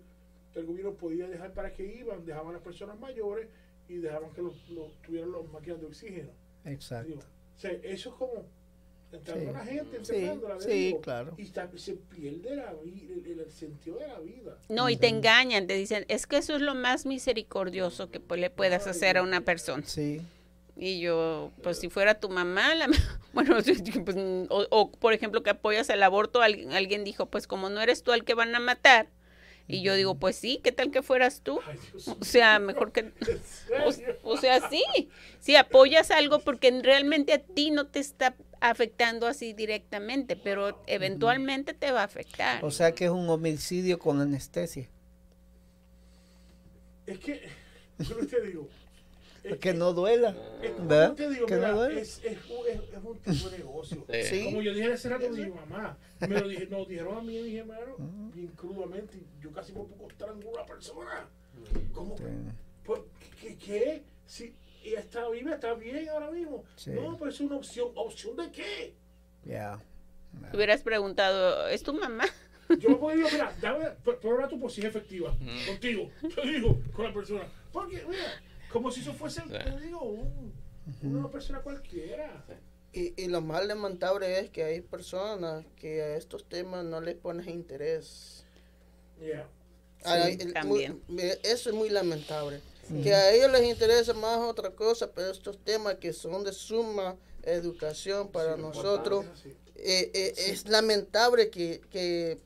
el 0.55 0.65
gobierno 0.65 0.93
podía 0.93 1.27
dejar 1.27 1.53
para 1.53 1.73
que 1.73 1.85
iban, 1.85 2.25
dejaban 2.25 2.49
a 2.49 2.53
las 2.53 2.61
personas 2.61 2.97
mayores 2.99 3.47
y 3.89 3.97
dejaban 3.97 4.31
que 4.33 4.41
los, 4.41 4.67
los- 4.69 4.99
tuvieran 5.01 5.31
las 5.33 5.45
máquinas 5.51 5.79
de 5.81 5.85
oxígeno. 5.87 6.29
exacto. 6.65 7.07
Digo, 7.09 7.21
o 7.21 7.59
sea, 7.59 7.71
eso 7.71 8.09
es 8.09 8.15
como 8.15 8.45
entrando 9.11 9.43
Sí. 9.43 9.49
a 9.49 9.51
la 9.53 9.65
gente, 9.65 9.91
Sí, 10.03 10.15
encerrándola, 10.15 10.59
sí, 10.61 10.69
digo, 10.71 11.01
claro. 11.01 11.35
Y 11.37 11.45
se 11.77 11.93
pierde 11.93 12.55
la, 12.55 12.71
el, 12.83 13.23
el- 13.25 13.39
el 13.41 13.51
sentido 13.51 13.97
de 13.99 14.07
la 14.07 14.19
vida. 14.19 14.57
No, 14.69 14.89
y 14.89 14.95
te 14.97 15.07
engañan, 15.09 15.67
te 15.67 15.75
dicen, 15.75 16.05
es 16.07 16.27
que 16.27 16.37
eso 16.37 16.55
es 16.55 16.61
lo 16.61 16.75
más 16.75 17.05
misericordioso 17.05 18.09
que 18.09 18.19
le 18.37 18.49
puedas 18.49 18.87
hacer 18.87 19.17
a 19.17 19.23
una 19.23 19.41
persona. 19.41 19.83
Sí, 19.85 20.21
Y 20.79 20.99
yo, 20.99 21.51
pues 21.63 21.79
si 21.79 21.89
fuera 21.89 22.19
tu 22.19 22.29
mamá, 22.29 22.75
la, 22.75 22.87
bueno, 23.33 23.55
pues, 24.05 24.17
o, 24.49 24.67
o, 24.69 24.91
por 24.91 25.13
ejemplo 25.13 25.43
que 25.43 25.49
apoyas 25.49 25.89
el 25.89 26.03
aborto, 26.03 26.41
alguien, 26.41 26.71
alguien 26.73 27.03
dijo, 27.03 27.25
pues 27.25 27.47
como 27.47 27.69
no 27.69 27.81
eres 27.81 28.03
tú 28.03 28.13
el 28.13 28.23
que 28.23 28.35
van 28.35 28.53
a 28.55 28.59
matar. 28.59 29.09
Y 29.69 29.81
yo 29.81 29.95
digo, 29.95 30.15
pues 30.15 30.37
sí, 30.37 30.61
¿qué 30.63 30.71
tal 30.71 30.91
que 30.91 31.01
fueras 31.01 31.41
tú? 31.41 31.59
O 32.19 32.23
sea, 32.23 32.57
mejor 32.57 32.93
que... 32.93 32.99
¿En 33.11 33.13
O, 34.23 34.37
sea, 34.37 34.69
sí, 34.69 34.83
sí 35.39 35.57
apoyas 35.57 36.09
algo 36.09 36.39
porque 36.39 36.71
realmente 36.81 37.33
a 37.33 37.39
ti 37.39 37.71
no 37.71 37.87
te 37.87 37.99
está 37.99 38.35
afectando 38.61 39.27
así 39.27 39.51
directamente, 39.51 40.37
pero 40.37 40.81
eventualmente 40.87 41.73
te 41.73 41.91
va 41.91 42.01
a 42.01 42.05
afectar. 42.05 42.63
o 42.63 42.71
sea 42.71 42.93
que 42.93 43.05
es 43.05 43.11
un 43.11 43.29
homicidio 43.29 43.99
con 43.99 44.21
anestesia. 44.21 44.89
Es 47.05 47.19
que, 47.19 47.49
yo 47.99 48.25
te 48.25 48.41
digo, 48.41 48.69
Que 49.55 49.73
no 49.73 49.93
duela. 49.93 50.35
Te 51.15 51.29
digo, 51.29 51.45
Que 51.45 51.55
no 51.55 51.75
duele. 51.75 52.01
es, 52.01 52.21
es, 52.23 52.37
un- 52.49 52.67
es, 52.67 52.75
es 52.93 53.03
un 53.03 53.17
tipo 53.19 53.49
de 53.49 53.57
negocio. 53.59 54.05
Sí. 54.11 54.23
Sí. 54.23 54.43
Como 54.45 54.61
yo 54.61 54.73
dije 54.73 54.93
hace 54.93 55.09
rato, 55.09 55.29
mi 55.29 55.45
mamá, 55.47 55.97
me 56.21 56.27
lo 56.39 56.47
dije, 56.47 56.67
nos 56.67 56.87
dijeron 56.87 57.17
a 57.17 57.21
mí 57.21 57.37
y 57.37 57.43
mi 57.43 57.57
hermano, 57.57 57.95
bien 58.33 58.47
crudamente, 58.55 59.17
y 59.17 59.41
yo 59.41 59.51
casi 59.51 59.71
por 59.71 59.87
poco 59.87 60.09
estrangulo 60.09 60.49
a 60.49 60.53
una 60.63 60.65
persona. 60.65 61.29
¿Cómo? 61.93 62.15
que? 62.15 62.23
¿Por 62.85 63.07
¿Qué? 63.41 63.55
qué? 63.57 64.03
Si 64.25 64.53
ella 64.83 64.99
está 64.99 65.27
viva, 65.29 65.53
está 65.53 65.73
bien 65.73 66.07
ahora 66.09 66.29
mismo. 66.31 66.63
Sí. 66.75 66.91
No, 66.91 67.17
pero 67.17 67.29
es 67.31 67.39
una 67.39 67.55
opción. 67.55 67.89
¿Opción 67.95 68.35
de 68.37 68.51
qué? 68.51 68.95
Ya. 69.45 69.79
Te 70.51 70.55
hubieras 70.57 70.81
preguntado, 70.83 71.67
¿es 71.69 71.81
tu 71.83 71.93
mamá? 71.93 72.25
Yo 72.79 72.89
me 72.89 72.95
puedo 72.95 73.17
decir, 73.17 73.31
mira, 73.33 73.55
dame, 73.61 73.85
pr- 74.03 74.19
prueba 74.19 74.47
tu 74.49 74.59
por 74.59 74.69
si 74.69 74.81
es 74.81 74.87
efectiva. 74.87 75.33
Contigo. 75.67 76.09
Yo 76.21 76.41
digo, 76.43 76.77
con 76.93 77.05
la 77.05 77.13
persona. 77.13 77.45
Porque, 77.71 78.03
mira, 78.07 78.23
como 78.71 78.91
si 78.91 79.01
eso 79.01 79.13
fuese, 79.13 79.41
te 79.41 79.79
digo, 79.81 80.01
un- 80.03 80.53
una 81.03 81.29
persona 81.29 81.59
cualquiera. 81.61 82.45
Y, 82.93 83.13
y 83.21 83.27
lo 83.27 83.41
más 83.41 83.65
lamentable 83.65 84.39
es 84.39 84.49
que 84.49 84.63
hay 84.63 84.81
personas 84.81 85.65
que 85.75 86.01
a 86.01 86.15
estos 86.15 86.47
temas 86.47 86.83
no 86.85 87.01
les 87.01 87.15
ponen 87.15 87.47
interés. 87.49 88.43
Yeah. 89.19 89.47
Ah, 90.03 90.25
Sí, 90.27 90.37
el- 90.39 90.53
también. 90.53 91.01
muy- 91.07 91.23
eso 91.43 91.69
es 91.69 91.75
muy 91.75 91.89
lamentable. 91.89 92.61
Que 93.03 93.13
a 93.13 93.33
ellos 93.33 93.51
les 93.51 93.63
interesa 93.65 94.13
más 94.13 94.37
otra 94.39 94.69
cosa, 94.71 95.11
pero 95.11 95.29
estos 95.29 95.57
temas 95.65 95.95
que 95.95 96.13
son 96.13 96.45
de 96.45 96.53
suma 96.53 97.17
educación 97.43 98.31
para 98.31 98.55
Sí, 98.55 98.61
nosotros, 98.61 99.25
eh, 99.75 100.09
eh, 100.13 100.33
es 100.37 100.69
lamentable 100.69 101.49
que, 101.49 101.81
que 101.91 102.39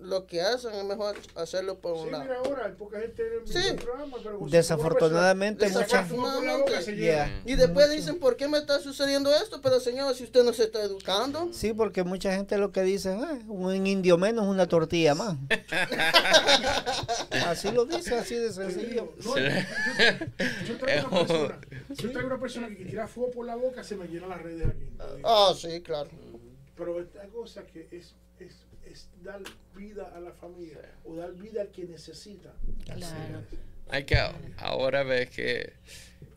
lo 0.00 0.26
que 0.26 0.40
hacen 0.40 0.74
es 0.74 0.84
mejor 0.84 1.14
hacerlo 1.34 1.78
por 1.78 1.92
un 1.92 2.04
Sí, 2.06 2.10
lado. 2.10 2.24
mira 2.24 2.36
ahora, 2.38 2.74
poca 2.76 2.98
gente 3.00 3.22
en 3.26 3.32
el 3.42 3.46
Sí. 3.46 3.72
programa, 3.84 4.16
pero 4.22 4.38
Desafortunadamente, 4.48 5.66
persona- 5.68 6.02
mucha- 6.10 6.42
la. 6.42 6.80
Yeah. 6.96 7.42
Y 7.44 7.54
después 7.56 7.90
dicen, 7.90 8.18
¿por 8.18 8.36
qué 8.36 8.48
me 8.48 8.58
está 8.58 8.80
sucediendo 8.80 9.30
esto? 9.34 9.60
Pero 9.60 9.78
señor, 9.80 10.14
si 10.14 10.24
usted 10.24 10.42
no 10.44 10.52
se 10.52 10.64
está 10.64 10.82
educando. 10.82 11.50
Sí, 11.52 11.72
porque 11.72 12.02
mucha 12.02 12.34
gente 12.34 12.56
lo 12.58 12.72
que 12.72 12.82
dice, 12.82 13.10
"Ah, 13.10 13.38
un 13.48 13.86
indio 13.86 14.16
menos, 14.18 14.46
una 14.46 14.66
tortilla 14.66 15.14
más. 15.14 15.36
así 17.46 17.70
lo 17.70 17.84
dice, 17.84 18.14
así 18.14 18.34
de 18.36 18.52
sencillo. 18.52 19.12
no, 19.24 19.36
yo, 19.36 19.44
yo- 20.66 20.78
traigo 20.78 21.08
una 21.08 21.20
persona, 21.26 21.60
yo 21.90 22.10
traigo 22.12 22.26
una 22.28 22.40
persona 22.40 22.68
que 22.68 22.84
tira 22.84 23.06
fuego 23.08 23.30
por 23.32 23.46
la 23.46 23.56
boca, 23.56 23.82
se 23.84 23.96
me 23.96 24.06
llena 24.06 24.26
las 24.26 24.42
redes 24.42 24.66
aquí. 24.66 24.86
te 24.96 25.16
digo. 25.16 25.28
Ah, 25.28 25.52
sí, 25.56 25.80
claro. 25.82 26.10
Pero 26.76 27.00
esta 27.00 27.26
cosa 27.28 27.62
que 27.64 27.88
es, 27.90 28.14
es, 28.38 28.56
es 28.84 29.08
dar 29.22 29.40
vida 29.80 30.12
a 30.14 30.20
la 30.20 30.32
familia 30.32 30.78
o 31.04 31.16
dar 31.16 31.32
vida 31.32 31.62
al 31.62 31.70
que 31.70 31.84
necesita. 31.84 32.52
Claro. 32.84 33.42
Hay 33.88 34.04
que 34.04 34.16
ahora 34.58 35.02
ver 35.02 35.28
que 35.30 35.72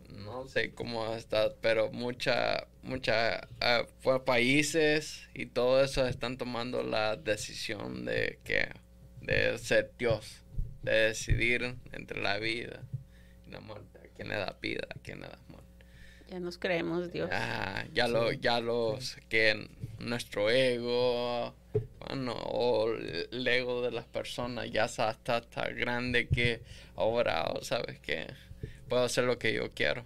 no 0.10 0.48
sé 0.48 0.72
cómo 0.74 1.14
está, 1.14 1.54
pero 1.62 1.92
mucha, 1.92 2.68
mucha 2.84 3.48
pues, 4.02 4.22
países 4.22 5.28
y 5.34 5.46
todo 5.48 5.84
eso 5.84 6.08
están 6.08 6.38
tomando 6.38 6.84
la 6.84 7.18
decisión 7.18 8.06
de 8.06 8.40
que 8.44 8.70
de 9.22 9.58
ser 9.58 9.92
Dios, 9.98 10.44
de 10.82 10.94
decidir 11.10 11.76
entre 11.92 12.22
la 12.22 12.38
vida 12.40 12.82
y 13.46 13.52
la 13.52 13.60
muerte, 13.60 14.00
a 14.00 14.16
quién 14.16 14.30
le 14.30 14.36
da 14.36 14.58
vida, 14.62 14.88
a 14.90 15.00
quién 15.00 15.22
le 15.22 15.28
da 15.28 15.40
muerte. 15.48 15.53
Ya 16.34 16.40
nos 16.40 16.58
creemos, 16.58 17.12
Dios. 17.12 17.30
Ya, 17.30 17.88
ya 17.94 18.08
lo, 18.08 18.32
ya 18.32 18.60
los 18.60 19.18
que 19.30 19.70
nuestro 20.00 20.50
ego, 20.50 21.54
bueno, 22.00 22.34
o 22.34 22.88
el 22.92 23.48
ego 23.48 23.84
de 23.84 23.92
las 23.92 24.06
personas 24.06 24.72
ya 24.72 24.86
está, 24.86 25.12
está, 25.12 25.38
está 25.38 25.70
grande 25.70 26.28
que 26.28 26.64
ahora, 26.96 27.54
¿sabes 27.62 28.00
que 28.00 28.26
Puedo 28.90 29.04
hacer 29.04 29.26
lo 29.26 29.38
que 29.38 29.54
yo 29.54 29.70
quiero. 29.76 30.06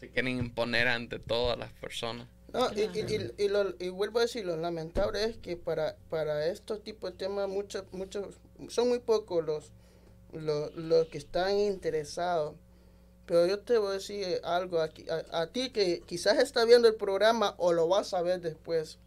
Se 0.00 0.08
quieren 0.10 0.36
imponer 0.40 0.88
ante 0.88 1.20
todas 1.20 1.56
las 1.56 1.70
personas. 1.74 2.26
No, 2.52 2.68
y, 2.74 2.80
y, 2.80 3.32
y, 3.38 3.44
y 3.44 3.48
lo- 3.48 3.76
y 3.78 3.88
vuelvo 3.90 4.18
a 4.18 4.22
decir, 4.22 4.44
lo 4.44 4.56
lamentable 4.56 5.22
es 5.22 5.36
que 5.36 5.56
para, 5.56 5.94
para 6.08 6.44
estos 6.46 6.82
tipos 6.82 7.12
de 7.12 7.18
temas, 7.18 7.48
muchos, 7.48 7.84
muchos, 7.92 8.34
son 8.68 8.88
muy 8.88 8.98
pocos 8.98 9.44
los, 9.44 9.70
los, 10.32 10.74
los 10.74 11.06
que 11.06 11.18
están 11.18 11.56
interesados. 11.56 12.56
Pero 13.30 13.46
yo 13.46 13.60
te 13.60 13.78
voy 13.78 13.90
a 13.90 13.92
decir 13.92 14.40
algo 14.42 14.80
aquí, 14.80 15.06
a, 15.08 15.42
a 15.42 15.46
ti 15.46 15.70
que 15.70 16.00
quizás 16.04 16.36
está 16.40 16.64
viendo 16.64 16.88
el 16.88 16.96
programa 16.96 17.54
o 17.58 17.72
lo 17.72 17.86
vas 17.86 18.12
a 18.12 18.22
ver 18.22 18.40
después. 18.40 18.98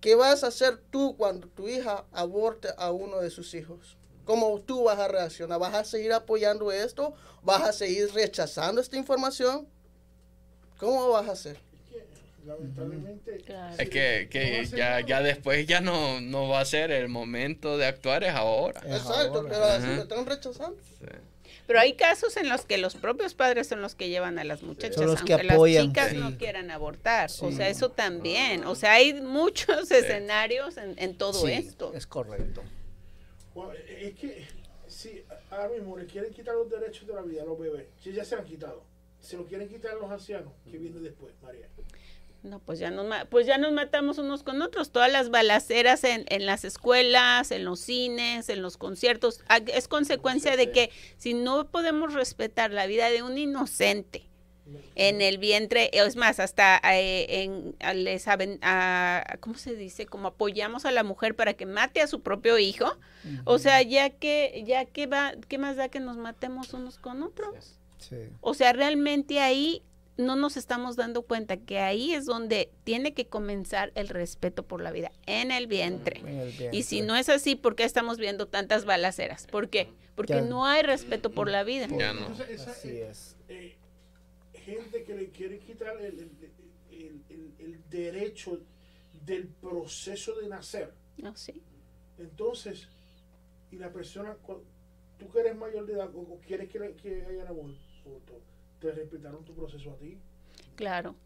¿Qué 0.00 0.16
vas 0.16 0.42
a 0.42 0.48
hacer 0.48 0.76
tú 0.90 1.16
cuando 1.16 1.46
tu 1.46 1.68
hija 1.68 2.04
aborte 2.10 2.66
a 2.76 2.90
uno 2.90 3.20
de 3.20 3.30
sus 3.30 3.54
hijos? 3.54 3.96
¿Cómo 4.24 4.60
tú 4.60 4.82
vas 4.82 4.98
a 4.98 5.06
reaccionar? 5.06 5.60
¿Vas 5.60 5.72
a 5.72 5.84
seguir 5.84 6.12
apoyando 6.12 6.72
esto? 6.72 7.14
¿Vas 7.44 7.62
a 7.62 7.72
seguir 7.72 8.12
rechazando 8.12 8.80
esta 8.80 8.96
información? 8.96 9.68
¿Cómo 10.78 11.10
vas 11.10 11.28
a 11.28 11.32
hacer? 11.32 11.58
Es 11.58 11.92
que 11.92 12.06
lamentablemente. 12.44 13.36
Claro. 13.46 13.76
Es 13.78 13.88
que, 13.88 14.28
que 14.28 14.66
ya, 14.66 14.98
ya 15.06 15.22
después 15.22 15.64
ya 15.68 15.80
no, 15.80 16.20
no 16.20 16.48
va 16.48 16.62
a 16.62 16.64
ser 16.64 16.90
el 16.90 17.06
momento 17.08 17.78
de 17.78 17.86
actuar, 17.86 18.24
es 18.24 18.34
ahora. 18.34 18.80
Es 18.80 19.02
Exacto, 19.02 19.38
ahora. 19.38 19.48
pero 19.48 19.64
así 19.64 19.84
Ajá. 19.86 19.94
lo 19.94 20.02
están 20.02 20.26
rechazando. 20.26 20.76
Sí. 20.98 21.06
Pero 21.66 21.80
hay 21.80 21.94
casos 21.94 22.36
en 22.36 22.48
los 22.48 22.64
que 22.64 22.78
los 22.78 22.94
propios 22.94 23.34
padres 23.34 23.66
son 23.68 23.80
los 23.82 23.94
que 23.94 24.08
llevan 24.08 24.38
a 24.38 24.44
las 24.44 24.62
muchachas, 24.62 24.96
Son 24.96 25.06
los 25.06 25.22
que 25.22 25.34
aunque 25.34 25.52
apoyan, 25.52 25.86
las 25.86 25.92
chicas 25.92 26.10
sí. 26.10 26.16
no 26.16 26.38
quieran 26.38 26.70
abortar. 26.70 27.30
O 27.40 27.52
sea, 27.52 27.68
eso 27.68 27.90
también. 27.90 28.64
O 28.64 28.74
sea, 28.74 28.92
hay 28.94 29.14
muchos 29.14 29.90
escenarios 29.90 30.76
en, 30.76 30.94
en 30.98 31.16
todo 31.16 31.46
Sí, 31.46 31.52
esto. 31.52 31.92
Es 31.94 32.06
correcto. 32.06 32.62
Bueno, 33.54 33.72
es 33.88 34.14
que 34.14 34.46
si 34.86 35.22
ahora 35.50 35.68
mismo 35.68 35.96
le 35.96 36.06
quieren 36.06 36.32
quitar 36.32 36.54
los 36.54 36.70
derechos 36.70 37.06
de 37.06 37.14
la 37.14 37.22
vida 37.22 37.42
a 37.42 37.44
los 37.44 37.58
bebés, 37.58 37.86
si 38.02 38.12
ya 38.12 38.24
se 38.24 38.34
han 38.34 38.44
quitado, 38.44 38.84
se 39.20 39.36
lo 39.36 39.44
quieren 39.46 39.68
quitar 39.68 39.92
a 39.92 39.94
los 39.96 40.10
ancianos, 40.10 40.52
que 40.70 40.78
viene 40.78 41.00
después, 41.00 41.34
María. 41.42 41.68
No, 42.48 42.60
pues 42.60 42.78
ya 42.78 42.90
nos, 42.90 43.06
pues 43.26 43.46
ya 43.46 43.58
nos 43.58 43.72
matamos 43.72 44.16
unos 44.18 44.42
con 44.42 44.62
otros. 44.62 44.90
Todas 44.90 45.12
las 45.12 45.28
balaceras 45.28 46.02
en, 46.04 46.24
en 46.28 46.46
las 46.46 46.64
escuelas, 46.64 47.50
en 47.50 47.64
los 47.64 47.80
cines, 47.80 48.48
en 48.48 48.62
los 48.62 48.78
conciertos, 48.78 49.42
es 49.74 49.86
consecuencia 49.88 50.56
de 50.56 50.70
que 50.72 50.90
si 51.18 51.34
no 51.34 51.68
podemos 51.70 52.14
respetar 52.14 52.70
la 52.72 52.86
vida 52.86 53.10
de 53.10 53.22
un 53.22 53.36
inocente 53.36 54.24
en 54.94 55.20
el 55.22 55.38
vientre, 55.38 55.90
es 55.94 56.16
más, 56.16 56.40
hasta 56.40 56.78
eh, 56.94 57.42
en, 57.42 57.74
a- 57.80 57.94
les 57.94 58.26
aven- 58.28 58.58
a- 58.62 59.36
¿cómo 59.40 59.56
se 59.56 59.74
dice? 59.74 60.06
Como 60.06 60.28
apoyamos 60.28 60.84
a 60.84 60.90
la 60.90 61.02
mujer 61.04 61.34
para 61.36 61.54
que 61.54 61.64
mate 61.66 62.00
a 62.02 62.06
su 62.06 62.20
propio 62.22 62.58
hijo. 62.58 62.96
O 63.44 63.58
sea, 63.58 63.82
ya 63.82 64.10
que, 64.10 64.62
ya 64.66 64.84
que 64.86 65.06
va, 65.06 65.32
¿qué 65.48 65.58
más 65.58 65.76
da 65.76 65.88
que 65.88 66.00
nos 66.00 66.16
matemos 66.16 66.72
unos 66.74 66.98
con 66.98 67.22
otros? 67.22 67.78
Sí. 67.98 68.16
O 68.40 68.54
sea, 68.54 68.72
realmente 68.72 69.40
ahí 69.40 69.82
no 70.18 70.36
nos 70.36 70.56
estamos 70.56 70.96
dando 70.96 71.22
cuenta 71.22 71.56
que 71.56 71.78
ahí 71.78 72.12
es 72.12 72.26
donde 72.26 72.70
tiene 72.84 73.14
que 73.14 73.28
comenzar 73.28 73.92
el 73.94 74.08
respeto 74.08 74.64
por 74.66 74.82
la 74.82 74.90
vida, 74.90 75.12
en 75.26 75.50
el 75.52 75.66
vientre. 75.68 76.20
En 76.20 76.28
el 76.40 76.74
Y 76.74 76.82
si 76.82 77.00
no 77.00 77.16
es 77.16 77.28
así, 77.28 77.54
¿por 77.54 77.76
qué 77.76 77.84
estamos 77.84 78.18
viendo 78.18 78.46
tantas 78.48 78.84
balaceras? 78.84 79.46
¿Por 79.46 79.68
qué? 79.70 79.88
Porque 80.16 80.34
Ya. 80.34 80.40
no 80.42 80.66
hay 80.66 80.82
respeto 80.82 81.30
por 81.30 81.48
la 81.48 81.62
vida. 81.64 81.86
Ya 81.86 82.12
no. 82.12 82.20
Entonces, 82.26 82.50
esa, 82.50 82.70
Así 82.72 82.88
eh, 82.88 83.08
es. 83.08 83.36
eh, 83.48 83.76
gente 84.64 85.04
que 85.04 85.14
le 85.14 85.28
quiere 85.30 85.60
quitar 85.60 85.96
el, 86.00 86.18
el- 86.18 86.30
el- 86.90 87.22
el- 87.30 87.54
el 87.60 87.88
derecho 87.88 88.60
del 89.24 89.46
proceso 89.46 90.34
de 90.40 90.48
nacer. 90.48 90.92
No, 91.16 91.36
sí. 91.36 91.62
Entonces, 92.18 92.88
y 93.70 93.76
la 93.76 93.92
persona, 93.92 94.36
tú 95.18 95.28
que 95.30 95.40
eres 95.40 95.56
mayor 95.56 95.86
de 95.86 95.92
edad 95.92 96.10
o, 96.14 96.20
o 96.20 96.40
quieres 96.44 96.68
que, 96.68 96.78
le- 96.80 96.94
que 96.94 97.24
haya 97.24 97.48
aborto, 97.48 97.76
te 98.80 98.92
respetaron 98.92 99.44
tu 99.44 99.54
proceso 99.54 99.92
a 99.92 99.96
ti. 99.96 100.20
Claro, 100.76 101.16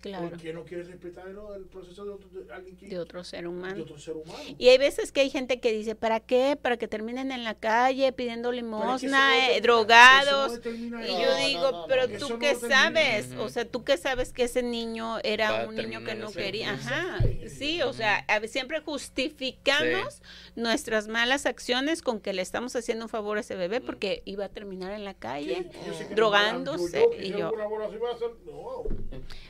claro. 0.00 0.30
¿Por 0.30 0.38
qué 0.40 0.52
no 0.52 0.64
quieres 0.64 0.86
respetar 0.88 1.26
el, 1.28 1.36
el 1.56 1.64
proceso 1.66 2.04
de, 2.04 2.10
otro, 2.12 2.28
de 2.30 2.52
alguien 2.52 2.76
que, 2.76 2.86
De 2.88 2.98
otro 2.98 3.22
ser 3.24 3.42
de 3.42 3.48
humano. 3.48 3.82
otro 3.82 3.98
ser 3.98 4.14
humano? 4.16 4.38
Y 4.58 4.68
hay 4.68 4.78
veces 4.78 5.12
que 5.12 5.20
hay 5.20 5.30
gente 5.30 5.60
que 5.60 5.72
dice, 5.72 5.94
¿para 5.94 6.20
qué? 6.20 6.56
Para 6.60 6.76
que 6.76 6.88
terminen 6.88 7.32
en 7.32 7.44
la 7.44 7.54
calle 7.54 8.12
pidiendo 8.12 8.50
es 8.50 8.56
que 8.56 8.62
limosna, 8.62 9.28
no 9.28 9.34
eh, 9.52 9.60
drogados. 9.60 10.60
no 10.64 11.04
Y 11.04 11.08
yo 11.08 11.30
No, 11.30 11.36
digo, 11.36 11.70
no, 11.70 11.80
no, 11.82 11.86
pero 11.86 12.08
tú 12.18 12.28
no 12.30 12.38
qué 12.38 12.54
sabes, 12.54 13.32
o 13.38 13.48
sea, 13.48 13.64
tú 13.64 13.84
qué 13.84 13.96
sabes 13.96 14.32
que 14.32 14.44
ese 14.44 14.62
niño 14.62 15.18
era 15.22 15.52
Va 15.52 15.68
un 15.68 15.74
niño 15.76 16.02
que 16.04 16.14
no 16.14 16.30
quería, 16.32 16.72
ajá, 16.72 17.18
Sí. 17.48 17.82
o 17.82 17.92
sea, 17.92 18.24
a- 18.28 18.40
siempre 18.46 18.80
justificamos 18.80 20.22
nuestras 20.56 21.08
malas 21.08 21.46
acciones 21.46 22.02
con 22.02 22.20
que 22.20 22.32
le 22.32 22.42
estamos 22.42 22.74
haciendo 22.76 23.04
un 23.04 23.08
favor 23.08 23.36
a 23.38 23.40
ese 23.40 23.54
bebé 23.56 23.80
porque 23.80 24.22
iba 24.24 24.44
a 24.46 24.48
terminar 24.48 24.92
en 24.92 25.04
la 25.04 25.14
calle, 25.14 25.70
yo 25.86 26.14
drogándose, 26.14 27.00
yo- 27.00 27.12
yo- 27.12 27.22
y 27.22 27.30
yo- 27.30 27.52
no. 27.52 28.84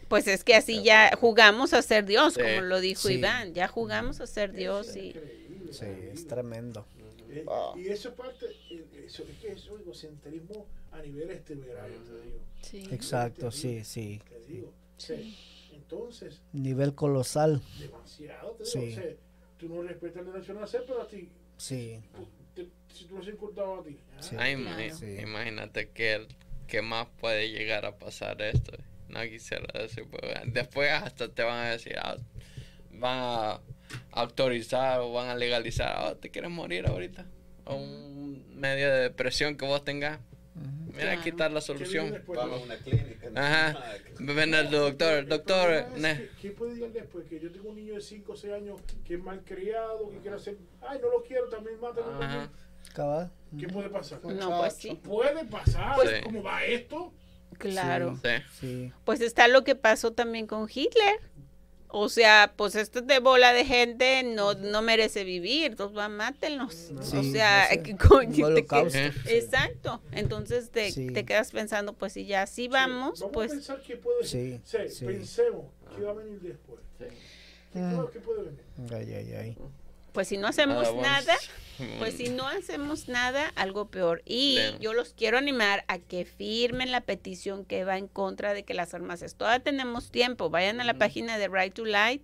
pues 0.08 0.26
es 0.26 0.39
que 0.44 0.54
así 0.54 0.82
ya 0.82 1.10
jugamos 1.20 1.72
a 1.72 1.82
ser 1.82 2.04
Dios, 2.04 2.34
Sí. 2.34 2.40
como 2.40 2.60
lo 2.62 2.80
dijo 2.80 3.08
Sí. 3.08 3.14
Iván, 3.14 3.54
ya 3.54 3.68
jugamos 3.68 4.20
a 4.20 4.26
ser 4.26 4.52
Dios 4.52 4.88
Es 4.88 4.96
y 4.96 5.12
Sí, 5.72 5.86
es 6.12 6.26
tremendo. 6.26 6.86
Eh, 7.30 7.44
Ah. 7.48 7.72
Y 7.76 7.86
eso 7.88 8.12
parte, 8.14 8.46
eh, 8.70 9.04
eso, 9.06 9.22
es 9.22 9.38
que 9.38 9.52
es 9.52 9.66
egocentrismo 9.66 10.66
a 10.90 11.00
nivel 11.00 11.30
este 11.30 11.54
verano, 11.54 11.94
te 12.04 12.20
digo. 12.26 12.38
sí, 12.62 12.88
Exacto, 12.92 13.50
sí, 13.52 13.84
sí. 13.84 14.20
Te 14.28 14.52
digo. 14.52 14.68
O 14.68 15.00
sea, 15.00 15.16
Entonces, 15.72 16.40
Nivel 16.52 16.94
colosal. 16.94 17.60
demasiado, 17.80 18.52
te 18.52 18.64
digo. 18.64 18.70
Sí. 18.86 18.92
O 18.92 18.94
sea, 18.94 19.04
tú 19.58 19.68
no 19.68 19.82
respetas 19.82 20.24
el 20.26 20.32
derecho 20.32 20.52
a 20.52 20.54
nacer, 20.60 20.84
pero 20.86 21.02
a 21.02 21.08
ti, 21.08 21.28
Sí. 21.56 22.00
te- 22.54 22.68
si 22.92 23.04
tú 23.06 23.14
lo 23.16 23.22
has 23.22 23.28
inculcado 23.28 23.80
a 23.80 23.82
ti. 23.84 23.96
ah, 24.16 24.22
Sí. 24.22 24.36
Ay, 24.38 24.56
Claro. 24.56 24.96
Sí. 24.96 25.16
Imagínate 25.20 25.88
que, 25.90 26.26
que 26.68 26.82
más 26.82 27.08
puede 27.20 27.50
llegar 27.50 27.86
a 27.86 27.96
pasar 27.98 28.40
esto. 28.42 28.72
No 29.10 29.20
quisiera 29.22 29.66
decir, 29.80 30.06
pero 30.10 30.28
después 30.46 30.90
hasta 30.92 31.28
te 31.28 31.42
van 31.42 31.66
a 31.66 31.70
decir, 31.70 31.96
ah, 31.98 32.16
van 32.92 33.18
a 33.18 33.60
autorizar 34.12 35.00
o 35.00 35.12
van 35.12 35.28
a 35.28 35.34
legalizar, 35.34 35.92
ah, 35.96 36.14
¿te 36.14 36.30
quieres 36.30 36.50
morir 36.50 36.86
ahorita? 36.86 37.26
O 37.64 37.74
un 37.76 38.44
medio 38.54 38.90
de 38.90 39.00
depresión 39.02 39.56
que 39.56 39.66
vos 39.66 39.84
tengas. 39.84 40.20
Mira, 40.94 41.12
aquí 41.12 41.30
está 41.30 41.48
la 41.48 41.60
¿Qué 41.60 41.66
solución. 41.66 42.22
Vamos 42.26 42.60
a 42.60 42.64
una 42.64 42.76
clínica. 42.76 43.28
Ajá. 43.34 43.94
Ven 44.18 44.54
al 44.54 44.70
doctor, 44.70 45.18
El 45.18 45.28
doctor. 45.28 45.86
¿Qué 46.40 46.50
puede 46.50 46.74
llegar 46.74 46.92
después? 46.92 47.26
Que 47.26 47.40
yo 47.40 47.50
tengo 47.50 47.70
un 47.70 47.76
niño 47.76 47.94
de 47.94 48.00
5 48.00 48.32
o 48.32 48.36
6 48.36 48.52
años 48.52 48.80
que 49.04 49.14
es 49.14 49.20
malcriado, 49.20 50.10
que 50.10 50.18
quiere 50.18 50.36
hacer. 50.36 50.58
Ay, 50.82 50.98
no 51.00 51.10
lo 51.10 51.22
quiero, 51.22 51.48
también 51.48 51.80
mátalo. 51.80 52.22
Ajá. 52.22 52.50
¿Qué 53.58 53.68
puede 53.68 53.88
pasar? 53.88 54.20
no, 54.24 54.58
pues 54.58 54.74
sí, 54.74 55.00
Puede 55.02 55.44
pasar. 55.46 55.94
Pues- 55.96 56.22
¿Cómo 56.22 56.42
va 56.42 56.64
esto? 56.64 57.12
Claro. 57.58 58.18
Sí. 58.22 58.30
Sí. 58.60 58.92
Pues 59.04 59.20
está 59.20 59.48
lo 59.48 59.64
que 59.64 59.74
pasó 59.74 60.12
también 60.12 60.46
con 60.46 60.68
Hitler. 60.72 61.18
O 61.92 62.08
sea, 62.08 62.52
pues 62.56 62.76
esto 62.76 63.00
de 63.02 63.18
bola 63.18 63.52
de 63.52 63.64
gente 63.64 64.22
no, 64.22 64.54
no 64.54 64.80
merece 64.80 65.24
vivir, 65.24 65.72
entonces 65.72 65.98
va, 65.98 66.08
mátenlos. 66.08 66.72
Sí, 67.02 67.16
o 67.16 67.22
sea, 67.24 67.66
que 67.82 67.90
un 68.44 68.54
te 68.54 68.64
que- 69.24 69.36
exacto. 69.38 70.00
Entonces 70.12 70.70
te, 70.70 70.92
Sí. 70.92 71.08
te 71.08 71.24
quedas 71.24 71.50
pensando, 71.50 71.92
pues 71.92 72.12
si 72.12 72.26
ya 72.26 72.42
así 72.42 72.68
vamos, 72.68 73.18
Sí, 73.18 73.22
Vamos 73.24 73.30
a 73.30 73.32
pues 73.32 73.50
pensar 73.50 73.82
qué 73.82 73.96
puede 73.96 74.24
Sí, 74.24 74.60
ser. 74.62 74.88
sí. 74.88 75.04
Pensemos 75.04 75.64
qué 75.96 76.02
va 76.04 76.12
a 76.12 76.14
venir 76.14 76.40
después. 76.40 76.80
¿Qué, 77.72 77.78
Mm. 77.80 78.06
qué 78.12 78.20
puede 78.20 78.42
venir? 78.42 78.64
Ay, 78.92 79.12
ay, 79.14 79.32
ay. 79.34 79.58
Pues 80.12 80.28
si 80.28 80.36
no 80.36 80.46
hacemos 80.48 80.76
Nada, 80.76 80.90
vamos. 80.90 81.02
nada, 81.02 81.36
pues 81.98 82.14
si 82.14 82.28
no 82.28 82.46
hacemos 82.46 83.08
nada, 83.08 83.48
algo 83.56 83.88
peor. 83.88 84.22
Y 84.24 84.56
Bien. 84.56 84.78
yo 84.80 84.92
los 84.92 85.14
quiero 85.14 85.38
animar 85.38 85.84
a 85.88 85.98
que 85.98 86.24
firmen 86.24 86.90
la 86.92 87.00
petición 87.00 87.64
que 87.64 87.84
va 87.84 87.96
en 87.98 88.06
contra 88.08 88.52
de 88.54 88.64
que 88.64 88.74
las 88.74 88.92
armas. 88.94 89.24
Todavía 89.36 89.62
tenemos 89.62 90.10
tiempo. 90.10 90.50
Vayan 90.50 90.80
a 90.80 90.84
la 90.84 90.94
página 90.94 91.38
de 91.38 91.48
Right 91.48 91.74
to 91.74 91.84
Light 91.84 92.22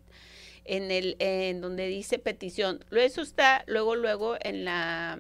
en 0.65 0.91
el 0.91 1.17
en 1.21 1.61
donde 1.61 1.87
dice 1.87 2.19
petición. 2.19 2.85
Luego 2.91 3.07
Eso 3.07 3.23
está 3.23 3.65
luego 3.67 3.95
luego 3.97 4.37
en 4.41 4.65
la 4.65 5.19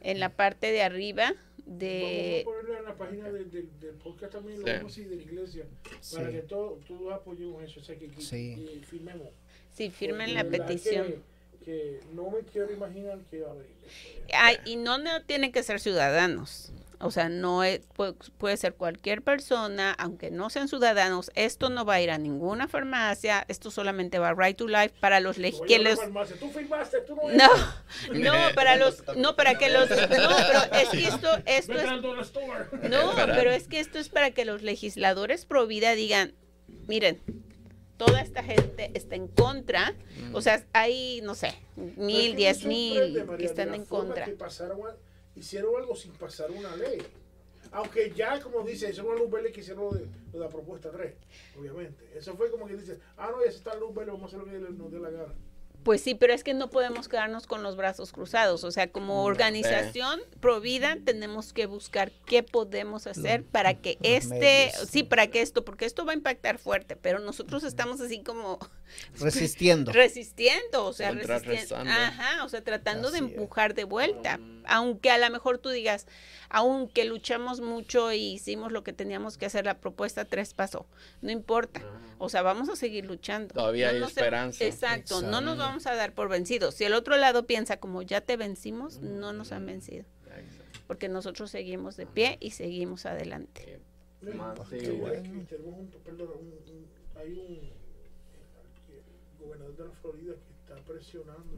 en 0.00 0.20
la 0.20 0.28
parte 0.30 0.70
de 0.70 0.82
arriba 0.82 1.34
de 1.64 2.42
Vamos 2.44 2.62
a 2.62 2.62
ponerlo 2.68 2.78
en 2.78 2.84
la 2.84 2.96
página 2.96 3.32
del, 3.32 3.48
podcast 4.04 4.32
también, 4.34 4.60
lo 4.60 4.66
Sí. 4.66 4.72
vamos 4.72 4.84
a 4.84 4.86
decir 5.00 5.08
de 5.08 5.16
la 5.16 5.22
iglesia, 5.22 5.64
para 6.14 6.26
Sí. 6.28 6.32
que 6.32 6.42
todos 6.42 6.78
apoyemos 7.12 7.60
eso. 7.64 7.80
O 7.80 7.82
sea, 7.82 7.96
que, 7.98 8.08
que- 8.08 8.20
Sí. 8.22 8.54
que 8.80 8.86
firmemos. 8.86 9.28
sí 9.72 9.90
firmen 9.90 10.26
Porque 10.28 10.32
la 10.34 10.42
verdad 10.44 10.66
petición. 10.68 11.06
Que, 11.08 11.20
que 11.66 12.00
no 12.14 12.30
me 12.30 12.38
quiero 12.50 12.72
imaginar 12.72 13.18
qué 13.30 13.40
va 13.42 13.50
a 13.50 13.54
venir 13.54 13.74
después. 13.82 14.24
Ay, 14.32 14.56
y 14.64 14.76
no, 14.76 14.96
no 14.98 15.22
tienen 15.24 15.50
que 15.52 15.62
ser 15.64 15.80
ciudadanos. 15.80 16.72
O 16.98 17.10
sea, 17.10 17.28
no 17.28 17.62
es, 17.62 17.80
puede, 17.92 18.14
puede 18.38 18.56
ser 18.56 18.72
cualquier 18.74 19.20
persona, 19.20 19.92
aunque 19.98 20.30
no 20.30 20.48
sean 20.48 20.66
ciudadanos. 20.68 21.30
Esto 21.34 21.68
no 21.68 21.84
va 21.84 21.94
a 21.94 22.00
ir 22.00 22.10
a 22.10 22.16
ninguna 22.16 22.68
farmacia. 22.68 23.44
Esto 23.48 23.70
solamente 23.70 24.18
va 24.18 24.28
a 24.30 24.34
Right 24.34 24.56
to 24.56 24.66
Life 24.66 24.94
para 25.00 25.20
los 25.20 25.36
leg- 25.38 25.58
Voy 25.58 25.64
a 25.64 25.66
que 25.66 25.74
ir 25.74 25.80
a 25.80 25.82
la 25.82 25.90
les- 25.90 25.98
farmacia, 25.98 26.36
Tú 26.38 26.48
firmaste, 26.50 27.00
tú 27.02 27.16
no 27.16 27.22
No, 27.34 27.48
no, 28.14 28.54
para 28.54 28.76
los, 28.76 29.02
no, 29.16 29.36
para 29.36 29.58
que 29.58 29.68
los, 29.68 29.90
no, 29.90 29.96
pero 30.08 30.80
es 30.80 30.88
que 30.88 31.04
esto, 31.06 31.28
esto 31.44 31.72
es, 31.74 31.86
no, 32.88 33.12
Para- 33.14 33.34
pero 33.36 33.50
es 33.50 33.68
que 33.68 33.80
esto 33.80 33.98
es 33.98 34.08
para 34.08 34.30
que 34.30 34.44
los 34.46 34.62
legisladores 34.62 35.44
pro 35.44 35.66
vida 35.66 35.92
digan, 35.92 36.32
miren, 36.86 37.20
toda 37.96 38.20
esta 38.20 38.42
gente 38.42 38.90
está 38.94 39.14
en 39.16 39.28
contra, 39.28 39.94
o 40.32 40.40
sea, 40.42 40.64
hay, 40.72 41.20
no 41.22 41.34
sé, 41.34 41.54
mil, 41.96 42.32
que 42.32 42.36
diez 42.36 42.64
mil 42.64 43.24
María, 43.24 43.36
que 43.36 43.44
están 43.44 43.74
en 43.74 43.84
contra. 43.84 44.24
que 44.24 44.32
pasaron 44.32 44.80
hicieron 45.34 45.76
algo 45.76 45.94
sin 45.94 46.12
pasar 46.12 46.50
una 46.50 46.74
ley. 46.76 47.02
Aunque 47.72 48.12
ya, 48.14 48.40
como 48.40 48.62
dice, 48.62 48.88
eso 48.88 49.04
fue 49.04 49.18
luz 49.18 49.30
verde 49.30 49.52
que 49.52 49.60
hicieron 49.60 49.84
lo 49.84 49.90
de, 49.90 50.06
lo 50.32 50.32
de 50.32 50.38
la 50.38 50.48
propuesta 50.48 50.90
3, 50.90 51.14
obviamente. 51.58 52.10
Eso 52.14 52.34
fue 52.36 52.50
como 52.50 52.66
que 52.66 52.76
dice, 52.76 52.98
ah, 53.16 53.30
no, 53.30 53.44
ya 53.44 53.50
se 53.50 53.58
está 53.58 53.74
luz 53.74 53.94
verde, 53.94 54.12
vamos 54.12 54.32
a 54.32 54.36
hacer 54.36 54.46
lo 54.46 54.46
que 54.46 54.72
nos 54.72 54.90
dé 54.90 54.98
la 54.98 55.10
gana. 55.10 55.34
Pues 55.86 56.00
sí, 56.00 56.16
pero 56.16 56.32
es 56.34 56.42
que 56.42 56.52
no 56.52 56.68
podemos 56.68 57.06
quedarnos 57.08 57.46
con 57.46 57.62
los 57.62 57.76
brazos 57.76 58.10
cruzados. 58.10 58.64
O 58.64 58.72
sea, 58.72 58.90
como 58.90 59.22
organización 59.22 60.20
Provida 60.40 60.96
tenemos 61.04 61.52
que 61.52 61.66
buscar 61.66 62.10
qué 62.26 62.42
podemos 62.42 63.06
hacer 63.06 63.42
Los- 63.42 63.50
para 63.52 63.74
que 63.74 63.96
este, 64.02 64.34
medios. 64.72 64.88
sí, 64.90 65.04
para 65.04 65.28
que 65.28 65.42
esto, 65.42 65.64
porque 65.64 65.84
esto 65.84 66.04
va 66.04 66.10
a 66.10 66.16
impactar 66.16 66.58
fuerte, 66.58 66.96
pero 66.96 67.20
nosotros 67.20 67.62
estamos 67.62 68.00
así 68.00 68.20
como 68.24 68.58
Resistiendo. 69.20 69.92
resistiendo, 69.92 70.84
o 70.86 70.92
sea, 70.92 71.12
resistiendo, 71.12 71.76
ajá, 71.76 72.44
o 72.44 72.48
sea, 72.48 72.64
tratando 72.64 73.12
de 73.12 73.18
es. 73.18 73.24
empujar 73.24 73.74
de 73.74 73.84
vuelta, 73.84 74.40
aunque 74.66 75.10
a 75.12 75.18
lo 75.18 75.30
mejor 75.30 75.58
tú 75.58 75.70
digas, 75.70 76.08
aunque 76.48 77.04
luchamos 77.04 77.60
mucho 77.60 78.12
y 78.12 78.32
hicimos 78.34 78.72
lo 78.72 78.82
que 78.84 78.92
teníamos 78.92 79.36
que 79.38 79.46
hacer, 79.46 79.64
la 79.64 79.78
propuesta 79.78 80.24
3 80.24 80.54
pasó, 80.54 80.86
no 81.22 81.30
importa, 81.30 81.82
o 82.18 82.28
sea, 82.28 82.42
vamos 82.42 82.68
a 82.68 82.76
seguir 82.76 83.04
luchando. 83.06 83.54
Todavía 83.54 83.90
hay 83.90 84.00
nos- 84.00 84.10
esperanza. 84.10 84.64
Exacto, 84.64 85.22
no 85.22 85.40
nos 85.40 85.58
vamos 85.58 85.86
a 85.86 85.94
dar 85.94 86.12
por 86.14 86.28
vencidos. 86.28 86.74
Si 86.74 86.84
el 86.84 86.94
otro 86.94 87.16
lado 87.16 87.46
piensa 87.46 87.78
como 87.78 88.02
ya 88.02 88.20
te 88.20 88.36
vencimos, 88.36 88.98
no 89.00 89.32
nos 89.32 89.52
han 89.52 89.66
vencido, 89.66 90.04
porque 90.86 91.08
nosotros 91.08 91.50
seguimos 91.50 91.96
de 91.96 92.06
pie 92.06 92.38
y 92.40 92.52
seguimos 92.52 93.06
adelante. 93.06 93.80
Hay 97.16 97.32
un 97.32 97.70
eh, 98.90 99.02
gobernador 99.40 99.76
de 99.76 99.84
la 99.84 99.90
Florida 99.92 100.34
que 100.34 100.52
está 100.74 100.84
presionando 100.84 101.56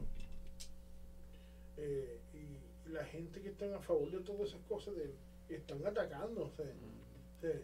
eh, 1.77 2.17
y 2.33 2.58
la 2.91 3.05
gente 3.05 3.41
que 3.41 3.49
están 3.49 3.73
a 3.73 3.79
favor 3.79 4.09
de 4.11 4.19
todas 4.19 4.49
esas 4.49 4.61
cosas 4.67 4.95
de, 4.95 5.13
están 5.49 5.85
atacando. 5.85 6.43
o 6.45 6.51
sea, 6.51 6.65
o 6.65 7.41
sea, 7.41 7.59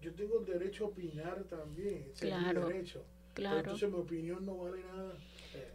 yo 0.00 0.12
tengo 0.14 0.40
el 0.40 0.46
derecho 0.46 0.84
a 0.84 0.88
opinar 0.88 1.44
también, 1.44 2.04
ese 2.12 2.28
es 2.28 2.34
mi 2.36 2.40
Claro, 2.42 2.66
derecho. 2.68 3.04
Pero 3.34 3.48
Claro. 3.50 3.58
entonces 3.58 3.90
mi 3.90 3.98
opinión 3.98 4.44
no 4.46 4.56
vale 4.58 4.82
nada. 4.84 5.14
Eh, 5.54 5.72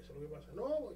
eso 0.00 0.12
es 0.12 0.20
lo 0.20 0.28
que 0.28 0.34
pasa. 0.34 0.52
No, 0.54 0.92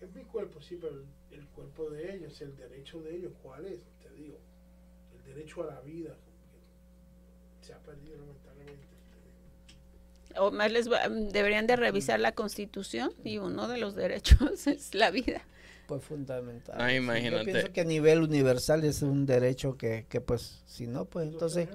es 0.00 0.14
mi 0.14 0.22
cuerpo, 0.24 0.60
sí, 0.60 0.76
pero 0.80 0.94
el, 0.96 1.04
el 1.38 1.46
cuerpo 1.48 1.90
de 1.90 2.14
ellos, 2.16 2.40
el 2.40 2.56
derecho 2.56 3.00
de 3.02 3.16
ellos, 3.16 3.32
¿cuál 3.42 3.64
es? 3.66 3.80
Te 4.02 4.10
digo, 4.14 4.38
el 5.16 5.24
derecho 5.34 5.62
a 5.62 5.66
la 5.74 5.80
vida, 5.80 6.10
como 6.10 6.36
que 6.52 7.66
se 7.66 7.72
ha 7.72 7.78
perdido 7.78 8.18
lamentablemente. 8.18 8.91
O 10.38 10.50
más 10.50 10.70
les 10.72 10.90
va- 10.90 11.08
deberían 11.08 11.66
de 11.66 11.76
revisar 11.76 12.20
la 12.20 12.32
constitución 12.32 13.12
y 13.24 13.38
uno 13.38 13.68
de 13.68 13.78
los 13.78 13.94
derechos 13.94 14.66
es 14.66 14.94
la 14.94 15.10
vida. 15.10 15.42
Pues 15.86 16.02
fundamental. 16.04 16.76
Ah, 16.78 16.92
imagínate. 16.94 17.44
Yo 17.46 17.52
pienso 17.52 17.72
que 17.72 17.80
a 17.82 17.84
nivel 17.84 18.22
universal 18.22 18.84
es 18.84 19.02
un 19.02 19.26
derecho 19.26 19.76
que, 19.76 20.06
que 20.08 20.20
pues, 20.20 20.62
si 20.66 20.86
no, 20.86 21.04
pues 21.04 21.28
entonces, 21.28 21.68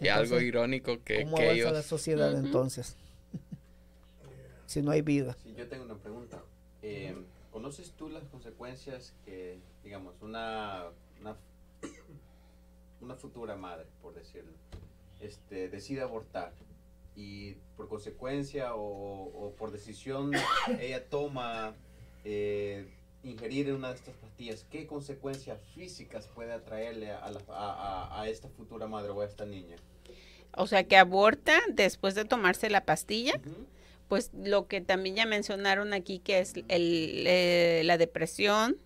Y 0.00 0.08
algo 0.08 0.24
entonces, 0.24 0.48
irónico 0.48 1.02
que, 1.04 1.22
¿cómo 1.24 1.36
que 1.36 1.44
avanza 1.50 1.72
la 1.72 1.82
sociedad 1.82 2.36
entonces? 2.38 2.96
Si 4.66 4.82
no 4.82 4.90
hay 4.90 5.02
vida. 5.02 5.36
Sí, 5.42 5.54
yo 5.56 5.68
tengo 5.68 5.84
una 5.84 5.94
pregunta. 5.96 6.42
Eh, 6.82 7.14
¿Conoces 7.52 7.92
tú 7.92 8.08
las 8.08 8.24
consecuencias 8.24 9.12
que, 9.24 9.58
digamos, 9.84 10.14
una, 10.20 10.84
una, 11.20 11.36
una 13.00 13.14
futura 13.14 13.56
madre, 13.56 13.86
por 14.02 14.14
decirlo, 14.14 14.50
este, 15.20 15.68
decide 15.68 16.00
abortar 16.02 16.52
y 17.16 17.52
por 17.76 17.88
consecuencia 17.88 18.74
o, 18.74 18.82
o 19.46 19.52
por 19.54 19.70
decisión 19.70 20.32
ella 20.80 21.08
toma 21.08 21.74
eh, 22.24 22.86
ingerir 23.22 23.72
una 23.72 23.88
de 23.90 23.94
estas 23.96 24.14
pastillas? 24.16 24.66
¿Qué 24.70 24.86
consecuencias 24.86 25.60
físicas 25.74 26.28
puede 26.34 26.52
atraerle 26.52 27.10
a, 27.10 27.30
la- 27.30 27.40
a- 27.48 28.28
esta 28.28 28.48
futura 28.48 28.86
madre 28.86 29.10
o 29.10 29.20
a 29.20 29.24
esta 29.26 29.44
niña? 29.46 29.76
O 30.56 30.66
sea, 30.66 30.84
que 30.84 30.96
aborta 30.96 31.60
después 31.72 32.14
de 32.14 32.24
tomarse 32.24 32.70
la 32.70 32.84
pastilla, 32.84 33.40
pues 34.08 34.30
lo 34.34 34.68
que 34.68 34.80
también 34.80 35.16
ya 35.16 35.26
mencionaron 35.26 35.92
aquí, 35.92 36.18
que 36.20 36.38
es 36.38 36.54
el, 36.68 37.24
eh, 37.26 37.82
la 37.84 37.98
depresión, 37.98 38.76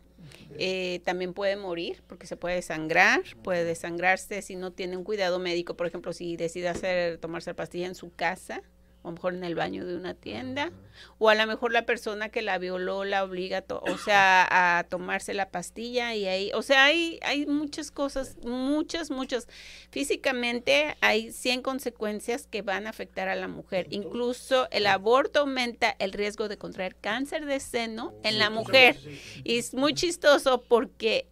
eh, 0.58 1.00
también 1.04 1.34
puede 1.34 1.56
morir 1.56 2.02
porque 2.06 2.26
se 2.26 2.36
puede 2.36 2.56
desangrar, 2.56 3.22
puede 3.42 3.64
desangrarse 3.64 4.42
si 4.42 4.56
no 4.56 4.72
tiene 4.72 4.96
un 4.96 5.04
cuidado 5.04 5.38
médico, 5.38 5.76
por 5.76 5.86
ejemplo, 5.86 6.12
si 6.12 6.36
decide 6.36 6.68
hacer 6.68 7.18
tomarse 7.18 7.50
la 7.50 7.56
pastilla 7.56 7.86
en 7.86 7.94
su 7.94 8.12
casa, 8.12 8.62
a 9.02 9.08
lo 9.08 9.12
mejor 9.12 9.34
en 9.34 9.44
el 9.44 9.54
baño 9.54 9.86
de 9.86 9.96
una 9.96 10.14
tienda, 10.14 10.72
o 11.18 11.28
a 11.28 11.34
lo 11.34 11.46
mejor 11.46 11.72
la 11.72 11.86
persona 11.86 12.28
que 12.28 12.42
la 12.42 12.58
violó 12.58 13.04
la 13.04 13.24
obliga, 13.24 13.64
o 13.68 13.98
sea, 13.98 14.78
a 14.78 14.84
tomarse 14.84 15.34
la 15.34 15.50
pastilla 15.50 16.14
y 16.14 16.26
ahí, 16.26 16.50
o 16.54 16.62
sea, 16.62 16.84
hay, 16.84 17.18
hay 17.22 17.46
muchas 17.46 17.90
cosas, 17.90 18.36
muchas, 18.42 19.10
muchas. 19.10 19.48
Físicamente 19.90 20.96
hay 21.00 21.32
100 21.32 21.62
consecuencias 21.62 22.46
que 22.46 22.62
van 22.62 22.86
a 22.86 22.90
afectar 22.90 23.28
a 23.28 23.34
la 23.36 23.48
mujer. 23.48 23.86
Incluso 23.90 24.68
el 24.70 24.86
aborto 24.86 25.40
aumenta 25.40 25.94
el 25.98 26.12
riesgo 26.12 26.48
de 26.48 26.58
contraer 26.58 26.96
cáncer 26.96 27.46
de 27.46 27.60
seno 27.60 28.14
en 28.24 28.38
la 28.38 28.50
mujer. 28.50 28.98
Y 29.44 29.58
es 29.58 29.74
muy 29.74 29.94
chistoso 29.94 30.62
porque 30.62 31.28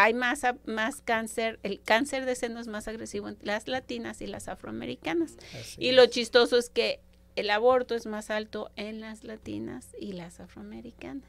hay 0.00 0.14
más, 0.14 0.40
más 0.64 1.02
cáncer, 1.02 1.60
el 1.62 1.82
cáncer 1.82 2.24
de 2.24 2.34
seno 2.34 2.58
es 2.58 2.68
más 2.68 2.88
agresivo 2.88 3.28
en 3.28 3.36
las 3.42 3.68
latinas 3.68 4.22
y 4.22 4.26
las 4.26 4.48
afroamericanas. 4.48 5.36
Así 5.60 5.76
Y 5.78 5.92
lo 5.92 6.06
chistoso 6.06 6.56
es 6.56 6.70
que 6.70 7.00
el 7.40 7.50
aborto 7.50 7.94
es 7.94 8.06
más 8.06 8.30
alto 8.30 8.70
en 8.76 9.00
las 9.00 9.24
latinas 9.24 9.94
y 9.98 10.12
las 10.12 10.40
afroamericanas. 10.40 11.28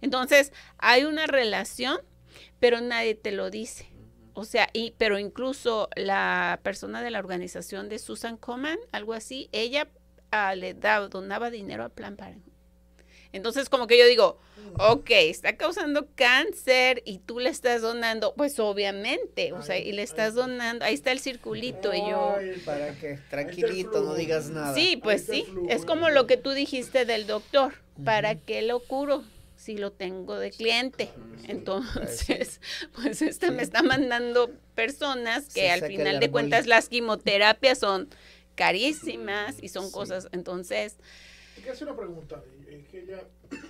Entonces, 0.00 0.52
hay 0.78 1.04
una 1.04 1.26
relación, 1.26 1.98
pero 2.58 2.80
nadie 2.80 3.14
te 3.14 3.32
lo 3.32 3.50
dice. 3.50 3.88
O 4.34 4.44
sea, 4.44 4.68
y, 4.72 4.94
pero 4.98 5.18
incluso 5.18 5.88
la 5.96 6.60
persona 6.62 7.02
de 7.02 7.10
la 7.10 7.18
organización 7.18 7.88
de 7.88 7.98
Susan 7.98 8.36
Coman, 8.36 8.78
algo 8.92 9.12
así, 9.12 9.48
ella 9.52 9.88
ah, 10.30 10.54
le 10.54 10.74
daba, 10.74 11.08
donaba 11.08 11.50
dinero 11.50 11.84
a 11.84 11.88
Plan 11.88 12.16
Parenthood. 12.16 12.47
Entonces, 13.32 13.68
como 13.68 13.86
que 13.86 13.98
yo 13.98 14.06
digo, 14.06 14.38
ok, 14.78 15.10
está 15.10 15.56
causando 15.56 16.08
cáncer 16.14 17.02
y 17.04 17.18
tú 17.18 17.40
le 17.40 17.50
estás 17.50 17.82
donando, 17.82 18.34
pues 18.34 18.58
obviamente, 18.58 19.52
o 19.52 19.62
sea, 19.62 19.78
y 19.78 19.92
le 19.92 20.02
estás 20.02 20.34
donando, 20.34 20.84
ahí 20.84 20.94
está 20.94 21.12
el 21.12 21.20
circulito 21.20 21.92
y 21.94 21.98
yo... 21.98 22.36
Para 22.64 22.94
que 22.94 23.18
tranquilito 23.30 24.02
no 24.02 24.14
digas 24.14 24.50
nada. 24.50 24.74
Sí, 24.74 24.98
pues 25.02 25.26
sí, 25.26 25.46
es 25.68 25.84
como 25.84 26.10
lo 26.10 26.26
que 26.26 26.36
tú 26.36 26.50
dijiste 26.50 27.04
del 27.04 27.26
doctor, 27.26 27.74
¿para 28.04 28.36
qué 28.36 28.62
lo 28.62 28.80
curo 28.80 29.24
si 29.56 29.76
lo 29.76 29.92
tengo 29.92 30.38
de 30.38 30.50
cliente? 30.50 31.10
Entonces, 31.48 32.60
pues 32.94 33.20
este 33.22 33.50
me 33.50 33.62
está 33.62 33.82
mandando 33.82 34.50
personas 34.74 35.52
que 35.52 35.70
al 35.70 35.82
final 35.82 36.20
de 36.20 36.30
cuentas 36.30 36.66
las 36.66 36.88
quimioterapias 36.88 37.78
son 37.78 38.08
carísimas 38.54 39.56
y 39.62 39.68
son 39.68 39.90
cosas, 39.90 40.28
entonces, 40.32 40.96
que 41.68 41.72
hacer 41.72 41.88
una 41.88 41.96
pregunta. 41.96 42.42
Es 42.66 42.88
que 42.88 43.04
ya, 43.06 43.22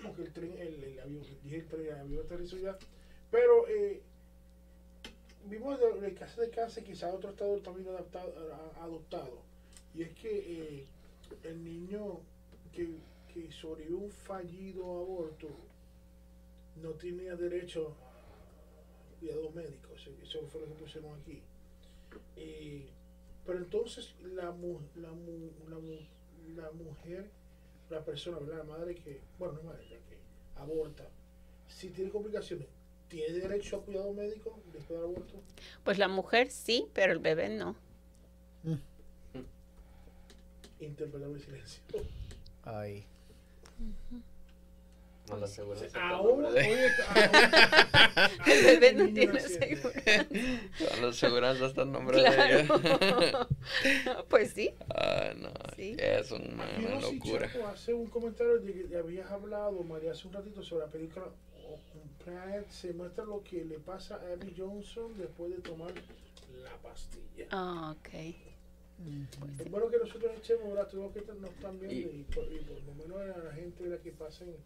porque 0.05 0.23
el 0.27 0.33
tren, 0.33 0.53
el, 0.59 1.01
avión, 1.01 1.23
dije 1.43 1.57
el 1.57 1.66
tren, 1.66 1.87
el 1.87 1.95
avión 1.95 2.25
aterrizó 2.25 2.57
ya. 2.59 2.77
Pero 3.31 3.66
eh, 3.69 4.01
vimos 5.47 5.79
el, 5.81 6.05
el 6.05 6.15
caso 6.15 6.41
de 6.41 6.51
cáncer, 6.51 6.85
quizás 6.85 7.12
otro 7.15 7.31
estado 7.31 7.59
también 7.59 7.89
adaptado, 7.89 8.33
adoptado. 8.81 9.43
Y 9.95 10.03
es 10.03 10.11
que 10.15 10.79
eh, 10.79 10.87
el 11.43 11.65
niño 11.65 12.20
que, 12.73 12.89
que 13.33 13.51
sobrevivió 13.51 13.99
un 13.99 14.11
fallido 14.11 14.85
aborto 14.85 15.49
no 16.81 16.91
tenía 16.91 17.35
derecho 17.35 17.95
a 19.16 19.19
cuidado 19.20 19.51
médico. 19.51 19.89
Eso, 19.97 20.11
eso 20.23 20.47
fue 20.47 20.61
lo 20.61 20.69
que 20.69 20.75
pusieron 20.75 21.19
aquí. 21.20 21.43
Eh, 22.37 22.87
pero 23.45 23.59
entonces 23.59 24.15
la, 24.23 24.53
mu- 24.53 24.81
la, 24.95 25.11
mu- 25.11 25.51
la, 25.69 25.79
mu- 25.79 26.55
la 26.57 26.70
mujer, 26.70 27.29
la 27.90 28.05
persona, 28.05 28.39
¿verdad? 28.39 28.59
la 28.59 28.65
madre 28.65 28.94
que, 28.94 29.20
bueno, 29.39 29.55
no 29.55 29.62
madre, 29.62 29.85
la 29.90 29.97
que 29.97 30.19
aborta, 30.56 31.09
si 31.66 31.90
tiene 31.90 32.10
complicaciones, 32.10 32.66
¿tiene 33.09 33.39
derecho 33.39 33.77
a 33.77 33.82
cuidado 33.82 34.12
médico 34.12 34.59
después 34.73 35.01
del 35.01 35.10
aborto? 35.10 35.40
pues 35.85 35.98
la 35.98 36.09
mujer 36.09 36.51
sí, 36.51 36.86
pero 36.93 37.12
el 37.12 37.19
bebé 37.19 37.48
no. 37.48 37.77
Interpretable 40.81 41.40
silencio. 41.40 41.82
Ay. 42.62 43.05
No 45.29 45.37
lo 45.37 45.45
aseguro. 45.45 45.81
Aún, 45.95 46.43
de- 46.55 46.89
El 48.47 48.65
bebé 48.65 48.93
no 48.95 49.13
tiene 49.13 49.41
seguro. 49.41 49.91
Toda 50.79 50.97
la 51.07 51.13
seguridad 51.13 51.63
hasta 51.63 51.83
el 51.83 51.93
nombre 51.93 52.23
de 52.23 52.25
Claro. 52.25 52.59
ella. 53.21 53.49
pues 54.29 54.53
sí. 54.53 54.71
Ah, 54.95 55.33
no, 55.37 55.51
Sí. 55.77 55.97
es 55.99 56.31
una, 56.31 56.67
locura. 57.01 57.51
Chapo 57.53 57.67
hace 57.69 57.95
un 57.95 58.07
comentario 58.07 58.59
de 58.59 58.89
que 58.89 58.97
habías 58.97 59.31
hablado, 59.31 59.83
María, 59.83 60.13
hace 60.13 60.27
un 60.29 60.35
ratito 60.35 60.63
sobre 60.63 60.87
la 60.87 60.91
película 60.93 61.25
Planet. 62.25 62.69
Se 62.71 62.93
muestra 62.93 63.25
lo 63.25 63.43
que 63.43 63.65
le 63.65 63.79
pasa 63.79 64.17
a 64.17 64.33
Abby 64.33 64.55
Johnson 64.57 65.17
después 65.19 65.51
de 65.55 65.59
tomar 65.63 65.93
la 66.63 66.77
pastilla. 66.83 67.47
Ah, 67.51 67.95
ok. 67.99 68.15
Es 69.61 69.71
bueno 69.71 69.89
que 69.89 69.99
nosotros 69.99 70.33
echemos. 70.39 70.75
Todos 70.91 70.95
los 70.95 71.13
que 71.13 71.33
nos 71.41 71.51
están 71.51 71.79
viendo 71.79 71.95
Y- 72.11 72.21
y, 72.21 72.25
por, 72.35 72.45
y 72.53 72.59
por 72.59 72.83
lo 72.83 72.95
menos 72.95 73.37
a 73.37 73.45
la 73.45 73.53
gente 73.53 73.85
¿verdad? 73.85 74.03
que 74.03 74.11
pasen, 74.11 74.57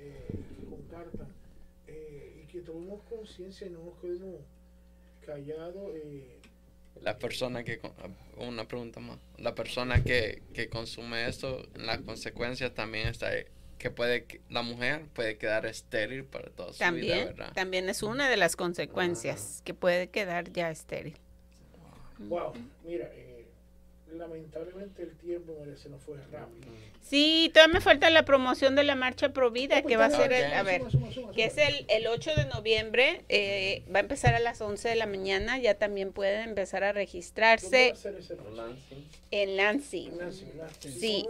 eh, 0.00 0.26
compartan 0.68 1.28
eh, 1.86 2.42
y 2.42 2.46
que 2.52 2.60
tomemos 2.60 3.02
conciencia 3.04 3.66
y 3.66 3.70
no 3.70 3.84
nos 3.84 3.98
quedemos 4.00 4.40
callados. 5.24 5.92
eh, 5.94 6.38
La 7.02 7.18
persona 7.18 7.62
que, 7.64 7.78
con- 7.78 7.92
una 8.36 8.66
pregunta 8.66 9.00
más, 9.00 9.18
la 9.38 9.54
persona 9.54 10.02
que, 10.02 10.42
que 10.54 10.68
consume 10.68 11.28
esto, 11.28 11.66
las 11.74 11.98
consecuencias 12.00 12.74
también 12.74 13.08
está 13.08 13.28
ahí, 13.28 13.44
que 13.78 13.90
puede, 13.90 14.24
que- 14.24 14.40
la 14.50 14.62
mujer 14.62 15.06
puede 15.14 15.36
quedar 15.38 15.66
estéril 15.66 16.24
para 16.24 16.50
toda 16.50 16.72
su 16.72 16.78
vida, 16.78 16.86
También, 16.86 17.26
¿verdad? 17.26 17.52
también 17.54 17.88
es 17.88 18.02
una 18.02 18.28
de 18.28 18.36
las 18.36 18.56
consecuencias 18.56 19.62
que 19.64 19.72
puede 19.74 20.08
quedar 20.10 20.52
ya 20.52 20.70
estéril. 20.70 21.16
Wow, 22.18 22.52
mira, 22.84 23.10
eh, 23.14 23.29
lamentablemente 24.12 25.02
el 25.02 25.16
tiempo 25.16 25.54
se 25.76 25.88
nos 25.88 26.02
fue 26.02 26.16
rápido. 26.30 26.72
Sí, 27.02 27.50
todavía 27.54 27.74
me 27.74 27.80
falta 27.80 28.10
la 28.10 28.24
promoción 28.24 28.76
de 28.76 28.84
la 28.84 28.94
marcha 28.94 29.32
Pro 29.32 29.50
Vida, 29.50 29.82
que 29.82 29.96
va 29.96 30.06
a 30.06 30.10
ser, 30.10 30.32
el- 30.32 30.52
a 30.52 30.62
ver, 30.62 30.80
Suma, 30.80 30.90
suma, 30.90 31.12
suma, 31.12 31.32
que 31.32 31.44
es 31.44 31.56
el, 31.58 31.86
el 31.88 32.06
8 32.06 32.30
de 32.36 32.44
noviembre, 32.46 33.24
eh, 33.28 33.82
va 33.92 33.98
a 33.98 34.02
empezar 34.02 34.34
a 34.34 34.38
las 34.40 34.60
11 34.60 34.88
de 34.88 34.94
la 34.96 35.06
mañana, 35.06 35.58
ya 35.58 35.74
también 35.74 36.12
pueden 36.12 36.48
empezar 36.50 36.84
a 36.84 36.88
¿Dónde 36.88 37.00
va 37.00 37.04
registrarse 37.04 37.90
a 37.90 37.94
ser 37.96 38.14
ese 38.16 38.36
marcha? 38.36 38.76
en 39.30 39.56
Lansing. 39.56 40.12
Sí. 40.80 41.26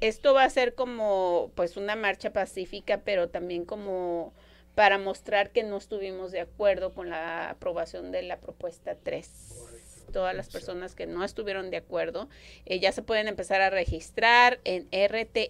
Esto 0.00 0.34
va 0.34 0.44
a 0.44 0.50
ser 0.50 0.74
como 0.74 1.50
pues 1.54 1.76
una 1.76 1.94
marcha 1.96 2.32
pacífica, 2.32 3.02
pero 3.04 3.28
también 3.28 3.64
como 3.64 4.32
para 4.74 4.98
mostrar 4.98 5.50
que 5.50 5.62
no 5.64 5.76
estuvimos 5.76 6.32
de 6.32 6.40
acuerdo 6.40 6.92
con 6.92 7.10
la 7.10 7.50
aprobación 7.50 8.10
de 8.10 8.22
la 8.22 8.38
propuesta 8.40 8.96
3. 9.02 9.28
Todas 10.12 10.34
las 10.36 10.50
personas 10.50 10.94
que 10.94 11.06
no 11.06 11.24
estuvieron 11.24 11.70
de 11.70 11.78
acuerdo, 11.78 12.28
eh, 12.66 12.78
ya 12.80 12.92
se 12.92 13.00
pueden 13.02 13.28
empezar 13.28 13.62
a 13.62 13.70
registrar 13.70 14.60
en 14.64 14.86
rtl.org, 14.92 15.42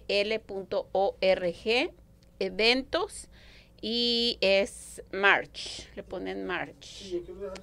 eventos, 2.39 3.27
y 3.81 4.37
es 4.39 5.03
March, 5.11 5.89
le 5.95 6.03
ponen 6.03 6.37
Sí, 6.39 6.43
March. 6.45 7.13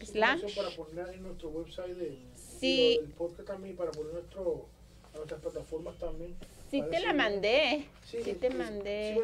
esa 0.00 0.12
Slash. 0.12 0.54
para 0.54 0.68
ponerla 0.70 1.14
en 1.14 1.22
nuestro 1.22 1.48
website 1.48 1.96
de, 1.96 2.18
Sí. 2.34 2.98
del 3.00 3.10
podcast 3.12 3.48
también, 3.48 3.74
para 3.76 3.90
poner 3.90 4.12
nuestro, 4.12 4.66
a 5.14 5.16
nuestras 5.16 5.40
plataformas 5.40 5.96
también. 5.98 6.36
Sí 6.70 6.78
Para 6.80 6.90
te 6.92 7.00
la 7.00 7.12
mandé, 7.14 7.86
sí 8.04 8.18
es- 8.18 8.38
te 8.40 8.46
es- 8.46 8.54
mandé. 8.54 9.18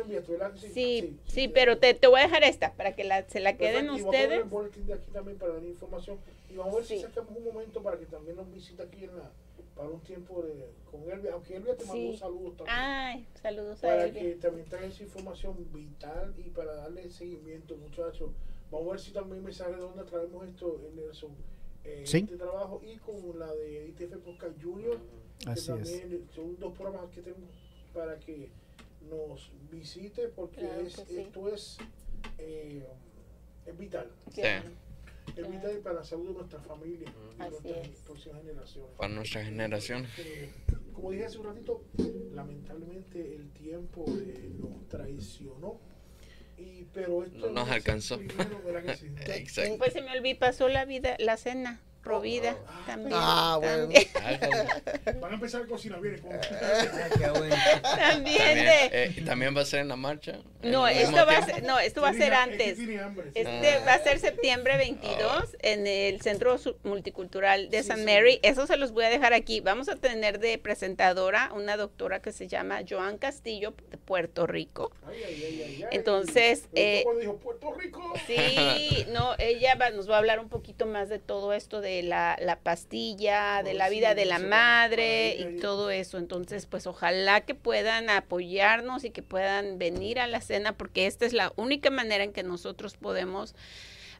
Sí, 0.56 0.68
Sí, 0.72 1.16
sí, 1.26 1.46
te- 1.46 1.54
pero 1.54 1.78
te, 1.78 1.94
te 1.94 2.08
voy 2.08 2.18
a 2.20 2.24
dejar 2.24 2.42
esta 2.42 2.72
para 2.72 2.96
que 2.96 3.04
la, 3.04 3.22
se 3.28 3.38
la 3.38 3.56
queden 3.56 3.86
Perfecto, 3.86 3.98
y 3.98 4.02
vamos 4.02 4.02
a 4.02 4.06
poner 4.06 4.22
ustedes. 4.26 4.42
el 4.42 4.48
boletín 4.48 4.86
de 4.86 4.94
aquí 4.94 5.10
también 5.12 5.38
para 5.38 5.52
dar 5.54 5.64
información. 5.64 6.18
Y 6.50 6.56
vamos 6.56 6.74
a 6.74 6.76
ver 6.78 6.86
si 6.86 6.96
Sí. 6.96 7.02
sacamos 7.02 7.30
un 7.36 7.44
momento 7.44 7.82
para 7.82 7.98
que 7.98 8.06
también 8.06 8.36
nos 8.36 8.52
visite 8.52 8.82
aquí 8.82 9.04
en 9.04 9.16
la, 9.16 9.30
para 9.76 9.88
un 9.90 10.00
tiempo 10.00 10.42
de, 10.42 10.70
con 10.90 11.02
Elvia. 11.08 11.34
Aunque 11.34 11.54
Elvia 11.56 11.76
te 11.76 11.84
mandó 11.84 12.12
Sí. 12.12 12.18
saludos 12.18 12.56
también. 12.56 12.76
Ay, 12.78 13.26
saludos 13.40 13.78
a 13.78 13.86
para 13.86 14.04
Elvia. 14.06 14.22
que 14.22 14.28
también 14.36 14.68
traigan 14.68 14.90
esa 14.90 15.02
información 15.04 15.54
vital 15.72 16.34
y 16.38 16.50
para 16.50 16.74
darle 16.74 17.08
seguimiento, 17.10 17.76
muchachos. 17.76 18.30
Vamos 18.72 18.88
a 18.88 18.90
ver 18.92 19.00
si 19.00 19.12
también 19.12 19.44
me 19.44 19.52
sale 19.52 19.76
de 19.76 19.82
dónde 19.82 20.02
traemos 20.02 20.48
esto, 20.48 20.80
eh, 20.82 20.90
Nelson. 20.96 21.30
Eh, 21.86 22.02
Sí. 22.04 22.18
Este 22.18 22.36
trabajo 22.36 22.80
y 22.84 22.96
con 22.98 23.38
la 23.38 23.52
de 23.54 23.88
ITF 23.88 24.16
Podcast 24.24 24.62
Junior, 24.62 24.98
que 25.38 25.50
Así 25.50 25.60
es. 25.60 25.66
también 25.66 26.28
son 26.34 26.58
dos 26.58 26.74
programas 26.76 27.10
que 27.10 27.20
tenemos 27.22 27.50
para 27.94 28.18
que 28.18 28.50
nos 29.08 29.52
visite, 29.70 30.28
porque 30.28 30.60
Claro 30.60 30.80
es, 30.80 30.96
que 30.96 31.04
sí. 31.06 31.18
esto 31.18 31.48
es, 31.54 31.78
eh, 32.38 32.86
es 33.66 33.78
vital. 33.78 34.10
Sí, 34.32 34.40
Es 35.36 35.50
vital 35.50 35.78
para 35.82 35.96
la 35.96 36.04
salud 36.04 36.28
de 36.28 36.34
nuestra 36.34 36.60
familia 36.60 37.08
y 37.36 37.42
Así 37.42 37.50
nuestras 37.52 37.88
es. 37.88 37.98
próximas 38.00 38.40
generaciones. 38.42 38.90
para 38.96 39.14
nuestra 39.14 39.44
generación. 39.44 40.06
Eh, 40.18 40.50
como 40.92 41.10
dije 41.10 41.26
hace 41.26 41.38
un 41.38 41.44
ratito, 41.44 41.82
lamentablemente 42.32 43.34
el 43.34 43.50
tiempo 43.52 44.04
eh, 44.08 44.50
nos 44.58 44.88
traicionó. 44.88 45.78
Y, 46.58 46.86
pero 46.94 47.24
esto 47.24 47.38
No 47.48 47.52
nos 47.52 47.70
alcanzó. 47.70 48.18
primero. 48.18 48.60
Pues 49.78 49.92
se 49.92 50.02
me 50.02 50.16
olvidó, 50.16 50.38
pasó 50.38 50.68
la 50.68 50.84
vida, 50.84 51.16
la 51.18 51.36
cena, 51.36 51.80
provida 52.06 52.54
Oh, 52.56 52.86
también. 52.86 53.12
Ah, 53.20 53.56
bueno. 53.60 53.78
también, 53.88 55.20
Van 55.20 55.32
a 55.32 55.34
empezar 55.34 55.62
a 55.62 55.66
cocinar 55.66 56.00
bien. 56.00 56.22
Ah, 56.30 56.40
también 57.96 58.54
de- 58.54 58.88
eh, 58.92 59.14
y 59.16 59.20
también 59.22 59.56
va 59.56 59.62
a 59.62 59.64
ser 59.64 59.80
en 59.80 59.88
la 59.88 59.96
marcha. 59.96 60.38
no, 60.62 60.86
esto 60.86 61.26
va 61.26 61.38
a 61.38 61.44
ser, 61.44 61.62
no, 61.64 61.78
esto 61.80 62.00
va 62.02 62.10
a 62.10 62.14
ser 62.14 62.32
antes. 62.34 62.78
Este 63.34 63.70
Ah. 63.74 63.84
va 63.86 63.94
a 63.94 63.98
ser 64.02 64.18
septiembre 64.20 64.76
22 64.76 65.56
en 65.62 65.86
el 65.86 66.20
Centro 66.20 66.56
Multicultural 66.84 67.70
de 67.70 67.82
Sí, 67.82 67.88
San 67.88 67.98
sí. 67.98 68.04
Mary. 68.04 68.38
Eso 68.42 68.66
se 68.66 68.76
los 68.76 68.92
voy 68.92 69.04
a 69.04 69.08
dejar 69.10 69.32
aquí. 69.34 69.60
Vamos 69.60 69.88
a 69.88 69.96
tener 69.96 70.38
de 70.38 70.58
presentadora 70.58 71.50
una 71.54 71.76
doctora 71.76 72.20
que 72.22 72.30
se 72.32 72.46
llama 72.48 72.80
Joan 72.88 73.18
Castillo 73.18 73.74
de 73.90 73.98
Puerto 73.98 74.46
Rico. 74.46 74.92
Ay, 75.08 75.16
ay, 75.26 75.34
ay, 75.44 75.62
ay, 75.66 75.82
ay. 75.82 75.88
Entonces, 75.90 76.68
eh, 76.74 77.04
dijo 77.20 77.36
Puerto 77.38 77.72
Rico. 77.74 78.12
Sí, 78.26 79.06
no, 79.12 79.34
ella 79.38 79.74
va- 79.74 79.90
nos 79.90 80.08
va 80.08 80.16
a 80.16 80.18
hablar 80.18 80.38
un 80.40 80.48
poquito 80.48 80.86
más 80.86 81.08
de 81.08 81.18
todo 81.18 81.52
esto 81.52 81.80
de 81.80 81.95
la, 82.02 82.36
la 82.40 82.58
pastilla, 82.58 83.62
de 83.62 83.74
la 83.74 83.88
vida 83.88 84.14
de 84.14 84.24
la 84.26 84.38
madre 84.38 85.34
y 85.36 85.56
todo 85.60 85.90
eso. 85.90 86.18
Entonces, 86.18 86.66
pues 86.66 86.86
ojalá 86.86 87.40
que 87.42 87.54
puedan 87.54 88.10
apoyarnos 88.10 89.04
y 89.04 89.10
que 89.10 89.22
puedan 89.22 89.78
venir 89.78 90.18
a 90.20 90.26
la 90.26 90.40
cena 90.40 90.72
porque 90.76 91.06
esta 91.06 91.26
es 91.26 91.32
la 91.32 91.52
única 91.56 91.90
manera 91.90 92.24
en 92.24 92.32
que 92.32 92.42
nosotros 92.42 92.96
podemos 92.96 93.54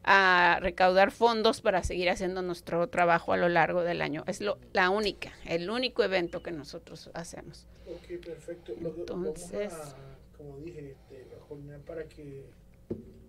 ah, 0.04 0.58
recaudar 0.60 1.10
fondos 1.10 1.60
para 1.60 1.82
seguir 1.82 2.10
haciendo 2.10 2.42
nuestro 2.42 2.88
trabajo 2.88 3.32
a 3.32 3.36
lo 3.36 3.48
largo 3.48 3.82
del 3.82 4.02
año. 4.02 4.24
Es 4.26 4.40
lo, 4.40 4.58
la 4.72 4.90
única, 4.90 5.32
el 5.46 5.68
único 5.70 6.04
evento 6.04 6.42
que 6.42 6.52
nosotros 6.52 7.10
hacemos. 7.14 7.66
Ok, 7.86 8.24
perfecto. 8.24 8.72
Lo 8.80 8.90
Entonces- 8.94 9.72
Vamos 9.72 9.94
a, 9.94 10.36
como 10.36 10.58
dije, 10.58 10.92
este, 10.92 11.26
para 11.86 12.04
que, 12.04 12.44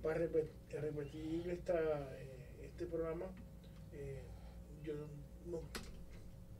para 0.03 0.19
repet- 0.19 0.49
repetir 0.81 1.49
esta, 1.51 1.73
eh, 1.73 2.65
este 2.65 2.85
programa, 2.85 3.25
eh, 3.93 4.21
yo 4.87 4.93
no, 5.51 5.61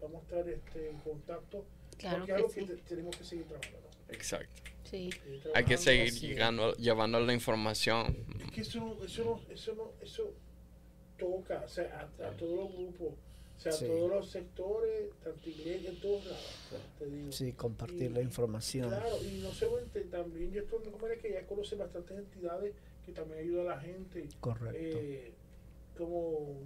vamos 0.02 0.22
a 0.22 0.26
estar 0.26 0.50
este, 0.50 0.90
en 0.90 0.98
contacto. 1.00 1.66
Claro 1.98 2.18
porque 2.20 2.26
que 2.26 2.32
es 2.32 2.38
algo 2.38 2.50
sí. 2.50 2.60
que 2.60 2.66
te- 2.68 2.82
tenemos 2.84 3.16
que 3.18 3.24
seguir 3.24 3.46
trabajando. 3.46 3.90
Exacto. 4.10 4.62
Sí. 4.84 5.10
Seguir 5.12 5.14
Hay 5.26 5.32
que 5.32 5.40
trabajando. 5.78 5.78
seguir 5.78 6.04
es. 6.08 6.22
llegando, 6.22 6.76
llevando 6.76 7.20
la 7.20 7.34
información. 7.34 8.16
Es 8.46 8.52
que 8.52 8.62
eso, 8.62 8.80
no- 8.80 9.04
eso, 9.04 9.24
no, 9.26 9.54
eso, 9.54 9.76
no, 9.76 9.92
eso 10.02 10.34
toca 11.18 11.62
o 11.66 11.68
sea, 11.68 12.10
a, 12.22 12.28
a 12.28 12.32
todos 12.38 12.56
los 12.56 12.74
grupos, 12.74 13.14
o 13.58 13.60
sea, 13.60 13.72
Sí. 13.72 13.86
a 13.86 13.88
todos 13.88 14.10
los 14.12 14.30
sectores, 14.30 15.10
tanto 15.24 15.50
iglesia, 15.50 15.90
en 15.90 16.00
todos 16.00 16.26
lados. 16.26 16.56
Te 17.00 17.06
digo. 17.08 17.32
Sí, 17.32 17.54
compartir 17.54 18.12
la 18.12 18.22
información. 18.22 18.90
Claro, 18.90 19.18
y 19.24 19.40
no 19.42 19.52
solamente 19.52 20.02
también 20.02 20.52
yo 20.52 20.62
estoy 20.62 20.80
como 20.92 21.08
que 21.08 21.32
ya 21.32 21.46
conoce 21.48 21.76
bastantes 21.76 22.18
entidades 22.20 22.76
que 23.04 23.12
también 23.14 23.40
ayudan 23.40 23.66
a 23.68 23.76
la 23.76 23.82
gente. 23.82 24.30
Correcto. 24.40 24.78
Eh, 24.80 25.32
como 25.98 26.60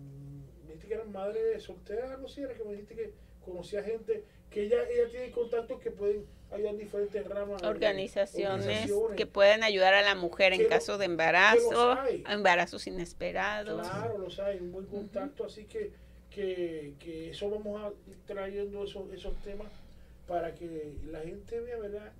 me 0.71 0.75
dijiste 0.75 0.87
que 0.87 0.93
eran 0.93 1.11
madres 1.11 1.63
solteras, 1.63 2.19
no 2.19 2.27
sé, 2.27 2.41
era 2.41 2.53
que 2.53 2.63
me 2.63 2.71
dijiste 2.71 2.95
que 2.95 3.13
conocía 3.43 3.83
gente 3.83 4.23
que 4.49 4.63
ella, 4.63 4.77
ella 4.89 5.09
tiene 5.09 5.31
contactos 5.31 5.79
que 5.81 5.91
pueden 5.91 6.25
ayudar 6.51 6.73
en 6.73 6.79
diferentes 6.79 7.25
ramas. 7.27 7.63
organizaciones 7.63 8.65
organizaciones. 8.65 9.17
que 9.17 9.25
pueden 9.25 9.63
ayudar 9.63 9.93
a 9.93 10.01
la 10.01 10.15
mujer 10.15 10.53
en 10.53 10.67
caso 10.67 10.97
de 10.97 11.05
embarazo, 11.05 11.93
hay. 11.93 12.23
embarazos 12.29 12.87
inesperados. 12.87 13.87
Claro, 13.87 14.17
los 14.17 14.39
hay, 14.39 14.59
un 14.59 14.71
buen 14.71 14.85
contacto, 14.85 15.45
así 15.45 15.65
que, 15.65 15.91
que, 16.29 16.93
que 16.99 17.29
eso 17.31 17.49
vamos 17.49 17.81
a 17.81 18.09
ir 18.09 18.17
trayendo 18.25 18.83
esos, 18.83 19.11
esos 19.13 19.35
temas 19.41 19.67
para 20.27 20.53
que 20.53 20.93
la 21.09 21.21
gente 21.21 21.59
vea, 21.61 21.77
¿verdad? 21.77 22.11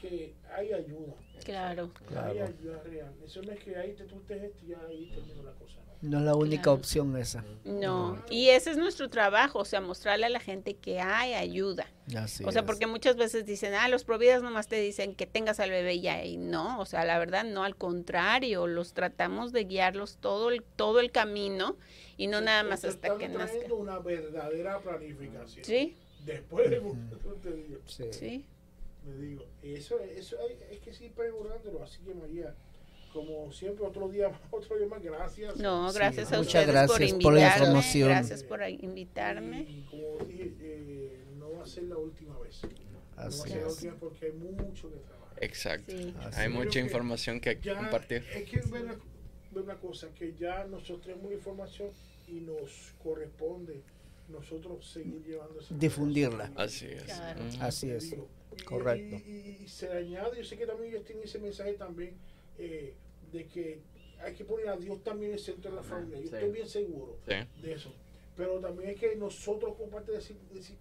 Que 0.00 0.34
hay 0.52 0.72
ayuda, 0.72 1.14
Claro. 1.44 1.90
hay 2.00 2.06
Claro. 2.06 2.44
ayuda 2.44 2.82
real. 2.82 3.12
Eso 3.24 3.42
no 3.42 3.52
es 3.52 3.60
que 3.60 3.76
ahí 3.76 3.92
te 3.92 4.04
tú 4.04 4.20
te 4.26 4.46
esto 4.46 4.64
y 4.64 4.68
ya 4.70 4.80
ahí 4.88 5.10
terminó 5.14 5.44
la 5.44 5.52
cosa, 5.52 5.76
¿no? 6.02 6.18
Es 6.18 6.24
la 6.24 6.34
única 6.34 6.62
Claro. 6.64 6.78
opción 6.78 7.16
esa. 7.16 7.44
No, 7.64 8.22
y 8.28 8.48
ese 8.50 8.70
es 8.72 8.76
nuestro 8.76 9.08
trabajo, 9.08 9.60
o 9.60 9.64
sea, 9.64 9.80
mostrarle 9.80 10.26
a 10.26 10.28
la 10.28 10.40
gente 10.40 10.74
que 10.74 11.00
hay 11.00 11.32
ayuda. 11.34 11.86
Así 12.16 12.44
o 12.44 12.50
sea, 12.52 12.60
es. 12.62 12.66
porque 12.66 12.86
muchas 12.86 13.16
veces 13.16 13.46
dicen, 13.46 13.72
ah, 13.74 13.88
los 13.88 14.04
providas 14.04 14.42
nomás 14.42 14.66
te 14.68 14.76
dicen 14.76 15.14
que 15.14 15.26
tengas 15.26 15.60
al 15.60 15.70
bebé 15.70 16.00
ya, 16.00 16.24
y 16.24 16.36
no, 16.36 16.80
o 16.80 16.84
sea, 16.86 17.04
la 17.04 17.18
verdad 17.18 17.44
no, 17.44 17.64
al 17.64 17.76
contrario, 17.76 18.66
los 18.66 18.92
tratamos 18.92 19.52
de 19.52 19.64
guiarlos 19.64 20.16
todo 20.20 20.50
el, 20.50 20.62
todo 20.62 21.00
el 21.00 21.10
camino 21.12 21.76
y 22.16 22.26
no 22.26 22.40
Sí, 22.40 22.44
nada 22.44 22.62
más 22.64 22.84
hasta 22.84 23.06
están 23.08 23.18
que 23.18 23.28
nazca. 23.28 23.72
una 23.72 23.98
verdadera 24.00 24.78
planificación. 24.80 25.64
Sí, 25.64 25.96
Después 26.26 26.70
de 26.70 26.76
te 27.42 27.52
digo, 27.52 27.78
Sí. 27.86 28.04
sí, 28.12 28.44
me 29.04 29.14
digo, 29.16 29.44
eso, 29.62 29.98
eso 30.00 30.36
hay, 30.40 30.56
es 30.70 30.78
que 30.80 30.92
sí 30.92 31.10
pregonándolo, 31.14 31.82
así 31.82 31.98
que 32.02 32.14
María, 32.14 32.54
como 33.12 33.52
siempre, 33.52 33.84
otro 33.84 34.08
día 34.08 34.28
más, 34.28 34.40
otro 34.50 34.76
día 34.78 34.86
más, 34.86 35.02
gracias. 35.02 35.56
no, 35.56 35.90
Sí, 35.90 35.98
gracias 35.98 36.32
a 36.32 36.38
muchas 36.38 36.46
ustedes 36.46 36.66
por 36.66 36.74
gracias 36.74 37.12
por 37.22 37.32
la 37.34 37.40
invitarme, 37.40 37.64
información. 37.66 38.08
gracias 38.08 38.42
por 38.44 38.62
invitarme. 38.68 39.60
Y, 39.62 39.86
como 39.90 40.24
dije, 40.26 40.54
eh, 40.60 41.24
no 41.38 41.52
va 41.52 41.62
a 41.62 41.66
ser 41.66 41.84
la 41.84 41.96
última 41.96 42.38
vez. 42.38 42.60
no 42.62 42.98
va 43.16 43.22
a 43.24 43.26
Así 43.26 43.48
ser 43.50 43.62
la 43.62 43.66
es. 43.68 43.74
última 43.74 43.94
porque 43.96 44.26
hay 44.26 44.32
mucho 44.32 44.90
que 44.90 44.96
trabajar. 44.96 45.38
Exacto. 45.44 45.92
Sí. 45.92 46.14
Así 46.20 46.40
Hay 46.40 46.48
mucha 46.48 46.70
que 46.70 46.78
información 46.80 47.40
que 47.40 47.58
Ya, 47.62 47.76
compartir. 47.76 48.24
Es 48.34 48.48
que 48.50 48.60
ve 48.70 48.82
una, 48.82 48.96
una 49.62 49.74
cosa, 49.76 50.08
que 50.14 50.34
ya 50.38 50.64
nosotros 50.64 51.02
tenemos 51.02 51.32
información 51.32 51.90
y 52.28 52.40
nos 52.40 52.92
corresponde 53.02 53.82
nosotros 54.28 54.86
seguir 54.90 55.22
llevando 55.26 55.60
esa 55.60 55.74
Difundirla. 55.74 56.50
Así 56.56 56.86
es. 56.86 57.02
Claro. 57.02 57.40
Así 57.60 57.90
es. 57.90 58.14
Correcto. 58.64 59.16
Y, 59.26 59.30
y- 59.30 59.58
y 59.64 59.68
se 59.68 59.88
le 59.92 59.98
añade, 59.98 60.38
yo 60.38 60.44
sé 60.44 60.56
que 60.56 60.66
también 60.66 60.90
ellos 60.94 61.04
tienen 61.04 61.24
ese 61.24 61.38
mensaje 61.38 61.72
también 61.74 62.14
eh, 62.58 62.94
de 63.32 63.46
que 63.46 63.80
hay 64.20 64.34
que 64.34 64.44
poner 64.44 64.68
a 64.68 64.76
Dios 64.76 65.02
también 65.02 65.32
en 65.32 65.38
el 65.38 65.42
centro 65.44 65.70
de 65.70 65.76
la 65.78 65.82
familia. 65.82 66.18
Yo 66.18 66.28
Sí. 66.28 66.34
estoy 66.34 66.50
bien 66.50 66.68
seguro 66.68 67.18
Sí. 67.26 67.34
de 67.62 67.72
eso. 67.72 67.92
Pero 68.36 68.60
también 68.60 68.90
es 68.90 69.00
que 69.00 69.16
nosotros, 69.16 69.74
como 69.76 69.90
parte 69.90 70.12
de 70.12 70.18
decir, 70.18 70.36
decir- 70.52 70.76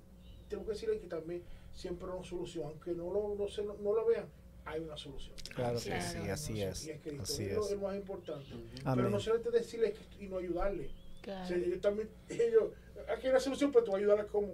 tenemos 0.47 0.67
que 0.67 0.73
decirle 0.73 0.99
que 0.99 1.07
también 1.07 1.41
siempre 1.73 2.07
hay 2.07 2.13
una 2.17 2.23
solución. 2.27 2.65
Aunque 2.65 2.91
no 2.91 3.11
lo, 3.11 3.35
no, 3.35 3.47
se, 3.47 3.63
no, 3.63 3.73
lo 3.93 4.05
vean, 4.05 4.25
hay 4.65 4.79
una 4.81 4.95
solución. 4.97 5.33
Claro 5.55 5.79
que 5.79 5.85
Claro. 5.85 6.01
sí, 6.23 6.29
así 6.29 6.53
Y 6.53 6.61
es. 6.61 6.91
Cristo. 7.01 7.23
Así 7.23 7.43
es 7.45 7.53
lo, 7.55 7.61
es. 7.65 7.71
es 7.71 7.77
lo 7.81 7.87
más 7.87 7.95
importante. 7.95 8.45
Pero 8.83 9.09
no 9.09 9.19
solamente 9.19 9.51
decirle 9.51 9.93
que- 9.93 10.23
y 10.23 10.27
no 10.27 10.37
ayudarle. 10.37 10.85
O 10.85 11.23
sea, 11.25 11.45
Claro. 11.45 11.55
ellos 11.65 11.81
también, 11.81 12.09
ellos, 12.29 12.63
aquí 13.09 13.25
hay 13.25 13.29
una 13.31 13.39
solución, 13.39 13.71
pero 13.71 13.85
tú 13.85 13.95
ayudarles 13.95 14.27
como. 14.27 14.49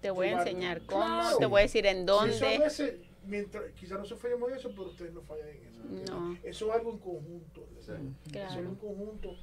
Te 0.00 0.10
voy 0.10 0.28
a 0.28 0.38
enseñar 0.38 0.82
cómo, 0.84 1.04
Claro. 1.04 1.38
te 1.38 1.46
voy 1.46 1.60
a 1.60 1.62
decir 1.62 1.86
en 1.86 1.98
Sí, 1.98 2.02
eso 2.02 2.14
a 2.14 2.26
dónde. 2.26 2.58
veces, 2.58 2.94
mientras, 3.24 3.70
quizás 3.72 3.98
nosotros 3.98 4.20
fallamos 4.20 4.50
en 4.50 4.56
eso, 4.58 4.70
pero 4.70 4.88
ustedes 4.88 5.12
no 5.12 5.22
fallan 5.22 5.48
en 5.48 5.64
eso. 5.66 5.82
No. 6.12 6.38
Eso 6.42 6.66
es 6.68 6.72
algo 6.72 6.90
en 6.92 6.98
conjunto. 6.98 7.68
Eso 7.78 7.94
es 7.94 8.00
Claro. 8.32 8.60
en 8.60 8.74
conjunto. 8.76 9.36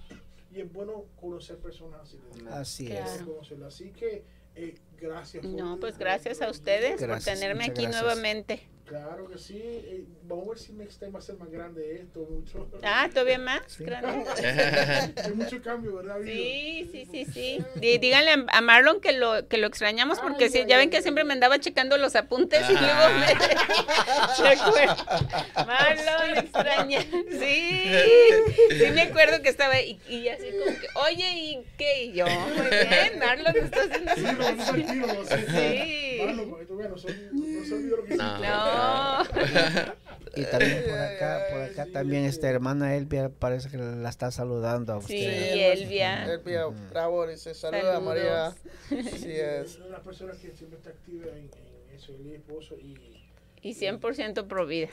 Y 0.51 0.61
es 0.61 0.73
bueno 0.73 1.05
conocer 1.19 1.57
personas 1.57 2.01
así. 2.01 2.19
¿verdad? 2.33 2.59
Así 2.59 2.85
Claro. 2.87 3.11
es. 3.11 3.21
Conocerlas. 3.21 3.73
Así 3.75 3.91
que, 3.91 4.23
eh, 4.55 4.75
gracias. 4.99 5.45
por- 5.45 5.55
No, 5.55 5.79
pues 5.79 5.97
gracias 5.97 6.41
a 6.41 6.49
ustedes 6.49 6.99
Gracias, 6.99 7.25
por 7.25 7.33
tenerme 7.33 7.63
muchas 7.65 7.69
aquí 7.71 7.81
gracias. 7.83 8.01
nuevamente. 8.03 8.69
Claro 8.89 9.29
que 9.29 9.37
sí. 9.37 9.59
eh, 9.61 10.03
vamos 10.23 10.47
a 10.47 10.49
ver 10.49 10.57
si 10.59 10.73
next 10.73 10.97
time 10.99 11.11
va 11.11 11.19
a 11.19 11.21
ser 11.21 11.35
más 11.37 11.49
grande 11.51 12.01
esto. 12.01 12.27
Mucho. 12.29 12.67
Ah, 12.83 13.07
todavía 13.13 13.37
más. 13.37 13.61
Sí. 13.67 13.83
grande. 13.83 14.25
Hay 15.23 15.31
mucho 15.33 15.61
cambio, 15.61 15.95
¿verdad? 15.97 16.17
Sí, 16.25 16.89
sí, 16.91 17.07
sí, 17.11 17.25
sí. 17.31 17.59
Dí- 17.75 17.99
Díganle 17.99 18.45
a- 18.51 18.61
Marlon 18.61 18.99
que 18.99 19.11
lo 19.11 19.47
que 19.47 19.57
lo 19.59 19.67
extrañamos 19.67 20.19
porque 20.19 20.45
Ay, 20.45 20.49
sí, 20.49 20.57
ay, 20.59 20.65
ya 20.67 20.77
ven 20.77 20.89
que 20.89 20.97
ay. 20.97 21.03
siempre 21.03 21.23
me 21.23 21.33
andaba 21.33 21.59
checando 21.59 21.97
los 21.99 22.15
apuntes 22.15 22.67
y 22.67 22.73
luego 22.73 22.87
Ah. 22.87 23.19
me. 23.19 23.27
Marlon 25.65 26.37
extraña. 26.37 27.01
Sí. 27.01 27.83
Sí 28.69 28.85
me 28.93 29.01
acuerdo 29.03 29.41
que 29.41 29.49
estaba 29.49 29.79
y, 29.81 29.99
y 30.09 30.27
así 30.29 30.45
como 30.51 30.65
que, 30.79 30.87
"Oye, 30.95 31.29
¿y 31.35 31.63
qué?" 31.77 32.03
Y 32.05 32.11
yo, 32.13 32.25
"Muy 32.27 32.67
bien, 32.69 33.19
Marlon 33.19 33.55
está 33.55 33.81
haciendo 33.83 34.13
Sí. 34.65 34.85
Sí. 35.47 36.08
Marlon, 36.25 36.49
para 36.49 36.61
que 36.61 36.65
tú 36.67 36.75
veas, 36.77 36.91
no 36.91 36.97
se 36.97 37.73
olvidó 37.73 37.97
lo 37.97 38.03
que 38.05 38.15
No. 38.15 38.23
hiciste. 38.23 38.47
No. 38.47 39.93
Y 40.35 40.45
también 40.45 40.83
por 40.87 40.97
acá, 40.99 41.39
por 41.51 41.61
acá 41.61 41.85
también 41.91 42.25
esta 42.25 42.49
hermana 42.49 42.95
Elvia 42.95 43.29
parece 43.29 43.69
que 43.69 43.77
la 43.77 44.09
está 44.09 44.29
saludando 44.31 44.93
a 44.93 45.01
Sí, 45.01 45.15
usted. 45.17 45.71
Elvia. 45.73 46.25
Elvia 46.33 46.65
Bravo 46.91 47.25
dice, 47.27 47.53
saluda 47.55 47.81
Saludos. 47.93 48.03
María. 48.03 48.47
Así 49.13 49.31
es. 49.31 49.77
Una 49.79 49.99
persona 50.03 50.33
que 50.33 50.51
siempre 50.55 50.77
está 50.77 50.91
activa 50.91 51.25
en, 51.31 51.37
en 51.49 51.95
eso, 51.95 52.13
y 52.23 52.33
esposo, 52.33 52.75
y, 52.75 52.95
Y 53.61 53.73
100% 53.73 54.47
pro 54.47 54.65
vida. 54.67 54.89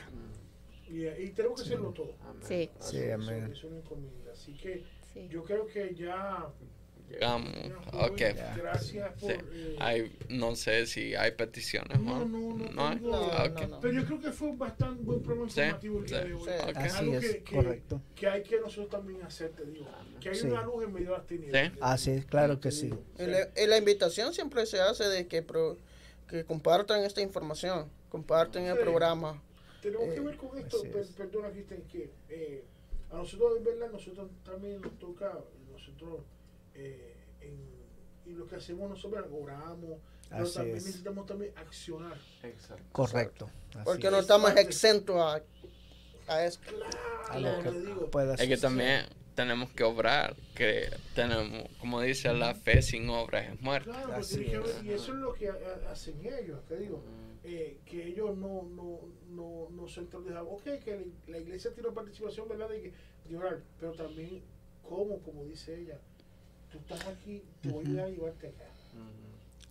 y, 0.89 1.05
y 1.07 1.29
tenemos 1.31 1.61
que 1.61 1.67
hacerlo 1.67 1.91
todo. 1.91 2.15
Sí, 2.41 2.69
Sí, 2.79 3.09
amén. 3.11 3.49
Es 3.51 3.63
una 3.63 3.77
encomienda. 3.77 4.31
Así 4.33 4.53
que 4.53 4.83
sí. 5.13 5.27
yo 5.29 5.43
creo 5.43 5.67
que 5.67 5.93
ya. 5.95 6.47
Llegamos. 7.09 7.49
Ok. 7.93 8.21
Gracias 8.57 9.09
por. 9.19 9.31
Sí. 9.31 9.37
eh, 9.53 9.75
Hay, 9.79 10.17
no 10.29 10.55
sé 10.55 10.85
si 10.87 11.15
hay 11.15 11.31
peticiones, 11.31 11.99
No, 11.99 12.25
¿no? 12.25 12.25
no, 12.25 12.57
no 12.57 12.71
¿No 12.73 12.87
hay? 12.87 12.95
tengo- 12.97 13.11
No, 13.11 13.25
Ok. 13.27 13.61
no, 13.61 13.67
no. 13.67 13.79
Pero 13.79 13.93
yo 14.01 14.05
creo 14.05 14.21
que 14.21 14.31
fue 14.31 14.47
un 14.49 14.57
bastante 14.57 15.03
buen 15.03 15.21
programa 15.21 15.49
Sí, 15.49 15.59
informativo 15.61 15.99
el 15.99 16.05
día 16.05 16.21
sí, 16.21 16.27
de 16.27 16.33
hoy. 16.33 16.41
sí. 16.43 16.49
Ok. 16.63 16.69
Es 16.69 16.77
Así 16.77 16.97
algo 16.97 17.13
es, 17.15 17.25
que, 17.31 17.43
que- 17.43 17.55
correcto. 17.55 18.01
que 18.15 18.27
hay 18.27 18.43
que 18.43 18.59
nosotros 18.59 18.89
también 18.89 19.21
hacer, 19.23 19.51
te 19.51 19.65
digo. 19.65 19.87
Que 20.19 20.29
hay 20.29 20.35
Sí. 20.35 20.47
una 20.47 20.63
luz 20.63 20.83
en 20.83 20.93
medio 20.93 21.11
de 21.11 21.17
las 21.17 21.27
tinieblas. 21.27 21.71
Sí. 21.73 21.79
Así 21.81 22.11
es, 22.11 22.25
claro 22.25 22.59
que 22.59 22.71
sí. 22.71 22.93
Y 23.19 23.23
la, 23.25 23.49
y 23.55 23.67
la 23.67 23.77
invitación 23.77 24.33
siempre 24.33 24.65
se 24.65 24.81
hace 24.81 25.05
de 25.05 25.27
que, 25.27 25.41
pro- 25.41 25.77
que 26.27 26.43
compartan 26.43 27.03
esta 27.03 27.21
información, 27.21 27.89
compartan 28.09 28.63
el 28.65 28.75
Sí. 28.75 28.83
programa. 28.83 29.41
Tenemos 29.81 30.09
que 30.09 30.15
Eh, 30.17 30.19
ver 30.19 30.35
con 30.35 30.57
esto, 30.57 30.81
per- 30.81 30.97
es. 30.97 31.07
perdona 31.11 31.51
Cristian, 31.51 31.81
que 31.83 32.09
eh, 32.29 32.65
a 33.09 33.15
nosotros 33.15 33.53
en 33.57 33.63
verdad, 33.63 33.89
nosotros 33.91 34.29
también 34.43 34.81
nos 34.81 34.99
toca, 34.99 35.39
nosotros 35.71 36.19
eh, 36.77 37.15
en, 37.41 38.31
y 38.31 38.33
lo 38.35 38.47
que 38.47 38.55
hacemos 38.55 38.89
nosotros 38.89 39.25
oramos, 39.31 39.99
pero 40.29 40.43
Así 40.43 40.53
también 40.55 40.77
es. 40.77 40.85
necesitamos 40.85 41.25
también 41.25 41.53
accionar. 41.57 42.17
Correcto. 42.91 43.49
así 43.71 43.79
Porque 43.83 44.07
es. 44.07 44.11
no 44.13 44.19
estamos 44.19 44.55
exentos 44.57 45.15
a, 45.17 45.35
a 46.29 47.39
lo 47.39 47.59
Claro, 47.61 47.71
digo. 47.71 48.09
que 48.11 48.33
Es 48.43 48.47
que 48.49 48.57
también 48.57 49.05
tenemos 49.35 49.71
que 49.71 49.83
obrar, 49.83 50.35
que 50.55 50.89
tenemos, 51.15 51.69
como 51.79 52.01
dice, 52.01 52.33
la 52.33 52.55
fe 52.55 52.81
sin 52.81 53.07
obras 53.09 53.47
es 53.53 53.61
muerta. 53.61 53.91
Claro, 53.91 54.13
pues 54.15 54.27
Así 54.27 54.37
tiene 54.43 54.51
que 54.51 54.57
es. 54.57 54.75
ver- 54.75 54.85
y 54.85 54.91
eso 54.93 55.11
es 55.13 55.17
lo 55.19 55.33
que 55.33 55.49
ha- 55.49 55.53
ha- 55.87 55.91
hacen 55.91 56.19
ellos, 56.25 56.65
te 56.65 56.77
digo, 56.77 57.03
eh, 57.43 57.79
que 57.85 58.07
ellos 58.07 58.35
no, 58.35 58.63
no, 58.63 58.99
no, 59.29 59.69
no 59.69 59.87
se 59.87 60.01
entornan, 60.01 60.37
ok, 60.37 60.63
que 60.83 61.07
la, 61.27 61.37
iglesia 61.37 61.71
tiene 61.73 61.91
participación, 61.91 62.49
¿verdad? 62.49 62.67
De, 62.69 62.81
que, 62.81 62.93
de 63.29 63.37
orar, 63.37 63.61
pero 63.79 63.93
también, 63.93 64.41
¿cómo? 64.83 65.19
Como 65.21 65.45
dice 65.45 65.79
ella, 65.79 65.99
tú 66.71 66.77
estás 66.79 67.05
aquí, 67.07 67.43
te 67.61 67.69
voy 67.69 67.83
a 67.85 67.87
ayudar 67.87 68.05
a 68.05 68.09
llevarte 68.09 68.47
acá. 68.47 68.63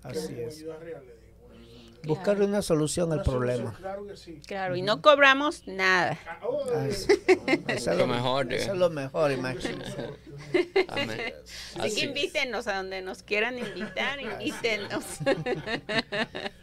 Así 0.03 0.35
Que 0.35 0.45
es. 0.47 0.57
ayuda 0.59 0.77
real, 0.79 1.05
le 1.05 1.13
digo, 1.15 1.47
una 1.47 1.55
ayuda. 1.57 2.01
Buscar 2.05 2.41
una 2.41 2.63
solución 2.63 3.13
al 3.13 3.19
Una 3.19 3.25
solución, 3.25 3.47
problema. 3.57 3.77
Claro 3.79 4.07
que 4.07 4.17
sí. 4.17 4.41
Claro, 4.47 4.77
y 4.77 4.83
no 4.83 5.03
cobramos 5.03 5.67
nada. 5.67 6.19
Ah, 6.27 6.39
oh, 6.43 6.65
Ah, 6.73 6.87
eh. 6.87 6.91
Eso 7.69 7.91
es 7.93 7.99
Lo 7.99 8.07
mejor, 8.07 8.53
Eso 8.53 8.73
es 8.73 8.79
lo 8.79 8.91
mejor, 8.91 9.31
es 9.33 9.39
mejor. 9.43 10.19
Amén. 10.89 11.35
Así 11.43 11.81
Así 11.81 11.95
que 11.97 12.01
es. 12.03 12.03
invítenos 12.05 12.67
a 12.69 12.77
donde 12.77 13.03
nos 13.03 13.23
quieran 13.25 13.59
invitar, 13.59 14.21
invítenos. 14.21 15.05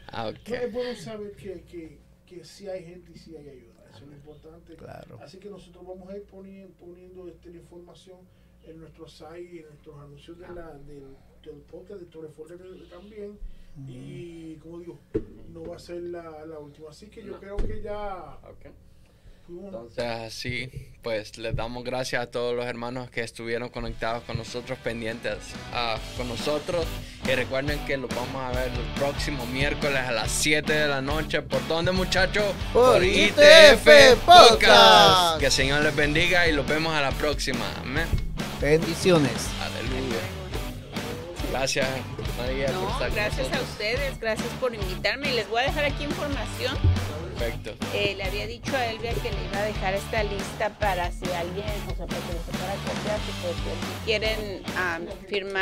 Ah, 0.08 0.24
No, 0.24 0.30
ok. 0.30 0.50
es 0.50 0.72
bueno 0.72 0.96
saber 1.00 1.32
que, 1.34 1.62
que, 1.64 2.00
que 2.26 2.44
sí 2.46 2.68
hay 2.70 2.84
gente 2.86 3.12
y 3.14 3.18
sí 3.18 3.36
hay 3.36 3.50
ayuda. 3.50 3.74
Eso 3.90 4.04
es 4.06 4.08
lo 4.10 4.14
importante. 4.14 4.76
Claro. 4.76 5.20
Así 5.22 5.38
que 5.38 5.50
nosotros 5.50 5.86
vamos 5.86 6.10
a 6.10 6.16
ir 6.16 6.24
poniendo, 6.24 6.74
poniendo 6.76 7.28
este, 7.28 7.50
la 7.50 7.58
información 7.58 8.20
en 8.66 8.80
nuestros 8.80 9.14
site, 9.14 9.60
en 9.60 9.68
nuestros 9.68 10.00
anuncios 10.00 10.38
de 10.38 10.48
la, 10.50 10.74
del, 10.74 11.16
del 11.44 11.62
podcast 11.70 12.02
de 12.02 12.06
Torre 12.08 12.30
Fuerte 12.30 12.56
también. 12.90 13.38
Y 13.88 14.56
como 14.58 14.80
digo, 14.80 15.00
no 15.52 15.64
va 15.66 15.78
a 15.78 15.80
ser 15.80 16.02
la, 16.04 16.46
la 16.46 16.60
última. 16.60 16.90
Así 16.90 17.08
que 17.08 17.24
yo 17.24 17.40
creo 17.40 17.58
que 17.58 17.82
ya 17.82 18.38
fuimos. 19.48 19.66
Entonces 19.66 20.04
así, 20.04 20.70
pues 21.02 21.38
les 21.38 21.56
damos 21.56 21.84
gracias 21.84 22.22
a 22.22 22.32
todos 22.32 22.56
los 22.56 22.66
hermanos 22.66 23.10
que 23.10 23.22
estuvieron 23.22 23.70
conectados 23.70 24.24
con 24.24 24.38
nosotros, 24.38 24.78
pendientes 24.80 25.38
ah, 25.74 25.98
con 26.18 26.28
nosotros. 26.28 26.86
Y 27.28 27.34
recuerden 27.34 27.84
que 27.86 27.98
los 27.98 28.14
vamos 28.14 28.36
a 28.36 28.52
ver 28.52 28.72
el 28.72 29.00
próximo 29.00 29.46
miércoles 29.48 29.98
a 29.98 30.12
las 30.12 30.32
7 30.32 30.72
de 30.72 30.88
la 30.88 31.02
noche. 31.02 31.42
¿Por 31.42 31.68
dónde 31.68 31.92
muchachos? 31.92 32.46
Por 32.72 33.04
ITF 33.04 34.24
Podcast. 34.26 35.40
Que 35.40 35.48
el 35.48 35.52
Señor 35.52 35.84
les 35.84 35.96
bendiga 35.96 36.48
y 36.48 36.54
los 36.54 36.68
vemos 36.68 36.94
a 36.94 37.02
la 37.02 37.12
próxima. 37.12 37.66
Amén. 37.82 38.23
Bendiciones. 38.64 39.50
Aleluya. 39.62 40.22
Gracias 41.52 41.86
María 42.38 42.68
por 42.68 42.92
estar 42.92 43.08
con 43.10 43.16
gracias 43.16 43.54
a 43.54 43.62
ustedes, 43.62 44.20
gracias 44.22 44.48
por 44.62 44.74
invitarme. 44.74 45.32
Y 45.32 45.34
les 45.34 45.50
voy 45.50 45.64
a 45.64 45.66
dejar 45.66 45.84
aquí 45.84 46.06
información. 46.06 46.78
Perfecto. 47.38 47.76
Eh, 47.94 48.16
le 48.16 48.24
había 48.24 48.48
dicho 48.48 48.74
a 48.78 48.86
Elvia 48.86 49.14
que 49.16 49.32
le 49.32 49.46
iba 49.52 49.58
a 49.58 49.64
dejar 49.64 49.96
esta 49.96 50.24
lista 50.24 50.70
para 50.80 51.12
si 51.12 51.30
alguien, 51.32 51.66
o 51.92 51.96
sea, 51.96 52.06
para 52.06 52.22
que 52.22 52.32
se 52.32 52.58
para 52.58 52.74
copiar, 52.76 53.20
si, 53.20 53.32
pues, 53.42 53.56
si 53.56 54.06
quieren 54.06 54.64
ah, 54.78 55.00
firmar. 55.28 55.62